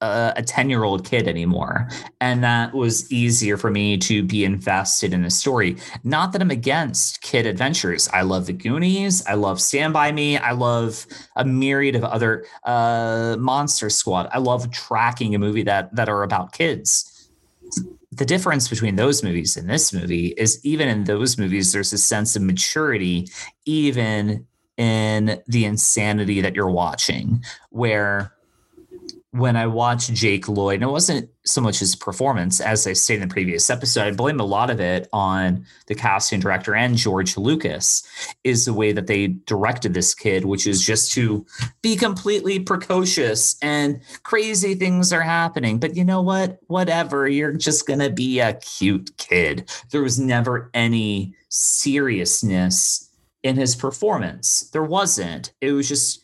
a, 0.00 0.34
a 0.36 0.42
10 0.42 0.70
year 0.70 0.84
old 0.84 1.04
kid 1.04 1.28
anymore. 1.28 1.88
And 2.20 2.42
that 2.44 2.74
was 2.74 3.10
easier 3.12 3.56
for 3.56 3.70
me 3.70 3.98
to 3.98 4.22
be 4.22 4.44
invested 4.44 5.12
in 5.12 5.22
the 5.22 5.30
story. 5.30 5.76
Not 6.04 6.32
that 6.32 6.42
I'm 6.42 6.50
against 6.50 7.22
kid 7.22 7.46
adventures. 7.46 8.08
I 8.12 8.22
love 8.22 8.46
the 8.46 8.52
Goonies. 8.52 9.24
I 9.26 9.34
love 9.34 9.60
Stand 9.60 9.92
By 9.92 10.12
Me. 10.12 10.36
I 10.38 10.52
love 10.52 11.06
a 11.36 11.44
myriad 11.44 11.96
of 11.96 12.04
other 12.04 12.44
uh, 12.64 13.36
Monster 13.38 13.90
Squad. 13.90 14.28
I 14.32 14.38
love 14.38 14.70
tracking 14.70 15.34
a 15.34 15.38
movie 15.38 15.62
that 15.64 15.94
that 15.94 16.08
are 16.08 16.22
about 16.22 16.52
kids. 16.52 17.30
The 18.12 18.24
difference 18.24 18.68
between 18.68 18.96
those 18.96 19.22
movies 19.22 19.56
and 19.56 19.70
this 19.70 19.92
movie 19.92 20.34
is 20.36 20.58
even 20.64 20.88
in 20.88 21.04
those 21.04 21.38
movies, 21.38 21.72
there's 21.72 21.92
a 21.92 21.98
sense 21.98 22.34
of 22.34 22.42
maturity, 22.42 23.28
even 23.66 24.46
in 24.76 25.40
the 25.46 25.64
insanity 25.64 26.40
that 26.40 26.56
you're 26.56 26.70
watching, 26.70 27.44
where 27.70 28.32
when 29.32 29.54
I 29.54 29.66
watched 29.66 30.12
Jake 30.12 30.48
Lloyd, 30.48 30.74
and 30.74 30.82
it 30.82 30.92
wasn't 30.92 31.30
so 31.44 31.60
much 31.60 31.78
his 31.78 31.94
performance, 31.94 32.60
as 32.60 32.84
I 32.86 32.94
stated 32.94 33.22
in 33.22 33.28
the 33.28 33.32
previous 33.32 33.70
episode, 33.70 34.02
I 34.02 34.10
blame 34.10 34.40
a 34.40 34.44
lot 34.44 34.70
of 34.70 34.80
it 34.80 35.08
on 35.12 35.64
the 35.86 35.94
casting 35.94 36.40
director 36.40 36.74
and 36.74 36.96
George 36.96 37.36
Lucas, 37.36 38.02
is 38.42 38.64
the 38.64 38.74
way 38.74 38.90
that 38.90 39.06
they 39.06 39.28
directed 39.28 39.94
this 39.94 40.14
kid, 40.14 40.44
which 40.44 40.66
is 40.66 40.82
just 40.82 41.12
to 41.12 41.46
be 41.80 41.94
completely 41.94 42.58
precocious 42.58 43.56
and 43.62 44.00
crazy 44.24 44.74
things 44.74 45.12
are 45.12 45.22
happening. 45.22 45.78
But 45.78 45.96
you 45.96 46.04
know 46.04 46.22
what? 46.22 46.58
Whatever, 46.66 47.28
you're 47.28 47.52
just 47.52 47.86
going 47.86 48.00
to 48.00 48.10
be 48.10 48.40
a 48.40 48.54
cute 48.54 49.16
kid. 49.16 49.70
There 49.92 50.02
was 50.02 50.18
never 50.18 50.70
any 50.74 51.34
seriousness 51.48 53.08
in 53.44 53.56
his 53.56 53.76
performance. 53.76 54.68
There 54.70 54.82
wasn't. 54.82 55.52
It 55.60 55.72
was 55.72 55.88
just 55.88 56.20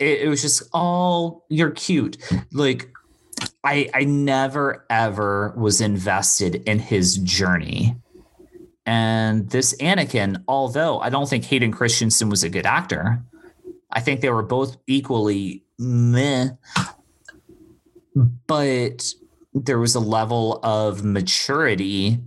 it, 0.00 0.22
it 0.22 0.28
was 0.28 0.42
just 0.42 0.62
all 0.72 1.44
you're 1.48 1.70
cute. 1.70 2.16
Like 2.52 2.90
I 3.64 3.88
I 3.94 4.04
never 4.04 4.84
ever 4.90 5.54
was 5.56 5.80
invested 5.80 6.56
in 6.66 6.78
his 6.78 7.18
journey. 7.18 7.96
And 8.84 9.48
this 9.50 9.76
Anakin, 9.76 10.42
although 10.48 10.98
I 10.98 11.08
don't 11.08 11.28
think 11.28 11.44
Hayden 11.44 11.70
Christensen 11.70 12.28
was 12.28 12.42
a 12.42 12.48
good 12.48 12.66
actor, 12.66 13.22
I 13.92 14.00
think 14.00 14.20
they 14.20 14.30
were 14.30 14.42
both 14.42 14.76
equally 14.86 15.64
meh. 15.78 16.50
But 18.46 19.14
there 19.54 19.78
was 19.78 19.94
a 19.94 20.00
level 20.00 20.58
of 20.62 21.04
maturity 21.04 22.18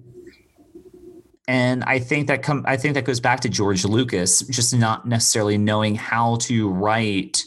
and 1.47 1.83
I 1.83 1.99
think 1.99 2.27
that 2.27 2.41
come 2.41 2.63
I 2.67 2.77
think 2.77 2.95
that 2.95 3.05
goes 3.05 3.19
back 3.19 3.39
to 3.41 3.49
George 3.49 3.85
Lucas 3.85 4.41
just 4.47 4.75
not 4.75 5.07
necessarily 5.07 5.57
knowing 5.57 5.95
how 5.95 6.37
to 6.37 6.69
write 6.69 7.43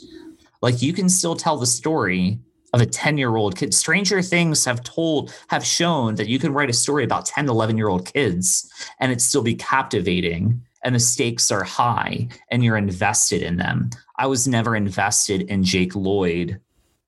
like 0.62 0.82
you 0.82 0.92
can 0.92 1.08
still 1.08 1.36
tell 1.36 1.56
the 1.56 1.66
story 1.66 2.38
of 2.74 2.82
a 2.82 2.86
10-year-old 2.86 3.56
kid. 3.56 3.72
Stranger 3.72 4.20
Things 4.20 4.64
have 4.64 4.82
told 4.82 5.34
have 5.48 5.64
shown 5.64 6.16
that 6.16 6.28
you 6.28 6.38
can 6.38 6.52
write 6.52 6.70
a 6.70 6.74
story 6.74 7.04
about 7.04 7.26
10 7.26 7.48
11 7.48 7.76
year 7.76 7.88
old 7.88 8.12
kids 8.12 8.70
and 9.00 9.10
it 9.10 9.20
still 9.20 9.42
be 9.42 9.54
captivating 9.54 10.62
and 10.84 10.94
the 10.94 11.00
stakes 11.00 11.50
are 11.50 11.64
high 11.64 12.28
and 12.50 12.62
you're 12.62 12.76
invested 12.76 13.42
in 13.42 13.56
them. 13.56 13.90
I 14.16 14.26
was 14.26 14.46
never 14.46 14.76
invested 14.76 15.42
in 15.42 15.64
Jake 15.64 15.94
Lloyd 15.94 16.60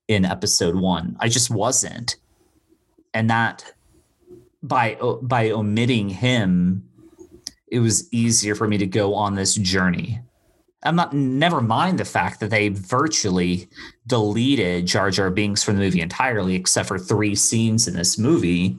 in 0.09 0.25
episode 0.25 0.75
1. 0.75 1.17
I 1.21 1.29
just 1.29 1.51
wasn't. 1.51 2.17
And 3.15 3.31
that 3.31 3.73
by 4.63 4.99
by 5.23 5.51
omitting 5.51 6.09
him 6.09 6.85
it 7.71 7.79
was 7.79 8.13
easier 8.13 8.55
for 8.55 8.67
me 8.67 8.79
to 8.79 8.87
go 8.87 9.15
on 9.15 9.35
this 9.35 9.55
journey. 9.55 10.21
I'm 10.83 10.97
not 10.97 11.13
never 11.13 11.61
mind 11.61 11.99
the 11.99 12.05
fact 12.05 12.41
that 12.41 12.51
they 12.51 12.69
virtually 12.69 13.69
deleted 14.07 14.87
jar 14.87 15.11
jar 15.11 15.31
binks 15.31 15.63
from 15.63 15.77
the 15.77 15.83
movie 15.83 16.01
entirely 16.01 16.55
except 16.55 16.89
for 16.89 16.99
three 16.99 17.35
scenes 17.35 17.87
in 17.87 17.95
this 17.95 18.19
movie 18.19 18.77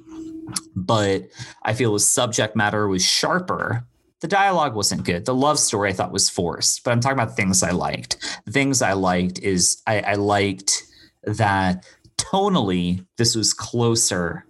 but 0.76 1.28
i 1.64 1.74
feel 1.74 1.94
the 1.94 2.00
subject 2.00 2.56
matter 2.56 2.88
was 2.88 3.06
sharper. 3.06 3.86
The 4.20 4.28
dialogue 4.28 4.76
wasn't 4.76 5.04
good. 5.04 5.26
The 5.26 5.36
love 5.36 5.60
story 5.60 5.92
i 5.92 5.94
thought 5.94 6.12
was 6.12 6.28
forced 6.28 6.84
but 6.84 6.90
i'm 6.90 7.02
talking 7.02 7.20
about 7.20 7.36
things 7.36 7.62
i 7.62 7.70
liked. 7.70 8.42
The 8.46 8.52
things 8.52 8.82
i 8.82 8.94
liked 8.94 9.38
is 9.40 9.82
i, 9.86 10.00
I 10.00 10.14
liked 10.16 10.84
that 11.24 11.86
tonally 12.18 13.06
this 13.18 13.36
was 13.36 13.54
closer 13.54 14.44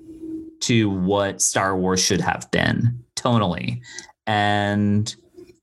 to 0.62 0.90
what 0.90 1.42
Star 1.42 1.78
Wars 1.78 2.04
should 2.04 2.22
have 2.22 2.50
been 2.52 3.04
tonally. 3.16 3.82
And 4.26 5.14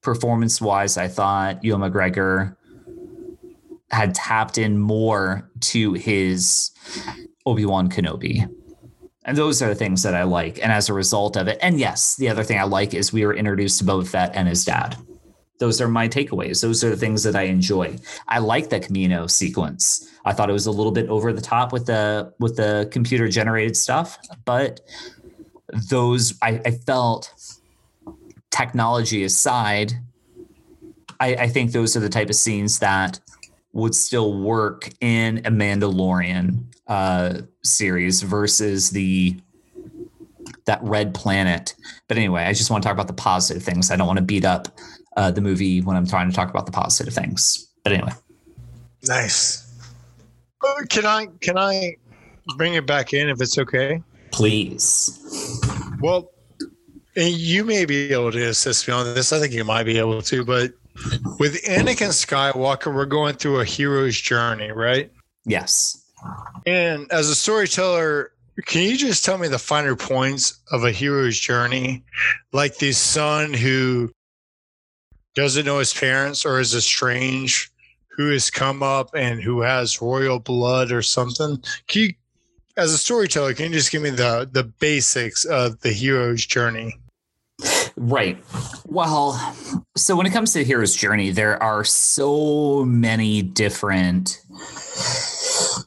performance 0.03 0.61
wise, 0.61 0.97
I 0.97 1.09
thought 1.09 1.63
Ewan 1.65 1.81
McGregor 1.81 2.57
had 3.91 4.15
tapped 4.15 4.59
in 4.59 4.79
more 4.79 5.51
to 5.61 5.95
his 5.95 6.71
Obi 7.47 7.65
Wan 7.65 7.89
Kenobi. 7.89 8.47
And 9.25 9.37
those 9.37 9.61
are 9.61 9.69
the 9.69 9.75
things 9.75 10.03
that 10.03 10.15
I 10.15 10.23
like. 10.23 10.59
And 10.63 10.73
as 10.73 10.89
a 10.89 10.95
result 10.95 11.37
of 11.37 11.49
it, 11.49 11.59
and 11.61 11.79
yes, 11.79 12.17
the 12.17 12.29
other 12.29 12.45
thing 12.45 12.59
I 12.59 12.65
like 12.65 12.95
is 12.95 13.13
we 13.13 13.27
were 13.27 13.35
introduced 13.35 13.79
to 13.79 13.85
Boba 13.85 14.07
Fett 14.07 14.35
and 14.35 14.49
his 14.49 14.65
dad. 14.65 14.97
Those 15.59 15.81
are 15.81 15.89
my 15.89 16.09
takeaways. 16.09 16.63
Those 16.63 16.85
are 16.85 16.91
the 16.91 16.97
things 16.97 17.25
that 17.25 17.35
I 17.35 17.43
enjoy. 17.43 17.99
I 18.29 18.39
like 18.39 18.71
the 18.71 18.81
Camino 18.81 19.27
sequence. 19.27 20.09
I 20.29 20.33
thought 20.35 20.51
it 20.51 20.53
was 20.53 20.67
a 20.67 20.71
little 20.71 20.93
bit 20.93 21.09
over 21.09 21.33
the 21.33 21.41
top 21.41 21.73
with 21.73 21.87
the 21.87 22.35
with 22.39 22.57
the 22.57 22.89
computer 22.93 23.29
generated 23.29 23.77
stuff, 23.77 24.19
but 24.45 24.81
those 25.89 26.35
I, 26.43 26.61
I 26.67 26.71
felt 26.73 27.33
technology 28.51 29.25
aside, 29.25 29.95
I, 31.19 31.35
I 31.35 31.49
think 31.49 31.73
those 31.73 31.97
are 31.97 32.01
the 32.01 32.11
type 32.11 32.29
of 32.29 32.35
scenes 32.35 32.79
that 32.81 33.21
would 33.73 33.95
still 33.95 34.39
work 34.39 34.91
in 35.01 35.39
a 35.39 35.51
Mandalorian 35.51 36.65
uh, 36.89 37.41
series 37.63 38.21
versus 38.21 38.91
the 38.91 39.41
that 40.67 40.83
red 40.83 41.15
planet. 41.15 41.75
But 42.07 42.19
anyway, 42.19 42.43
I 42.43 42.53
just 42.53 42.71
want 42.71 42.83
to 42.83 42.87
talk 42.87 42.95
about 42.95 43.07
the 43.07 43.15
positive 43.15 43.63
things. 43.63 43.91
I 43.91 43.97
don't 43.97 44.07
want 44.07 44.19
to 44.19 44.25
beat 44.25 44.45
up 44.45 44.69
uh, 45.17 45.31
the 45.31 45.41
movie 45.41 45.81
when 45.81 45.97
I'm 45.97 46.07
trying 46.07 46.29
to 46.29 46.37
talk 46.37 46.51
about 46.51 46.67
the 46.67 46.73
positive 46.73 47.15
things. 47.15 47.67
But 47.83 47.95
anyway, 47.95 48.13
Nice. 49.07 49.68
Can 50.89 51.07
I 51.07 51.27
can 51.41 51.59
I 51.59 51.97
bring 52.57 52.75
it 52.75 52.87
back 52.87 53.13
in 53.13 53.29
if 53.29 53.41
it's 53.41 53.59
okay? 53.59 54.03
please. 54.31 55.61
Well, 56.01 56.31
and 57.17 57.35
you 57.35 57.65
may 57.65 57.85
be 57.85 58.13
able 58.13 58.33
to 58.33 58.49
assist 58.49 58.87
me 58.87 58.95
on 58.95 59.15
this. 59.15 59.33
I 59.33 59.41
think 59.41 59.53
you 59.53 59.65
might 59.65 59.85
be 59.85 59.99
able 59.99 60.23
to, 60.23 60.45
but 60.45 60.73
with 61.39 61.63
Anakin 61.65 62.11
Skywalker, 62.11 62.95
we're 62.95 63.07
going 63.07 63.35
through 63.35 63.61
a 63.61 63.65
hero's 63.65 64.17
journey, 64.21 64.71
right? 64.71 65.11
Yes. 65.45 66.05
And 66.67 67.11
as 67.11 67.29
a 67.29 67.35
storyteller, 67.35 68.33
can 68.67 68.83
you 68.83 68.97
just 68.97 69.25
tell 69.25 69.39
me 69.39 69.49
the 69.49 69.59
finer 69.59 69.97
points 69.97 70.61
of 70.71 70.85
a 70.85 70.91
hero's 70.91 71.39
journey? 71.39 72.05
Like 72.53 72.79
the 72.79 72.93
son 72.93 73.53
who 73.53 74.13
doesn't 75.35 75.67
know 75.67 75.79
his 75.79 75.95
parents 75.95 76.45
or 76.45 76.61
is 76.61 76.75
estranged, 76.75 77.71
who 78.19 78.31
has 78.33 78.51
come 78.51 78.83
up 78.83 79.11
and 79.15 79.41
who 79.41 79.63
has 79.63 80.03
royal 80.03 80.41
blood 80.41 80.91
or 80.91 81.03
something. 81.03 81.63
Can 81.87 82.03
you, 82.03 82.15
as 82.77 82.93
a 82.93 82.99
storyteller, 82.99 83.55
can 83.55 83.67
you 83.67 83.79
just 83.79 83.91
give 83.91 84.03
me 84.03 84.11
the 84.11 84.47
the 84.51 84.65
basics 84.65 85.47
of 85.47 85.81
the 85.81 85.93
hero's 85.93 86.45
journey? 86.45 86.99
Right. 87.97 88.39
Well, 88.87 89.57
so 89.97 90.17
when 90.17 90.27
it 90.27 90.31
comes 90.31 90.53
to 90.53 90.59
the 90.59 90.65
hero's 90.65 90.95
journey, 90.95 91.31
there 91.31 91.61
are 91.63 91.85
so 91.85 92.85
many 92.85 93.41
different 93.41 94.43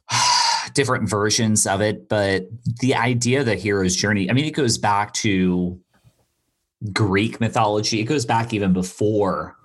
different 0.74 1.10
versions 1.10 1.68
of 1.68 1.82
it, 1.82 2.08
but 2.08 2.48
the 2.80 2.96
idea 2.96 3.42
of 3.42 3.46
the 3.46 3.56
hero's 3.56 3.96
journey, 3.96 4.30
I 4.30 4.34
mean, 4.34 4.46
it 4.46 4.52
goes 4.52 4.78
back 4.78 5.14
to 5.16 5.78
Greek 6.94 7.42
mythology. 7.42 8.00
It 8.00 8.06
goes 8.06 8.26
back 8.26 8.54
even 8.54 8.72
before 8.72 9.58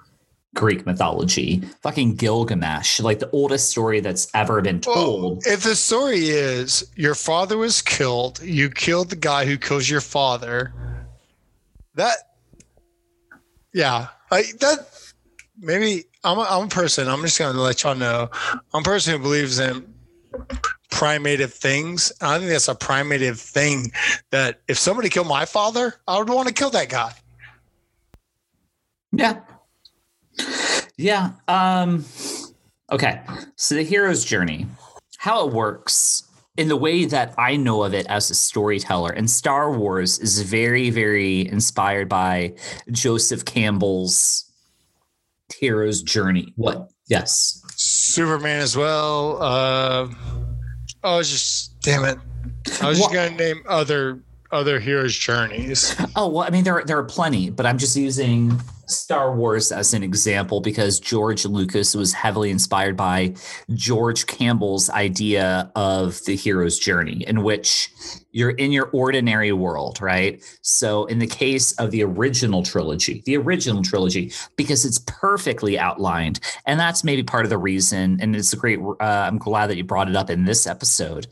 Greek 0.56 0.84
mythology. 0.86 1.62
Fucking 1.82 2.16
Gilgamesh, 2.16 2.98
like 3.00 3.20
the 3.20 3.30
oldest 3.30 3.70
story 3.70 4.00
that's 4.00 4.28
ever 4.34 4.60
been 4.60 4.80
told. 4.80 5.46
If 5.46 5.62
the 5.62 5.76
story 5.76 6.30
is 6.30 6.90
your 6.96 7.14
father 7.14 7.56
was 7.56 7.82
killed, 7.82 8.42
you 8.42 8.70
killed 8.70 9.10
the 9.10 9.16
guy 9.16 9.44
who 9.44 9.56
kills 9.56 9.88
your 9.88 10.00
father. 10.00 10.74
That, 11.94 12.16
yeah, 13.72 14.08
like 14.30 14.58
that. 14.58 14.88
Maybe 15.58 16.04
I'm 16.24 16.38
a, 16.38 16.42
I'm 16.42 16.64
a 16.64 16.68
person. 16.68 17.08
I'm 17.08 17.22
just 17.22 17.38
gonna 17.38 17.60
let 17.60 17.82
y'all 17.82 17.94
know. 17.94 18.28
I'm 18.74 18.80
a 18.80 18.82
person 18.82 19.14
who 19.14 19.20
believes 19.20 19.58
in 19.58 19.94
primative 20.90 21.52
things. 21.52 22.12
I 22.20 22.38
think 22.38 22.50
that's 22.50 22.68
a 22.68 22.74
primative 22.74 23.38
thing. 23.38 23.92
That 24.30 24.60
if 24.68 24.78
somebody 24.78 25.08
killed 25.08 25.28
my 25.28 25.44
father, 25.44 25.94
I 26.08 26.18
would 26.18 26.28
want 26.28 26.48
to 26.48 26.54
kill 26.54 26.70
that 26.70 26.88
guy. 26.88 27.12
Yeah. 29.12 29.40
Yeah. 30.96 31.32
Um 31.48 32.04
okay. 32.90 33.20
So 33.56 33.74
the 33.74 33.82
hero's 33.82 34.24
journey, 34.24 34.66
how 35.18 35.46
it 35.46 35.52
works 35.52 36.22
in 36.56 36.68
the 36.68 36.76
way 36.76 37.04
that 37.04 37.34
I 37.36 37.56
know 37.56 37.82
of 37.82 37.92
it 37.94 38.06
as 38.06 38.30
a 38.30 38.34
storyteller, 38.34 39.10
and 39.10 39.30
Star 39.30 39.70
Wars 39.72 40.18
is 40.18 40.40
very, 40.40 40.90
very 40.90 41.46
inspired 41.48 42.08
by 42.08 42.54
Joseph 42.90 43.44
Campbell's 43.44 44.50
hero's 45.54 46.02
journey. 46.02 46.52
What? 46.56 46.90
Yes. 47.08 47.62
Superman 47.76 48.60
as 48.60 48.76
well. 48.76 49.42
Uh, 49.42 50.08
I 51.04 51.16
was 51.16 51.30
just 51.30 51.78
damn 51.80 52.04
it. 52.04 52.18
I 52.82 52.88
was 52.88 52.98
just 52.98 53.12
gonna 53.12 53.30
name 53.30 53.62
other 53.68 54.20
other 54.50 54.80
heroes' 54.80 55.14
journeys. 55.16 55.94
Oh 56.16 56.28
well, 56.28 56.44
I 56.44 56.50
mean 56.50 56.64
there 56.64 56.82
there 56.84 56.98
are 56.98 57.04
plenty, 57.04 57.50
but 57.50 57.66
I'm 57.66 57.78
just 57.78 57.96
using 57.96 58.60
Star 58.86 59.34
Wars 59.34 59.72
as 59.72 59.94
an 59.94 60.02
example 60.02 60.60
because 60.60 61.00
George 61.00 61.44
Lucas 61.44 61.94
was 61.94 62.12
heavily 62.12 62.50
inspired 62.50 62.96
by 62.96 63.34
George 63.74 64.26
Campbell's 64.26 64.88
idea 64.90 65.70
of 65.74 66.24
the 66.24 66.36
hero's 66.36 66.78
journey, 66.78 67.24
in 67.26 67.42
which 67.42 67.90
you're 68.32 68.50
in 68.50 68.72
your 68.72 68.90
ordinary 68.92 69.52
world, 69.52 70.00
right? 70.00 70.42
So 70.62 71.06
in 71.06 71.18
the 71.18 71.26
case 71.26 71.72
of 71.72 71.90
the 71.90 72.02
original 72.04 72.62
trilogy, 72.62 73.22
the 73.26 73.36
original 73.36 73.82
trilogy, 73.82 74.32
because 74.56 74.84
it's 74.84 75.00
perfectly 75.06 75.78
outlined, 75.78 76.40
and 76.64 76.78
that's 76.78 77.02
maybe 77.02 77.22
part 77.22 77.44
of 77.44 77.50
the 77.50 77.58
reason. 77.58 78.18
And 78.20 78.36
it's 78.36 78.52
a 78.52 78.56
great. 78.56 78.78
Uh, 78.78 78.94
I'm 79.00 79.38
glad 79.38 79.68
that 79.68 79.76
you 79.76 79.84
brought 79.84 80.08
it 80.08 80.16
up 80.16 80.30
in 80.30 80.44
this 80.44 80.66
episode 80.66 81.26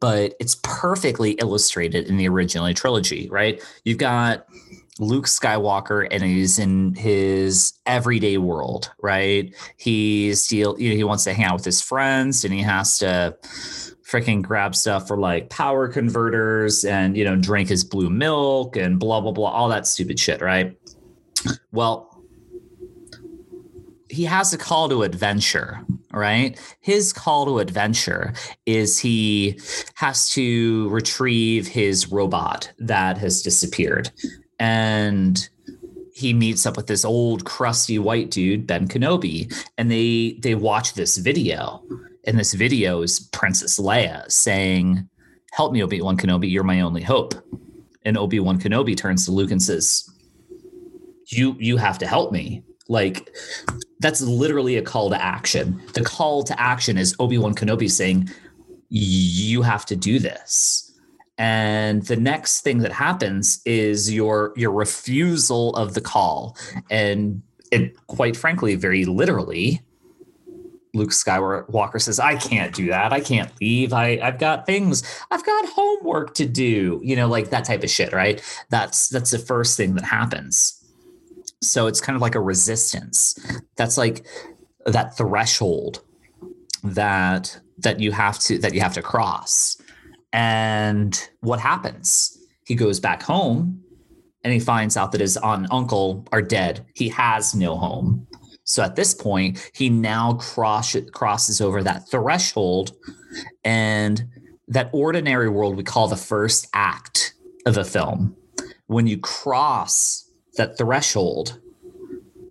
but 0.00 0.34
it's 0.38 0.56
perfectly 0.62 1.30
illustrated 1.32 2.08
in 2.08 2.18
the 2.18 2.28
original 2.28 2.70
trilogy, 2.74 3.26
right? 3.30 3.62
You've 3.84 3.96
got 3.96 4.46
Luke 5.00 5.26
Skywalker 5.26 6.06
and 6.10 6.22
he's 6.22 6.58
in 6.58 6.94
his 6.94 7.72
everyday 7.84 8.38
world, 8.38 8.92
right? 9.02 9.54
He's 9.76 10.44
still, 10.44 10.78
you 10.78 10.90
know, 10.90 10.96
he 10.96 11.04
wants 11.04 11.24
to 11.24 11.32
hang 11.32 11.46
out 11.46 11.54
with 11.54 11.64
his 11.64 11.80
friends 11.80 12.44
and 12.44 12.54
he 12.54 12.62
has 12.62 12.98
to 12.98 13.36
freaking 14.08 14.42
grab 14.42 14.76
stuff 14.76 15.08
for 15.08 15.16
like 15.16 15.50
power 15.50 15.88
converters 15.88 16.84
and, 16.84 17.16
you 17.16 17.24
know, 17.24 17.34
drink 17.34 17.68
his 17.68 17.82
blue 17.82 18.10
milk 18.10 18.76
and 18.76 19.00
blah, 19.00 19.20
blah, 19.20 19.32
blah, 19.32 19.50
all 19.50 19.68
that 19.68 19.86
stupid 19.86 20.18
shit, 20.18 20.40
right? 20.40 20.76
Well, 21.72 22.22
he 24.08 24.24
has 24.24 24.52
a 24.52 24.58
call 24.58 24.88
to 24.90 25.02
adventure, 25.02 25.84
right? 26.12 26.56
His 26.80 27.12
call 27.12 27.46
to 27.46 27.58
adventure 27.58 28.32
is 28.64 29.00
he 29.00 29.58
has 29.94 30.30
to 30.30 30.88
retrieve 30.90 31.66
his 31.66 32.12
robot 32.12 32.70
that 32.78 33.18
has 33.18 33.42
disappeared. 33.42 34.12
And 34.64 35.46
he 36.14 36.32
meets 36.32 36.64
up 36.64 36.78
with 36.78 36.86
this 36.86 37.04
old 37.04 37.44
crusty 37.44 37.98
white 37.98 38.30
dude, 38.30 38.66
Ben 38.66 38.88
Kenobi, 38.88 39.54
and 39.76 39.90
they 39.90 40.38
they 40.42 40.54
watch 40.54 40.94
this 40.94 41.18
video. 41.18 41.82
And 42.26 42.38
this 42.38 42.54
video 42.54 43.02
is 43.02 43.28
Princess 43.30 43.78
Leia 43.78 44.30
saying, 44.32 45.06
Help 45.52 45.74
me, 45.74 45.82
Obi-Wan 45.82 46.16
Kenobi, 46.16 46.50
you're 46.50 46.64
my 46.64 46.80
only 46.80 47.02
hope. 47.02 47.34
And 48.06 48.16
Obi-Wan 48.16 48.58
Kenobi 48.58 48.96
turns 48.96 49.26
to 49.26 49.32
Luke 49.32 49.50
and 49.50 49.62
says, 49.62 50.08
You 51.26 51.56
you 51.58 51.76
have 51.76 51.98
to 51.98 52.06
help 52.06 52.32
me. 52.32 52.62
Like 52.88 53.36
that's 54.00 54.22
literally 54.22 54.78
a 54.78 54.82
call 54.82 55.10
to 55.10 55.22
action. 55.22 55.82
The 55.92 56.04
call 56.04 56.42
to 56.44 56.58
action 56.58 56.96
is 56.96 57.14
Obi-Wan 57.18 57.54
Kenobi 57.54 57.90
saying, 57.90 58.30
You 58.88 59.60
have 59.60 59.84
to 59.86 59.96
do 59.96 60.18
this. 60.18 60.93
And 61.36 62.02
the 62.06 62.16
next 62.16 62.60
thing 62.60 62.78
that 62.78 62.92
happens 62.92 63.60
is 63.64 64.12
your 64.12 64.52
your 64.56 64.70
refusal 64.70 65.74
of 65.74 65.94
the 65.94 66.00
call. 66.00 66.56
And 66.90 67.42
it 67.72 67.96
quite 68.06 68.36
frankly, 68.36 68.76
very 68.76 69.04
literally, 69.04 69.82
Luke 70.94 71.10
Skywalker 71.10 72.00
says, 72.00 72.20
I 72.20 72.36
can't 72.36 72.72
do 72.72 72.86
that. 72.86 73.12
I 73.12 73.20
can't 73.20 73.50
leave. 73.60 73.92
I, 73.92 74.20
I've 74.22 74.38
got 74.38 74.64
things, 74.64 75.02
I've 75.30 75.44
got 75.44 75.66
homework 75.70 76.34
to 76.34 76.46
do, 76.46 77.00
you 77.02 77.16
know, 77.16 77.26
like 77.26 77.50
that 77.50 77.64
type 77.64 77.82
of 77.82 77.90
shit, 77.90 78.12
right? 78.12 78.40
That's 78.70 79.08
that's 79.08 79.32
the 79.32 79.38
first 79.38 79.76
thing 79.76 79.94
that 79.96 80.04
happens. 80.04 80.80
So 81.60 81.88
it's 81.88 82.00
kind 82.00 82.14
of 82.14 82.22
like 82.22 82.36
a 82.36 82.40
resistance. 82.40 83.34
That's 83.76 83.98
like 83.98 84.24
that 84.86 85.16
threshold 85.16 86.02
that 86.84 87.58
that 87.78 87.98
you 87.98 88.12
have 88.12 88.38
to 88.40 88.58
that 88.58 88.74
you 88.74 88.80
have 88.80 88.94
to 88.94 89.02
cross. 89.02 89.76
And 90.34 91.30
what 91.42 91.60
happens? 91.60 92.36
He 92.66 92.74
goes 92.74 92.98
back 92.98 93.22
home 93.22 93.80
and 94.42 94.52
he 94.52 94.58
finds 94.58 94.96
out 94.96 95.12
that 95.12 95.20
his 95.20 95.36
aunt 95.36 95.62
and 95.62 95.72
uncle 95.72 96.26
are 96.32 96.42
dead. 96.42 96.84
He 96.94 97.08
has 97.10 97.54
no 97.54 97.76
home. 97.76 98.26
So 98.64 98.82
at 98.82 98.96
this 98.96 99.14
point, 99.14 99.70
he 99.74 99.88
now 99.88 100.34
cross, 100.34 100.96
crosses 101.12 101.60
over 101.60 101.84
that 101.84 102.08
threshold 102.08 102.96
and 103.62 104.24
that 104.66 104.90
ordinary 104.92 105.48
world 105.48 105.76
we 105.76 105.84
call 105.84 106.08
the 106.08 106.16
first 106.16 106.66
act 106.74 107.34
of 107.64 107.76
a 107.76 107.84
film. 107.84 108.34
When 108.86 109.06
you 109.06 109.18
cross 109.18 110.28
that 110.56 110.76
threshold, 110.76 111.60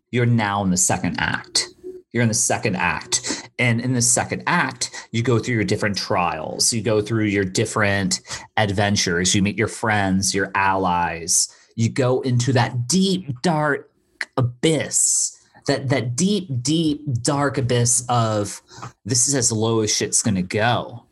you're 0.10 0.26
now 0.26 0.64
in 0.64 0.70
the 0.70 0.78
second 0.78 1.18
act. 1.20 1.68
You're 2.14 2.24
in 2.24 2.30
the 2.30 2.34
second 2.34 2.78
act. 2.78 3.43
And 3.60 3.80
in 3.82 3.94
the 3.94 4.02
second 4.02 4.44
act, 4.48 5.08
you 5.12 5.22
go 5.22 5.40
through 5.40 5.56
your 5.56 5.64
different 5.64 5.98
trials, 5.98 6.74
you 6.74 6.82
go 6.82 7.02
through 7.02 7.26
your 7.26 7.46
different 7.46 8.22
adventures, 8.58 9.36
you 9.36 9.42
meet 9.42 9.58
your 9.58 9.68
friends, 9.68 10.34
your 10.34 10.52
allies, 10.56 11.56
you 11.76 11.90
go 11.90 12.22
into 12.22 12.54
that 12.54 12.88
deep, 12.88 13.42
dark 13.42 13.92
abyss. 14.38 15.40
That, 15.68 15.88
that 15.90 16.18
deep, 16.18 16.50
deep, 16.62 17.02
dark 17.22 17.58
abyss 17.58 18.06
of 18.10 18.62
this 19.06 19.30
is 19.30 19.36
as 19.36 19.50
low 19.50 19.80
as 19.80 19.96
shit's 19.96 20.22
gonna 20.22 20.42
go. 20.42 21.06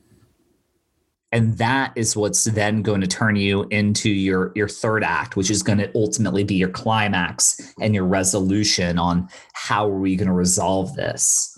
And 1.31 1.57
that 1.59 1.93
is 1.95 2.17
what's 2.17 2.43
then 2.43 2.81
going 2.81 2.99
to 2.99 3.07
turn 3.07 3.37
you 3.37 3.65
into 3.69 4.09
your 4.09 4.51
your 4.53 4.67
third 4.67 5.03
act 5.03 5.37
which 5.37 5.49
is 5.49 5.63
going 5.63 5.77
to 5.77 5.89
ultimately 5.95 6.43
be 6.43 6.55
your 6.55 6.69
climax 6.69 7.73
and 7.79 7.95
your 7.95 8.03
resolution 8.03 8.99
on 8.99 9.29
how 9.53 9.87
are 9.87 9.97
we 9.97 10.17
going 10.17 10.27
to 10.27 10.33
resolve 10.33 10.93
this 10.95 11.50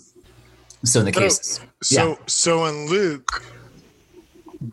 so 0.84 1.00
in 1.00 1.06
the 1.06 1.12
So- 1.12 1.20
case 1.20 1.60
So 1.82 2.08
Yeah. 2.10 2.16
so 2.26 2.62
when 2.62 2.86
Luke 2.86 3.42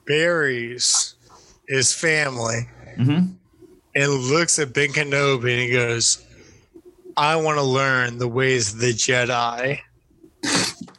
buries 0.06 1.16
his 1.68 1.94
family 1.94 2.68
Mhm. 2.98 3.34
and 3.96 4.12
looks 4.14 4.60
at 4.60 4.74
Ben 4.74 4.90
Kenobi 4.94 5.52
and 5.52 5.62
he 5.62 5.72
goes, 5.72 6.20
I 7.18 7.36
want 7.36 7.58
to 7.58 7.64
learn 7.64 8.18
the 8.18 8.28
ways 8.28 8.74
of 8.74 8.80
the 8.80 8.94
Jedi. 8.94 9.80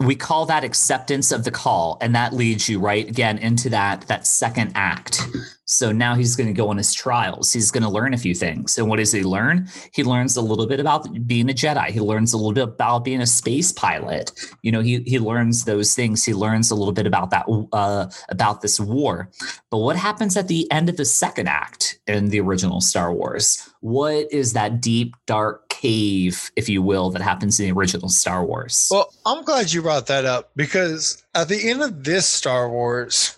We 0.01 0.15
call 0.15 0.47
that 0.47 0.65
acceptance 0.65 1.33
of 1.33 1.45
the 1.45 1.51
call 1.51 1.99
and 2.01 2.15
that 2.15 2.33
leads 2.33 2.69
you 2.69 2.79
right 2.79 3.09
again 3.09 3.39
into 3.39 3.69
that 3.71 4.03
that 4.09 4.27
second 4.27 4.73
act. 4.75 5.27
So 5.65 5.91
now 5.91 6.15
he's 6.15 6.37
going 6.37 6.49
to 6.49 6.53
go 6.53 6.69
on 6.69 6.77
his 6.77 6.93
trials. 6.93 7.53
He's 7.53 7.71
going 7.71 7.83
to 7.83 7.89
learn 7.89 8.13
a 8.13 8.19
few 8.19 8.35
things. 8.35 8.77
And 8.77 8.89
what 8.89 8.97
does 8.97 9.13
he 9.13 9.23
learn? 9.23 9.69
He 9.95 10.05
learns 10.05 10.37
a 10.37 10.43
little 10.43 10.67
bit 10.67 10.81
about 10.81 11.09
being 11.27 11.49
a 11.49 11.55
jedi. 11.55 11.87
He 11.87 12.01
learns 12.01 12.35
a 12.35 12.37
little 12.37 12.53
bit 12.53 12.65
about 12.65 13.05
being 13.05 13.23
a 13.23 13.27
space 13.27 13.73
pilot. 13.73 14.33
You 14.63 14.73
know 14.73 14.81
he 14.81 15.03
he 15.07 15.19
learns 15.19 15.65
those 15.65 15.95
things. 15.95 16.25
He 16.25 16.35
learns 16.35 16.71
a 16.71 16.75
little 16.75 16.93
bit 16.93 17.07
about 17.07 17.31
that 17.31 17.47
uh, 17.73 18.11
about 18.29 18.61
this 18.61 18.79
war. 18.79 19.31
But 19.71 19.79
what 19.79 19.97
happens 19.97 20.37
at 20.37 20.49
the 20.49 20.71
end 20.71 20.89
of 20.89 20.97
the 20.97 21.05
second 21.05 21.49
act 21.49 21.99
in 22.07 22.29
the 22.29 22.41
original 22.41 22.81
star 22.81 23.13
wars? 23.13 23.69
What 23.81 24.31
is 24.33 24.53
that 24.53 24.81
deep 24.81 25.15
dark 25.27 25.72
cave, 25.83 26.51
if 26.55 26.69
you 26.69 26.81
will, 26.81 27.11
that 27.11 27.23
happens 27.23 27.59
in 27.59 27.67
the 27.67 27.73
original 27.73 28.09
Star 28.09 28.45
Wars. 28.45 28.89
Well, 28.91 29.13
I'm 29.27 29.45
glad 29.45 29.73
you 29.73 29.83
brought 29.83 30.07
that 30.07 30.25
up 30.25 30.51
because 30.55 31.23
at 31.35 31.49
the 31.49 31.69
end 31.69 31.83
of 31.83 32.05
this 32.05 32.27
Star 32.27 32.69
Wars, 32.69 33.37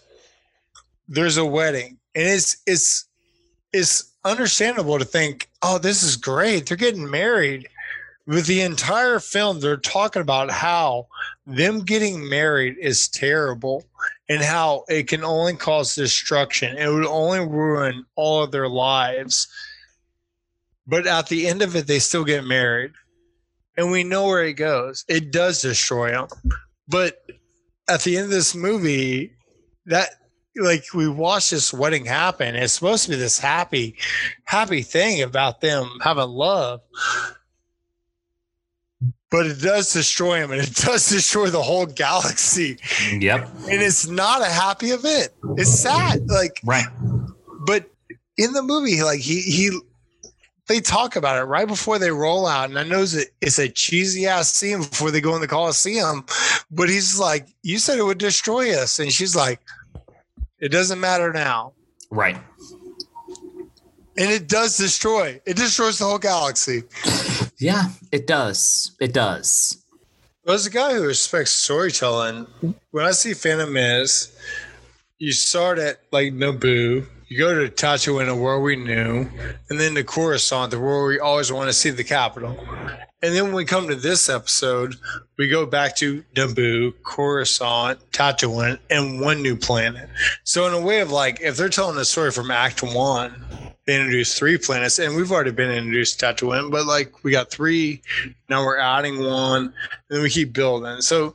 there's 1.09 1.39
a 1.39 1.45
wedding, 1.45 1.99
and 2.15 2.29
it's 2.29 2.57
it's 2.67 3.07
it's 3.73 4.13
understandable 4.25 4.99
to 4.99 5.05
think, 5.05 5.49
oh, 5.63 5.79
this 5.79 6.03
is 6.03 6.17
great. 6.17 6.67
They're 6.67 6.77
getting 6.77 7.11
married. 7.11 7.69
With 8.27 8.47
the 8.47 8.63
entire 8.63 9.21
film, 9.21 9.61
they're 9.61 9.77
talking 9.77 10.23
about 10.23 10.51
how 10.51 11.09
them 11.47 11.81
getting 11.81 12.27
married 12.27 12.77
is 12.81 13.07
terrible 13.07 13.85
and 14.31 14.41
how 14.41 14.85
it 14.89 15.09
can 15.09 15.23
only 15.23 15.57
cause 15.57 15.95
destruction. 15.95 16.79
It 16.79 16.89
would 16.89 17.05
only 17.05 17.41
ruin 17.41 18.07
all 18.17 18.43
of 18.43 18.51
their 18.51 18.69
lives 18.69 19.47
but 20.87 21.07
at 21.07 21.29
the 21.29 21.47
end 21.47 21.63
of 21.63 21.77
it, 21.77 21.87
they 21.87 21.99
still 21.99 22.25
get 22.25 22.45
married. 22.45 22.93
And 23.77 23.91
we 23.91 24.05
know 24.05 24.27
where 24.27 24.45
it 24.45 24.55
goes. 24.55 25.05
It 25.09 25.33
does 25.33 25.63
destroy 25.63 26.13
them. 26.13 26.29
But 26.87 27.19
at 27.89 28.03
the 28.03 28.17
end 28.17 28.27
of 28.27 28.31
this 28.31 28.55
movie, 28.55 29.33
that 29.87 30.11
like 30.57 30.85
we 30.95 31.09
watch 31.09 31.51
this 31.51 31.73
wedding 31.73 32.05
happen. 32.05 32.55
It's 32.55 32.73
supposed 32.73 33.05
to 33.05 33.11
be 33.11 33.17
this 33.17 33.39
happy, 33.39 33.97
happy 34.45 34.83
thing 34.83 35.23
about 35.23 35.61
them 35.61 35.89
having 36.03 36.29
love. 36.29 36.81
But 39.31 39.47
it 39.47 39.61
does 39.61 39.93
destroy 39.93 40.41
them 40.41 40.53
and 40.53 40.63
it 40.63 40.75
does 40.75 41.09
destroy 41.09 41.49
the 41.49 41.63
whole 41.63 41.87
galaxy. 41.87 42.79
Yep. 43.13 43.49
And 43.69 43.83
it's 43.83 44.07
not 44.07 44.43
a 44.43 44.51
happy 44.51 44.89
event. 44.89 45.31
It's 45.57 45.71
sad. 45.71 46.29
Like 46.29 46.61
right. 46.65 46.87
But 47.67 47.91
in 48.37 48.53
the 48.53 48.63
movie, 48.63 49.03
like 49.03 49.21
he 49.21 49.41
he 49.41 49.77
they 50.67 50.81
talk 50.81 51.17
about 51.17 51.39
it 51.39 51.45
right 51.45 51.69
before 51.69 51.99
they 51.99 52.11
roll 52.11 52.47
out. 52.47 52.71
And 52.71 52.79
I 52.79 52.85
know 52.85 53.05
it's 53.41 53.59
a 53.59 53.69
cheesy 53.69 54.27
ass 54.27 54.53
scene 54.53 54.79
before 54.79 55.11
they 55.11 55.21
go 55.21 55.35
in 55.35 55.41
the 55.41 55.49
Coliseum, 55.49 56.25
but 56.71 56.89
he's 56.89 57.19
like, 57.19 57.49
You 57.63 57.79
said 57.79 57.99
it 57.99 58.05
would 58.05 58.19
destroy 58.19 58.75
us. 58.75 58.99
And 58.99 59.13
she's 59.13 59.37
like, 59.37 59.61
It 60.59 60.71
doesn't 60.71 61.01
matter 61.01 61.33
now. 61.33 61.73
Right. 62.11 62.37
And 64.17 64.31
it 64.31 64.49
does 64.49 64.77
destroy, 64.77 65.41
it 65.45 65.57
destroys 65.57 65.99
the 65.99 66.05
whole 66.05 66.19
galaxy. 66.19 66.85
Yeah, 67.59 67.89
it 68.13 68.27
does. 68.27 68.93
It 69.01 69.13
does. 69.13 69.83
As 70.47 70.67
a 70.67 70.71
guy 70.71 70.93
who 70.95 71.07
respects 71.07 71.51
storytelling, 71.53 72.47
when 72.91 73.05
I 73.05 73.11
see 73.13 73.35
Phantom 73.35 73.73
Menace, 73.73 74.37
you 75.19 75.33
start 75.33 75.79
at 75.79 76.01
like 76.13 76.33
Naboo, 76.35 77.07
you 77.29 77.39
go 77.39 77.55
to 77.55 77.71
Tatooine, 77.71 78.39
world 78.39 78.63
we 78.63 78.77
knew, 78.77 79.29
and 79.71 79.81
then 79.81 79.95
to 79.95 80.05
Coruscant, 80.05 80.71
the 80.71 80.79
world 80.79 81.09
we 81.09 81.19
always 81.19 81.51
want 81.51 81.69
to 81.69 81.73
see 81.73 81.91
the 81.91 82.05
capital. 82.05 82.59
And 83.23 83.35
then 83.35 83.45
when 83.45 83.55
we 83.55 83.65
come 83.65 83.89
to 83.89 83.95
this 83.95 84.29
episode, 84.29 84.97
we 85.39 85.49
go 85.49 85.65
back 85.65 85.97
to 85.97 86.23
Naboo, 86.35 86.93
Coruscant, 87.03 87.99
Tatooine, 88.13 88.79
and 88.91 89.21
one 89.21 89.43
new 89.43 89.57
planet. 89.57 90.11
So 90.45 90.67
in 90.67 90.75
a 90.75 90.81
way 90.81 91.01
of 91.01 91.11
like, 91.11 91.41
if 91.41 91.57
they're 91.57 91.71
telling 91.71 91.97
a 91.97 92.05
story 92.05 92.31
from 92.31 92.51
Act 92.51 92.83
One, 92.83 93.45
they 93.87 93.97
introduced 93.97 94.39
three 94.39 94.59
planets, 94.59 94.99
and 94.99 95.17
we've 95.17 95.33
already 95.33 95.51
been 95.51 95.71
introduced 95.71 96.21
to 96.21 96.27
Tatooine, 96.27 96.71
but 96.71 96.87
like 96.87 97.25
we 97.25 97.33
got 97.33 97.51
three, 97.51 98.03
now 98.49 98.65
we're 98.65 98.79
adding 98.79 99.23
one, 99.25 99.63
and 99.65 99.73
then 100.09 100.23
we 100.23 100.31
keep 100.31 100.53
building. 100.53 101.01
So 101.01 101.35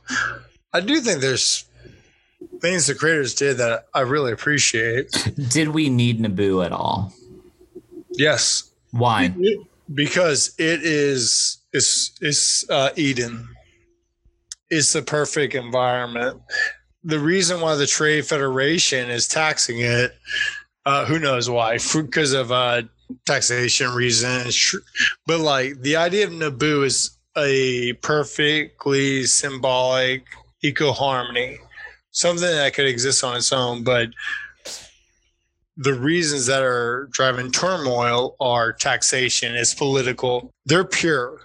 I 0.72 0.80
do 0.80 1.00
think 1.00 1.20
there's 1.20 1.64
things 2.60 2.86
the 2.86 2.94
creators 2.94 3.34
did 3.34 3.58
that 3.58 3.86
I 3.94 4.00
really 4.00 4.32
appreciate. 4.32 5.10
Did 5.48 5.68
we 5.68 5.88
need 5.88 6.20
Naboo 6.20 6.64
at 6.64 6.72
all? 6.72 7.12
Yes. 8.12 8.70
Why? 8.90 9.34
Because 9.92 10.54
it 10.58 10.82
is 10.82 11.58
it's 11.72 12.12
it's 12.20 12.68
uh, 12.68 12.90
Eden. 12.96 13.48
It's 14.68 14.92
the 14.92 15.02
perfect 15.02 15.54
environment. 15.54 16.40
The 17.02 17.18
reason 17.18 17.60
why 17.60 17.76
the 17.76 17.86
Trade 17.86 18.26
Federation 18.26 19.10
is 19.10 19.26
taxing 19.26 19.80
it, 19.80 20.16
uh, 20.84 21.06
who 21.06 21.18
knows 21.18 21.48
why? 21.48 21.78
Because 21.94 22.32
of 22.32 22.52
uh, 22.52 22.82
taxation 23.26 23.90
reasons. 23.94 24.74
But 25.26 25.40
like 25.40 25.80
the 25.80 25.96
idea 25.96 26.26
of 26.26 26.32
Naboo 26.32 26.84
is 26.84 27.16
a 27.36 27.94
perfectly 27.94 29.24
symbolic 29.24 30.26
eco 30.62 30.92
harmony 30.92 31.58
something 32.10 32.46
that 32.46 32.74
could 32.74 32.86
exist 32.86 33.24
on 33.24 33.36
its 33.36 33.52
own, 33.52 33.84
but 33.84 34.10
the 35.76 35.94
reasons 35.94 36.46
that 36.46 36.62
are 36.62 37.08
driving 37.10 37.50
turmoil 37.50 38.36
are 38.40 38.72
taxation, 38.72 39.54
it's 39.54 39.74
political. 39.74 40.50
They're 40.66 40.84
pure. 40.84 41.40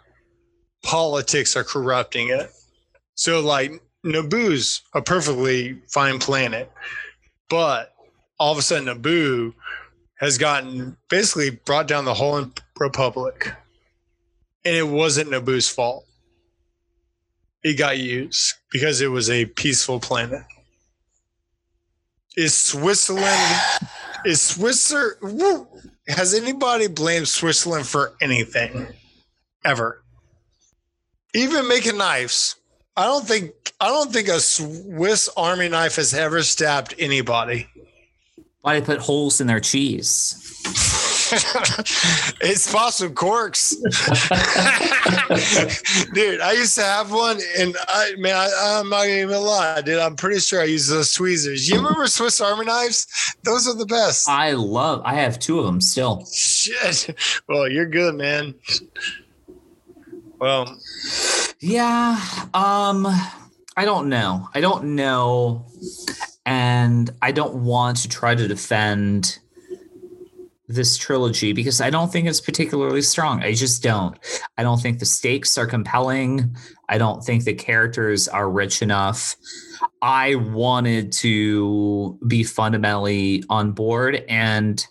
Politics 0.84 1.56
are 1.56 1.64
corrupting 1.64 2.30
it. 2.30 2.52
So, 3.16 3.40
like, 3.40 3.72
Naboo's 4.06 4.82
a 4.94 5.02
perfectly 5.02 5.82
fine 5.88 6.20
planet, 6.20 6.72
but 7.50 7.94
all 8.40 8.52
of 8.52 8.58
a 8.58 8.62
sudden, 8.62 8.88
Naboo 8.88 9.54
has 10.20 10.38
gotten 10.38 10.98
basically 11.10 11.50
brought 11.50 11.88
down 11.88 12.06
the 12.06 12.14
whole 12.14 12.46
republic. 12.80 13.52
And 14.64 14.76
it 14.76 14.88
wasn't 14.88 15.30
Naboo's 15.30 15.70
fault. 15.70 16.06
It 17.64 17.78
got 17.78 17.98
used 17.98 18.54
because 18.72 19.02
it 19.02 19.08
was 19.08 19.30
a 19.30 19.46
peaceful 19.46 20.00
planet. 20.00 20.42
Is 22.38 22.54
Switzerland? 22.54 23.62
Is 24.26 24.42
Switzerland? 24.42 25.68
Has 26.08 26.34
anybody 26.34 26.88
blamed 26.88 27.28
Switzerland 27.28 27.88
for 27.88 28.14
anything 28.22 28.88
ever? 29.64 30.04
Even 31.34 31.68
making 31.68 31.98
knives. 31.98 32.56
I 32.98 33.06
don't 33.06 33.26
think 33.28 33.52
I 33.80 33.88
don't 33.88 34.12
think 34.12 34.28
a 34.28 34.40
Swiss 34.40 35.30
Army 35.36 35.68
knife 35.70 35.96
has 35.98 36.14
ever 36.14 36.44
stabbed 36.44 36.96
anybody. 36.98 37.68
Why 38.62 38.80
they 38.80 38.86
put 38.86 39.00
holes 39.00 39.42
in 39.42 39.48
their 39.48 39.60
cheese? 39.60 40.42
it's 42.42 42.72
possum 42.72 43.14
corks. 43.14 43.76
dude, 46.14 46.42
I 46.42 46.54
used 46.54 46.76
to 46.76 46.84
have 46.84 47.12
one 47.12 47.40
and 47.58 47.76
I 47.88 48.14
man, 48.18 48.36
I, 48.36 48.80
am 48.80 48.90
not 48.90 49.08
even 49.08 49.42
lie, 49.42 49.82
dude. 49.82 50.00
I'm 50.00 50.16
pretty 50.16 50.40
sure 50.40 50.62
I 50.62 50.66
used 50.66 50.92
those 50.92 51.14
tweezers. 51.14 51.68
You 51.68 51.78
remember 51.78 52.08
Swiss 52.08 52.42
Army 52.42 52.66
knives? 52.66 53.36
Those 53.44 53.68
are 53.68 53.76
the 53.76 53.86
best. 53.86 54.30
I 54.30 54.52
love 54.52 55.02
I 55.06 55.16
have 55.16 55.40
two 55.40 55.60
of 55.60 55.66
them 55.66 55.82
still. 55.82 56.26
Shit. 56.26 57.18
Well, 57.48 57.70
you're 57.70 57.88
good, 57.88 58.16
man. 58.16 58.56
Well. 60.40 60.78
Yeah. 61.60 62.20
Um 62.54 63.08
I 63.78 63.86
don't 63.86 64.10
know. 64.10 64.48
I 64.54 64.62
don't 64.62 64.96
know. 64.96 65.66
And 66.46 67.10
I 67.22 67.32
don't 67.32 67.64
want 67.64 67.98
to 67.98 68.10
try 68.10 68.36
to 68.36 68.48
defend 68.48 69.40
this 70.68 70.98
trilogy 70.98 71.54
because 71.54 71.82
I 71.82 71.90
don't 71.90 72.12
think 72.12 72.28
it's 72.28 72.42
particularly 72.42 73.02
strong. 73.02 73.44
I 73.44 73.54
just 73.54 73.84
don't. 73.84 74.18
I 74.58 74.64
don't 74.64 74.82
think 74.82 75.00
the 75.00 75.06
stakes 75.06 75.58
are 75.58 75.68
compelling. 75.68 76.56
I 76.90 76.98
don't 76.98 77.24
think 77.24 77.44
the 77.44 77.54
characters 77.54 78.28
are 78.28 78.50
rich 78.50 78.82
enough. 78.82 79.36
I 80.02 80.36
wanted 80.36 81.12
to 81.14 82.18
be 82.28 82.44
fundamentally 82.44 83.44
on 83.50 83.72
board 83.72 84.24
and 84.28 84.86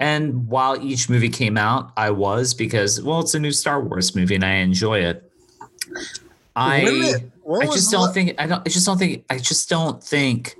and 0.00 0.46
while 0.46 0.80
each 0.80 1.08
movie 1.08 1.28
came 1.28 1.58
out, 1.58 1.90
I 1.96 2.10
was 2.10 2.54
because 2.54 3.02
well, 3.02 3.20
it's 3.20 3.34
a 3.34 3.40
new 3.40 3.50
Star 3.50 3.82
Wars 3.82 4.14
movie 4.14 4.36
and 4.36 4.44
I 4.44 4.56
enjoy 4.56 5.00
it. 5.00 5.30
I 6.54 7.14
I 7.60 7.66
just 7.66 7.90
don't 7.90 8.12
think 8.12 8.34
I 8.38 8.46
don't 8.46 8.62
I 8.66 8.70
just 8.70 8.86
don't 8.86 8.98
think 8.98 9.24
I 9.30 9.38
just 9.38 9.68
don't 9.68 10.02
think 10.02 10.56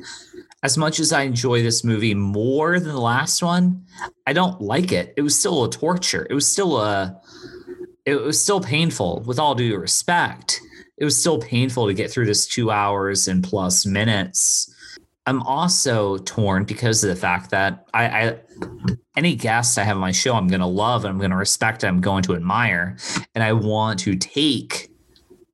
as 0.63 0.77
much 0.77 0.99
as 0.99 1.13
I 1.13 1.23
enjoy 1.23 1.63
this 1.63 1.85
movie 1.85 2.15
more 2.15 2.81
than 2.81 2.89
the 2.89 3.01
last 3.01 3.43
one, 3.43 3.85
I 4.27 4.33
don't 4.33 4.61
like 4.61 4.93
it. 4.93 5.15
It 5.17 5.23
was 5.23 5.39
still 5.39 5.65
a 5.65 5.71
torture. 5.71 6.27
It 6.29 6.35
was 6.35 6.47
still 6.47 6.79
a 6.79 7.21
it 8.05 8.17
was 8.21 8.41
still 8.41 8.61
painful 8.61 9.23
with 9.27 9.39
all 9.39 9.55
due 9.55 9.77
respect. 9.77 10.61
It 10.97 11.05
was 11.05 11.17
still 11.17 11.39
painful 11.39 11.87
to 11.87 11.95
get 11.95 12.11
through 12.11 12.27
this 12.27 12.47
2 12.47 12.71
hours 12.71 13.29
and 13.29 13.45
plus 13.45 13.85
minutes. 13.85 14.75
I'm 15.27 15.43
also 15.43 16.17
torn 16.19 16.65
because 16.65 17.05
of 17.05 17.11
the 17.11 17.17
fact 17.17 17.51
that 17.51 17.87
I, 17.93 18.05
I 18.07 18.39
any 19.15 19.37
guest 19.37 19.77
I 19.79 19.85
have 19.85 19.97
on 19.97 20.01
my 20.01 20.11
show, 20.11 20.35
I'm 20.35 20.49
going 20.49 20.61
to 20.61 20.67
love 20.67 21.05
and 21.05 21.13
I'm 21.13 21.19
going 21.19 21.33
to 21.33 21.37
respect. 21.37 21.85
I'm 21.85 22.01
going 22.01 22.23
to 22.23 22.35
admire, 22.35 22.97
and 23.35 23.45
I 23.45 23.53
want 23.53 24.01
to 24.01 24.17
take 24.17 24.91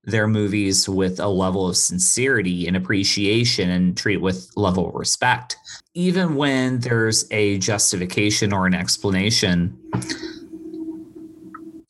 their 0.07 0.27
movies 0.27 0.89
with 0.89 1.19
a 1.19 1.29
level 1.29 1.69
of 1.69 1.77
sincerity 1.77 2.67
and 2.67 2.77
appreciation 2.77 3.71
and 3.71 3.97
treat 3.97 4.19
with 4.19 4.51
level 4.57 4.89
of 4.89 4.95
respect. 4.95 5.57
Even 5.95 6.35
when 6.35 6.81
there's 6.81 7.27
a 7.31 7.59
justification 7.59 8.53
or 8.53 8.67
an 8.67 8.75
explanation 8.75 9.79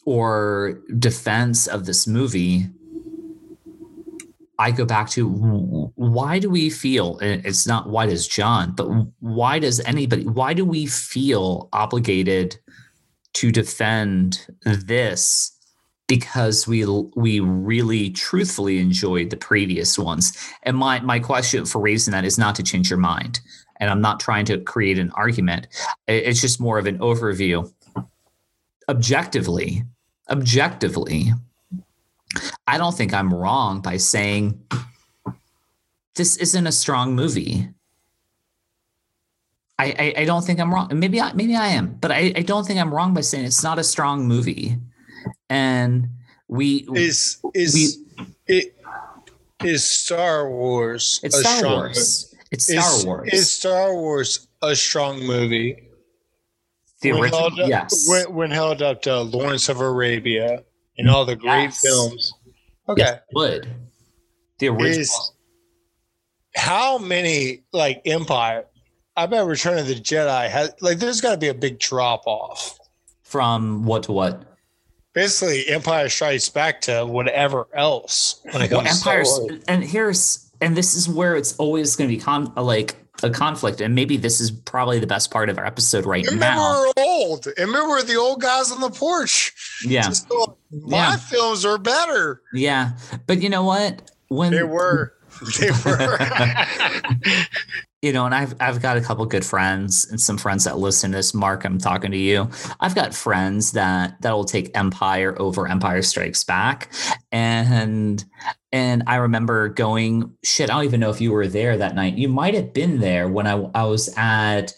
or 0.04 0.80
defense 0.98 1.66
of 1.66 1.86
this 1.86 2.06
movie 2.06 2.68
I 4.58 4.70
go 4.70 4.84
back 4.84 5.10
to 5.10 5.28
why 5.28 6.38
do 6.38 6.48
we 6.48 6.70
feel 6.70 7.18
it's 7.20 7.66
not 7.66 7.88
why 7.88 8.06
does 8.06 8.28
John, 8.28 8.72
but 8.72 8.86
why 9.18 9.58
does 9.58 9.80
anybody, 9.80 10.24
why 10.26 10.54
do 10.54 10.64
we 10.64 10.86
feel 10.86 11.68
obligated 11.72 12.56
to 13.34 13.50
defend 13.50 14.46
this 14.62 15.53
because 16.06 16.66
we 16.66 16.84
we 17.14 17.40
really 17.40 18.10
truthfully 18.10 18.78
enjoyed 18.78 19.30
the 19.30 19.36
previous 19.36 19.98
ones. 19.98 20.36
And 20.62 20.76
my 20.76 21.00
my 21.00 21.18
question 21.18 21.64
for 21.64 21.80
raising 21.80 22.12
that 22.12 22.24
is 22.24 22.38
not 22.38 22.54
to 22.56 22.62
change 22.62 22.90
your 22.90 22.98
mind, 22.98 23.40
and 23.80 23.90
I'm 23.90 24.00
not 24.00 24.20
trying 24.20 24.44
to 24.46 24.58
create 24.58 24.98
an 24.98 25.10
argument. 25.12 25.68
It's 26.06 26.40
just 26.40 26.60
more 26.60 26.78
of 26.78 26.86
an 26.86 26.98
overview. 26.98 27.72
Objectively, 28.88 29.84
objectively, 30.28 31.32
I 32.66 32.76
don't 32.76 32.94
think 32.94 33.14
I'm 33.14 33.32
wrong 33.32 33.80
by 33.80 33.96
saying 33.96 34.62
this 36.16 36.36
isn't 36.36 36.66
a 36.66 36.72
strong 36.72 37.14
movie. 37.14 37.68
I, 39.76 39.86
I, 39.98 40.14
I 40.18 40.24
don't 40.24 40.44
think 40.44 40.60
I'm 40.60 40.72
wrong. 40.72 40.88
Maybe 40.92 41.20
I 41.20 41.32
maybe 41.32 41.56
I 41.56 41.68
am, 41.68 41.94
but 41.94 42.12
I, 42.12 42.32
I 42.36 42.42
don't 42.42 42.66
think 42.66 42.78
I'm 42.78 42.94
wrong 42.94 43.14
by 43.14 43.22
saying 43.22 43.46
it's 43.46 43.64
not 43.64 43.78
a 43.78 43.84
strong 43.84 44.28
movie 44.28 44.76
and 45.48 46.08
we 46.48 46.86
is 46.94 47.40
is 47.54 47.74
we, 47.74 48.24
it 48.46 48.76
is 49.64 49.84
Star 49.84 50.48
Wars. 50.48 51.20
It's 51.22 51.38
Star 51.38 51.62
Wars. 51.62 52.32
Movie? 52.32 52.46
It's 52.50 52.64
Star 52.66 52.98
is, 52.98 53.06
Wars. 53.06 53.30
Is 53.32 53.52
Star 53.52 53.94
Wars 53.94 54.48
a 54.62 54.76
strong 54.76 55.20
movie? 55.20 55.88
The 57.00 57.12
when 57.12 57.22
original, 57.22 57.40
held 57.40 57.60
up, 57.60 57.68
yes. 57.68 58.08
When, 58.08 58.34
when, 58.34 58.50
held 58.50 58.80
up 58.80 59.02
to 59.02 59.20
Lawrence 59.20 59.68
of 59.68 59.80
Arabia 59.80 60.62
and 60.96 61.10
all 61.10 61.24
the 61.24 61.36
great 61.36 61.64
yes. 61.64 61.80
films. 61.80 62.32
Okay, 62.88 63.02
yes, 63.02 63.20
would 63.34 63.68
the 64.58 64.68
original? 64.68 65.00
Is, 65.00 65.32
how 66.56 66.98
many 66.98 67.64
like 67.72 68.02
Empire? 68.06 68.64
I 69.16 69.26
bet 69.26 69.46
Return 69.46 69.78
of 69.78 69.86
the 69.86 69.94
Jedi 69.94 70.48
has 70.48 70.74
like. 70.80 70.98
There's 70.98 71.20
got 71.20 71.32
to 71.32 71.38
be 71.38 71.48
a 71.48 71.54
big 71.54 71.78
drop 71.78 72.22
off 72.26 72.78
from 73.22 73.84
what 73.84 74.04
to 74.04 74.12
what 74.12 74.53
basically 75.14 75.68
Empire 75.68 76.08
Strikes 76.08 76.48
Back 76.48 76.82
to 76.82 77.06
whatever 77.06 77.66
else 77.72 78.40
when 78.50 78.60
it 78.62 78.68
comes 78.68 79.04
well, 79.04 79.46
Empire. 79.46 79.60
And 79.66 79.82
here's 79.82 80.50
and 80.60 80.76
this 80.76 80.94
is 80.94 81.08
where 81.08 81.36
it's 81.36 81.56
always 81.56 81.96
going 81.96 82.10
to 82.10 82.16
be 82.16 82.20
con- 82.20 82.52
like 82.56 82.96
a 83.22 83.30
conflict, 83.30 83.80
and 83.80 83.94
maybe 83.94 84.16
this 84.16 84.40
is 84.40 84.50
probably 84.50 84.98
the 84.98 85.06
best 85.06 85.30
part 85.30 85.48
of 85.48 85.58
our 85.58 85.64
episode 85.64 86.04
right 86.04 86.24
remember 86.26 86.44
now. 86.44 86.80
Remember 86.80 86.92
old. 86.98 87.46
remember 87.58 88.02
the 88.02 88.16
old 88.16 88.40
guys 88.40 88.70
on 88.70 88.80
the 88.80 88.90
porch. 88.90 89.52
Yeah, 89.86 90.12
my 90.70 90.96
yeah. 90.96 91.16
films 91.16 91.64
are 91.64 91.78
better. 91.78 92.42
Yeah, 92.52 92.92
but 93.26 93.40
you 93.40 93.48
know 93.48 93.64
what? 93.64 94.10
When 94.28 94.52
they 94.52 94.62
were. 94.62 95.14
They 95.58 95.70
were. 95.84 96.16
you 98.04 98.12
know, 98.12 98.26
and 98.26 98.34
I've 98.34 98.54
I've 98.60 98.82
got 98.82 98.98
a 98.98 99.00
couple 99.00 99.24
good 99.24 99.46
friends 99.46 100.06
and 100.10 100.20
some 100.20 100.36
friends 100.36 100.64
that 100.64 100.76
listen 100.76 101.12
to 101.12 101.16
this. 101.16 101.32
Mark, 101.32 101.64
I'm 101.64 101.78
talking 101.78 102.10
to 102.10 102.18
you. 102.18 102.50
I've 102.78 102.94
got 102.94 103.14
friends 103.14 103.72
that 103.72 104.20
that 104.20 104.32
will 104.32 104.44
take 104.44 104.76
Empire 104.76 105.34
over 105.40 105.66
Empire 105.66 106.02
Strikes 106.02 106.44
Back, 106.44 106.92
and 107.32 108.22
and 108.72 109.04
I 109.06 109.16
remember 109.16 109.70
going 109.70 110.34
shit. 110.44 110.68
I 110.68 110.74
don't 110.74 110.84
even 110.84 111.00
know 111.00 111.08
if 111.08 111.22
you 111.22 111.32
were 111.32 111.46
there 111.46 111.78
that 111.78 111.94
night. 111.94 112.18
You 112.18 112.28
might 112.28 112.52
have 112.52 112.74
been 112.74 113.00
there 113.00 113.26
when 113.26 113.46
I 113.46 113.54
I 113.74 113.84
was 113.84 114.12
at 114.18 114.74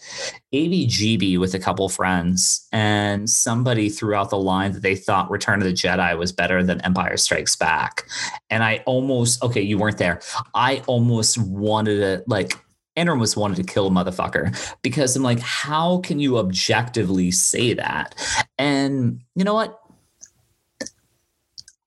ABGB 0.53 1.37
with 1.37 1.53
a 1.53 1.59
couple 1.59 1.89
friends, 1.89 2.65
and 2.71 3.29
somebody 3.29 3.89
threw 3.89 4.15
out 4.15 4.29
the 4.29 4.37
line 4.37 4.71
that 4.71 4.83
they 4.83 4.95
thought 4.95 5.29
Return 5.29 5.61
of 5.61 5.67
the 5.67 5.73
Jedi 5.73 6.17
was 6.17 6.31
better 6.31 6.63
than 6.63 6.79
Empire 6.79 7.17
Strikes 7.17 7.57
Back, 7.57 8.07
and 8.49 8.63
I 8.63 8.83
almost 8.85 9.43
okay, 9.43 9.61
you 9.61 9.77
weren't 9.77 9.97
there. 9.97 10.21
I 10.55 10.81
almost 10.87 11.37
wanted 11.37 11.97
to 11.97 12.23
like 12.25 12.53
Andrew 12.97 13.13
almost 13.13 13.37
wanted 13.37 13.55
to 13.57 13.63
kill 13.63 13.87
a 13.87 13.91
motherfucker 13.91 14.75
because 14.81 15.15
I'm 15.15 15.23
like, 15.23 15.39
how 15.39 15.99
can 15.99 16.19
you 16.19 16.39
objectively 16.39 17.31
say 17.31 17.73
that? 17.73 18.15
And 18.57 19.21
you 19.35 19.45
know 19.45 19.53
what? 19.53 19.79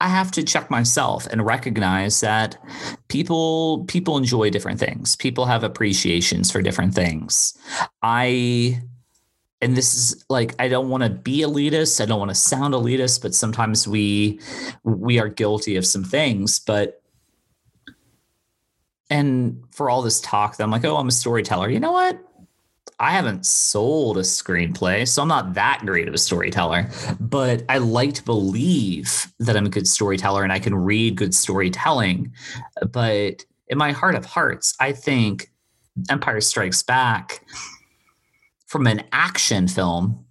I 0.01 0.09
have 0.09 0.31
to 0.33 0.43
check 0.43 0.71
myself 0.71 1.27
and 1.27 1.45
recognize 1.45 2.21
that 2.21 2.57
people 3.09 3.85
people 3.85 4.17
enjoy 4.17 4.49
different 4.49 4.81
things. 4.81 5.15
People 5.17 5.45
have 5.45 5.63
appreciations 5.63 6.51
for 6.51 6.63
different 6.63 6.95
things. 6.95 7.59
I 8.03 8.81
and 9.61 9.77
this 9.77 9.95
is 9.95 10.25
like 10.31 10.55
I 10.59 10.69
don't 10.69 10.89
want 10.89 11.03
to 11.03 11.11
be 11.11 11.41
elitist. 11.41 12.01
I 12.01 12.07
don't 12.07 12.19
want 12.19 12.31
to 12.31 12.35
sound 12.35 12.73
elitist, 12.73 13.21
but 13.21 13.35
sometimes 13.35 13.87
we 13.87 14.41
we 14.85 15.19
are 15.19 15.29
guilty 15.29 15.77
of 15.77 15.85
some 15.85 16.05
things, 16.05 16.61
but 16.61 17.00
and 19.11 19.63
for 19.73 19.91
all 19.91 20.03
this 20.03 20.21
talk, 20.21 20.57
that 20.57 20.65
I'm 20.65 20.71
like, 20.71 20.85
oh, 20.85 20.97
I'm 20.97 21.09
a 21.09 21.13
storyteller. 21.13 21.69
You 21.69 21.81
know 21.81 21.93
what? 21.93 22.19
I 23.01 23.13
haven't 23.13 23.47
sold 23.47 24.19
a 24.19 24.23
screenplay, 24.23 25.09
so 25.09 25.23
I'm 25.23 25.29
not 25.29 25.55
that 25.55 25.81
great 25.87 26.07
of 26.07 26.13
a 26.13 26.19
storyteller, 26.19 26.89
but 27.19 27.65
I 27.69 27.79
like 27.79 28.13
to 28.15 28.23
believe 28.23 29.27
that 29.39 29.57
I'm 29.57 29.65
a 29.65 29.71
good 29.71 29.89
storyteller 29.89 30.45
and 30.45 30.53
I 30.53 30.59
can 30.59 30.75
read 30.75 31.17
good 31.17 31.35
storytelling. 31.35 32.33
But 32.93 33.45
in 33.69 33.79
my 33.79 33.93
heart 33.93 34.17
of 34.17 34.27
hearts, 34.27 34.75
I 34.81 34.93
think 34.93 35.51
Empire 36.11 36.43
Strikes 36.43 36.83
Back, 36.83 37.43
from 38.67 38.87
an 38.87 39.03
action 39.13 39.67
film, 39.67 40.27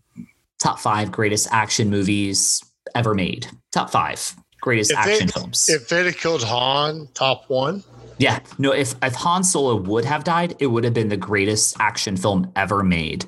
top 0.60 0.80
five 0.80 1.12
greatest 1.12 1.48
action 1.52 1.90
movies 1.90 2.64
ever 2.94 3.16
made. 3.16 3.48
Top 3.72 3.90
five 3.90 4.36
greatest 4.62 4.92
if 4.92 4.98
action 4.98 5.28
it, 5.30 5.34
films. 5.34 5.68
If 5.70 5.90
they'd 5.90 6.06
have 6.06 6.18
killed 6.18 6.44
Han, 6.44 7.10
top 7.16 7.50
one. 7.50 7.84
Yeah, 8.20 8.40
no. 8.58 8.74
If 8.74 8.96
if 9.02 9.16
Han 9.16 9.44
Solo 9.44 9.76
would 9.78 10.06
have 10.06 10.24
died, 10.26 10.56
it 10.60 10.68
would 10.68 10.84
have 10.84 10.94
been 10.94 11.08
the 11.08 11.18
greatest 11.18 11.78
action 11.80 12.18
film 12.18 12.52
ever 12.56 12.84
made. 12.84 13.26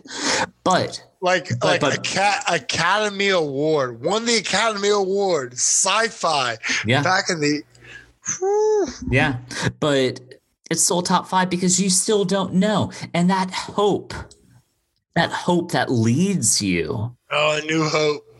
But 0.63 1.03
like 1.21 1.49
but, 1.59 1.63
like 1.63 1.81
but, 1.81 1.97
a 1.97 2.01
cat 2.01 2.43
Academy 2.47 3.29
Award 3.29 4.01
won 4.01 4.25
the 4.25 4.37
Academy 4.37 4.89
Award 4.89 5.53
sci-fi. 5.53 6.57
Yeah, 6.85 7.01
back 7.03 7.29
in 7.29 7.39
the. 7.39 7.63
Whew. 8.37 8.87
Yeah, 9.09 9.37
but 9.79 10.19
it's 10.69 10.83
still 10.83 11.01
top 11.01 11.27
five 11.27 11.49
because 11.49 11.79
you 11.79 11.89
still 11.89 12.25
don't 12.25 12.55
know, 12.55 12.91
and 13.13 13.29
that 13.29 13.49
hope, 13.49 14.13
that 15.15 15.31
hope 15.31 15.71
that 15.71 15.89
leads 15.89 16.61
you. 16.61 17.15
Oh, 17.31 17.59
a 17.61 17.65
new 17.65 17.87
hope 17.87 18.30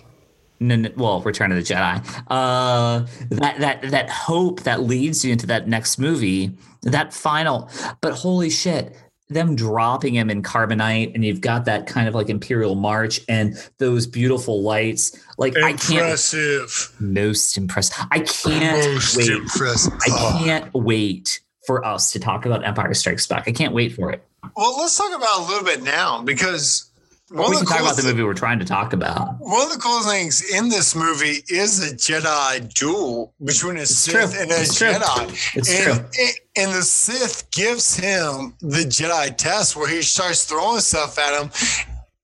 well, 0.96 1.22
Return 1.22 1.52
of 1.52 1.58
the 1.58 1.64
Jedi. 1.64 2.24
Uh, 2.28 3.06
that 3.30 3.60
that 3.60 3.92
that 3.92 4.10
hope 4.10 4.62
that 4.62 4.84
leads 4.84 5.26
you 5.26 5.32
into 5.32 5.48
that 5.48 5.68
next 5.68 5.98
movie, 5.98 6.52
that 6.84 7.14
final. 7.14 7.70
But 8.02 8.14
holy 8.14 8.50
shit, 8.50 8.96
them 9.30 9.56
dropping 9.56 10.16
him 10.16 10.30
in 10.30 10.44
carbonite, 10.44 11.16
and 11.16 11.26
you've 11.26 11.42
got 11.42 11.66
that 11.66 11.88
kind 11.88 12.08
of 12.08 12.14
like 12.14 12.30
Imperial 12.30 12.76
March 12.76 13.22
and 13.28 13.56
those 13.78 14.06
beautiful 14.06 14.62
lights. 14.62 15.18
Like 15.38 15.56
impressive. 15.56 16.92
I 17.00 17.00
can't. 17.00 17.14
Most 17.14 17.58
impressive. 17.58 18.06
I 18.12 18.20
can't 18.20 18.94
most 18.94 19.18
wait. 19.18 19.30
Impressive. 19.30 19.94
I 20.06 20.40
can't 20.44 20.74
wait 20.74 21.40
for 21.66 21.86
us 21.86 22.12
to 22.12 22.20
talk 22.20 22.46
about 22.46 22.66
Empire 22.66 22.94
Strikes 22.94 23.26
Back. 23.28 23.48
I 23.48 23.52
can't 23.52 23.74
wait 23.74 23.94
for 23.94 24.12
it. 24.12 24.24
Well, 24.56 24.78
let's 24.78 24.98
talk 24.98 25.16
about 25.16 25.40
a 25.40 25.44
little 25.48 25.64
bit 25.64 25.84
now 25.84 26.22
because 26.22 26.91
one 27.32 27.52
we 27.52 27.58
can 27.58 27.66
talk 27.66 27.80
about 27.80 27.96
the 27.96 28.04
movie 28.04 28.24
we're 28.24 28.34
trying 28.34 28.60
to 28.60 28.66
talk 28.66 28.92
about. 28.92 29.36
One 29.40 29.62
of 29.62 29.72
the 29.72 29.80
cool 29.80 30.02
things 30.04 30.52
in 30.52 30.68
this 30.68 30.96
movie 30.96 31.44
is 31.48 31.92
a 31.92 31.96
Jedi 31.96 32.74
duel 32.74 33.34
between 33.44 33.78
a 33.78 33.82
it's 33.82 33.96
Sith 33.96 34.34
true. 34.34 34.42
and 34.42 34.52
a 34.52 34.62
it's 34.62 34.80
Jedi. 34.80 35.28
True. 35.28 35.62
It's 35.62 35.74
and, 35.74 36.12
true. 36.12 36.26
And 36.58 36.72
the 36.74 36.82
Sith 36.82 37.50
gives 37.52 37.96
him 37.96 38.54
the 38.60 38.84
Jedi 38.84 39.36
test 39.38 39.78
where 39.78 39.88
he 39.88 40.02
starts 40.02 40.44
throwing 40.44 40.82
stuff 40.82 41.18
at 41.18 41.42
him, 41.42 41.50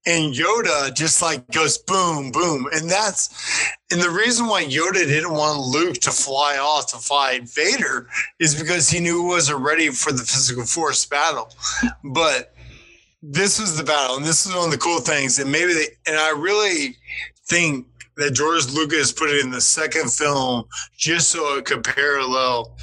and 0.05 0.33
Yoda 0.33 0.93
just 0.93 1.21
like 1.21 1.49
goes 1.51 1.77
boom, 1.77 2.31
boom. 2.31 2.67
And 2.73 2.89
that's 2.89 3.63
and 3.91 4.01
the 4.01 4.09
reason 4.09 4.47
why 4.47 4.65
Yoda 4.65 5.05
didn't 5.05 5.31
want 5.31 5.61
Luke 5.61 5.95
to 6.01 6.11
fly 6.11 6.57
off 6.57 6.91
to 6.91 6.97
fight 6.97 7.43
Vader 7.49 8.09
is 8.39 8.61
because 8.61 8.89
he 8.89 8.99
knew 8.99 9.21
he 9.21 9.27
wasn't 9.27 9.61
ready 9.61 9.87
for 9.87 10.11
the 10.11 10.23
physical 10.23 10.65
force 10.65 11.05
battle. 11.05 11.49
But 12.03 12.53
this 13.21 13.59
was 13.59 13.77
the 13.77 13.83
battle, 13.83 14.17
and 14.17 14.25
this 14.25 14.45
is 14.45 14.53
one 14.53 14.65
of 14.65 14.71
the 14.71 14.77
cool 14.77 14.99
things. 14.99 15.39
And 15.39 15.51
maybe 15.51 15.73
they, 15.73 15.87
and 16.05 16.17
I 16.17 16.31
really 16.31 16.95
think 17.47 17.87
that 18.17 18.31
George 18.31 18.67
Lucas 18.71 19.11
put 19.11 19.29
it 19.29 19.43
in 19.43 19.51
the 19.51 19.61
second 19.61 20.11
film 20.11 20.65
just 20.97 21.29
so 21.29 21.57
it 21.57 21.65
could 21.65 21.83
parallel 21.83 22.75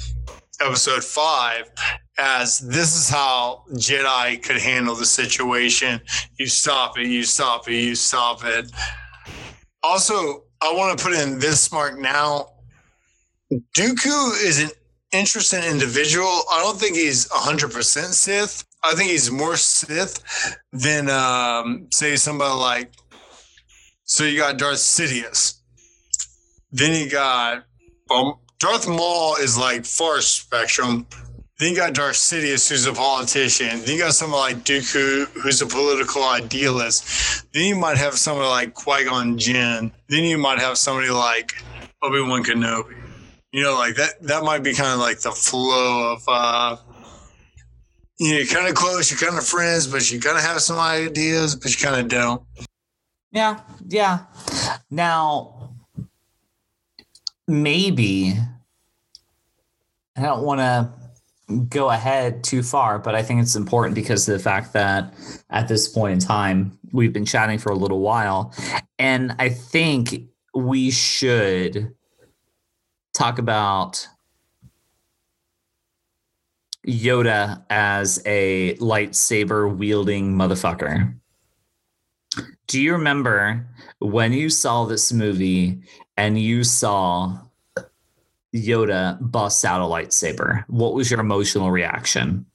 episode 0.61 1.03
five 1.03 1.69
as 2.17 2.59
this 2.59 2.95
is 2.95 3.09
how 3.09 3.63
Jedi 3.73 4.41
could 4.41 4.57
handle 4.57 4.95
the 4.95 5.05
situation. 5.05 5.99
You 6.39 6.47
stop 6.47 6.97
it, 6.97 7.07
you 7.07 7.23
stop 7.23 7.67
it, 7.67 7.75
you 7.75 7.95
stop 7.95 8.45
it. 8.45 8.71
Also, 9.83 10.45
I 10.61 10.73
want 10.73 10.97
to 10.97 11.03
put 11.03 11.13
in 11.13 11.39
this 11.39 11.71
mark 11.71 11.99
now. 11.99 12.47
Dooku 13.51 14.43
is 14.43 14.63
an 14.63 14.69
interesting 15.11 15.63
individual. 15.63 16.43
I 16.51 16.61
don't 16.63 16.79
think 16.79 16.95
he's 16.95 17.27
100% 17.29 17.71
Sith. 18.13 18.64
I 18.85 18.93
think 18.95 19.11
he's 19.11 19.31
more 19.31 19.55
Sith 19.57 20.21
than, 20.71 21.09
um, 21.09 21.87
say, 21.91 22.15
somebody 22.15 22.53
like. 22.53 22.93
So 24.03 24.23
you 24.23 24.37
got 24.37 24.57
Darth 24.57 24.77
Sidious. 24.77 25.59
Then 26.71 26.99
you 26.99 27.09
got. 27.09 27.65
Um, 28.11 28.35
Darth 28.59 28.87
Maul 28.87 29.35
is 29.37 29.57
like 29.57 29.85
far 29.85 30.21
spectrum. 30.21 31.07
Then 31.59 31.71
you 31.71 31.75
got 31.75 31.93
Darth 31.93 32.15
Sidious, 32.15 32.69
who's 32.69 32.85
a 32.85 32.93
politician. 32.93 33.81
Then 33.81 33.95
you 33.95 33.99
got 33.99 34.13
someone 34.13 34.39
like 34.41 34.57
Dooku, 34.57 35.25
who's 35.41 35.61
a 35.61 35.65
political 35.65 36.23
idealist. 36.23 37.51
Then 37.53 37.65
you 37.65 37.75
might 37.75 37.97
have 37.97 38.13
somebody 38.15 38.47
like 38.47 38.73
Qui 38.73 39.05
Gon 39.05 39.37
Jinn. 39.37 39.91
Then 40.09 40.23
you 40.25 40.37
might 40.37 40.59
have 40.59 40.77
somebody 40.77 41.09
like 41.09 41.53
Obi 42.03 42.21
Wan 42.21 42.43
Kenobi. 42.43 42.95
You 43.51 43.63
know, 43.63 43.75
like 43.75 43.95
that. 43.95 44.21
That 44.21 44.43
might 44.43 44.63
be 44.63 44.73
kind 44.73 44.93
of 44.93 44.99
like 44.99 45.21
the 45.21 45.31
flow 45.31 46.13
of. 46.13 46.23
uh 46.27 46.77
you 48.19 48.31
know, 48.31 48.37
you're 48.37 48.47
kind 48.47 48.67
of 48.67 48.75
close, 48.75 49.11
you're 49.11 49.19
kind 49.19 49.37
of 49.37 49.45
friends, 49.45 49.87
but 49.87 50.09
you 50.11 50.19
kind 50.19 50.37
of 50.37 50.43
have 50.43 50.61
some 50.61 50.79
ideas, 50.79 51.55
but 51.55 51.71
you 51.71 51.85
kind 51.85 51.99
of 51.99 52.07
don't. 52.07 52.41
Yeah, 53.31 53.59
yeah. 53.87 54.25
Now, 54.89 55.71
maybe 57.47 58.33
I 60.15 60.21
don't 60.21 60.43
want 60.43 60.61
to 60.61 60.93
go 61.69 61.89
ahead 61.89 62.43
too 62.43 62.63
far, 62.63 62.97
but 62.97 63.13
I 63.13 63.21
think 63.21 63.41
it's 63.41 63.55
important 63.55 63.95
because 63.95 64.27
of 64.27 64.33
the 64.33 64.43
fact 64.43 64.73
that 64.73 65.13
at 65.49 65.67
this 65.67 65.87
point 65.87 66.13
in 66.13 66.19
time, 66.19 66.79
we've 66.91 67.13
been 67.13 67.25
chatting 67.25 67.59
for 67.59 67.71
a 67.71 67.75
little 67.75 67.99
while. 67.99 68.53
And 68.97 69.35
I 69.37 69.49
think 69.49 70.21
we 70.55 70.89
should 70.89 71.93
talk 73.13 73.37
about 73.37 74.07
Yoda 76.87 77.63
as 77.69 78.21
a 78.25 78.75
lightsaber 78.75 79.75
wielding 79.75 80.33
motherfucker. 80.33 81.13
Do 82.67 82.81
you 82.81 82.93
remember 82.93 83.65
when 83.99 84.33
you 84.33 84.49
saw 84.49 84.85
this 84.85 85.11
movie 85.11 85.81
and 86.17 86.39
you 86.39 86.63
saw 86.63 87.39
Yoda 88.53 89.17
bust 89.19 89.65
out 89.65 89.81
a 89.81 89.85
lightsaber? 89.85 90.63
What 90.67 90.93
was 90.93 91.09
your 91.09 91.19
emotional 91.19 91.71
reaction? 91.71 92.45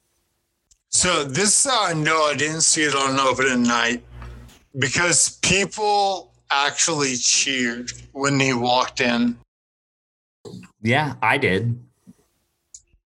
So 0.90 1.24
this 1.24 1.66
uh 1.66 1.94
no, 1.94 2.24
I 2.24 2.34
didn't 2.36 2.62
see 2.62 2.82
it 2.82 2.94
on 2.94 3.18
opening 3.18 3.62
night 3.62 4.02
because 4.78 5.38
people 5.42 6.32
actually 6.50 7.16
cheered 7.16 7.92
when 8.12 8.40
he 8.40 8.52
walked 8.52 9.00
in. 9.00 9.38
Yeah, 10.82 11.14
I 11.22 11.38
did. 11.38 11.80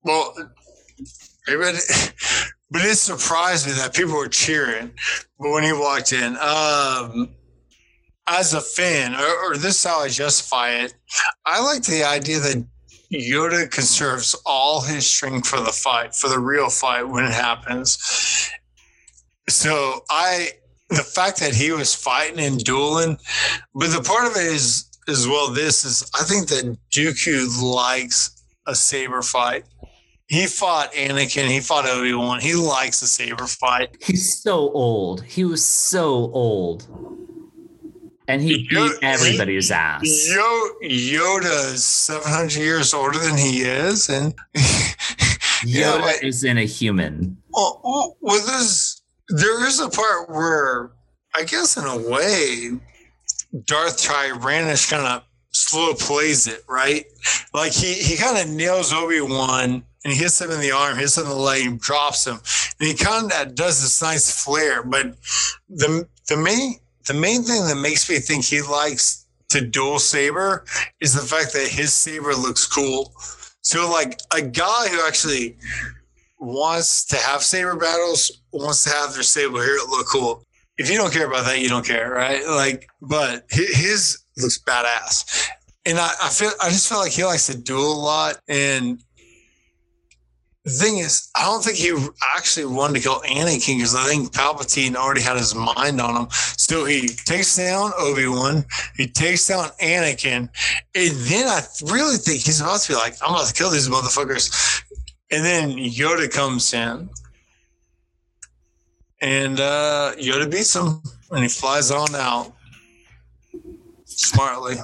Well, 0.02 0.34
everybody, 1.48 1.78
but 2.70 2.82
it 2.82 2.96
surprised 2.96 3.66
me 3.66 3.72
that 3.72 3.94
people 3.94 4.14
were 4.14 4.28
cheering. 4.28 4.92
But 5.38 5.50
when 5.50 5.64
he 5.64 5.72
walked 5.72 6.12
in, 6.12 6.36
um, 6.36 7.30
as 8.26 8.54
a 8.54 8.60
fan, 8.60 9.14
or, 9.14 9.52
or 9.52 9.56
this 9.56 9.76
is 9.76 9.84
how 9.84 10.00
I 10.00 10.08
justify 10.08 10.70
it, 10.70 10.94
I 11.44 11.62
like 11.62 11.82
the 11.82 12.04
idea 12.04 12.38
that 12.40 12.64
Yoda 13.12 13.70
conserves 13.70 14.34
all 14.46 14.80
his 14.80 15.06
strength 15.06 15.46
for 15.48 15.60
the 15.60 15.72
fight, 15.72 16.14
for 16.14 16.28
the 16.28 16.38
real 16.38 16.70
fight 16.70 17.08
when 17.08 17.24
it 17.24 17.32
happens. 17.32 18.50
So 19.48 20.00
I, 20.10 20.48
the 20.88 21.02
fact 21.02 21.40
that 21.40 21.54
he 21.54 21.70
was 21.70 21.94
fighting 21.94 22.40
and 22.40 22.62
dueling, 22.62 23.18
but 23.74 23.90
the 23.90 24.02
part 24.02 24.26
of 24.26 24.36
it 24.36 24.46
is 24.46 24.86
as 25.08 25.26
well. 25.26 25.50
This 25.50 25.84
is 25.84 26.10
I 26.14 26.22
think 26.22 26.48
that 26.48 26.76
Dooku 26.90 27.62
likes 27.62 28.42
a 28.66 28.74
saber 28.74 29.22
fight. 29.22 29.64
He 30.26 30.46
fought 30.46 30.92
Anakin. 30.94 31.48
He 31.48 31.60
fought 31.60 31.86
Obi 31.86 32.14
Wan. 32.14 32.40
He 32.40 32.55
likes 32.55 33.02
a 33.02 33.06
saber 33.06 33.46
fight. 33.46 33.96
He's 34.02 34.40
so 34.42 34.70
old. 34.70 35.22
He 35.22 35.44
was 35.44 35.64
so 35.64 36.30
old. 36.32 36.86
And 38.26 38.40
he 38.40 38.66
beat 38.70 38.92
everybody's 39.02 39.70
ass. 39.70 40.02
Yo, 40.02 40.68
Yoda 40.82 41.74
is 41.74 41.84
700 41.84 42.55
years 42.55 42.94
older 42.94 43.18
than 43.18 43.36
he 43.36 43.60
is. 43.62 44.09
And 44.09 44.34
Yoda 45.64 46.01
but- 46.01 46.24
is 46.24 46.42
in 46.42 46.56
a 46.56 46.64
human. 46.64 47.36
well, 47.51 47.80
well, 47.84 48.16
well, 48.20 48.46
there's, 48.46 49.02
there 49.28 49.66
is 49.66 49.78
a 49.80 49.90
part 49.90 50.30
where 50.30 50.92
I 51.34 51.44
guess 51.44 51.76
in 51.76 51.84
a 51.84 51.98
way, 52.10 52.70
Darth 53.66 53.98
Tyrannus 54.02 54.88
kind 54.88 55.06
of 55.06 55.22
slow 55.52 55.92
plays 55.94 56.46
it, 56.46 56.62
right? 56.68 57.05
Like 57.52 57.72
he, 57.72 57.92
he 57.92 58.16
kind 58.16 58.38
of 58.38 58.48
nails 58.55 58.92
Obi 58.92 59.20
Wan 59.20 59.84
and 60.05 60.12
he 60.12 60.18
hits 60.18 60.40
him 60.40 60.51
in 60.51 60.60
the 60.60 60.72
arm, 60.72 60.98
hits 60.98 61.16
him 61.16 61.24
in 61.24 61.31
the 61.31 61.36
leg, 61.36 61.81
drops 61.81 62.26
him. 62.26 62.39
And 62.78 62.89
he 62.89 62.94
kind 62.94 63.32
of 63.32 63.55
does 63.55 63.81
this 63.81 64.02
nice 64.02 64.44
flare. 64.44 64.82
But 64.82 65.16
the 65.68 66.06
the 66.28 66.36
main 66.36 66.74
the 67.06 67.14
main 67.14 67.43
thing 67.43 67.66
that 67.66 67.76
makes 67.76 68.09
me 68.09 68.18
think 68.18 68.44
he 68.44 68.62
likes 68.62 69.26
to 69.51 69.60
dual 69.60 69.98
saber 69.98 70.64
is 71.01 71.14
the 71.14 71.20
fact 71.20 71.52
that 71.52 71.68
his 71.68 71.93
saber 71.94 72.35
looks 72.35 72.66
cool. 72.66 73.12
So 73.62 73.90
like 73.90 74.20
a 74.35 74.43
guy 74.43 74.89
who 74.89 75.06
actually 75.06 75.56
wants 76.39 77.05
to 77.06 77.16
have 77.16 77.43
saber 77.43 77.76
battles 77.76 78.43
wants 78.52 78.85
to 78.85 78.90
have 78.90 79.14
their 79.14 79.22
saber 79.22 79.62
here 79.62 79.78
look 79.89 80.06
cool. 80.06 80.44
If 80.76 80.90
you 80.90 80.98
don't 80.98 81.12
care 81.12 81.26
about 81.26 81.44
that, 81.44 81.60
you 81.60 81.68
don't 81.68 81.86
care, 81.86 82.10
right? 82.10 82.44
Like, 82.47 82.89
but 83.01 83.44
his 83.48 84.18
looks 84.36 84.59
badass. 84.59 85.48
And 85.86 85.98
I, 85.98 86.10
I 86.22 86.28
feel 86.31 86.51
I 86.60 86.70
just 86.70 86.89
feel 86.89 86.98
like 86.98 87.12
he 87.12 87.24
likes 87.24 87.47
to 87.47 87.56
duel 87.56 87.93
a 87.93 88.02
lot. 88.02 88.40
And 88.48 89.03
the 90.65 90.70
thing 90.70 90.97
is, 90.97 91.28
I 91.36 91.43
don't 91.43 91.62
think 91.62 91.77
he 91.77 91.95
actually 92.35 92.65
wanted 92.65 92.95
to 92.95 93.01
kill 93.01 93.20
Anakin 93.20 93.77
because 93.77 93.95
I 93.95 94.05
think 94.05 94.32
Palpatine 94.32 94.95
already 94.97 95.20
had 95.20 95.36
his 95.36 95.55
mind 95.55 96.01
on 96.01 96.16
him. 96.16 96.27
So 96.31 96.86
he 96.86 97.09
takes 97.09 97.55
down 97.57 97.93
Obi 97.99 98.27
Wan, 98.27 98.65
he 98.97 99.07
takes 99.07 99.47
down 99.47 99.69
Anakin, 99.82 100.49
and 100.95 101.11
then 101.12 101.49
I 101.49 101.61
really 101.93 102.16
think 102.16 102.41
he's 102.41 102.62
about 102.62 102.81
to 102.81 102.93
be 102.93 102.97
like, 102.97 103.15
"I'm 103.23 103.35
about 103.35 103.47
to 103.49 103.53
kill 103.53 103.69
these 103.69 103.89
motherfuckers," 103.89 104.82
and 105.31 105.45
then 105.45 105.73
Yoda 105.73 106.32
comes 106.32 106.73
in, 106.73 107.11
and 109.20 109.61
uh, 109.61 110.12
Yoda 110.16 110.51
beats 110.51 110.74
him, 110.74 111.03
and 111.31 111.43
he 111.43 111.49
flies 111.49 111.91
on 111.91 112.15
out 112.15 112.55
smartly. 114.07 114.77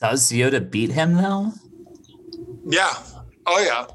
Does 0.00 0.30
Yoda 0.30 0.70
beat 0.70 0.92
him 0.92 1.14
though? 1.14 1.52
Yeah. 2.64 2.92
Oh 3.44 3.58
yeah. 3.58 3.86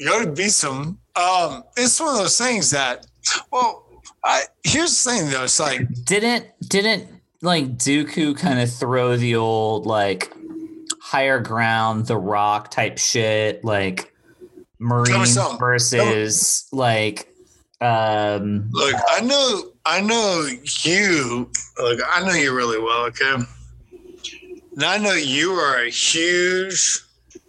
Yoda 0.00 0.34
beats 0.34 0.62
him. 0.62 0.98
Um, 1.16 1.64
it's 1.76 2.00
one 2.00 2.10
of 2.10 2.18
those 2.18 2.38
things 2.38 2.70
that, 2.70 3.06
well, 3.52 3.84
I 4.24 4.42
here's 4.64 5.04
the 5.04 5.10
thing 5.10 5.30
though. 5.30 5.44
It's 5.44 5.60
like 5.60 5.86
Didn't 6.04 6.46
didn't 6.68 7.08
like 7.42 7.76
Dooku 7.76 8.36
kind 8.36 8.58
of 8.58 8.72
throw 8.72 9.16
the 9.16 9.36
old 9.36 9.86
like 9.86 10.32
higher 11.00 11.40
ground, 11.40 12.06
the 12.06 12.16
rock 12.16 12.70
type 12.70 12.98
shit, 12.98 13.62
like 13.64 14.12
Marine 14.78 15.26
versus 15.58 16.66
like 16.72 17.28
um 17.80 18.68
Look, 18.72 18.94
I 19.10 19.20
know, 19.20 19.72
I 19.84 20.00
know 20.00 20.48
you. 20.82 21.50
Look, 21.78 22.00
I 22.10 22.24
know 22.24 22.32
you 22.32 22.54
really 22.56 22.78
well. 22.78 23.04
Okay, 23.06 23.34
and 23.34 24.84
I 24.84 24.96
know 24.96 25.12
you 25.12 25.52
are 25.52 25.82
a 25.82 25.90
huge, 25.90 27.00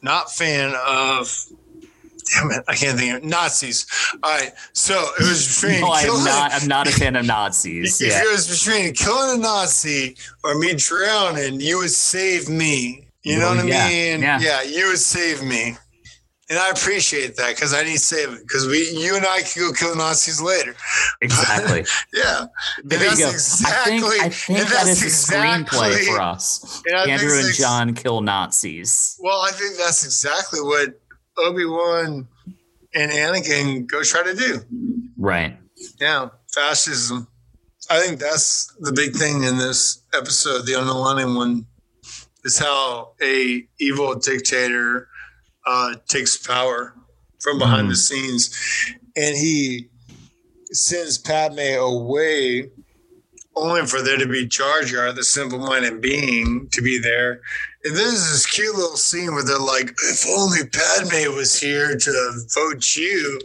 not 0.01 0.31
fan 0.31 0.73
of. 0.85 1.45
Damn 2.33 2.51
it, 2.51 2.63
I 2.67 2.75
can't 2.75 2.97
think 2.97 3.13
of 3.17 3.23
Nazis. 3.23 3.85
All 4.23 4.31
right, 4.31 4.51
so 4.73 4.93
it 5.19 5.27
was 5.27 5.47
between 5.61 5.81
no, 5.85 5.91
I'm 5.91 6.23
not 6.23 6.51
I'm 6.53 6.67
not 6.67 6.87
a 6.87 6.91
fan 6.91 7.15
of 7.15 7.25
Nazis. 7.35 8.01
If 8.01 8.09
Yeah. 8.11 8.23
it 8.23 8.31
was 8.31 8.47
between 8.47 8.93
killing 8.93 9.39
a 9.39 9.41
Nazi 9.41 10.15
or 10.43 10.57
me 10.57 10.73
drowning, 10.75 11.59
you 11.61 11.77
would 11.79 11.91
save 11.91 12.49
me. 12.49 13.07
You 13.23 13.39
know 13.39 13.51
Well, 13.51 13.55
what 13.65 13.71
I 13.73 13.85
oh, 13.85 13.87
mean? 13.89 14.21
yeah. 14.21 14.61
you 14.63 14.87
would 14.87 14.99
save 14.99 15.41
me. 15.43 15.75
And 16.47 16.59
I 16.59 16.69
appreciate 16.69 17.35
that 17.37 17.55
because 17.55 17.73
I 17.73 17.83
need 17.83 17.97
saving. 17.99 18.37
Because 18.37 18.67
we 18.67 18.87
you 18.91 19.15
and 19.15 19.25
I 19.25 19.41
can 19.41 19.63
go 19.63 19.73
kill 19.73 19.95
Nazis 19.95 20.39
later. 20.39 20.75
Exactly. 21.21 21.85
Yeah. 22.13 22.45
There 22.83 22.99
And 23.09 23.17
you 23.17 23.25
go. 23.25 23.31
that's 23.31 23.65
I 23.65 23.83
think 23.85 24.03
I 24.03 24.25
exactly- 24.27 24.29
think 24.29 24.59
and 24.59 24.67
that's 24.67 25.01
is 25.01 25.29
a 25.29 25.33
screenplay 25.33 25.87
exactly- 25.87 26.05
for 26.05 26.21
us. 26.21 26.83
and 26.85 27.09
Andrew 27.11 27.39
and 27.39 27.53
John 27.55 27.95
kill 27.95 28.21
Nazis. 28.21 29.17
Well, 29.19 29.41
I 29.41 29.51
think 29.51 29.77
that's 29.77 30.05
exactly 30.05 30.61
what 30.61 30.99
Obi-Wan 31.37 32.27
and 32.93 33.11
Anakin 33.11 33.87
go 33.87 34.03
try 34.03 34.23
to 34.23 34.35
do. 34.35 34.61
Right. 35.17 35.57
Yeah, 35.99 36.29
fascism. 36.53 37.27
I 37.89 37.99
think 37.99 38.19
that's 38.19 38.73
the 38.79 38.93
big 38.93 39.15
thing 39.15 39.43
in 39.43 39.57
this 39.57 40.01
episode. 40.13 40.65
The 40.65 40.75
underlining 40.75 41.35
one 41.35 41.67
is 42.43 42.57
how 42.57 43.13
a 43.21 43.67
evil 43.79 44.15
dictator 44.15 45.07
uh, 45.67 45.95
takes 46.07 46.37
power 46.37 46.95
from 47.41 47.59
behind 47.59 47.91
the 47.91 47.95
scenes, 47.95 48.55
and 49.15 49.35
he 49.35 49.89
sends 50.71 51.17
Padme 51.17 51.59
away 51.77 52.71
only 53.55 53.85
for 53.85 54.01
there 54.01 54.17
to 54.17 54.27
be 54.27 54.45
Jar 54.45 54.81
Jar, 54.81 55.11
the 55.13 55.23
simple-minded 55.23 56.01
being, 56.01 56.67
to 56.73 56.81
be 56.81 56.99
there. 56.99 57.41
And 57.85 57.95
there's 57.95 58.31
this 58.31 58.47
cute 58.47 58.75
little 58.75 58.97
scene 58.97 59.35
where 59.35 59.43
they're 59.43 59.59
like, 59.59 59.93
"If 60.03 60.25
only 60.27 60.65
Padme 60.65 61.35
was 61.35 61.59
here 61.59 61.95
to 61.95 62.45
vote 62.53 62.95
you," 62.95 63.39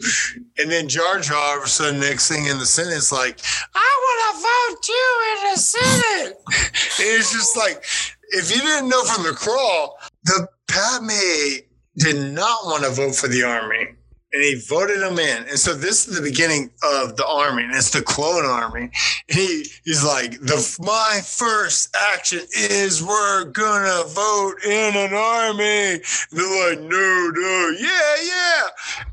and 0.57 0.73
then 0.73 0.89
Jar 0.89 1.21
Jar, 1.21 1.37
all 1.37 1.59
of 1.59 1.65
a 1.65 1.69
sudden, 1.69 2.01
next 2.01 2.29
thing 2.29 2.47
in 2.47 2.59
the 2.59 2.65
sentence, 2.65 3.13
like, 3.13 3.39
"I 3.75 3.91
want 4.03 4.21
to 4.27 4.43
vote 4.43 4.89
you 4.89 5.09
in 5.31 5.53
the 5.53 5.61
Senate." 5.61 6.41
it's 7.01 7.33
just 7.33 7.55
like, 7.55 7.85
if 8.31 8.51
you 8.51 8.63
didn't 8.63 8.89
know 8.89 9.05
from 9.05 9.25
the 9.25 9.33
crawl, 9.33 9.99
the 10.25 10.49
Padme 10.69 11.67
did 11.99 12.33
not 12.33 12.65
want 12.65 12.85
to 12.85 12.91
vote 12.91 13.15
for 13.15 13.29
the 13.29 13.43
army 13.43 13.89
and 14.33 14.43
he 14.43 14.55
voted 14.69 15.03
him 15.03 15.19
in. 15.19 15.49
And 15.49 15.59
so 15.59 15.75
this 15.75 16.07
is 16.07 16.17
the 16.17 16.23
beginning 16.23 16.71
of 16.83 17.17
the 17.17 17.27
army, 17.27 17.65
and 17.65 17.75
it's 17.75 17.91
the 17.91 18.03
clone 18.03 18.45
army. 18.45 18.91
And 19.29 19.39
he 19.39 19.67
he's 19.85 20.05
like, 20.05 20.33
the 20.41 20.79
my 20.81 21.21
first 21.25 21.95
action 22.13 22.41
is 22.57 23.03
we're 23.03 23.45
gonna 23.45 24.05
vote 24.09 24.55
in 24.65 24.97
an 24.97 25.15
army. 25.15 25.95
And 25.95 26.03
they're 26.33 26.71
like, 26.71 26.81
no, 26.81 27.31
no, 27.35 27.77
yeah, 27.79 28.15
yeah. 28.25 28.63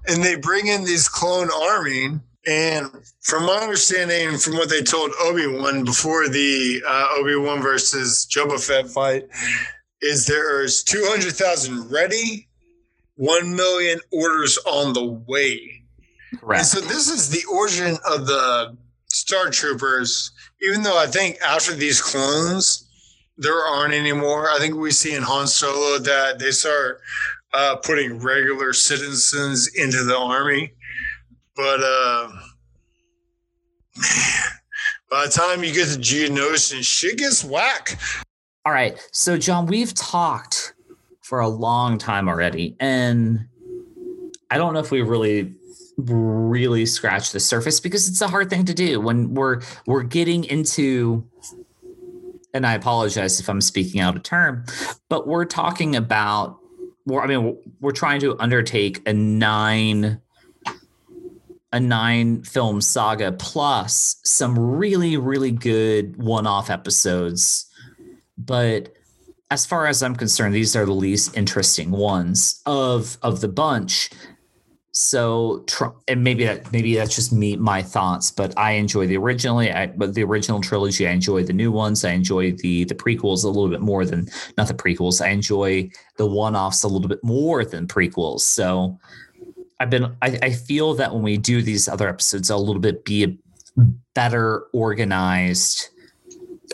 And 0.08 0.24
they 0.24 0.36
bring 0.36 0.68
in 0.68 0.86
these 0.86 1.08
clone 1.08 1.50
army. 1.52 2.20
And 2.46 2.90
from 3.22 3.46
my 3.46 3.58
understanding, 3.58 4.38
from 4.38 4.54
what 4.54 4.70
they 4.70 4.82
told 4.82 5.12
Obi 5.20 5.48
Wan 5.48 5.84
before 5.84 6.30
the 6.30 6.82
uh, 6.88 7.08
Obi 7.18 7.36
Wan 7.36 7.62
versus 7.62 8.26
Boba 8.34 8.66
Fett 8.66 8.88
fight, 8.88 9.28
is 10.02 10.28
there's 10.28 10.84
two 10.84 11.04
hundred 11.10 11.34
thousand 11.34 11.92
ready 11.92 12.47
1 13.18 13.56
million 13.56 14.00
orders 14.12 14.58
on 14.66 14.94
the 14.94 15.06
way. 15.06 15.84
Correct. 16.40 16.60
And 16.60 16.68
so 16.68 16.82
this 16.82 17.10
is 17.10 17.30
the 17.30 17.44
origin 17.52 17.98
of 18.10 18.28
the 18.28 18.76
Star 19.08 19.50
Troopers, 19.50 20.32
even 20.62 20.84
though 20.84 20.98
I 20.98 21.08
think 21.08 21.38
after 21.42 21.74
these 21.74 22.02
clones, 22.02 22.88
there 23.38 23.56
aren't 23.56 23.94
anymore. 23.94 24.50
I 24.50 24.58
think 24.60 24.76
we 24.76 24.92
see 24.92 25.14
in 25.14 25.24
Han 25.24 25.48
Solo 25.48 26.00
that 26.00 26.40
they 26.40 26.52
start 26.52 27.02
uh, 27.54 27.78
putting 27.78 28.20
regular 28.20 28.74
citizens 28.74 29.70
into 29.76 30.04
the 30.04 30.18
army. 30.18 30.74
But 31.56 31.80
uh, 31.82 32.30
man, 33.96 34.44
by 35.10 35.26
the 35.26 35.32
time 35.32 35.64
you 35.64 35.74
get 35.74 35.88
to 35.90 36.00
Geonosis, 36.00 36.84
shit 36.84 37.18
gets 37.18 37.44
whack. 37.44 37.98
All 38.66 38.74
right. 38.74 38.98
So, 39.14 39.38
John, 39.38 39.66
we've 39.66 39.94
talked 39.94 40.67
for 41.28 41.42
a 41.42 41.48
long 41.50 41.98
time 41.98 42.30
already. 42.30 42.74
And 42.80 43.48
I 44.50 44.58
don't 44.58 44.74
know 44.74 44.80
if 44.80 44.92
we 44.92 45.02
really 45.02 45.54
really 45.98 46.86
scratched 46.86 47.34
the 47.34 47.40
surface 47.40 47.80
because 47.80 48.08
it's 48.08 48.22
a 48.22 48.28
hard 48.28 48.52
thing 48.52 48.64
to 48.64 48.74
do 48.74 49.02
when 49.02 49.34
we're 49.34 49.62
we're 49.88 50.04
getting 50.04 50.46
into 50.46 51.28
and 52.54 52.66
I 52.66 52.76
apologize 52.76 53.40
if 53.42 53.50
I'm 53.50 53.62
speaking 53.62 54.00
out 54.00 54.16
of 54.16 54.24
term, 54.24 54.64
but 55.10 55.28
we're 55.28 55.46
talking 55.46 55.96
about 55.98 56.60
we're, 57.06 57.22
I 57.22 57.28
mean 57.28 57.58
we're 57.82 57.92
trying 57.92 58.22
to 58.22 58.40
undertake 58.40 59.02
a 59.06 59.12
nine 59.12 60.22
a 61.74 61.80
nine 61.80 62.44
film 62.44 62.80
saga 62.80 63.34
plus 63.34 64.22
some 64.24 64.58
really 64.58 65.18
really 65.18 65.52
good 65.52 66.16
one-off 66.16 66.70
episodes 66.70 67.66
but 68.38 68.97
as 69.50 69.66
far 69.66 69.88
as 69.88 70.04
I'm 70.04 70.16
concerned, 70.16 70.54
these 70.54 70.76
are 70.76 70.86
the 70.86 70.94
least 70.94 71.38
interesting 71.38 71.92
ones 71.92 72.62
of 72.66 73.18
of 73.22 73.42
the 73.42 73.48
bunch. 73.48 74.10
So, 74.92 75.64
and 76.08 76.24
maybe 76.24 76.44
that 76.46 76.72
maybe 76.72 76.96
that's 76.96 77.16
just 77.16 77.32
me 77.32 77.56
my 77.56 77.84
thoughts, 77.84 78.32
but 78.32 78.58
I 78.58 78.72
enjoy 78.72 79.06
the 79.06 79.18
originally, 79.18 79.72
I, 79.72 79.88
but 79.88 80.16
the 80.16 80.24
original 80.24 80.60
trilogy. 80.60 81.08
I 81.08 81.12
enjoy 81.12 81.44
the 81.44 81.54
new 81.54 81.72
ones. 81.72 82.04
I 82.04 82.12
enjoy 82.12 82.54
the 82.54 82.84
the 82.86 82.96
prequels 82.96 83.44
a 83.44 83.48
little 83.48 83.70
bit 83.70 83.82
more 83.82 84.06
than 84.06 84.28
not 84.58 84.68
the 84.68 84.74
prequels. 84.74 85.24
I 85.24 85.30
enjoy 85.30 85.92
the 86.18 86.26
one 86.26 86.56
offs 86.56 86.84
a 86.84 86.88
little 86.88 87.08
bit 87.08 87.24
more 87.24 87.64
than 87.64 87.88
prequels. 87.88 88.42
So, 88.42 88.98
I've 89.80 89.92
been 89.92 90.16
I, 90.24 90.40
I 90.42 90.52
feel 90.52 90.96
that 90.96 91.14
when 91.14 91.22
we 91.22 91.38
do 91.38 91.62
these 91.62 91.88
other 91.88 92.10
episodes, 92.10 92.50
I'll 92.50 92.58
a 92.58 92.60
little 92.60 92.82
bit 92.82 93.06
be 93.06 93.24
a 93.24 93.38
better 94.16 94.66
organized 94.74 95.90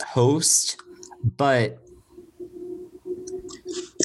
host, 0.07 0.81
but 1.37 1.82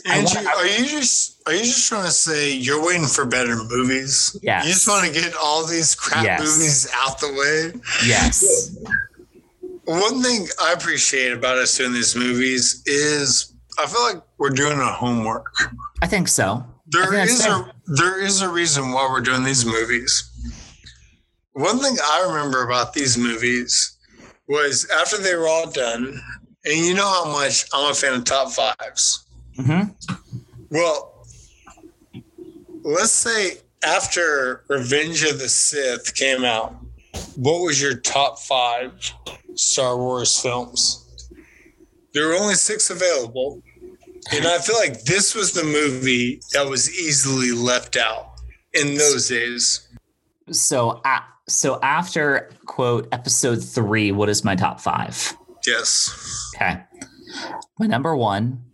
Andrew, 0.09 0.47
are 0.47 0.67
you 0.67 0.87
just 0.87 1.43
are 1.47 1.53
you 1.53 1.63
just 1.65 1.89
trying 1.89 2.05
to 2.05 2.11
say 2.11 2.53
you're 2.53 2.85
waiting 2.85 3.07
for 3.07 3.25
better 3.25 3.57
movies? 3.57 4.39
Yeah. 4.43 4.63
You 4.63 4.73
just 4.73 4.89
want 4.89 5.07
to 5.07 5.13
get 5.13 5.35
all 5.35 5.67
these 5.67 5.95
crap 5.95 6.25
yes. 6.25 6.41
movies 6.41 6.91
out 6.95 7.21
the 7.21 7.33
way? 7.33 7.81
Yes. 8.07 8.77
One 9.85 10.23
thing 10.23 10.47
I 10.61 10.73
appreciate 10.73 11.33
about 11.33 11.59
us 11.59 11.77
doing 11.77 11.93
these 11.93 12.15
movies 12.15 12.83
is 12.87 13.55
I 13.79 13.87
feel 13.87 14.03
like 14.03 14.23
we're 14.39 14.51
doing 14.51 14.79
our 14.79 14.93
homework. 14.93 15.47
I 16.03 16.07
think 16.07 16.29
so. 16.29 16.65
There 16.87 17.07
think 17.07 17.31
is 17.31 17.45
a 17.47 17.73
there 17.87 18.21
is 18.23 18.43
a 18.43 18.49
reason 18.49 18.93
why 18.93 19.09
we're 19.11 19.21
doing 19.21 19.45
these 19.45 19.65
movies. 19.65 20.25
One 21.53 21.79
thing 21.79 21.97
I 22.03 22.27
remember 22.29 22.63
about 22.63 22.93
these 22.93 23.19
movies 23.19 23.97
was 24.49 24.89
after 24.91 25.19
they 25.19 25.35
were 25.35 25.49
all 25.49 25.71
done, 25.71 26.21
and 26.65 26.79
you 26.87 26.95
know 26.95 27.07
how 27.07 27.31
much 27.33 27.67
I'm 27.73 27.91
a 27.91 27.95
fan 27.95 28.15
of 28.15 28.25
top 28.25 28.51
fives. 28.51 29.25
Mm-hmm. 29.59 30.15
Well, 30.71 31.27
let's 32.83 33.13
say 33.13 33.59
after 33.85 34.65
Revenge 34.69 35.25
of 35.25 35.39
the 35.39 35.49
Sith 35.49 36.15
came 36.15 36.45
out, 36.45 36.75
what 37.37 37.63
was 37.63 37.81
your 37.81 37.97
top 37.97 38.39
five 38.39 38.93
Star 39.55 39.97
Wars 39.97 40.41
films? 40.41 41.05
There 42.15 42.29
were 42.29 42.35
only 42.35 42.55
six 42.55 42.91
available. 42.91 43.63
And 44.33 44.47
I 44.47 44.59
feel 44.59 44.77
like 44.77 45.05
this 45.05 45.35
was 45.35 45.53
the 45.53 45.65
movie 45.65 46.41
that 46.53 46.69
was 46.69 46.91
easily 46.99 47.53
left 47.53 47.97
out 47.97 48.33
in 48.75 48.97
those 48.97 49.29
days. 49.29 49.89
So, 50.51 51.01
uh, 51.05 51.21
so 51.49 51.79
after 51.83 52.51
quote 52.67 53.09
episode 53.13 53.63
three, 53.63 54.13
what 54.13 54.29
is 54.29 54.45
my 54.45 54.55
top 54.55 54.81
five? 54.81 55.35
Yes. 55.67 56.53
Okay. 56.57 56.83
My 57.79 57.87
number 57.87 58.17
one 58.17 58.65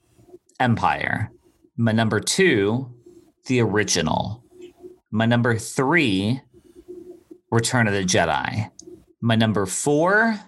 Empire. 0.61 1.31
My 1.77 1.93
number 1.93 2.21
two, 2.21 2.93
the 3.47 3.61
original. 3.61 4.45
My 5.11 5.27
number 5.27 5.57
three, 5.59 6.41
Return 7.51 7.87
of 7.87 7.95
the 7.95 8.05
Jedi. 8.05 8.71
My 9.21 9.37
number 9.37 9.67
four, 9.67 10.39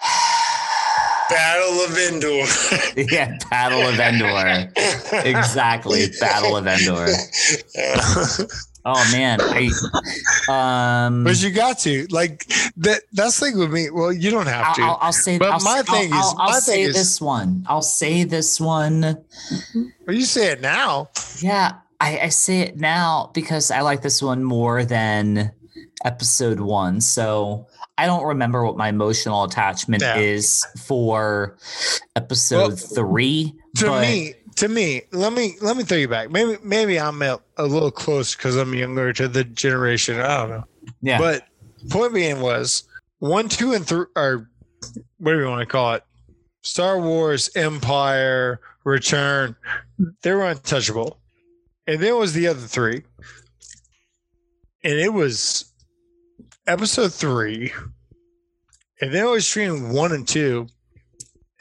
Battle 1.30 1.80
of 1.80 1.96
Endor. 1.96 2.44
yeah, 3.12 3.38
Battle 3.50 3.82
of 3.82 3.98
Endor. 3.98 4.72
exactly, 5.24 6.06
Battle 6.20 6.56
of 6.56 6.66
Endor. 6.66 7.06
Uh, 7.76 8.44
Oh 8.86 9.02
man, 9.12 9.38
I, 9.40 9.70
um, 11.06 11.24
but 11.24 11.42
you 11.42 11.50
got 11.50 11.78
to 11.80 12.06
like 12.10 12.46
that. 12.76 13.00
That's 13.12 13.40
the 13.40 13.46
thing 13.46 13.58
with 13.58 13.72
me. 13.72 13.88
Well, 13.90 14.12
you 14.12 14.30
don't 14.30 14.46
have 14.46 14.76
to. 14.76 14.82
I'll, 14.82 14.98
I'll 15.00 15.12
say, 15.12 15.38
but 15.38 15.50
I'll, 15.52 15.60
my 15.60 15.80
thing 15.82 16.12
I'll, 16.12 16.20
is, 16.20 16.34
I'll, 16.38 16.50
my 16.50 16.58
say 16.58 16.84
thing 16.84 16.92
this 16.92 17.12
is, 17.14 17.20
one. 17.20 17.64
I'll 17.66 17.80
say 17.82 18.24
this 18.24 18.60
one. 18.60 19.00
Well, 20.06 20.16
you 20.16 20.24
say 20.26 20.52
it 20.52 20.60
now. 20.60 21.08
Yeah, 21.40 21.76
I, 22.00 22.18
I 22.20 22.28
say 22.28 22.60
it 22.60 22.76
now 22.78 23.30
because 23.32 23.70
I 23.70 23.80
like 23.80 24.02
this 24.02 24.20
one 24.22 24.44
more 24.44 24.84
than 24.84 25.50
episode 26.04 26.60
one. 26.60 27.00
So 27.00 27.66
I 27.96 28.04
don't 28.04 28.24
remember 28.26 28.64
what 28.66 28.76
my 28.76 28.88
emotional 28.88 29.44
attachment 29.44 30.02
Yeah. 30.02 30.18
is 30.18 30.62
for 30.84 31.56
episode 32.16 32.68
Well, 32.68 32.76
three. 32.76 33.54
To 33.76 34.00
me, 34.00 34.34
to 34.56 34.68
me, 34.68 35.02
let 35.12 35.32
me 35.32 35.56
let 35.60 35.76
me 35.76 35.84
throw 35.84 35.98
you 35.98 36.08
back. 36.08 36.30
Maybe 36.30 36.56
maybe 36.62 36.98
I'm 36.98 37.20
a, 37.22 37.40
a 37.56 37.66
little 37.66 37.90
close 37.90 38.34
because 38.34 38.56
I'm 38.56 38.74
younger 38.74 39.12
to 39.12 39.28
the 39.28 39.44
generation. 39.44 40.20
I 40.20 40.36
don't 40.38 40.50
know. 40.50 40.64
yeah, 41.02 41.18
But 41.18 41.46
point 41.90 42.14
being 42.14 42.40
was 42.40 42.84
one, 43.18 43.48
two, 43.48 43.72
and 43.72 43.86
three, 43.86 44.06
or 44.16 44.48
whatever 45.18 45.42
you 45.42 45.48
want 45.48 45.60
to 45.60 45.66
call 45.66 45.94
it, 45.94 46.04
Star 46.62 47.00
Wars, 47.00 47.50
Empire, 47.56 48.60
Return, 48.84 49.56
they 50.22 50.32
were 50.32 50.44
untouchable. 50.44 51.18
And 51.86 52.00
then 52.00 52.16
was 52.16 52.32
the 52.32 52.46
other 52.48 52.60
three. 52.60 53.02
And 54.82 54.98
it 54.98 55.12
was 55.12 55.72
episode 56.66 57.12
three. 57.12 57.72
And 59.00 59.12
then 59.12 59.26
it 59.26 59.30
was 59.30 59.46
between 59.46 59.90
one 59.90 60.12
and 60.12 60.26
two. 60.26 60.68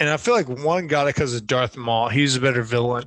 And 0.03 0.09
I 0.11 0.17
feel 0.17 0.33
like 0.33 0.49
one 0.49 0.87
got 0.87 1.07
it 1.07 1.15
because 1.15 1.33
of 1.33 1.47
Darth 1.47 1.77
Maul. 1.77 2.09
He's 2.09 2.35
a 2.35 2.41
better 2.41 2.61
villain. 2.61 3.05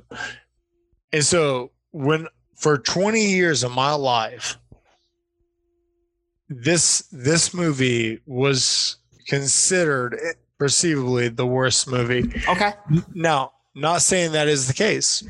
And 1.13 1.23
so 1.23 1.69
when 1.91 2.25
for 2.55 2.79
20 2.79 3.23
years 3.23 3.61
of 3.63 3.71
my 3.71 3.91
life, 3.91 4.57
this 6.49 7.07
this 7.11 7.53
movie 7.53 8.19
was 8.25 8.97
considered 9.27 10.17
perceivably 10.57 11.29
the 11.29 11.45
worst 11.45 11.87
movie. 11.87 12.33
okay. 12.47 12.73
Now, 13.13 13.51
not 13.75 14.01
saying 14.01 14.31
that 14.31 14.47
is 14.47 14.65
the 14.65 14.73
case, 14.73 15.23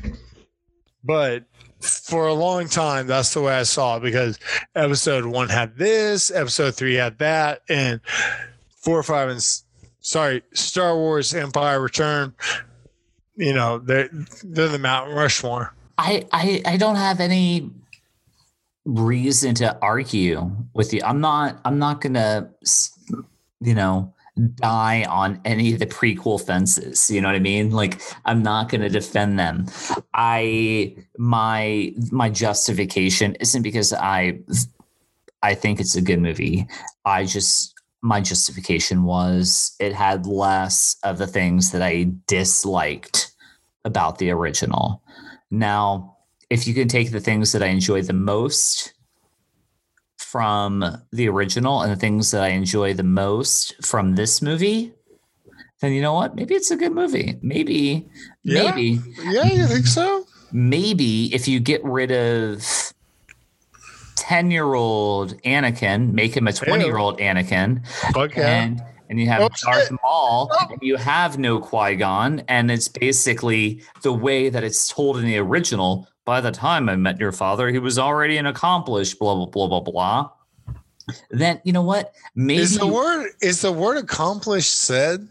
but 1.04 1.44
for 1.82 2.28
a 2.28 2.32
long 2.34 2.66
time, 2.66 3.06
that's 3.06 3.34
the 3.34 3.42
way 3.42 3.52
I 3.52 3.64
saw 3.64 3.98
it 3.98 4.00
because 4.00 4.38
episode 4.74 5.26
one 5.26 5.50
had 5.50 5.76
this, 5.76 6.30
episode 6.30 6.76
three 6.76 6.94
had 6.94 7.18
that, 7.18 7.60
and 7.68 8.00
four, 8.80 9.02
five, 9.02 9.28
and 9.28 9.42
sorry, 10.08 10.42
Star 10.54 10.96
Wars 10.96 11.34
Empire 11.34 11.80
Return. 11.80 12.32
You 13.36 13.52
know, 13.52 13.78
they're 13.78 14.08
they're 14.42 14.68
the 14.68 14.78
Mount 14.78 15.14
Rushmore. 15.14 15.74
I, 15.98 16.26
I 16.32 16.62
I 16.64 16.76
don't 16.76 16.96
have 16.96 17.20
any 17.20 17.70
reason 18.84 19.54
to 19.56 19.78
argue 19.82 20.50
with 20.74 20.94
you. 20.94 21.00
I'm 21.04 21.20
not 21.20 21.60
I'm 21.64 21.78
not 21.78 22.00
gonna 22.00 22.50
you 23.60 23.74
know 23.74 24.14
die 24.54 25.04
on 25.04 25.40
any 25.44 25.72
of 25.72 25.78
the 25.78 25.86
prequel 25.86 26.40
fences. 26.44 27.10
You 27.10 27.20
know 27.20 27.28
what 27.28 27.36
I 27.36 27.40
mean? 27.40 27.70
Like 27.70 28.00
I'm 28.24 28.42
not 28.42 28.70
gonna 28.70 28.88
defend 28.88 29.38
them. 29.38 29.66
I 30.14 30.96
my 31.18 31.92
my 32.10 32.30
justification 32.30 33.34
isn't 33.40 33.62
because 33.62 33.92
I 33.92 34.40
I 35.42 35.54
think 35.54 35.80
it's 35.80 35.96
a 35.96 36.02
good 36.02 36.20
movie. 36.20 36.66
I 37.04 37.24
just 37.24 37.77
my 38.02 38.20
justification 38.20 39.02
was 39.04 39.74
it 39.80 39.92
had 39.92 40.26
less 40.26 40.96
of 41.02 41.18
the 41.18 41.26
things 41.26 41.72
that 41.72 41.82
I 41.82 42.10
disliked 42.26 43.32
about 43.84 44.18
the 44.18 44.30
original. 44.30 45.02
Now, 45.50 46.16
if 46.50 46.66
you 46.66 46.74
can 46.74 46.88
take 46.88 47.10
the 47.10 47.20
things 47.20 47.52
that 47.52 47.62
I 47.62 47.66
enjoy 47.66 48.02
the 48.02 48.12
most 48.12 48.94
from 50.18 50.84
the 51.12 51.28
original 51.28 51.82
and 51.82 51.90
the 51.92 51.96
things 51.96 52.30
that 52.30 52.42
I 52.42 52.48
enjoy 52.48 52.94
the 52.94 53.02
most 53.02 53.74
from 53.84 54.14
this 54.14 54.42
movie, 54.42 54.92
then 55.80 55.92
you 55.92 56.02
know 56.02 56.14
what? 56.14 56.34
Maybe 56.34 56.54
it's 56.54 56.70
a 56.70 56.76
good 56.76 56.92
movie. 56.92 57.38
Maybe, 57.42 58.06
Yeah. 58.42 58.64
maybe, 58.74 59.00
Yeah, 59.24 59.46
you 59.46 59.66
think 59.66 59.86
so? 59.86 60.24
maybe 60.52 61.32
if 61.34 61.46
you 61.48 61.60
get 61.60 61.82
rid 61.84 62.10
of 62.10 62.87
10 64.28 64.50
year 64.50 64.74
old 64.74 65.40
Anakin, 65.42 66.12
make 66.12 66.36
him 66.36 66.46
a 66.46 66.52
20 66.52 66.84
year 66.84 66.98
old 66.98 67.18
Anakin, 67.18 67.82
Okay. 68.14 68.42
and 68.42 68.82
and 69.08 69.18
you 69.18 69.26
have 69.26 69.40
Oh, 69.40 69.48
Darth 69.64 69.88
shit. 69.88 69.98
Maul, 70.04 70.50
and 70.70 70.78
you 70.82 70.96
have 70.96 71.38
no 71.38 71.58
Qui 71.58 71.96
Gon, 71.96 72.40
and 72.46 72.70
it's 72.70 72.88
basically 72.88 73.82
the 74.02 74.12
way 74.12 74.50
that 74.50 74.62
it's 74.62 74.86
told 74.86 75.16
in 75.16 75.24
the 75.24 75.38
original. 75.38 76.06
By 76.26 76.42
the 76.42 76.50
time 76.50 76.90
I 76.90 76.96
met 76.96 77.18
your 77.18 77.32
father, 77.32 77.70
he 77.70 77.78
was 77.78 77.98
already 77.98 78.36
an 78.36 78.44
accomplished. 78.44 79.18
Blah 79.18 79.34
blah 79.34 79.46
blah 79.46 79.66
blah 79.68 79.80
blah. 79.80 80.30
Then 81.30 81.58
you 81.64 81.72
know 81.72 81.80
what? 81.80 82.12
Maybe 82.34 82.60
is 82.60 82.76
the 82.76 82.86
word 82.86 83.30
is 83.40 83.62
the 83.62 83.72
word 83.72 83.96
accomplished 83.96 84.76
said? 84.76 85.26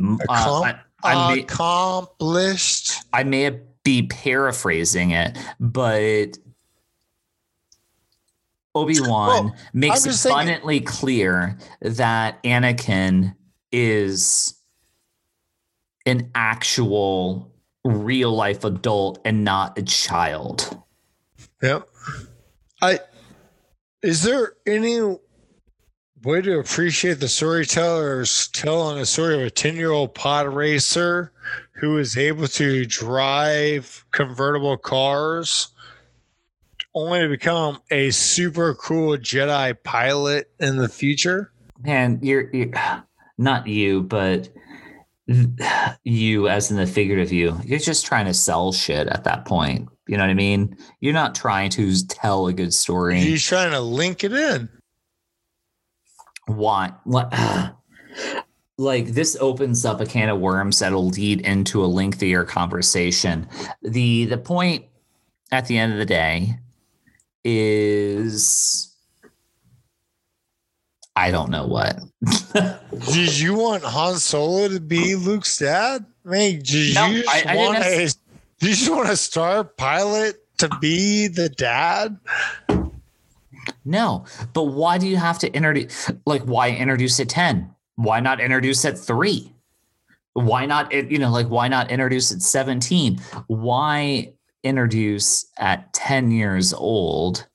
Uh, 0.00 0.16
accom- 0.28 0.80
I, 1.04 1.12
I 1.14 1.34
may, 1.36 1.42
accomplished. 1.42 3.04
I 3.12 3.22
may 3.22 3.60
be 3.84 4.02
paraphrasing 4.08 5.12
it, 5.12 5.38
but 5.60 6.36
Obi 8.76 9.00
Wan 9.00 9.28
Well, 9.28 9.56
makes 9.72 10.04
I'm 10.04 10.10
it 10.10 10.12
just 10.12 10.22
thinking- 10.22 10.38
abundantly 10.40 10.80
clear 10.80 11.58
that 11.80 12.42
Anakin 12.42 13.34
is 13.72 14.54
an 16.04 16.30
actual 16.34 17.52
real 17.84 18.32
life 18.32 18.64
adult 18.64 19.18
and 19.24 19.44
not 19.44 19.78
a 19.78 19.82
child. 19.82 20.80
Yep. 21.62 21.88
I 22.82 23.00
is 24.02 24.22
there 24.22 24.52
any 24.66 25.00
way 26.22 26.42
to 26.42 26.58
appreciate 26.58 27.18
the 27.20 27.28
storytellers 27.28 28.48
telling 28.48 28.98
a 28.98 29.06
story 29.06 29.34
of 29.34 29.40
a 29.40 29.50
10 29.50 29.76
year 29.76 29.90
old 29.90 30.14
pod 30.14 30.46
racer 30.48 31.32
who 31.72 31.96
is 31.98 32.16
able 32.16 32.46
to 32.48 32.84
drive 32.86 34.04
convertible 34.12 34.76
cars 34.76 35.68
only 36.96 37.20
to 37.20 37.28
become 37.28 37.78
a 37.90 38.10
super 38.10 38.74
cool 38.74 39.16
Jedi 39.18 39.76
pilot 39.84 40.50
in 40.58 40.78
the 40.78 40.88
future? 40.88 41.52
Man, 41.84 42.18
you're, 42.22 42.50
you're 42.52 42.72
not 43.38 43.66
you, 43.66 44.02
but 44.02 44.48
you 46.04 46.48
as 46.48 46.70
in 46.70 46.78
the 46.78 46.86
figurative 46.86 47.32
you. 47.32 47.60
You're 47.64 47.78
just 47.78 48.06
trying 48.06 48.24
to 48.26 48.34
sell 48.34 48.72
shit 48.72 49.08
at 49.08 49.24
that 49.24 49.44
point. 49.44 49.88
You 50.08 50.16
know 50.16 50.22
what 50.22 50.30
I 50.30 50.34
mean? 50.34 50.76
You're 51.00 51.12
not 51.12 51.34
trying 51.34 51.70
to 51.70 52.06
tell 52.06 52.46
a 52.46 52.52
good 52.52 52.72
story. 52.72 53.20
He's 53.20 53.44
trying 53.44 53.72
to 53.72 53.80
link 53.80 54.24
it 54.24 54.32
in. 54.32 54.68
want 56.48 56.94
what 57.04 57.34
like 58.78 59.08
this 59.08 59.36
opens 59.40 59.84
up 59.84 60.00
a 60.00 60.06
can 60.06 60.28
of 60.28 60.38
worms 60.38 60.78
that'll 60.78 61.08
lead 61.08 61.40
into 61.40 61.84
a 61.84 61.86
lengthier 61.86 62.44
conversation 62.44 63.48
the 63.82 64.26
the 64.26 64.38
point 64.38 64.84
at 65.50 65.66
the 65.66 65.76
end 65.76 65.92
of 65.92 65.98
the 65.98 66.06
day 66.06 66.56
is 67.48 68.92
i 71.14 71.30
don't 71.30 71.50
know 71.50 71.66
what 71.66 71.96
Did 73.12 73.38
you 73.38 73.54
want 73.54 73.84
Han 73.84 74.16
Solo 74.16 74.68
to 74.68 74.80
be 74.80 75.14
Luke's 75.14 75.58
dad? 75.58 76.04
I 76.24 76.28
mean, 76.28 76.60
did 76.62 76.94
No, 76.94 77.06
you 77.06 77.20
I- 77.28 77.34
just 77.42 77.46
I 77.46 77.56
want 77.56 77.78
necess- 77.78 78.16
a, 78.16 78.60
did 78.60 78.68
you 78.70 78.74
just 78.74 78.90
want 78.90 79.08
a 79.10 79.16
star 79.16 79.64
pilot 79.64 80.42
to 80.58 80.68
be 80.80 81.28
the 81.28 81.48
dad? 81.50 82.18
no 83.84 84.24
but 84.52 84.64
why 84.64 84.98
do 84.98 85.06
you 85.06 85.16
have 85.16 85.38
to 85.38 85.52
introduce 85.54 86.10
like 86.26 86.42
why 86.42 86.70
introduce 86.70 87.18
at 87.20 87.28
10 87.28 87.70
why 87.96 88.18
not 88.20 88.40
introduce 88.40 88.84
at 88.84 88.98
3 88.98 89.52
why 90.34 90.66
not 90.66 90.92
you 90.92 91.18
know 91.18 91.30
like 91.30 91.48
why 91.48 91.68
not 91.68 91.90
introduce 91.90 92.32
at 92.32 92.42
17 92.42 93.20
why 93.46 94.32
introduce 94.66 95.46
at 95.58 95.92
10 95.92 96.30
years 96.30 96.74
old 96.74 97.46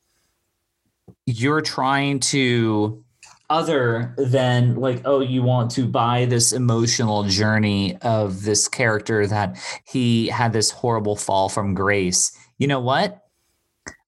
you're 1.25 1.61
trying 1.61 2.19
to 2.19 3.03
other 3.49 4.13
than 4.17 4.75
like 4.75 5.01
oh 5.03 5.19
you 5.19 5.43
want 5.43 5.69
to 5.71 5.85
buy 5.85 6.23
this 6.23 6.53
emotional 6.53 7.23
journey 7.25 7.97
of 8.01 8.43
this 8.43 8.69
character 8.69 9.27
that 9.27 9.57
he 9.83 10.27
had 10.27 10.53
this 10.53 10.71
horrible 10.71 11.17
fall 11.17 11.49
from 11.49 11.73
grace. 11.73 12.31
You 12.57 12.67
know 12.67 12.79
what? 12.79 13.25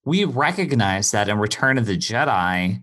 We 0.05 0.23
recognize 0.23 1.11
that 1.11 1.27
in 1.27 1.39
return 1.39 1.77
of 1.77 1.85
the 1.85 1.97
jedi 1.97 2.81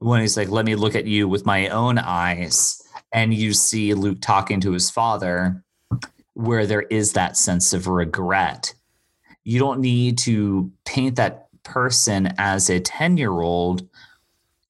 when 0.00 0.20
he's 0.20 0.36
like 0.36 0.50
let 0.50 0.66
me 0.66 0.74
look 0.74 0.94
at 0.94 1.06
you 1.06 1.28
with 1.28 1.46
my 1.46 1.68
own 1.68 1.98
eyes 1.98 2.82
and 3.12 3.32
you 3.32 3.52
see 3.52 3.94
luke 3.94 4.18
talking 4.20 4.60
to 4.60 4.72
his 4.72 4.90
father 4.90 5.62
where 6.34 6.66
there 6.66 6.82
is 6.82 7.12
that 7.12 7.36
sense 7.36 7.72
of 7.72 7.86
regret 7.86 8.74
you 9.44 9.58
don't 9.58 9.80
need 9.80 10.18
to 10.18 10.70
paint 10.84 11.16
that 11.16 11.48
person 11.62 12.32
as 12.38 12.68
a 12.70 12.80
10 12.80 13.16
year 13.16 13.32
old 13.32 13.88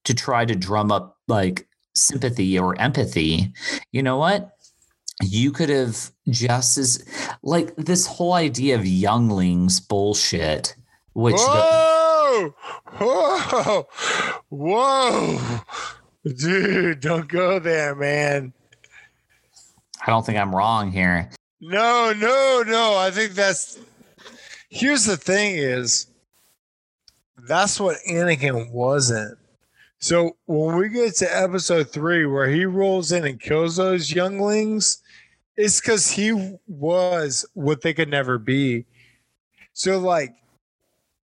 to 0.05 0.15
try 0.15 0.45
to 0.45 0.55
drum 0.55 0.93
up 0.93 1.19
like 1.29 1.67
sympathy 1.95 2.59
or 2.59 2.79
empathy 2.81 3.53
you 3.93 4.03
know 4.03 4.17
what 4.17 4.57
you 5.23 5.53
could 5.53 5.69
have 5.69 6.11
just 6.29 6.79
as 6.79 7.05
like 7.43 7.75
this 7.77 8.07
whole 8.07 8.33
idea 8.33 8.75
of 8.75 8.87
younglings 8.87 9.79
bullshit 9.81 10.75
which 11.15 11.37
the, 11.37 11.43
Whoa! 11.43 12.55
Whoa! 12.99 13.89
Whoa! 14.49 15.39
Dude, 16.37 17.01
don't 17.01 17.29
go 17.29 17.59
there, 17.59 17.95
man. 17.95 18.53
i 20.07 20.11
don't 20.11 20.25
think 20.25 20.39
i'm 20.39 20.55
wrong 20.55 20.91
here 20.91 21.31
No, 21.61 22.13
no, 22.17 22.65
no. 22.67 22.97
I 22.99 23.11
think 23.13 23.33
that's 23.35 23.79
here's 24.73 25.05
the 25.05 25.19
thing 25.19 25.57
is 25.57 26.07
that's 27.47 27.79
what 27.79 27.99
Anakin 28.09 28.73
wasn't. 28.73 29.39
So 29.99 30.37
when 30.47 30.77
we 30.77 30.89
get 30.89 31.15
to 31.17 31.27
episode 31.27 31.91
three 31.91 32.25
where 32.27 32.49
he 32.49 32.65
rolls 32.65 33.13
in 33.13 33.25
and 33.27 33.39
kills 33.39 33.77
those 33.77 34.11
younglings, 34.11 35.03
it's 35.57 35.81
because 35.81 36.11
he 36.11 36.57
was 36.67 37.45
what 37.53 37.83
they 37.83 37.93
could 37.93 38.09
never 38.09 38.39
be. 38.39 38.87
So 39.75 39.99
like 40.01 40.35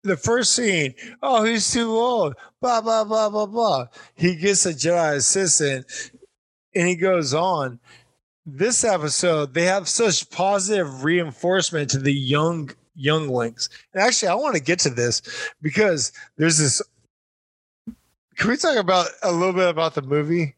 the 0.02 0.16
first 0.16 0.54
scene, 0.54 0.94
oh, 1.22 1.42
he's 1.42 1.72
too 1.72 1.90
old, 1.90 2.34
blah, 2.60 2.82
blah, 2.82 3.04
blah, 3.04 3.30
blah, 3.30 3.46
blah. 3.46 3.86
He 4.14 4.36
gets 4.36 4.66
a 4.66 4.74
Jedi 4.74 5.16
assistant 5.16 5.86
and 6.74 6.86
he 6.86 6.96
goes 6.96 7.32
on 7.32 7.80
this 8.50 8.82
episode 8.82 9.52
they 9.52 9.64
have 9.64 9.86
such 9.86 10.30
positive 10.30 11.04
reinforcement 11.04 11.90
to 11.90 11.98
the 11.98 12.14
young 12.14 12.70
younglings. 12.98 13.70
And 13.94 14.02
actually 14.02 14.28
i 14.28 14.34
want 14.34 14.56
to 14.56 14.62
get 14.62 14.78
to 14.80 14.90
this 14.90 15.22
because 15.62 16.12
there's 16.36 16.58
this 16.58 16.82
can 18.38 18.50
we 18.50 18.56
talk 18.56 18.76
about 18.76 19.08
a 19.24 19.32
little 19.32 19.52
bit 19.52 19.68
about 19.68 19.94
the 19.94 20.02
movie? 20.02 20.54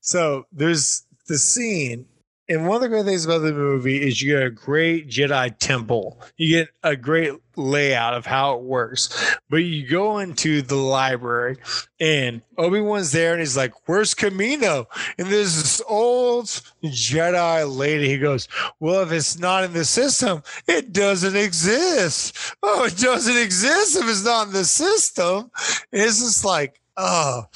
So 0.00 0.46
there's 0.52 1.06
the 1.26 1.38
scene 1.38 2.04
and 2.48 2.66
one 2.66 2.76
of 2.76 2.82
the 2.82 2.88
great 2.88 3.04
things 3.04 3.24
about 3.24 3.38
the 3.40 3.52
movie 3.52 4.00
is 4.00 4.22
you 4.22 4.34
get 4.34 4.42
a 4.42 4.50
great 4.50 5.08
Jedi 5.08 5.56
temple. 5.58 6.20
You 6.36 6.58
get 6.58 6.68
a 6.82 6.96
great 6.96 7.34
layout 7.56 8.14
of 8.14 8.24
how 8.24 8.54
it 8.54 8.62
works. 8.62 9.36
But 9.50 9.58
you 9.58 9.86
go 9.86 10.18
into 10.18 10.62
the 10.62 10.76
library 10.76 11.58
and 12.00 12.40
Obi-Wan's 12.56 13.12
there 13.12 13.32
and 13.32 13.40
he's 13.40 13.56
like, 13.56 13.72
Where's 13.86 14.14
Kamino? 14.14 14.86
And 15.18 15.28
there's 15.28 15.56
this 15.56 15.82
old 15.88 16.46
Jedi 16.84 17.76
lady. 17.76 18.08
He 18.08 18.18
goes, 18.18 18.48
Well, 18.80 19.02
if 19.02 19.12
it's 19.12 19.38
not 19.38 19.64
in 19.64 19.72
the 19.74 19.84
system, 19.84 20.42
it 20.66 20.92
doesn't 20.92 21.36
exist. 21.36 22.54
Oh, 22.62 22.84
it 22.84 22.96
doesn't 22.96 23.36
exist 23.36 23.96
if 23.96 24.08
it's 24.08 24.24
not 24.24 24.46
in 24.46 24.52
the 24.54 24.64
system. 24.64 25.50
And 25.92 26.02
it's 26.02 26.20
just 26.20 26.44
like, 26.44 26.80
oh, 26.96 27.46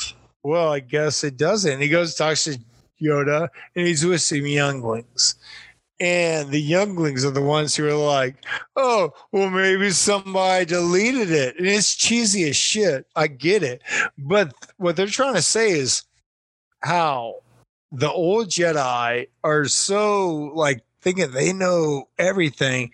well, 0.42 0.72
I 0.72 0.80
guess 0.80 1.24
it 1.24 1.36
doesn't. 1.36 1.72
And 1.72 1.82
he 1.82 1.88
goes 1.88 2.14
talks 2.14 2.44
to 2.44 2.58
Yoda, 3.02 3.48
and 3.74 3.86
he's 3.86 4.04
with 4.04 4.22
some 4.22 4.46
younglings. 4.46 5.36
And 6.00 6.50
the 6.50 6.60
younglings 6.60 7.24
are 7.24 7.30
the 7.30 7.40
ones 7.40 7.76
who 7.76 7.86
are 7.86 7.94
like, 7.94 8.34
oh, 8.74 9.12
well, 9.30 9.50
maybe 9.50 9.90
somebody 9.90 10.64
deleted 10.64 11.30
it. 11.30 11.56
And 11.58 11.66
it's 11.68 11.94
cheesy 11.94 12.48
as 12.48 12.56
shit. 12.56 13.06
I 13.14 13.28
get 13.28 13.62
it. 13.62 13.82
But 14.18 14.52
what 14.78 14.96
they're 14.96 15.06
trying 15.06 15.34
to 15.34 15.42
say 15.42 15.70
is 15.70 16.02
how 16.80 17.36
the 17.92 18.10
old 18.10 18.48
Jedi 18.48 19.28
are 19.44 19.66
so 19.66 20.50
like 20.54 20.82
thinking 21.02 21.30
they 21.30 21.52
know 21.52 22.08
everything. 22.18 22.90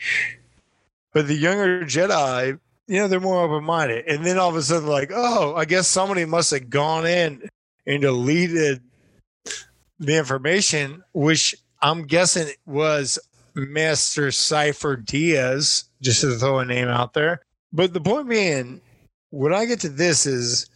But 1.15 1.29
the 1.29 1.35
younger 1.35 1.85
Jedi, 1.85 2.59
you 2.89 2.99
know, 2.99 3.09
they're 3.09 3.21
more 3.21 3.43
open 3.43 3.65
minded. 3.65 4.07
And 4.07 4.27
then 4.27 4.39
all 4.39 4.51
of 4.51 4.57
a 4.57 4.63
sudden, 4.63 4.89
like, 4.89 5.13
oh, 5.15 5.55
I 5.55 5.65
guess 5.65 5.89
somebody 5.89 6.25
must 6.27 6.51
have 6.51 6.69
gone 6.69 7.07
in 7.07 7.49
and 7.87 8.03
deleted 8.03 8.83
the 9.99 10.17
information, 10.17 11.03
which 11.13 11.55
I'm 11.83 12.05
guessing 12.07 12.49
was 12.67 13.19
Master 13.55 14.29
Sifo-Dyas, 14.29 15.85
just 16.01 16.21
to 16.21 16.37
throw 16.37 16.61
a 16.61 16.65
name 16.65 16.89
out 16.89 17.15
there. 17.15 17.43
But 17.73 17.93
the 17.93 18.01
point 18.01 18.29
being, 18.29 18.81
when 19.31 19.53
I 19.53 19.65
get 19.65 19.81
to 19.81 19.89
this 19.89 20.27
is 20.27 20.71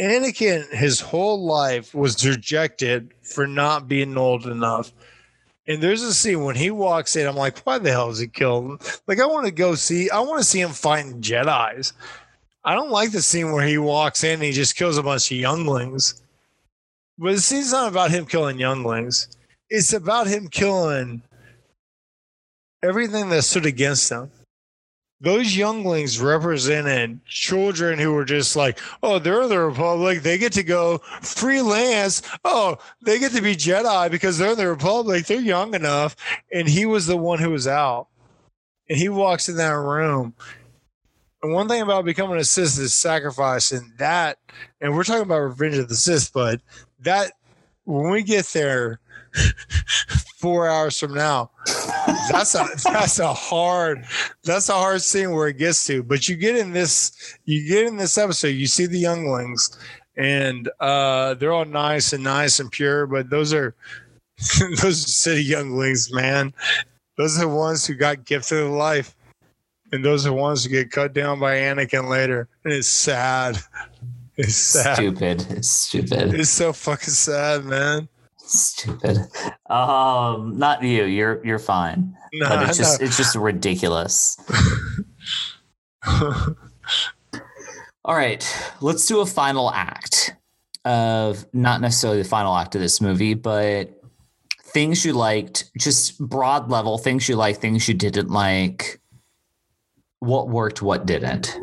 Anakin, 0.00 0.70
his 0.72 1.00
whole 1.00 1.44
life 1.44 1.94
was 1.94 2.26
rejected 2.26 3.12
for 3.22 3.46
not 3.46 3.88
being 3.88 4.16
old 4.16 4.46
enough. 4.46 4.92
And 5.66 5.82
there's 5.82 6.02
a 6.02 6.14
scene 6.14 6.44
when 6.44 6.56
he 6.56 6.70
walks 6.70 7.16
in, 7.16 7.26
I'm 7.26 7.36
like, 7.36 7.58
why 7.60 7.78
the 7.78 7.90
hell 7.90 8.10
is 8.10 8.18
he 8.18 8.26
killed? 8.26 8.82
Like, 9.06 9.20
I 9.20 9.26
want 9.26 9.46
to 9.46 9.52
go 9.52 9.74
see, 9.74 10.10
I 10.10 10.20
want 10.20 10.38
to 10.38 10.44
see 10.44 10.60
him 10.60 10.70
fighting 10.70 11.20
Jedi's. 11.20 11.92
I 12.64 12.74
don't 12.74 12.90
like 12.90 13.12
the 13.12 13.22
scene 13.22 13.52
where 13.52 13.66
he 13.66 13.78
walks 13.78 14.24
in 14.24 14.34
and 14.34 14.42
he 14.42 14.52
just 14.52 14.76
kills 14.76 14.98
a 14.98 15.02
bunch 15.02 15.30
of 15.30 15.36
younglings. 15.36 16.22
But 17.20 17.32
the 17.34 17.40
scene's 17.42 17.72
not 17.72 17.92
about 17.92 18.10
him 18.10 18.24
killing 18.24 18.58
younglings. 18.58 19.28
It's 19.68 19.92
about 19.92 20.26
him 20.26 20.48
killing 20.48 21.20
everything 22.82 23.28
that 23.28 23.42
stood 23.42 23.66
against 23.66 24.10
him. 24.10 24.30
Those 25.20 25.54
younglings 25.54 26.18
represented 26.18 27.22
children 27.26 27.98
who 27.98 28.14
were 28.14 28.24
just 28.24 28.56
like, 28.56 28.80
oh, 29.02 29.18
they're 29.18 29.46
the 29.48 29.60
Republic. 29.60 30.22
They 30.22 30.38
get 30.38 30.54
to 30.54 30.62
go 30.62 30.96
freelance. 31.20 32.22
Oh, 32.42 32.78
they 33.02 33.18
get 33.18 33.32
to 33.32 33.42
be 33.42 33.54
Jedi 33.54 34.10
because 34.10 34.38
they're 34.38 34.52
in 34.52 34.56
the 34.56 34.66
Republic. 34.68 35.26
They're 35.26 35.42
young 35.42 35.74
enough. 35.74 36.16
And 36.50 36.66
he 36.66 36.86
was 36.86 37.06
the 37.06 37.18
one 37.18 37.38
who 37.38 37.50
was 37.50 37.66
out. 37.66 38.08
And 38.88 38.96
he 38.96 39.10
walks 39.10 39.50
in 39.50 39.56
that 39.56 39.72
room. 39.72 40.34
And 41.42 41.52
one 41.52 41.68
thing 41.68 41.82
about 41.82 42.04
becoming 42.04 42.38
a 42.38 42.44
Sith 42.44 42.78
is 42.78 42.92
sacrifice. 42.92 43.72
And 43.72 43.92
that, 43.98 44.38
and 44.80 44.94
we're 44.94 45.04
talking 45.04 45.22
about 45.22 45.40
Revenge 45.40 45.76
of 45.76 45.88
the 45.88 45.96
Sith, 45.96 46.32
but 46.32 46.60
that 47.00 47.32
when 47.84 48.10
we 48.10 48.22
get 48.22 48.46
there 48.46 49.00
four 50.38 50.68
hours 50.68 50.98
from 50.98 51.14
now, 51.14 51.50
that's 52.30 52.54
a 52.54 52.66
that's 52.84 53.18
a 53.18 53.32
hard 53.32 54.04
that's 54.44 54.68
a 54.68 54.74
hard 54.74 55.02
scene 55.02 55.32
where 55.32 55.48
it 55.48 55.58
gets 55.58 55.86
to. 55.86 56.02
But 56.02 56.28
you 56.28 56.36
get 56.36 56.56
in 56.56 56.72
this 56.72 57.38
you 57.44 57.66
get 57.68 57.86
in 57.86 57.96
this 57.96 58.18
episode, 58.18 58.48
you 58.48 58.66
see 58.66 58.86
the 58.86 58.98
younglings, 58.98 59.78
and 60.16 60.68
uh, 60.80 61.34
they're 61.34 61.52
all 61.52 61.64
nice 61.64 62.12
and 62.12 62.24
nice 62.24 62.60
and 62.60 62.70
pure, 62.70 63.06
but 63.06 63.30
those 63.30 63.52
are 63.52 63.74
those 64.82 65.04
are 65.04 65.08
city 65.08 65.44
younglings, 65.44 66.12
man. 66.12 66.52
Those 67.16 67.36
are 67.36 67.42
the 67.42 67.48
ones 67.48 67.86
who 67.86 67.94
got 67.94 68.24
gifted 68.24 68.66
life. 68.66 69.14
And 69.92 70.04
those 70.04 70.26
are 70.26 70.30
the 70.30 70.34
ones 70.34 70.64
who 70.64 70.70
get 70.70 70.90
cut 70.90 71.12
down 71.12 71.40
by 71.40 71.56
Anakin 71.56 72.08
later. 72.08 72.48
And 72.64 72.72
it's 72.72 72.88
sad. 72.88 73.58
It's 74.36 74.56
sad. 74.56 74.96
Stupid. 74.96 75.46
It's 75.50 75.70
stupid. 75.70 76.34
It's 76.34 76.50
so 76.50 76.72
fucking 76.72 77.10
sad, 77.10 77.64
man. 77.64 78.08
Stupid. 78.38 79.18
Um, 79.68 80.58
not 80.58 80.82
you. 80.82 81.04
You're 81.04 81.44
you're 81.44 81.58
fine. 81.58 82.16
Nah, 82.32 82.48
but 82.48 82.68
it's 82.68 82.78
just 82.78 83.00
no. 83.00 83.06
it's 83.06 83.16
just 83.16 83.36
ridiculous. 83.36 84.36
All 88.04 88.16
right, 88.16 88.72
let's 88.80 89.06
do 89.06 89.20
a 89.20 89.26
final 89.26 89.70
act 89.70 90.34
of 90.84 91.44
not 91.52 91.80
necessarily 91.80 92.22
the 92.22 92.28
final 92.28 92.56
act 92.56 92.74
of 92.74 92.80
this 92.80 93.00
movie, 93.00 93.34
but 93.34 94.00
things 94.64 95.04
you 95.04 95.12
liked, 95.12 95.70
just 95.78 96.18
broad 96.18 96.70
level 96.70 96.98
things 96.98 97.28
you 97.28 97.36
liked, 97.36 97.60
things 97.60 97.86
you 97.88 97.94
didn't 97.94 98.30
like. 98.30 98.99
What 100.20 100.48
worked, 100.48 100.82
what 100.82 101.06
didn't. 101.06 101.58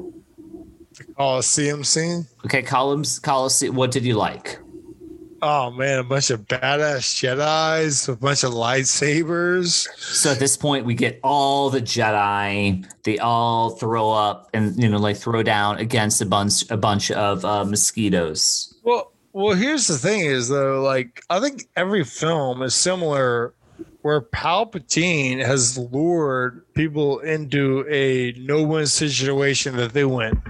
Coliseum 1.16 1.84
scene. 1.84 2.26
Okay, 2.46 2.62
columns, 2.62 3.20
Colosseum. 3.20 3.76
What 3.76 3.92
did 3.92 4.04
you 4.04 4.16
like? 4.16 4.60
Oh 5.42 5.70
man, 5.70 6.00
a 6.00 6.04
bunch 6.04 6.32
of 6.32 6.48
badass 6.48 7.14
Jedi's, 7.14 8.10
a 8.10 8.16
bunch 8.16 8.44
of 8.44 8.54
lightsabers. 8.54 9.88
So 9.98 10.32
at 10.32 10.40
this 10.40 10.58
point, 10.58 10.86
we 10.86 10.96
get 10.96 11.20
all 11.24 11.70
the 11.70 11.82
Jedi. 11.82 12.86
They 13.04 13.20
all 13.20 13.72
throw 13.72 14.10
up 14.10 14.50
and 14.54 14.82
you 14.82 14.90
know, 14.90 14.98
like 14.98 15.18
throw 15.18 15.44
down 15.44 15.78
against 15.78 16.22
a 16.22 16.26
bunch, 16.26 16.70
a 16.72 16.78
bunch 16.78 17.12
of 17.12 17.46
uh, 17.46 17.66
mosquitoes. 17.66 18.74
Well, 18.84 19.12
well, 19.34 19.56
here's 19.56 19.86
the 19.86 19.98
thing: 20.00 20.22
is 20.22 20.50
though, 20.50 20.82
like 20.82 21.22
I 21.30 21.40
think 21.40 21.70
every 21.76 22.04
film 22.04 22.64
is 22.64 22.74
similar, 22.74 23.54
where 24.08 24.22
Palpatine 24.22 25.46
has 25.46 25.78
lured 25.78 26.64
people 26.74 27.20
into 27.20 27.86
a 27.90 28.32
no-win 28.40 28.88
situation 28.88 29.76
that 29.76 29.92
they 29.92 30.06
win. 30.06 30.42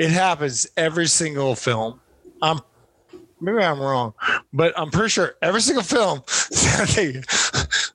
It 0.00 0.10
happens 0.10 0.66
every 0.76 1.06
single 1.06 1.54
film. 1.54 2.00
I'm 2.42 2.58
maybe 3.40 3.58
I'm 3.58 3.78
wrong, 3.78 4.12
but 4.52 4.76
I'm 4.76 4.90
pretty 4.90 5.10
sure 5.10 5.36
every 5.40 5.60
single 5.60 5.84
film, 5.84 6.24
they, 6.96 7.22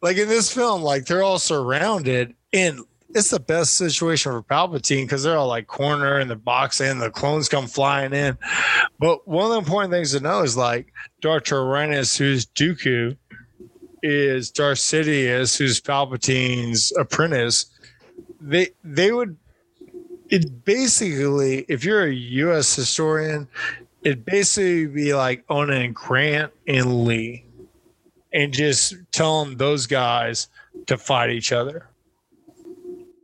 like 0.02 0.16
in 0.16 0.30
this 0.30 0.54
film, 0.54 0.82
like 0.82 1.08
they're 1.08 1.24
all 1.24 1.40
surrounded 1.40 2.34
and 2.54 2.80
it's 3.16 3.32
the 3.32 3.42
best 3.42 3.74
situation 3.74 4.32
for 4.32 4.44
Palpatine 4.44 5.04
because 5.04 5.24
they're 5.24 5.38
all 5.38 5.48
like 5.48 5.68
corner 5.68 6.22
in 6.22 6.30
the 6.30 6.38
box 6.38 6.80
and 6.80 7.02
the 7.02 7.12
clones 7.12 7.50
come 7.50 7.68
flying 7.68 8.14
in. 8.14 8.38
But 8.98 9.28
one 9.28 9.46
of 9.46 9.52
the 9.52 9.58
important 9.58 9.92
things 9.92 10.14
to 10.14 10.22
know 10.22 10.42
is 10.42 10.56
like 10.56 10.94
Darth 11.22 11.44
Tyrannus, 11.44 12.18
who's 12.18 12.46
Dooku, 12.46 13.18
is 14.04 14.52
Darth 14.52 14.78
Sidious, 14.78 15.58
who's 15.58 15.80
Palpatine's 15.80 16.92
apprentice. 16.98 17.66
They 18.40 18.70
they 18.84 19.12
would 19.12 19.38
it 20.30 20.66
basically, 20.66 21.66
if 21.68 21.84
you're 21.84 22.06
a 22.06 22.12
U.S. 22.12 22.76
historian, 22.76 23.48
it'd 24.02 24.26
basically 24.26 24.88
be 24.88 25.14
like 25.14 25.44
owning 25.50 25.94
Grant 25.94 26.52
and 26.68 27.06
Lee, 27.06 27.46
and 28.34 28.52
just 28.54 28.96
telling 29.12 29.58
those 29.58 29.86
guys 29.88 30.48
to 30.88 30.98
fight 30.98 31.30
each 31.30 31.52
other. 31.52 31.88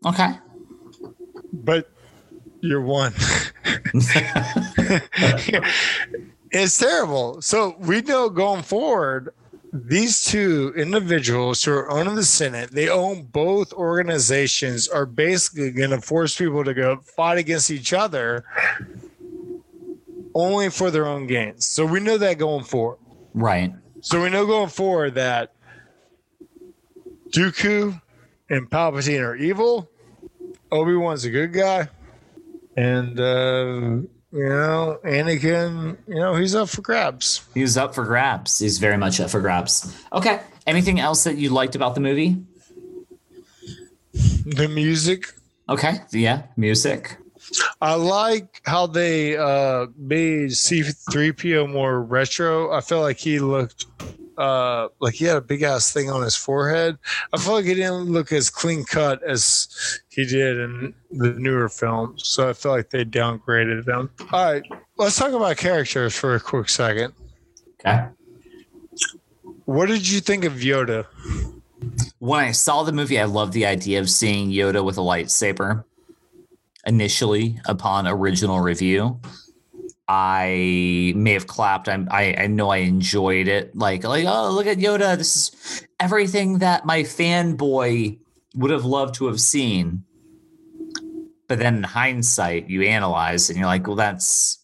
Okay. 0.06 0.38
But 1.52 1.90
you're 2.62 2.82
one. 2.82 3.14
it's 6.52 6.78
terrible. 6.78 7.42
So 7.42 7.76
we 7.80 8.02
know 8.02 8.30
going 8.30 8.62
forward, 8.62 9.34
these 9.72 10.24
two 10.24 10.74
individuals 10.76 11.64
who 11.64 11.72
are 11.72 11.92
owning 11.92 12.16
the 12.16 12.24
Senate, 12.24 12.72
they 12.72 12.90
own 12.90 13.24
both 13.24 13.72
organizations, 13.74 14.88
are 14.88 15.06
basically 15.06 15.72
going 15.72 15.92
to 15.92 16.02
force 16.02 16.38
people 16.38 16.64
to 16.64 16.74
go 16.74 16.98
fight 16.98 17.38
against 17.38 17.70
each 17.70 17.94
other 17.94 18.46
only 20.34 20.70
for 20.70 20.92
their 20.92 21.06
own 21.08 21.28
gains. 21.28 21.68
So 21.68 21.86
we 21.86 22.00
know 22.00 22.18
that 22.18 22.38
going 22.38 22.64
forward. 22.64 23.00
Right. 23.34 23.74
So 24.02 24.22
we 24.22 24.30
know 24.30 24.46
going 24.46 24.70
forward 24.70 25.16
that 25.16 25.54
Dooku 27.30 28.02
and 28.50 28.70
Palpatine 28.70 29.22
are 29.22 29.36
evil. 29.36 29.90
Obi 30.72 30.96
Wan's 30.96 31.26
a 31.26 31.30
good 31.32 31.52
guy, 31.52 31.90
and 32.78 33.20
uh, 33.20 34.08
you 34.32 34.48
know 34.48 35.00
Anakin, 35.04 35.98
you 36.08 36.16
know 36.16 36.36
he's 36.36 36.56
up 36.56 36.70
for 36.70 36.82
grabs. 36.82 37.48
He's 37.54 37.78
up 37.78 37.96
for 37.96 38.06
grabs. 38.06 38.60
He's 38.60 38.78
very 38.78 38.98
much 38.98 39.20
up 39.20 39.30
for 39.30 39.42
grabs. 39.42 39.96
Okay. 40.14 40.42
Anything 40.68 41.00
else 41.00 41.24
that 41.24 41.38
you 41.38 41.50
liked 41.50 41.76
about 41.76 41.96
the 41.96 42.02
movie? 42.02 42.38
The 44.14 44.68
music, 44.68 45.26
Okay. 45.70 46.00
Yeah. 46.12 46.44
Music. 46.58 47.18
I 47.80 47.94
like 47.94 48.62
how 48.66 48.88
they 48.88 49.38
uh, 49.38 49.88
made 49.98 50.50
C3PO 50.50 51.72
more 51.72 52.02
retro. 52.02 52.72
I 52.72 52.82
felt 52.82 53.04
like 53.04 53.18
he 53.18 53.40
looked 53.40 53.86
uh 54.40 54.88
like 55.00 55.16
he 55.16 55.26
had 55.26 55.38
a 55.38 55.42
big 55.42 55.62
ass 55.62 55.92
thing 55.92 56.10
on 56.10 56.24
his 56.24 56.36
forehead. 56.36 56.98
I 57.34 57.38
feel 57.38 57.54
like 57.54 57.66
he 57.66 57.76
didn't 57.76 58.12
look 58.12 58.32
as 58.32 58.50
clean 58.50 58.86
cut 58.86 59.22
as 59.24 59.68
he 60.10 60.26
did 60.26 60.58
in 60.58 60.94
the 61.12 61.34
newer 61.34 61.70
films. 61.70 62.28
So 62.28 62.50
I 62.50 62.54
feel 62.54 62.72
like 62.72 62.90
they 62.90 63.04
downgraded 63.04 63.88
him. 63.88 64.10
All 64.32 64.54
right, 64.54 64.64
let's 64.98 65.18
talk 65.18 65.34
about 65.34 65.58
characters 65.58 66.16
for 66.16 66.36
a 66.36 66.40
quick 66.40 66.70
second. 66.70 67.14
Okay. 67.86 68.08
What 69.66 69.88
did 69.88 70.10
you 70.10 70.20
think 70.20 70.46
of 70.46 70.54
Yoda? 70.54 71.06
When 72.20 72.40
I 72.40 72.52
saw 72.52 72.84
the 72.84 72.92
movie, 72.92 73.20
I 73.20 73.26
loved 73.26 73.54
the 73.54 73.66
idea 73.66 74.00
of 74.00 74.10
seeing 74.10 74.50
Yoda 74.50 74.84
with 74.84 74.98
a 74.98 75.02
lightsaber. 75.02 75.84
Initially, 76.86 77.60
upon 77.66 78.08
original 78.08 78.62
review, 78.62 79.20
I 80.12 81.14
may 81.16 81.34
have 81.34 81.46
clapped. 81.46 81.88
I'm, 81.88 82.08
I 82.10 82.34
I 82.36 82.48
know 82.48 82.70
I 82.70 82.78
enjoyed 82.78 83.48
it. 83.48 83.76
Like 83.78 84.04
like 84.04 84.26
oh 84.28 84.50
look 84.52 84.66
at 84.66 84.78
Yoda. 84.78 85.16
This 85.16 85.38
is 85.38 85.88
everything 86.00 86.58
that 86.58 86.84
my 86.84 87.04
fanboy 87.04 88.18
would 88.56 88.72
have 88.72 88.86
loved 88.86 89.14
to 89.16 89.28
have 89.28 89.40
seen. 89.40 90.04
But 91.48 91.60
then 91.60 91.78
in 91.78 91.84
hindsight, 91.84 92.70
you 92.70 92.84
analyze 92.84 93.50
and 93.50 93.58
you're 93.58 93.68
like, 93.68 93.86
well, 93.86 93.96
that's 93.96 94.58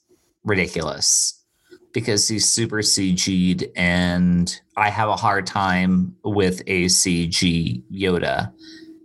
ridiculous 0.43 1.43
because 1.93 2.27
he's 2.27 2.47
super 2.47 2.80
CG'd, 2.80 3.69
and 3.76 4.59
I 4.76 4.89
have 4.89 5.09
a 5.09 5.15
hard 5.15 5.45
time 5.45 6.15
with 6.23 6.61
a 6.67 6.85
CG 6.85 7.84
Yoda 7.91 8.51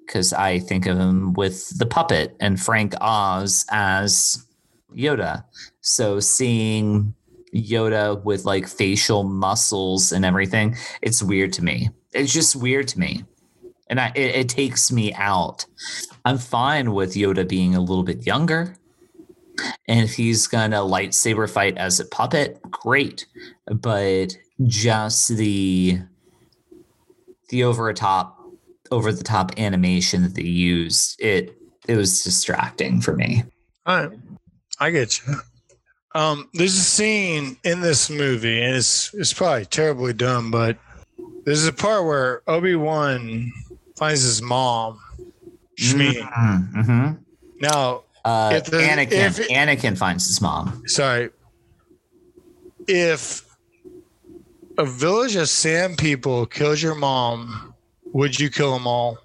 because 0.07 0.33
I 0.33 0.59
think 0.59 0.87
of 0.87 0.99
him 0.99 1.35
with 1.35 1.79
the 1.79 1.87
puppet 1.87 2.35
and 2.41 2.59
Frank 2.59 2.95
Oz 3.01 3.65
as 3.71 4.45
Yoda. 4.97 5.45
So 5.81 6.21
seeing 6.21 7.15
Yoda 7.55 8.23
with 8.23 8.45
like 8.45 8.69
facial 8.69 9.25
muscles 9.25 10.13
and 10.13 10.25
everything, 10.25 10.77
it's 11.03 11.23
weird 11.23 11.53
to 11.55 11.65
me. 11.65 11.91
It's 12.13 12.33
just 12.33 12.57
weird 12.57 12.89
to 12.89 12.99
me. 12.99 13.25
And 13.89 14.01
I, 14.01 14.13
it, 14.15 14.35
it 14.37 14.49
takes 14.49 14.93
me 14.93 15.13
out. 15.15 15.67
I'm 16.25 16.39
fine 16.39 16.93
with 16.93 17.15
Yoda 17.15 17.49
being 17.49 17.75
a 17.75 17.81
little 17.81 18.05
bit 18.05 18.27
younger. 18.27 18.77
And 19.89 20.01
if 20.01 20.15
he's 20.15 20.47
gonna 20.47 20.79
lightsaber 20.79 21.51
fight 21.51 21.77
as 21.77 22.01
a 22.01 22.07
puppet, 22.07 22.61
great. 22.71 23.27
But 23.67 24.37
just 24.67 25.29
the 25.37 26.01
the 27.49 27.65
over 27.65 27.93
top 27.93 28.39
over 28.91 29.13
the 29.13 29.25
top 29.25 29.59
animation 29.59 30.23
that 30.23 30.35
they 30.35 30.43
used, 30.43 31.21
it 31.21 31.57
it 31.89 31.97
was 31.97 32.23
distracting 32.23 33.01
for 33.01 33.15
me. 33.15 33.43
All 33.87 34.07
right, 34.07 34.19
I 34.79 34.91
get 34.91 35.19
you. 35.27 35.35
Um, 36.15 36.49
there's 36.55 36.75
a 36.77 36.81
scene 36.81 37.57
in 37.65 37.81
this 37.81 38.11
movie, 38.11 38.61
and 38.63 38.75
it's 38.77 39.15
it's 39.15 39.33
probably 39.33 39.65
terribly 39.67 40.13
dumb, 40.13 40.51
but 40.51 40.77
there's 41.45 41.67
a 41.67 41.73
part 41.73 42.05
where 42.05 42.43
Obi 42.49 42.75
Wan 42.75 43.53
finds 43.97 44.23
his 44.23 44.43
mom, 44.43 44.99
Shmi. 45.79 46.15
Mm-hmm. 46.21 47.13
Now, 47.61 48.03
Uh, 48.25 48.51
If 48.55 48.67
the- 48.67 48.77
Anakin 48.79 49.13
if- 49.13 49.49
Anakin 49.49 49.97
finds 49.97 50.27
his 50.27 50.41
mom. 50.43 50.83
sorry, 50.87 51.31
if 52.87 53.45
a 54.77 54.85
village 54.85 55.37
of 55.37 55.49
sand 55.49 55.97
people 55.97 56.45
kills 56.47 56.83
your 56.83 56.95
mom, 56.95 57.73
would 58.13 58.39
you 58.39 58.51
kill 58.51 58.73
them 58.75 58.87
all? 58.87 59.17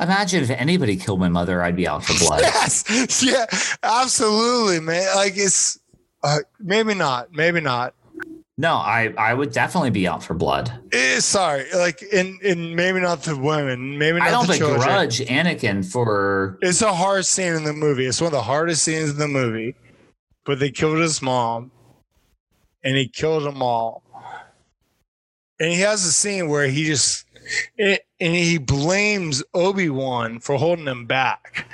Imagine 0.00 0.42
if 0.42 0.50
anybody 0.50 0.96
killed 0.96 1.20
my 1.20 1.28
mother, 1.28 1.62
I'd 1.62 1.76
be 1.76 1.86
out 1.88 2.04
for 2.04 2.18
blood. 2.18 2.42
Yes, 2.52 3.22
yeah, 3.22 3.46
absolutely, 3.82 4.80
man. 4.80 5.14
Like 5.16 5.34
it's 5.36 5.78
uh, 6.22 6.38
maybe 6.60 6.94
not, 6.94 7.32
maybe 7.32 7.60
not. 7.60 7.94
No, 8.58 8.74
I 8.74 9.12
I 9.16 9.32
would 9.34 9.52
definitely 9.52 9.90
be 9.90 10.06
out 10.06 10.22
for 10.22 10.34
blood. 10.34 10.72
Eh, 10.92 11.20
sorry, 11.20 11.64
like 11.74 12.02
in 12.02 12.38
in 12.42 12.76
maybe 12.76 13.00
not 13.00 13.22
the 13.22 13.36
women, 13.36 13.98
maybe 13.98 14.18
not. 14.18 14.28
I 14.28 14.30
don't 14.30 14.46
the 14.46 14.58
children. 14.58 14.80
begrudge 14.80 15.20
Anakin 15.20 15.84
for 15.84 16.58
It's 16.60 16.82
a 16.82 16.92
hard 16.92 17.24
scene 17.24 17.54
in 17.54 17.64
the 17.64 17.72
movie. 17.72 18.06
It's 18.06 18.20
one 18.20 18.26
of 18.28 18.32
the 18.32 18.42
hardest 18.42 18.82
scenes 18.82 19.10
in 19.10 19.16
the 19.16 19.28
movie. 19.28 19.74
But 20.44 20.58
they 20.58 20.70
killed 20.70 20.98
his 20.98 21.22
mom, 21.22 21.70
and 22.84 22.96
he 22.96 23.08
killed 23.08 23.44
them 23.44 23.62
all. 23.62 24.02
And 25.58 25.70
he 25.70 25.80
has 25.80 26.04
a 26.04 26.12
scene 26.12 26.48
where 26.48 26.66
he 26.66 26.84
just 26.84 27.24
it, 27.76 28.02
and 28.22 28.36
he 28.36 28.56
blames 28.56 29.42
Obi 29.52 29.90
Wan 29.90 30.38
for 30.38 30.56
holding 30.56 30.86
him 30.86 31.06
back 31.06 31.66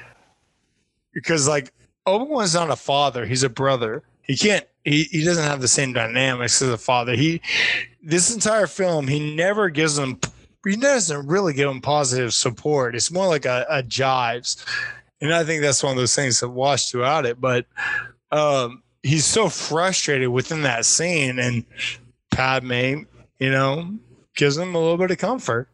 because 1.13 1.47
like 1.47 1.75
Obi 2.07 2.25
Wan's 2.25 2.55
not 2.55 2.71
a 2.71 2.77
father; 2.77 3.27
he's 3.27 3.43
a 3.43 3.51
brother. 3.51 4.03
He 4.23 4.35
can't. 4.35 4.67
He, 4.83 5.03
he 5.05 5.25
doesn't 5.25 5.45
have 5.45 5.61
the 5.61 5.69
same 5.69 5.93
dynamics 5.93 6.63
as 6.63 6.71
a 6.71 6.79
father. 6.79 7.15
He 7.15 7.43
this 8.03 8.33
entire 8.33 8.67
film 8.67 9.07
he 9.09 9.35
never 9.37 9.69
gives 9.69 9.99
him. 9.99 10.19
He 10.65 10.77
doesn't 10.77 11.27
really 11.27 11.53
give 11.53 11.69
him 11.69 11.83
positive 11.83 12.33
support. 12.33 12.95
It's 12.95 13.11
more 13.11 13.29
like 13.29 13.45
a, 13.45 13.67
a 13.69 13.83
jives, 13.83 14.65
and 15.21 15.35
I 15.35 15.45
think 15.45 15.61
that's 15.61 15.83
one 15.83 15.93
of 15.93 15.99
those 15.99 16.15
things 16.15 16.41
that 16.41 16.49
wash 16.49 16.91
throughout 16.91 17.27
it. 17.27 17.43
But 17.43 17.67
um, 18.33 18.83
he's 19.03 19.27
so 19.27 19.51
frustrated 19.51 20.31
within 20.31 20.63
that 20.63 20.87
scene, 20.87 21.39
and 21.39 21.67
Padme, 22.31 23.03
you 23.39 23.51
know, 23.51 23.99
gives 24.39 24.57
him 24.57 24.75
a 24.75 24.79
little 24.81 24.97
bit 24.97 25.11
of 25.11 25.19
comfort. 25.19 25.69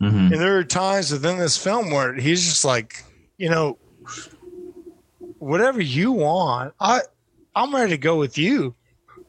Mhm. 0.00 0.30
And 0.32 0.40
there 0.40 0.56
are 0.58 0.62
times 0.64 1.10
within 1.10 1.38
this 1.38 1.56
film 1.56 1.90
where 1.90 2.14
he's 2.14 2.44
just 2.46 2.64
like, 2.64 3.02
you 3.38 3.48
know, 3.50 3.78
whatever 5.38 5.80
you 5.80 6.12
want, 6.12 6.74
I 6.78 7.00
I'm 7.56 7.74
ready 7.74 7.90
to 7.90 7.98
go 7.98 8.16
with 8.16 8.38
you. 8.38 8.74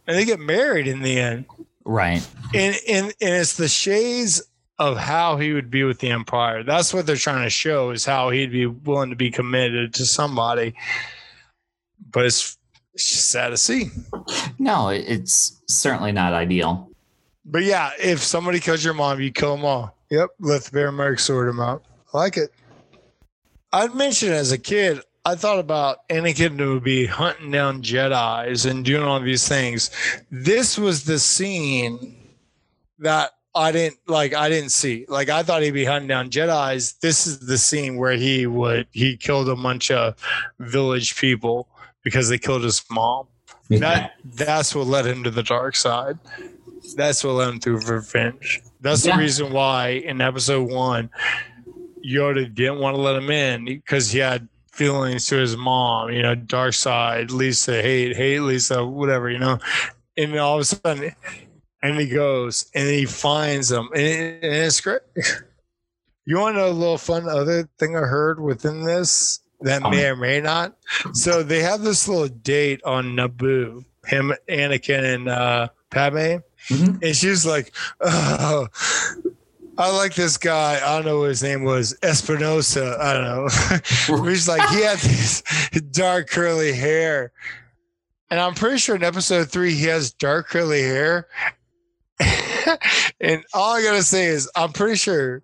And 0.07 0.17
they 0.17 0.25
get 0.25 0.39
married 0.39 0.87
in 0.87 1.01
the 1.01 1.17
end. 1.19 1.45
right. 1.85 2.25
And 2.53 2.75
and 2.87 3.05
and 3.21 3.33
it's 3.35 3.55
the 3.55 3.67
shades 3.67 4.41
of 4.77 4.97
how 4.97 5.37
he 5.37 5.53
would 5.53 5.69
be 5.69 5.83
with 5.83 5.99
the 5.99 6.09
Empire. 6.09 6.63
That's 6.63 6.93
what 6.93 7.05
they're 7.05 7.15
trying 7.15 7.43
to 7.43 7.49
show 7.49 7.91
is 7.91 8.03
how 8.03 8.29
he'd 8.31 8.51
be 8.51 8.65
willing 8.65 9.11
to 9.11 9.15
be 9.15 9.29
committed 9.31 9.93
to 9.95 10.05
somebody. 10.05 10.73
But 12.11 12.25
it's, 12.25 12.57
it's 12.93 13.09
just 13.09 13.31
sad 13.31 13.49
to 13.49 13.57
see. 13.57 13.89
No, 14.59 14.89
it's 14.89 15.61
certainly 15.69 16.11
not 16.11 16.33
ideal. 16.33 16.89
But 17.45 17.63
yeah, 17.63 17.91
if 17.99 18.19
somebody 18.19 18.59
kills 18.59 18.83
your 18.83 18.93
mom, 18.93 19.19
you 19.19 19.31
kill 19.31 19.55
them 19.55 19.65
all. 19.65 19.95
Yep, 20.09 20.29
let 20.39 20.63
the 20.63 20.71
bear 20.71 20.91
mark 20.91 21.19
sort 21.19 21.47
them 21.47 21.59
out. 21.59 21.83
I 22.13 22.17
like 22.17 22.37
it. 22.37 22.51
I'd 23.73 23.95
mentioned 23.95 24.33
as 24.33 24.51
a 24.51 24.57
kid, 24.57 25.01
I 25.25 25.35
thought 25.35 25.59
about 25.59 26.07
Anakin 26.09 26.57
would 26.73 26.83
be 26.83 27.05
hunting 27.05 27.51
down 27.51 27.83
Jedi's 27.83 28.65
and 28.65 28.83
doing 28.83 29.03
all 29.03 29.19
these 29.19 29.47
things. 29.47 29.91
This 30.29 30.77
was 30.77 31.05
the 31.05 31.19
scene 31.19 32.17
that 32.99 33.31
I 33.53 33.71
didn't 33.71 33.99
like. 34.07 34.33
I 34.33 34.49
didn't 34.49 34.71
see. 34.71 35.05
Like 35.07 35.29
I 35.29 35.43
thought 35.43 35.61
he'd 35.61 35.71
be 35.71 35.85
hunting 35.85 36.07
down 36.07 36.29
Jedi's. 36.29 36.93
This 37.01 37.27
is 37.27 37.39
the 37.39 37.57
scene 37.57 37.97
where 37.97 38.13
he 38.13 38.47
would 38.47 38.87
he 38.91 39.15
killed 39.15 39.49
a 39.49 39.55
bunch 39.55 39.91
of 39.91 40.15
village 40.59 41.15
people 41.17 41.67
because 42.03 42.29
they 42.29 42.37
killed 42.37 42.63
his 42.63 42.83
mom. 42.89 43.27
That 43.69 44.13
that's 44.25 44.75
what 44.75 44.87
led 44.87 45.05
him 45.05 45.23
to 45.23 45.31
the 45.31 45.43
dark 45.43 45.75
side. 45.75 46.17
That's 46.95 47.23
what 47.23 47.33
led 47.33 47.49
him 47.49 47.59
to 47.61 47.77
revenge. 47.77 48.61
That's 48.81 49.05
Yeah. 49.05 49.15
the 49.15 49.21
reason 49.21 49.51
why 49.53 49.89
in 49.89 50.21
episode 50.21 50.71
one, 50.71 51.09
Yoda 52.05 52.53
didn't 52.53 52.79
want 52.79 52.95
to 52.95 53.01
let 53.01 53.15
him 53.15 53.29
in 53.29 53.65
because 53.65 54.11
he 54.11 54.19
had 54.19 54.47
feelings 54.71 55.27
to 55.27 55.35
his 55.37 55.55
mom. 55.55 56.11
You 56.11 56.21
know, 56.23 56.35
dark 56.35 56.73
side, 56.73 57.31
Lisa, 57.31 57.81
hate, 57.81 58.15
hate 58.15 58.39
Lisa, 58.39 58.85
whatever. 58.85 59.29
You 59.29 59.39
know, 59.39 59.59
and 60.17 60.33
then 60.33 60.39
all 60.39 60.55
of 60.55 60.61
a 60.61 60.65
sudden, 60.65 61.15
and 61.83 61.99
he 61.99 62.07
goes 62.07 62.69
and 62.73 62.87
he 62.87 63.05
finds 63.05 63.69
them, 63.69 63.89
and, 63.93 64.01
it, 64.03 64.43
and 64.43 64.53
it's 64.53 64.81
great. 64.81 65.01
You 66.23 66.37
want 66.37 66.55
to 66.55 66.59
know 66.59 66.69
a 66.69 66.71
little 66.71 66.99
fun 66.99 67.27
other 67.27 67.67
thing 67.79 67.95
I 67.95 68.01
heard 68.01 68.39
within 68.39 68.83
this 68.85 69.39
that 69.61 69.81
may 69.81 70.05
or 70.05 70.15
may 70.15 70.39
not? 70.39 70.75
So 71.13 71.41
they 71.41 71.61
have 71.63 71.81
this 71.81 72.07
little 72.07 72.27
date 72.27 72.79
on 72.85 73.15
Naboo, 73.15 73.83
him, 74.05 74.31
Anakin, 74.47 75.15
and 75.15 75.27
uh, 75.27 75.69
Padme. 75.89 76.37
Mhm. 76.69 77.03
And 77.03 77.15
she 77.15 77.29
was 77.29 77.45
like, 77.45 77.73
oh, 77.99 78.67
I 79.77 79.89
like 79.97 80.13
this 80.13 80.37
guy. 80.37 80.75
I 80.75 80.95
don't 80.95 81.05
know 81.05 81.19
what 81.19 81.29
his 81.29 81.43
name 81.43 81.63
was. 81.63 81.97
Espinosa. 82.03 82.97
I 83.01 83.13
don't 83.13 83.23
know. 83.23 84.23
He's 84.29 84.47
like, 84.47 84.67
he 84.69 84.81
had 84.81 84.97
this 84.99 85.41
dark 85.91 86.29
curly 86.29 86.73
hair. 86.73 87.31
And 88.29 88.39
I'm 88.39 88.53
pretty 88.53 88.77
sure 88.77 88.95
in 88.95 89.03
episode 89.03 89.49
three, 89.49 89.73
he 89.73 89.85
has 89.85 90.13
dark 90.13 90.49
curly 90.49 90.81
hair. 90.81 91.27
and 93.19 93.43
all 93.53 93.75
I 93.75 93.83
got 93.83 93.93
to 93.93 94.03
say 94.03 94.27
is, 94.27 94.49
I'm 94.55 94.71
pretty 94.71 94.95
sure 94.95 95.43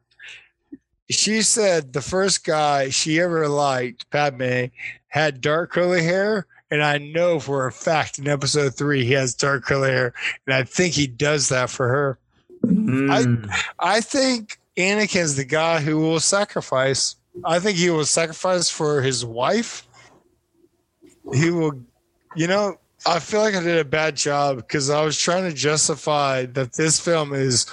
she 1.09 1.41
said 1.41 1.93
the 1.93 2.01
first 2.01 2.45
guy 2.45 2.89
she 2.89 3.19
ever 3.19 3.47
liked, 3.47 4.09
Padme, 4.09 4.65
had 5.07 5.41
dark 5.41 5.71
curly 5.71 6.03
hair. 6.03 6.45
And 6.69 6.83
I 6.83 6.97
know 6.97 7.39
for 7.39 7.65
a 7.65 7.71
fact 7.71 8.19
in 8.19 8.27
episode 8.27 8.75
three, 8.75 9.05
he 9.05 9.13
has 9.13 9.33
dark 9.33 9.63
curly 9.63 9.89
hair. 9.89 10.13
And 10.45 10.53
I 10.53 10.63
think 10.63 10.93
he 10.93 11.07
does 11.07 11.49
that 11.49 11.69
for 11.69 11.87
her. 11.87 12.19
Mm. 12.65 13.49
I 13.79 14.01
think 14.01 14.59
Anakin's 14.77 15.35
the 15.35 15.45
guy 15.45 15.79
who 15.79 15.97
will 15.97 16.19
sacrifice. 16.19 17.15
I 17.45 17.59
think 17.59 17.77
he 17.77 17.89
will 17.89 18.05
sacrifice 18.05 18.69
for 18.69 19.01
his 19.01 19.23
wife. 19.23 19.87
He 21.33 21.49
will, 21.51 21.79
you 22.35 22.47
know, 22.47 22.77
I 23.05 23.19
feel 23.19 23.41
like 23.41 23.55
I 23.55 23.63
did 23.63 23.77
a 23.77 23.85
bad 23.85 24.15
job 24.15 24.57
because 24.57 24.89
I 24.89 25.03
was 25.03 25.17
trying 25.17 25.43
to 25.43 25.55
justify 25.55 26.45
that 26.47 26.73
this 26.73 26.99
film 26.99 27.33
is 27.33 27.65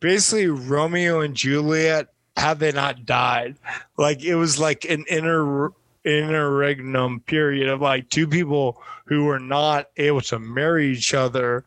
basically 0.00 0.46
Romeo 0.46 1.20
and 1.20 1.34
Juliet 1.34 2.08
had 2.36 2.58
they 2.58 2.72
not 2.72 3.04
died. 3.04 3.56
Like 3.98 4.24
it 4.24 4.36
was 4.36 4.58
like 4.58 4.84
an 4.84 5.04
inter 5.08 5.72
interregnum 6.04 7.20
period 7.20 7.68
of 7.68 7.80
like 7.80 8.08
two 8.10 8.26
people 8.26 8.80
who 9.06 9.24
were 9.24 9.40
not 9.40 9.86
able 9.96 10.20
to 10.22 10.38
marry 10.38 10.88
each 10.92 11.14
other, 11.14 11.64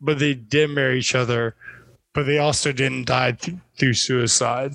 but 0.00 0.18
they 0.18 0.34
did 0.34 0.70
marry 0.70 0.98
each 0.98 1.14
other, 1.14 1.54
but 2.14 2.24
they 2.24 2.38
also 2.38 2.72
didn't 2.72 3.06
die 3.06 3.32
th- 3.32 3.56
through 3.76 3.94
suicide. 3.94 4.74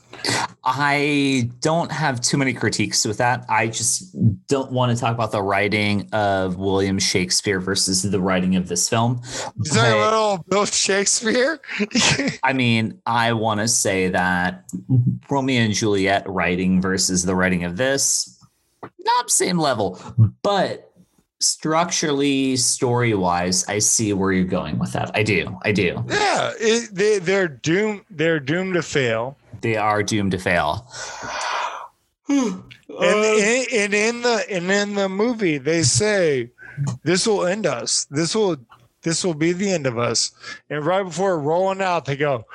I 0.64 1.50
don't 1.60 1.92
have 1.92 2.22
too 2.22 2.38
many 2.38 2.54
critiques 2.54 3.06
with 3.06 3.18
that. 3.18 3.46
I 3.50 3.68
just 3.68 4.16
don't 4.48 4.72
want 4.72 4.96
to 4.96 5.02
talk 5.02 5.14
about 5.14 5.32
the 5.34 5.42
writing 5.42 6.08
of 6.14 6.56
William 6.56 7.00
Shakespeare 7.00 7.60
versus 7.60 8.04
the 8.04 8.20
writing 8.22 8.56
of 8.56 8.70
this 8.70 8.88
film. 8.88 9.20
Is 9.24 9.72
that 9.74 9.92
a 9.92 9.96
But- 9.96 10.06
little 10.06 10.46
Bill 10.48 10.66
Shakespeare? 10.66 11.60
I 12.44 12.54
mean, 12.54 13.02
I 13.06 13.34
want 13.34 13.60
to 13.60 13.68
say 13.68 14.08
that 14.10 14.64
Romeo 15.30 15.62
and 15.62 15.74
Juliet 15.74 16.24
writing 16.30 16.82
versus 16.82 17.24
the 17.26 17.36
writing 17.36 17.66
of 17.66 17.76
this, 17.76 18.33
not 19.00 19.30
same 19.30 19.58
level, 19.58 20.00
but 20.42 20.92
structurally, 21.40 22.56
story 22.56 23.14
wise, 23.14 23.68
I 23.68 23.80
see 23.80 24.14
where 24.14 24.32
you're 24.32 24.46
going 24.46 24.80
with 24.80 24.94
that. 24.94 25.12
I 25.14 25.24
do. 25.24 25.58
I 25.64 25.72
do. 25.72 26.04
yeah, 26.08 26.52
it, 26.60 26.90
they, 26.94 27.20
they're 27.20 27.48
doomed. 27.48 28.02
They're 28.10 28.40
doomed 28.40 28.76
to 28.76 28.82
fail. 28.82 29.38
They 29.62 29.76
are 29.76 30.04
doomed 30.04 30.32
to 30.32 30.38
fail. 30.38 30.88
and, 32.30 32.64
in, 32.90 33.66
and 33.74 33.94
in 33.94 34.22
the 34.22 34.46
and 34.50 34.72
in 34.72 34.96
the 34.96 35.10
movie 35.10 35.58
they 35.58 35.84
say 35.84 36.50
this 37.04 37.28
will 37.28 37.46
end 37.46 37.66
us 37.66 38.06
this 38.12 38.36
will 38.36 38.56
this 39.02 39.26
will 39.26 39.34
be 39.34 39.52
the 39.52 39.70
end 39.70 39.86
of 39.86 39.98
us 39.98 40.32
and 40.70 40.86
right 40.86 41.04
before 41.04 41.40
rolling 41.40 41.82
out 41.82 42.06
they 42.06 42.16
go 42.16 42.46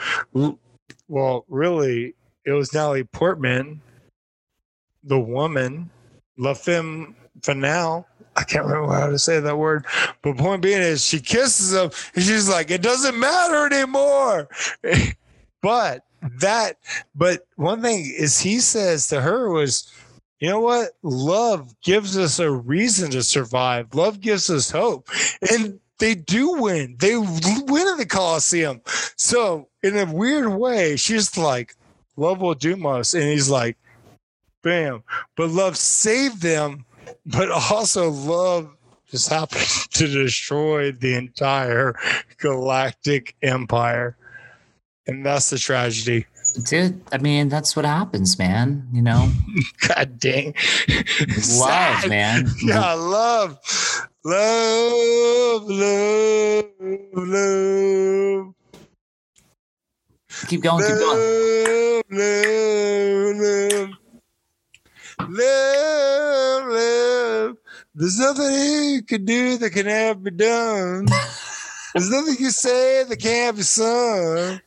well 1.08 1.44
really 1.48 2.14
it 2.44 2.52
was 2.52 2.72
natalie 2.72 3.04
portman 3.04 3.80
the 5.04 5.18
woman 5.18 5.90
la 6.38 6.54
femme 6.54 7.14
finale 7.42 8.04
i 8.36 8.42
can't 8.44 8.64
remember 8.64 8.92
how 8.92 9.08
to 9.08 9.18
say 9.18 9.40
that 9.40 9.58
word 9.58 9.84
but 10.22 10.36
point 10.36 10.62
being 10.62 10.80
is 10.80 11.04
she 11.04 11.20
kisses 11.20 11.74
him 11.74 11.90
and 12.14 12.24
she's 12.24 12.48
like 12.48 12.70
it 12.70 12.82
doesn't 12.82 13.18
matter 13.18 13.66
anymore 13.66 14.48
but 15.62 16.04
that 16.40 16.76
but 17.14 17.46
one 17.56 17.82
thing 17.82 18.12
is 18.16 18.38
he 18.38 18.60
says 18.60 19.08
to 19.08 19.20
her 19.20 19.50
was 19.50 19.92
you 20.40 20.48
know 20.48 20.60
what? 20.60 20.90
Love 21.02 21.74
gives 21.80 22.16
us 22.16 22.38
a 22.38 22.50
reason 22.50 23.10
to 23.10 23.22
survive. 23.22 23.94
Love 23.94 24.20
gives 24.20 24.48
us 24.50 24.70
hope. 24.70 25.08
And 25.50 25.80
they 25.98 26.14
do 26.14 26.60
win. 26.60 26.96
They 26.98 27.16
win 27.16 27.88
in 27.88 27.98
the 27.98 28.06
Coliseum. 28.08 28.80
So, 29.16 29.68
in 29.82 29.96
a 29.96 30.06
weird 30.06 30.52
way, 30.52 30.96
she's 30.96 31.36
like, 31.36 31.74
Love 32.16 32.40
will 32.40 32.54
doom 32.54 32.86
us. 32.86 33.14
And 33.14 33.24
he's 33.24 33.48
like, 33.50 33.76
Bam. 34.68 35.02
But 35.34 35.48
love 35.48 35.76
saved 35.78 36.42
them. 36.42 36.84
But 37.24 37.50
also, 37.50 38.10
love 38.10 38.68
just 39.10 39.30
happened 39.30 39.62
to 39.92 40.06
destroy 40.06 40.92
the 40.92 41.14
entire 41.14 41.96
galactic 42.36 43.34
empire. 43.42 44.16
And 45.06 45.24
that's 45.24 45.48
the 45.48 45.58
tragedy. 45.58 46.26
Dude, 46.64 47.00
I 47.12 47.18
mean, 47.18 47.48
that's 47.48 47.74
what 47.76 47.84
happens, 47.86 48.38
man. 48.38 48.86
You 48.92 49.00
know, 49.02 49.30
God 49.88 50.18
dang. 50.18 50.54
love, 50.88 51.42
Sad. 51.44 52.08
man. 52.10 52.50
Yeah, 52.62 52.92
love, 52.92 53.58
love, 54.24 55.62
love, 55.64 56.74
love, 57.14 58.54
Keep 60.46 60.60
going, 60.62 60.84
keep 60.84 60.94
going. 60.98 61.18
love, 61.18 62.04
love, 62.10 63.36
love, 63.36 63.90
love, 65.20 66.68
love. 66.68 67.56
There's 67.94 68.18
nothing 68.18 68.90
you 68.90 69.02
can 69.02 69.24
do 69.24 69.56
that 69.58 69.70
can 69.70 69.86
ever 69.88 70.18
be 70.18 70.30
done. 70.30 71.06
There's 71.94 72.10
nothing 72.10 72.36
you 72.38 72.50
say 72.50 73.04
that 73.04 73.16
can't 73.16 73.56
be 73.56 73.62
sung. 73.62 74.60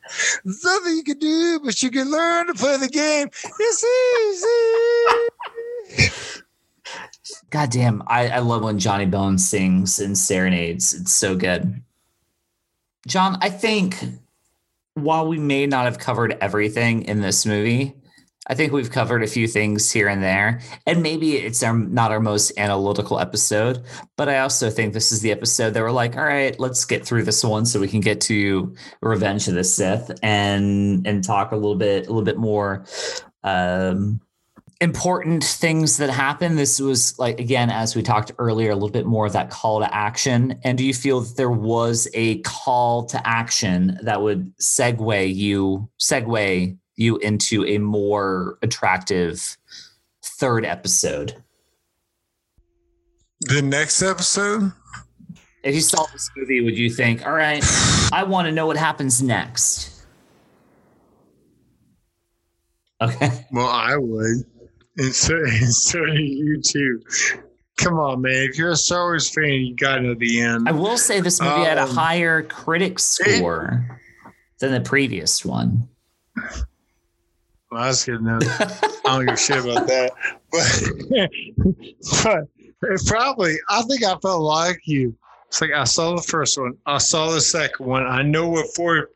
There's 0.44 0.64
nothing 0.64 0.96
you 0.96 1.04
can 1.04 1.18
do, 1.18 1.60
but 1.64 1.82
you 1.82 1.90
can 1.90 2.10
learn 2.10 2.48
to 2.48 2.54
play 2.54 2.76
the 2.76 2.88
game. 2.88 3.28
It's 3.58 3.84
easy. 5.96 6.12
God 7.50 7.70
damn, 7.70 8.02
I, 8.06 8.28
I 8.28 8.38
love 8.40 8.62
when 8.62 8.78
Johnny 8.78 9.06
Bone 9.06 9.38
sings 9.38 9.98
and 9.98 10.18
serenades. 10.18 10.92
It's 10.92 11.12
so 11.12 11.36
good. 11.36 11.82
John, 13.06 13.38
I 13.40 13.50
think 13.50 13.96
while 14.94 15.26
we 15.26 15.38
may 15.38 15.66
not 15.66 15.84
have 15.84 15.98
covered 15.98 16.36
everything 16.40 17.02
in 17.02 17.20
this 17.20 17.46
movie, 17.46 17.94
I 18.52 18.54
think 18.54 18.74
we've 18.74 18.90
covered 18.90 19.22
a 19.22 19.26
few 19.26 19.48
things 19.48 19.90
here 19.90 20.08
and 20.08 20.22
there. 20.22 20.60
And 20.86 21.02
maybe 21.02 21.36
it's 21.36 21.62
our, 21.62 21.74
not 21.74 22.12
our 22.12 22.20
most 22.20 22.52
analytical 22.58 23.18
episode, 23.18 23.82
but 24.18 24.28
I 24.28 24.40
also 24.40 24.68
think 24.68 24.92
this 24.92 25.10
is 25.10 25.22
the 25.22 25.32
episode 25.32 25.70
that 25.70 25.82
we're 25.82 25.90
like, 25.90 26.18
all 26.18 26.24
right, 26.24 26.54
let's 26.60 26.84
get 26.84 27.02
through 27.02 27.22
this 27.22 27.42
one 27.42 27.64
so 27.64 27.80
we 27.80 27.88
can 27.88 28.02
get 28.02 28.20
to 28.22 28.74
Revenge 29.00 29.48
of 29.48 29.54
the 29.54 29.64
Sith 29.64 30.10
and 30.22 31.06
and 31.06 31.24
talk 31.24 31.52
a 31.52 31.56
little 31.56 31.76
bit 31.76 32.08
a 32.08 32.10
little 32.10 32.26
bit 32.26 32.36
more 32.36 32.84
um 33.42 34.20
important 34.82 35.42
things 35.42 35.96
that 35.96 36.10
happen. 36.10 36.56
This 36.56 36.78
was 36.78 37.18
like 37.18 37.40
again, 37.40 37.70
as 37.70 37.96
we 37.96 38.02
talked 38.02 38.32
earlier, 38.38 38.72
a 38.72 38.74
little 38.74 38.90
bit 38.90 39.06
more 39.06 39.24
of 39.24 39.32
that 39.32 39.48
call 39.48 39.80
to 39.80 39.94
action. 39.94 40.58
And 40.62 40.76
do 40.76 40.84
you 40.84 40.92
feel 40.92 41.20
that 41.20 41.38
there 41.38 41.50
was 41.50 42.06
a 42.12 42.40
call 42.40 43.06
to 43.06 43.26
action 43.26 43.98
that 44.02 44.20
would 44.20 44.54
segue 44.58 45.34
you 45.34 45.88
segue 45.98 46.76
you 46.96 47.16
into 47.18 47.64
a 47.64 47.78
more 47.78 48.58
attractive 48.62 49.56
third 50.24 50.64
episode? 50.64 51.42
The 53.40 53.62
next 53.62 54.02
episode? 54.02 54.72
If 55.64 55.74
you 55.74 55.80
saw 55.80 56.04
this 56.12 56.30
movie, 56.36 56.60
would 56.60 56.76
you 56.76 56.90
think, 56.90 57.24
all 57.26 57.32
right, 57.32 57.64
I 58.12 58.24
want 58.24 58.46
to 58.46 58.52
know 58.52 58.66
what 58.66 58.76
happens 58.76 59.22
next? 59.22 60.04
Okay. 63.00 63.46
Well, 63.52 63.66
I 63.68 63.96
would. 63.96 64.44
And 64.98 65.14
so, 65.14 65.36
and 65.44 65.74
so 65.74 66.04
do 66.04 66.22
you 66.22 66.60
too. 66.60 67.00
Come 67.78 67.98
on, 67.98 68.20
man. 68.22 68.48
If 68.50 68.58
you're 68.58 68.70
a 68.70 68.76
Star 68.76 69.04
Wars 69.04 69.28
fan, 69.28 69.50
you 69.50 69.74
gotta 69.74 70.02
know 70.02 70.14
the 70.14 70.40
end. 70.40 70.68
I 70.68 70.72
will 70.72 70.98
say 70.98 71.20
this 71.20 71.40
movie 71.40 71.64
had 71.64 71.78
a 71.78 71.82
Um, 71.82 71.90
higher 71.90 72.42
critic 72.42 72.98
score 72.98 74.00
than 74.60 74.72
the 74.72 74.80
previous 74.80 75.44
one. 75.44 75.88
Well, 77.72 77.84
that's 77.84 78.04
good 78.04 78.20
enough. 78.20 78.42
I 79.06 79.16
don't 79.16 79.24
give 79.24 79.34
a 79.34 79.36
shit 79.38 79.64
about 79.64 79.86
that. 79.86 80.12
But, 80.50 81.30
but 82.22 82.90
it 82.90 83.06
probably, 83.06 83.56
I 83.70 83.80
think 83.82 84.04
I 84.04 84.14
felt 84.16 84.42
like 84.42 84.82
you. 84.84 85.16
It's 85.48 85.62
like 85.62 85.72
I 85.72 85.84
saw 85.84 86.14
the 86.14 86.20
first 86.20 86.58
one, 86.58 86.76
I 86.84 86.98
saw 86.98 87.30
the 87.30 87.40
second 87.40 87.86
one. 87.86 88.04
I 88.04 88.20
know 88.20 88.48
what 88.48 88.74
for. 88.74 89.08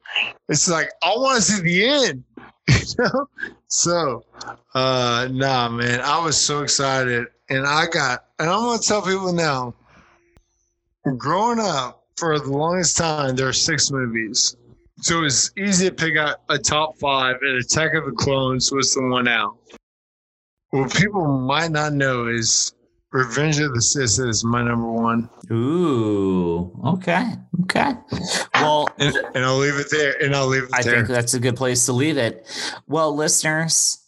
It's 0.48 0.70
like 0.70 0.88
I 1.02 1.08
want 1.16 1.36
to 1.36 1.42
see 1.42 1.62
the 1.62 1.86
end. 1.86 2.24
You 2.68 3.04
know? 3.04 3.28
So, 3.68 4.24
uh, 4.74 5.28
nah, 5.30 5.68
man, 5.68 6.00
I 6.00 6.24
was 6.24 6.36
so 6.36 6.62
excited, 6.62 7.26
and 7.48 7.66
I 7.66 7.86
got, 7.86 8.24
and 8.38 8.48
I'm 8.50 8.60
gonna 8.60 8.78
tell 8.78 9.02
people 9.02 9.32
now. 9.32 9.74
Growing 11.16 11.60
up, 11.60 12.04
for 12.16 12.38
the 12.38 12.50
longest 12.50 12.96
time, 12.96 13.36
there 13.36 13.48
are 13.48 13.52
six 13.52 13.90
movies. 13.90 14.56
So 15.00 15.24
it's 15.24 15.50
easy 15.58 15.88
to 15.88 15.94
pick 15.94 16.16
out 16.16 16.38
a 16.48 16.58
top 16.58 16.98
five, 16.98 17.36
and 17.42 17.58
Attack 17.58 17.94
of 17.94 18.06
the 18.06 18.12
Clones 18.12 18.72
was 18.72 18.94
the 18.94 19.02
one 19.02 19.28
out. 19.28 19.58
What 20.70 20.92
people 20.94 21.26
might 21.26 21.70
not 21.70 21.92
know 21.92 22.28
is 22.28 22.72
Revenge 23.12 23.58
of 23.60 23.72
the 23.72 23.80
Sith 23.80 24.18
is 24.26 24.44
my 24.44 24.62
number 24.62 24.90
one, 24.90 25.30
Ooh, 25.50 26.72
okay, 26.84 27.32
okay. 27.62 27.94
Well, 28.54 28.88
and, 28.98 29.16
and 29.34 29.44
I'll 29.44 29.58
leave 29.58 29.76
it 29.76 29.86
there. 29.90 30.20
And 30.22 30.34
I'll 30.34 30.48
leave 30.48 30.64
it 30.64 30.70
there. 30.70 30.80
I 30.80 30.82
there. 30.82 30.94
think 30.96 31.08
that's 31.08 31.34
a 31.34 31.40
good 31.40 31.56
place 31.56 31.86
to 31.86 31.92
leave 31.92 32.18
it. 32.18 32.46
Well, 32.88 33.14
listeners, 33.14 34.05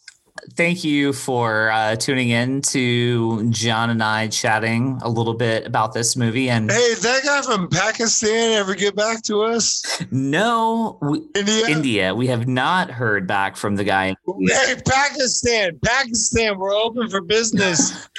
thank 0.53 0.83
you 0.83 1.13
for 1.13 1.71
uh, 1.71 1.95
tuning 1.95 2.29
in 2.29 2.61
to 2.61 3.49
John 3.49 3.89
and 3.89 4.03
I 4.03 4.27
chatting 4.27 4.99
a 5.01 5.09
little 5.09 5.33
bit 5.33 5.65
about 5.65 5.93
this 5.93 6.15
movie. 6.15 6.49
And 6.49 6.71
hey, 6.71 6.93
that 7.01 7.23
guy 7.23 7.41
from 7.41 7.69
Pakistan 7.69 8.53
ever 8.53 8.75
get 8.75 8.95
back 8.95 9.23
to 9.23 9.41
us? 9.41 10.03
no, 10.11 10.97
we, 11.01 11.19
India. 11.35 11.67
India, 11.67 12.15
we 12.15 12.27
have 12.27 12.47
not 12.47 12.91
heard 12.91 13.27
back 13.27 13.55
from 13.55 13.75
the 13.75 13.83
guy. 13.83 14.15
Hey, 14.25 14.75
Pakistan, 14.85 15.79
Pakistan, 15.83 16.57
we're 16.57 16.75
open 16.75 17.09
for 17.09 17.21
business. 17.21 18.07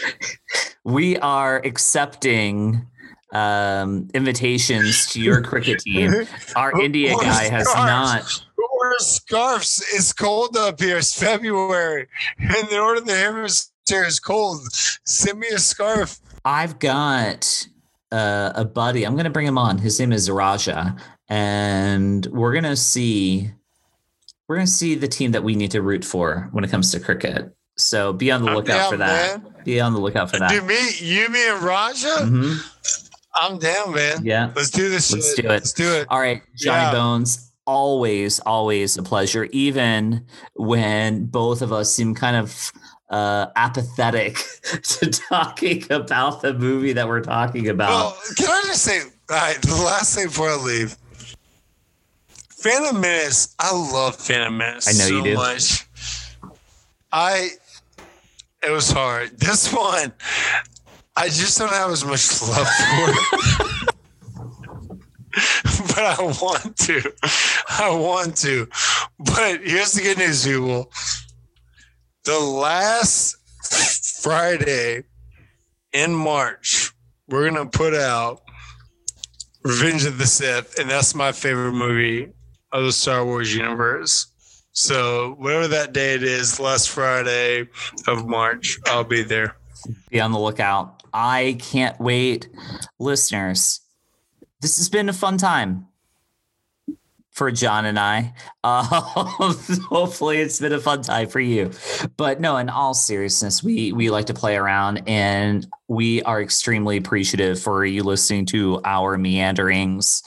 We 0.82 1.18
are 1.18 1.58
accepting 1.58 2.86
um, 3.32 4.08
invitations 4.14 5.06
to 5.12 5.20
your 5.20 5.42
cricket 5.42 5.80
team. 5.80 6.26
Our 6.56 6.80
India 6.82 7.14
guy 7.20 7.48
has 7.48 7.66
not. 7.66 8.44
Who 8.60 8.68
wears 8.78 9.06
scarves? 9.06 9.82
It's 9.94 10.12
cold 10.12 10.54
up 10.54 10.78
here. 10.80 10.98
It's 10.98 11.18
February, 11.18 12.08
and 12.38 12.68
the 12.68 12.76
northern 12.76 13.08
hemisphere 13.08 14.04
is 14.04 14.20
cold. 14.20 14.68
Send 14.72 15.38
me 15.40 15.48
a 15.48 15.58
scarf. 15.58 16.18
I've 16.44 16.78
got 16.78 17.66
uh, 18.12 18.52
a 18.54 18.66
buddy. 18.66 19.04
I'm 19.06 19.14
going 19.14 19.24
to 19.24 19.30
bring 19.30 19.46
him 19.46 19.56
on. 19.56 19.78
His 19.78 19.98
name 19.98 20.12
is 20.12 20.28
Raja, 20.30 20.94
and 21.28 22.26
we're 22.26 22.52
going 22.52 22.64
to 22.64 22.76
see 22.76 23.50
we're 24.46 24.56
going 24.56 24.66
to 24.66 24.72
see 24.72 24.94
the 24.94 25.08
team 25.08 25.32
that 25.32 25.42
we 25.42 25.54
need 25.54 25.70
to 25.70 25.80
root 25.80 26.04
for 26.04 26.50
when 26.52 26.62
it 26.62 26.70
comes 26.70 26.90
to 26.92 27.00
cricket. 27.00 27.54
So 27.78 28.12
be 28.12 28.30
on 28.30 28.44
the 28.44 28.50
lookout 28.52 28.66
down, 28.76 28.90
for 28.90 28.96
that. 28.98 29.42
man. 29.42 29.54
Be 29.64 29.80
on 29.80 29.94
the 29.94 30.00
lookout 30.00 30.30
for 30.30 30.38
that. 30.38 30.50
Do 30.50 30.60
me, 30.62 30.76
you, 30.98 31.30
me, 31.30 31.48
and 31.48 31.62
Raja? 31.62 32.16
Mhm. 32.20 32.58
I'm 33.36 33.58
down, 33.58 33.94
man. 33.94 34.22
Yeah. 34.22 34.52
Let's 34.54 34.68
do 34.70 34.90
this. 34.90 35.10
Let's 35.12 35.28
shit. 35.34 35.44
do 35.44 35.48
it. 35.48 35.48
Let's 35.50 35.72
do 35.72 35.90
it. 35.94 36.06
All 36.10 36.20
right, 36.20 36.42
Johnny 36.56 36.82
Yeah. 36.82 36.92
Bones, 36.92 37.49
always, 37.70 38.40
always 38.40 38.96
a 38.96 39.02
pleasure, 39.02 39.44
even 39.52 40.26
when 40.54 41.26
both 41.26 41.62
of 41.62 41.72
us 41.72 41.94
seem 41.94 42.16
kind 42.16 42.34
of 42.34 42.72
uh, 43.10 43.46
apathetic 43.54 44.34
to 44.82 45.06
talking 45.08 45.84
about 45.90 46.42
the 46.42 46.52
movie 46.52 46.92
that 46.92 47.06
we're 47.06 47.20
talking 47.20 47.68
about. 47.68 47.90
Well, 47.90 48.18
can 48.36 48.48
I 48.50 48.62
just 48.66 48.82
say, 48.82 49.02
all 49.02 49.36
right, 49.36 49.62
the 49.62 49.82
last 49.84 50.16
thing 50.16 50.26
before 50.26 50.50
I 50.50 50.56
leave. 50.56 50.96
Phantom 52.48 53.00
Menace, 53.00 53.54
I 53.60 53.72
love 53.72 54.16
Phantom 54.16 54.56
Menace 54.56 54.88
I 54.88 54.92
know 54.92 55.08
so 55.08 55.16
you 55.16 55.22
do. 55.22 55.34
much. 55.34 55.86
I, 57.12 57.50
it 58.64 58.70
was 58.70 58.90
hard. 58.90 59.30
This 59.38 59.72
one, 59.72 60.12
I 61.16 61.26
just 61.26 61.56
don't 61.56 61.70
have 61.70 61.90
as 61.92 62.04
much 62.04 62.42
love 62.42 62.66
for 62.66 63.10
it. 63.10 63.88
but 65.88 65.98
I 65.98 66.16
want 66.20 66.76
to. 66.78 67.12
I 67.68 67.90
want 67.94 68.36
to. 68.38 68.68
But 69.18 69.60
here's 69.62 69.92
the 69.92 70.02
good 70.02 70.18
news, 70.18 70.44
people. 70.44 70.90
The 72.24 72.38
last 72.38 73.36
Friday 74.22 75.04
in 75.92 76.14
March, 76.14 76.92
we're 77.28 77.50
gonna 77.50 77.66
put 77.66 77.94
out 77.94 78.42
Revenge 79.62 80.04
of 80.04 80.18
the 80.18 80.26
Sith, 80.26 80.78
and 80.78 80.88
that's 80.88 81.14
my 81.14 81.32
favorite 81.32 81.72
movie 81.72 82.32
of 82.72 82.84
the 82.84 82.92
Star 82.92 83.24
Wars 83.24 83.54
universe. 83.54 84.26
So 84.72 85.34
whatever 85.38 85.68
that 85.68 85.92
date 85.92 86.22
is, 86.22 86.60
last 86.60 86.90
Friday 86.90 87.68
of 88.06 88.26
March, 88.26 88.78
I'll 88.86 89.04
be 89.04 89.22
there. 89.22 89.56
Be 90.10 90.20
on 90.20 90.32
the 90.32 90.38
lookout. 90.38 91.02
I 91.12 91.56
can't 91.60 91.98
wait. 92.00 92.48
Listeners, 92.98 93.80
this 94.60 94.78
has 94.78 94.88
been 94.88 95.08
a 95.08 95.12
fun 95.12 95.38
time 95.38 95.86
for 97.30 97.50
John 97.50 97.84
and 97.84 97.98
I. 97.98 98.34
Uh, 98.62 98.82
hopefully, 99.88 100.38
it's 100.38 100.60
been 100.60 100.72
a 100.72 100.80
fun 100.80 101.02
time 101.02 101.28
for 101.28 101.40
you. 101.40 101.70
But 102.16 102.40
no, 102.40 102.56
in 102.56 102.68
all 102.68 102.94
seriousness, 102.94 103.62
we 103.62 103.92
we 103.92 104.10
like 104.10 104.26
to 104.26 104.34
play 104.34 104.56
around, 104.56 105.02
and 105.06 105.66
we 105.88 106.22
are 106.22 106.42
extremely 106.42 106.96
appreciative 106.96 107.60
for 107.60 107.84
you 107.84 108.02
listening 108.02 108.46
to 108.46 108.80
our 108.84 109.16
meanderings 109.16 110.22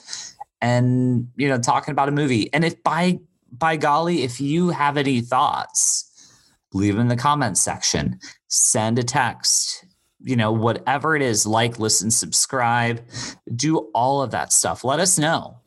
and 0.62 1.28
you 1.36 1.50
know 1.50 1.60
talking 1.60 1.92
about 1.92 2.10
a 2.10 2.12
movie. 2.12 2.52
And 2.54 2.66
if 2.66 2.82
by 2.82 3.20
by 3.52 3.78
golly, 3.78 4.24
if 4.24 4.42
you 4.42 4.70
have 4.70 4.98
any 4.98 5.22
thoughts, 5.22 6.10
leave 6.74 6.96
them 6.96 7.02
in 7.02 7.08
the 7.10 7.16
comments 7.16 7.62
section. 7.62 8.20
Send 8.48 8.98
a 8.98 9.04
text. 9.04 9.83
You 10.24 10.36
know, 10.36 10.52
whatever 10.52 11.16
it 11.16 11.22
is, 11.22 11.46
like, 11.46 11.80
listen, 11.80 12.10
subscribe, 12.10 13.02
do 13.54 13.90
all 13.94 14.22
of 14.22 14.32
that 14.32 14.54
stuff. 14.54 14.84
Let 14.84 15.00
us 15.00 15.20
know 15.20 15.58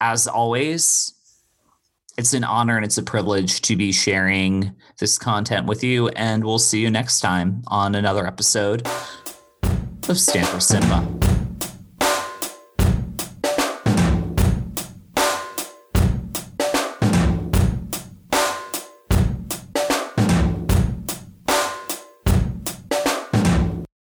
as 0.00 0.26
always, 0.26 1.12
it's 2.16 2.32
an 2.32 2.44
honor 2.44 2.76
and 2.76 2.84
it's 2.84 2.98
a 2.98 3.02
privilege 3.02 3.60
to 3.62 3.76
be 3.76 3.92
sharing 3.92 4.74
this 4.98 5.18
content 5.18 5.66
with 5.66 5.84
you. 5.84 6.08
And 6.08 6.44
we'll 6.44 6.58
see 6.58 6.80
you 6.80 6.90
next 6.90 7.20
time 7.20 7.62
on 7.66 7.94
another 7.94 8.26
episode 8.26 8.86
of 10.08 10.18
Stanford 10.18 10.62
Cinema. 10.62 11.39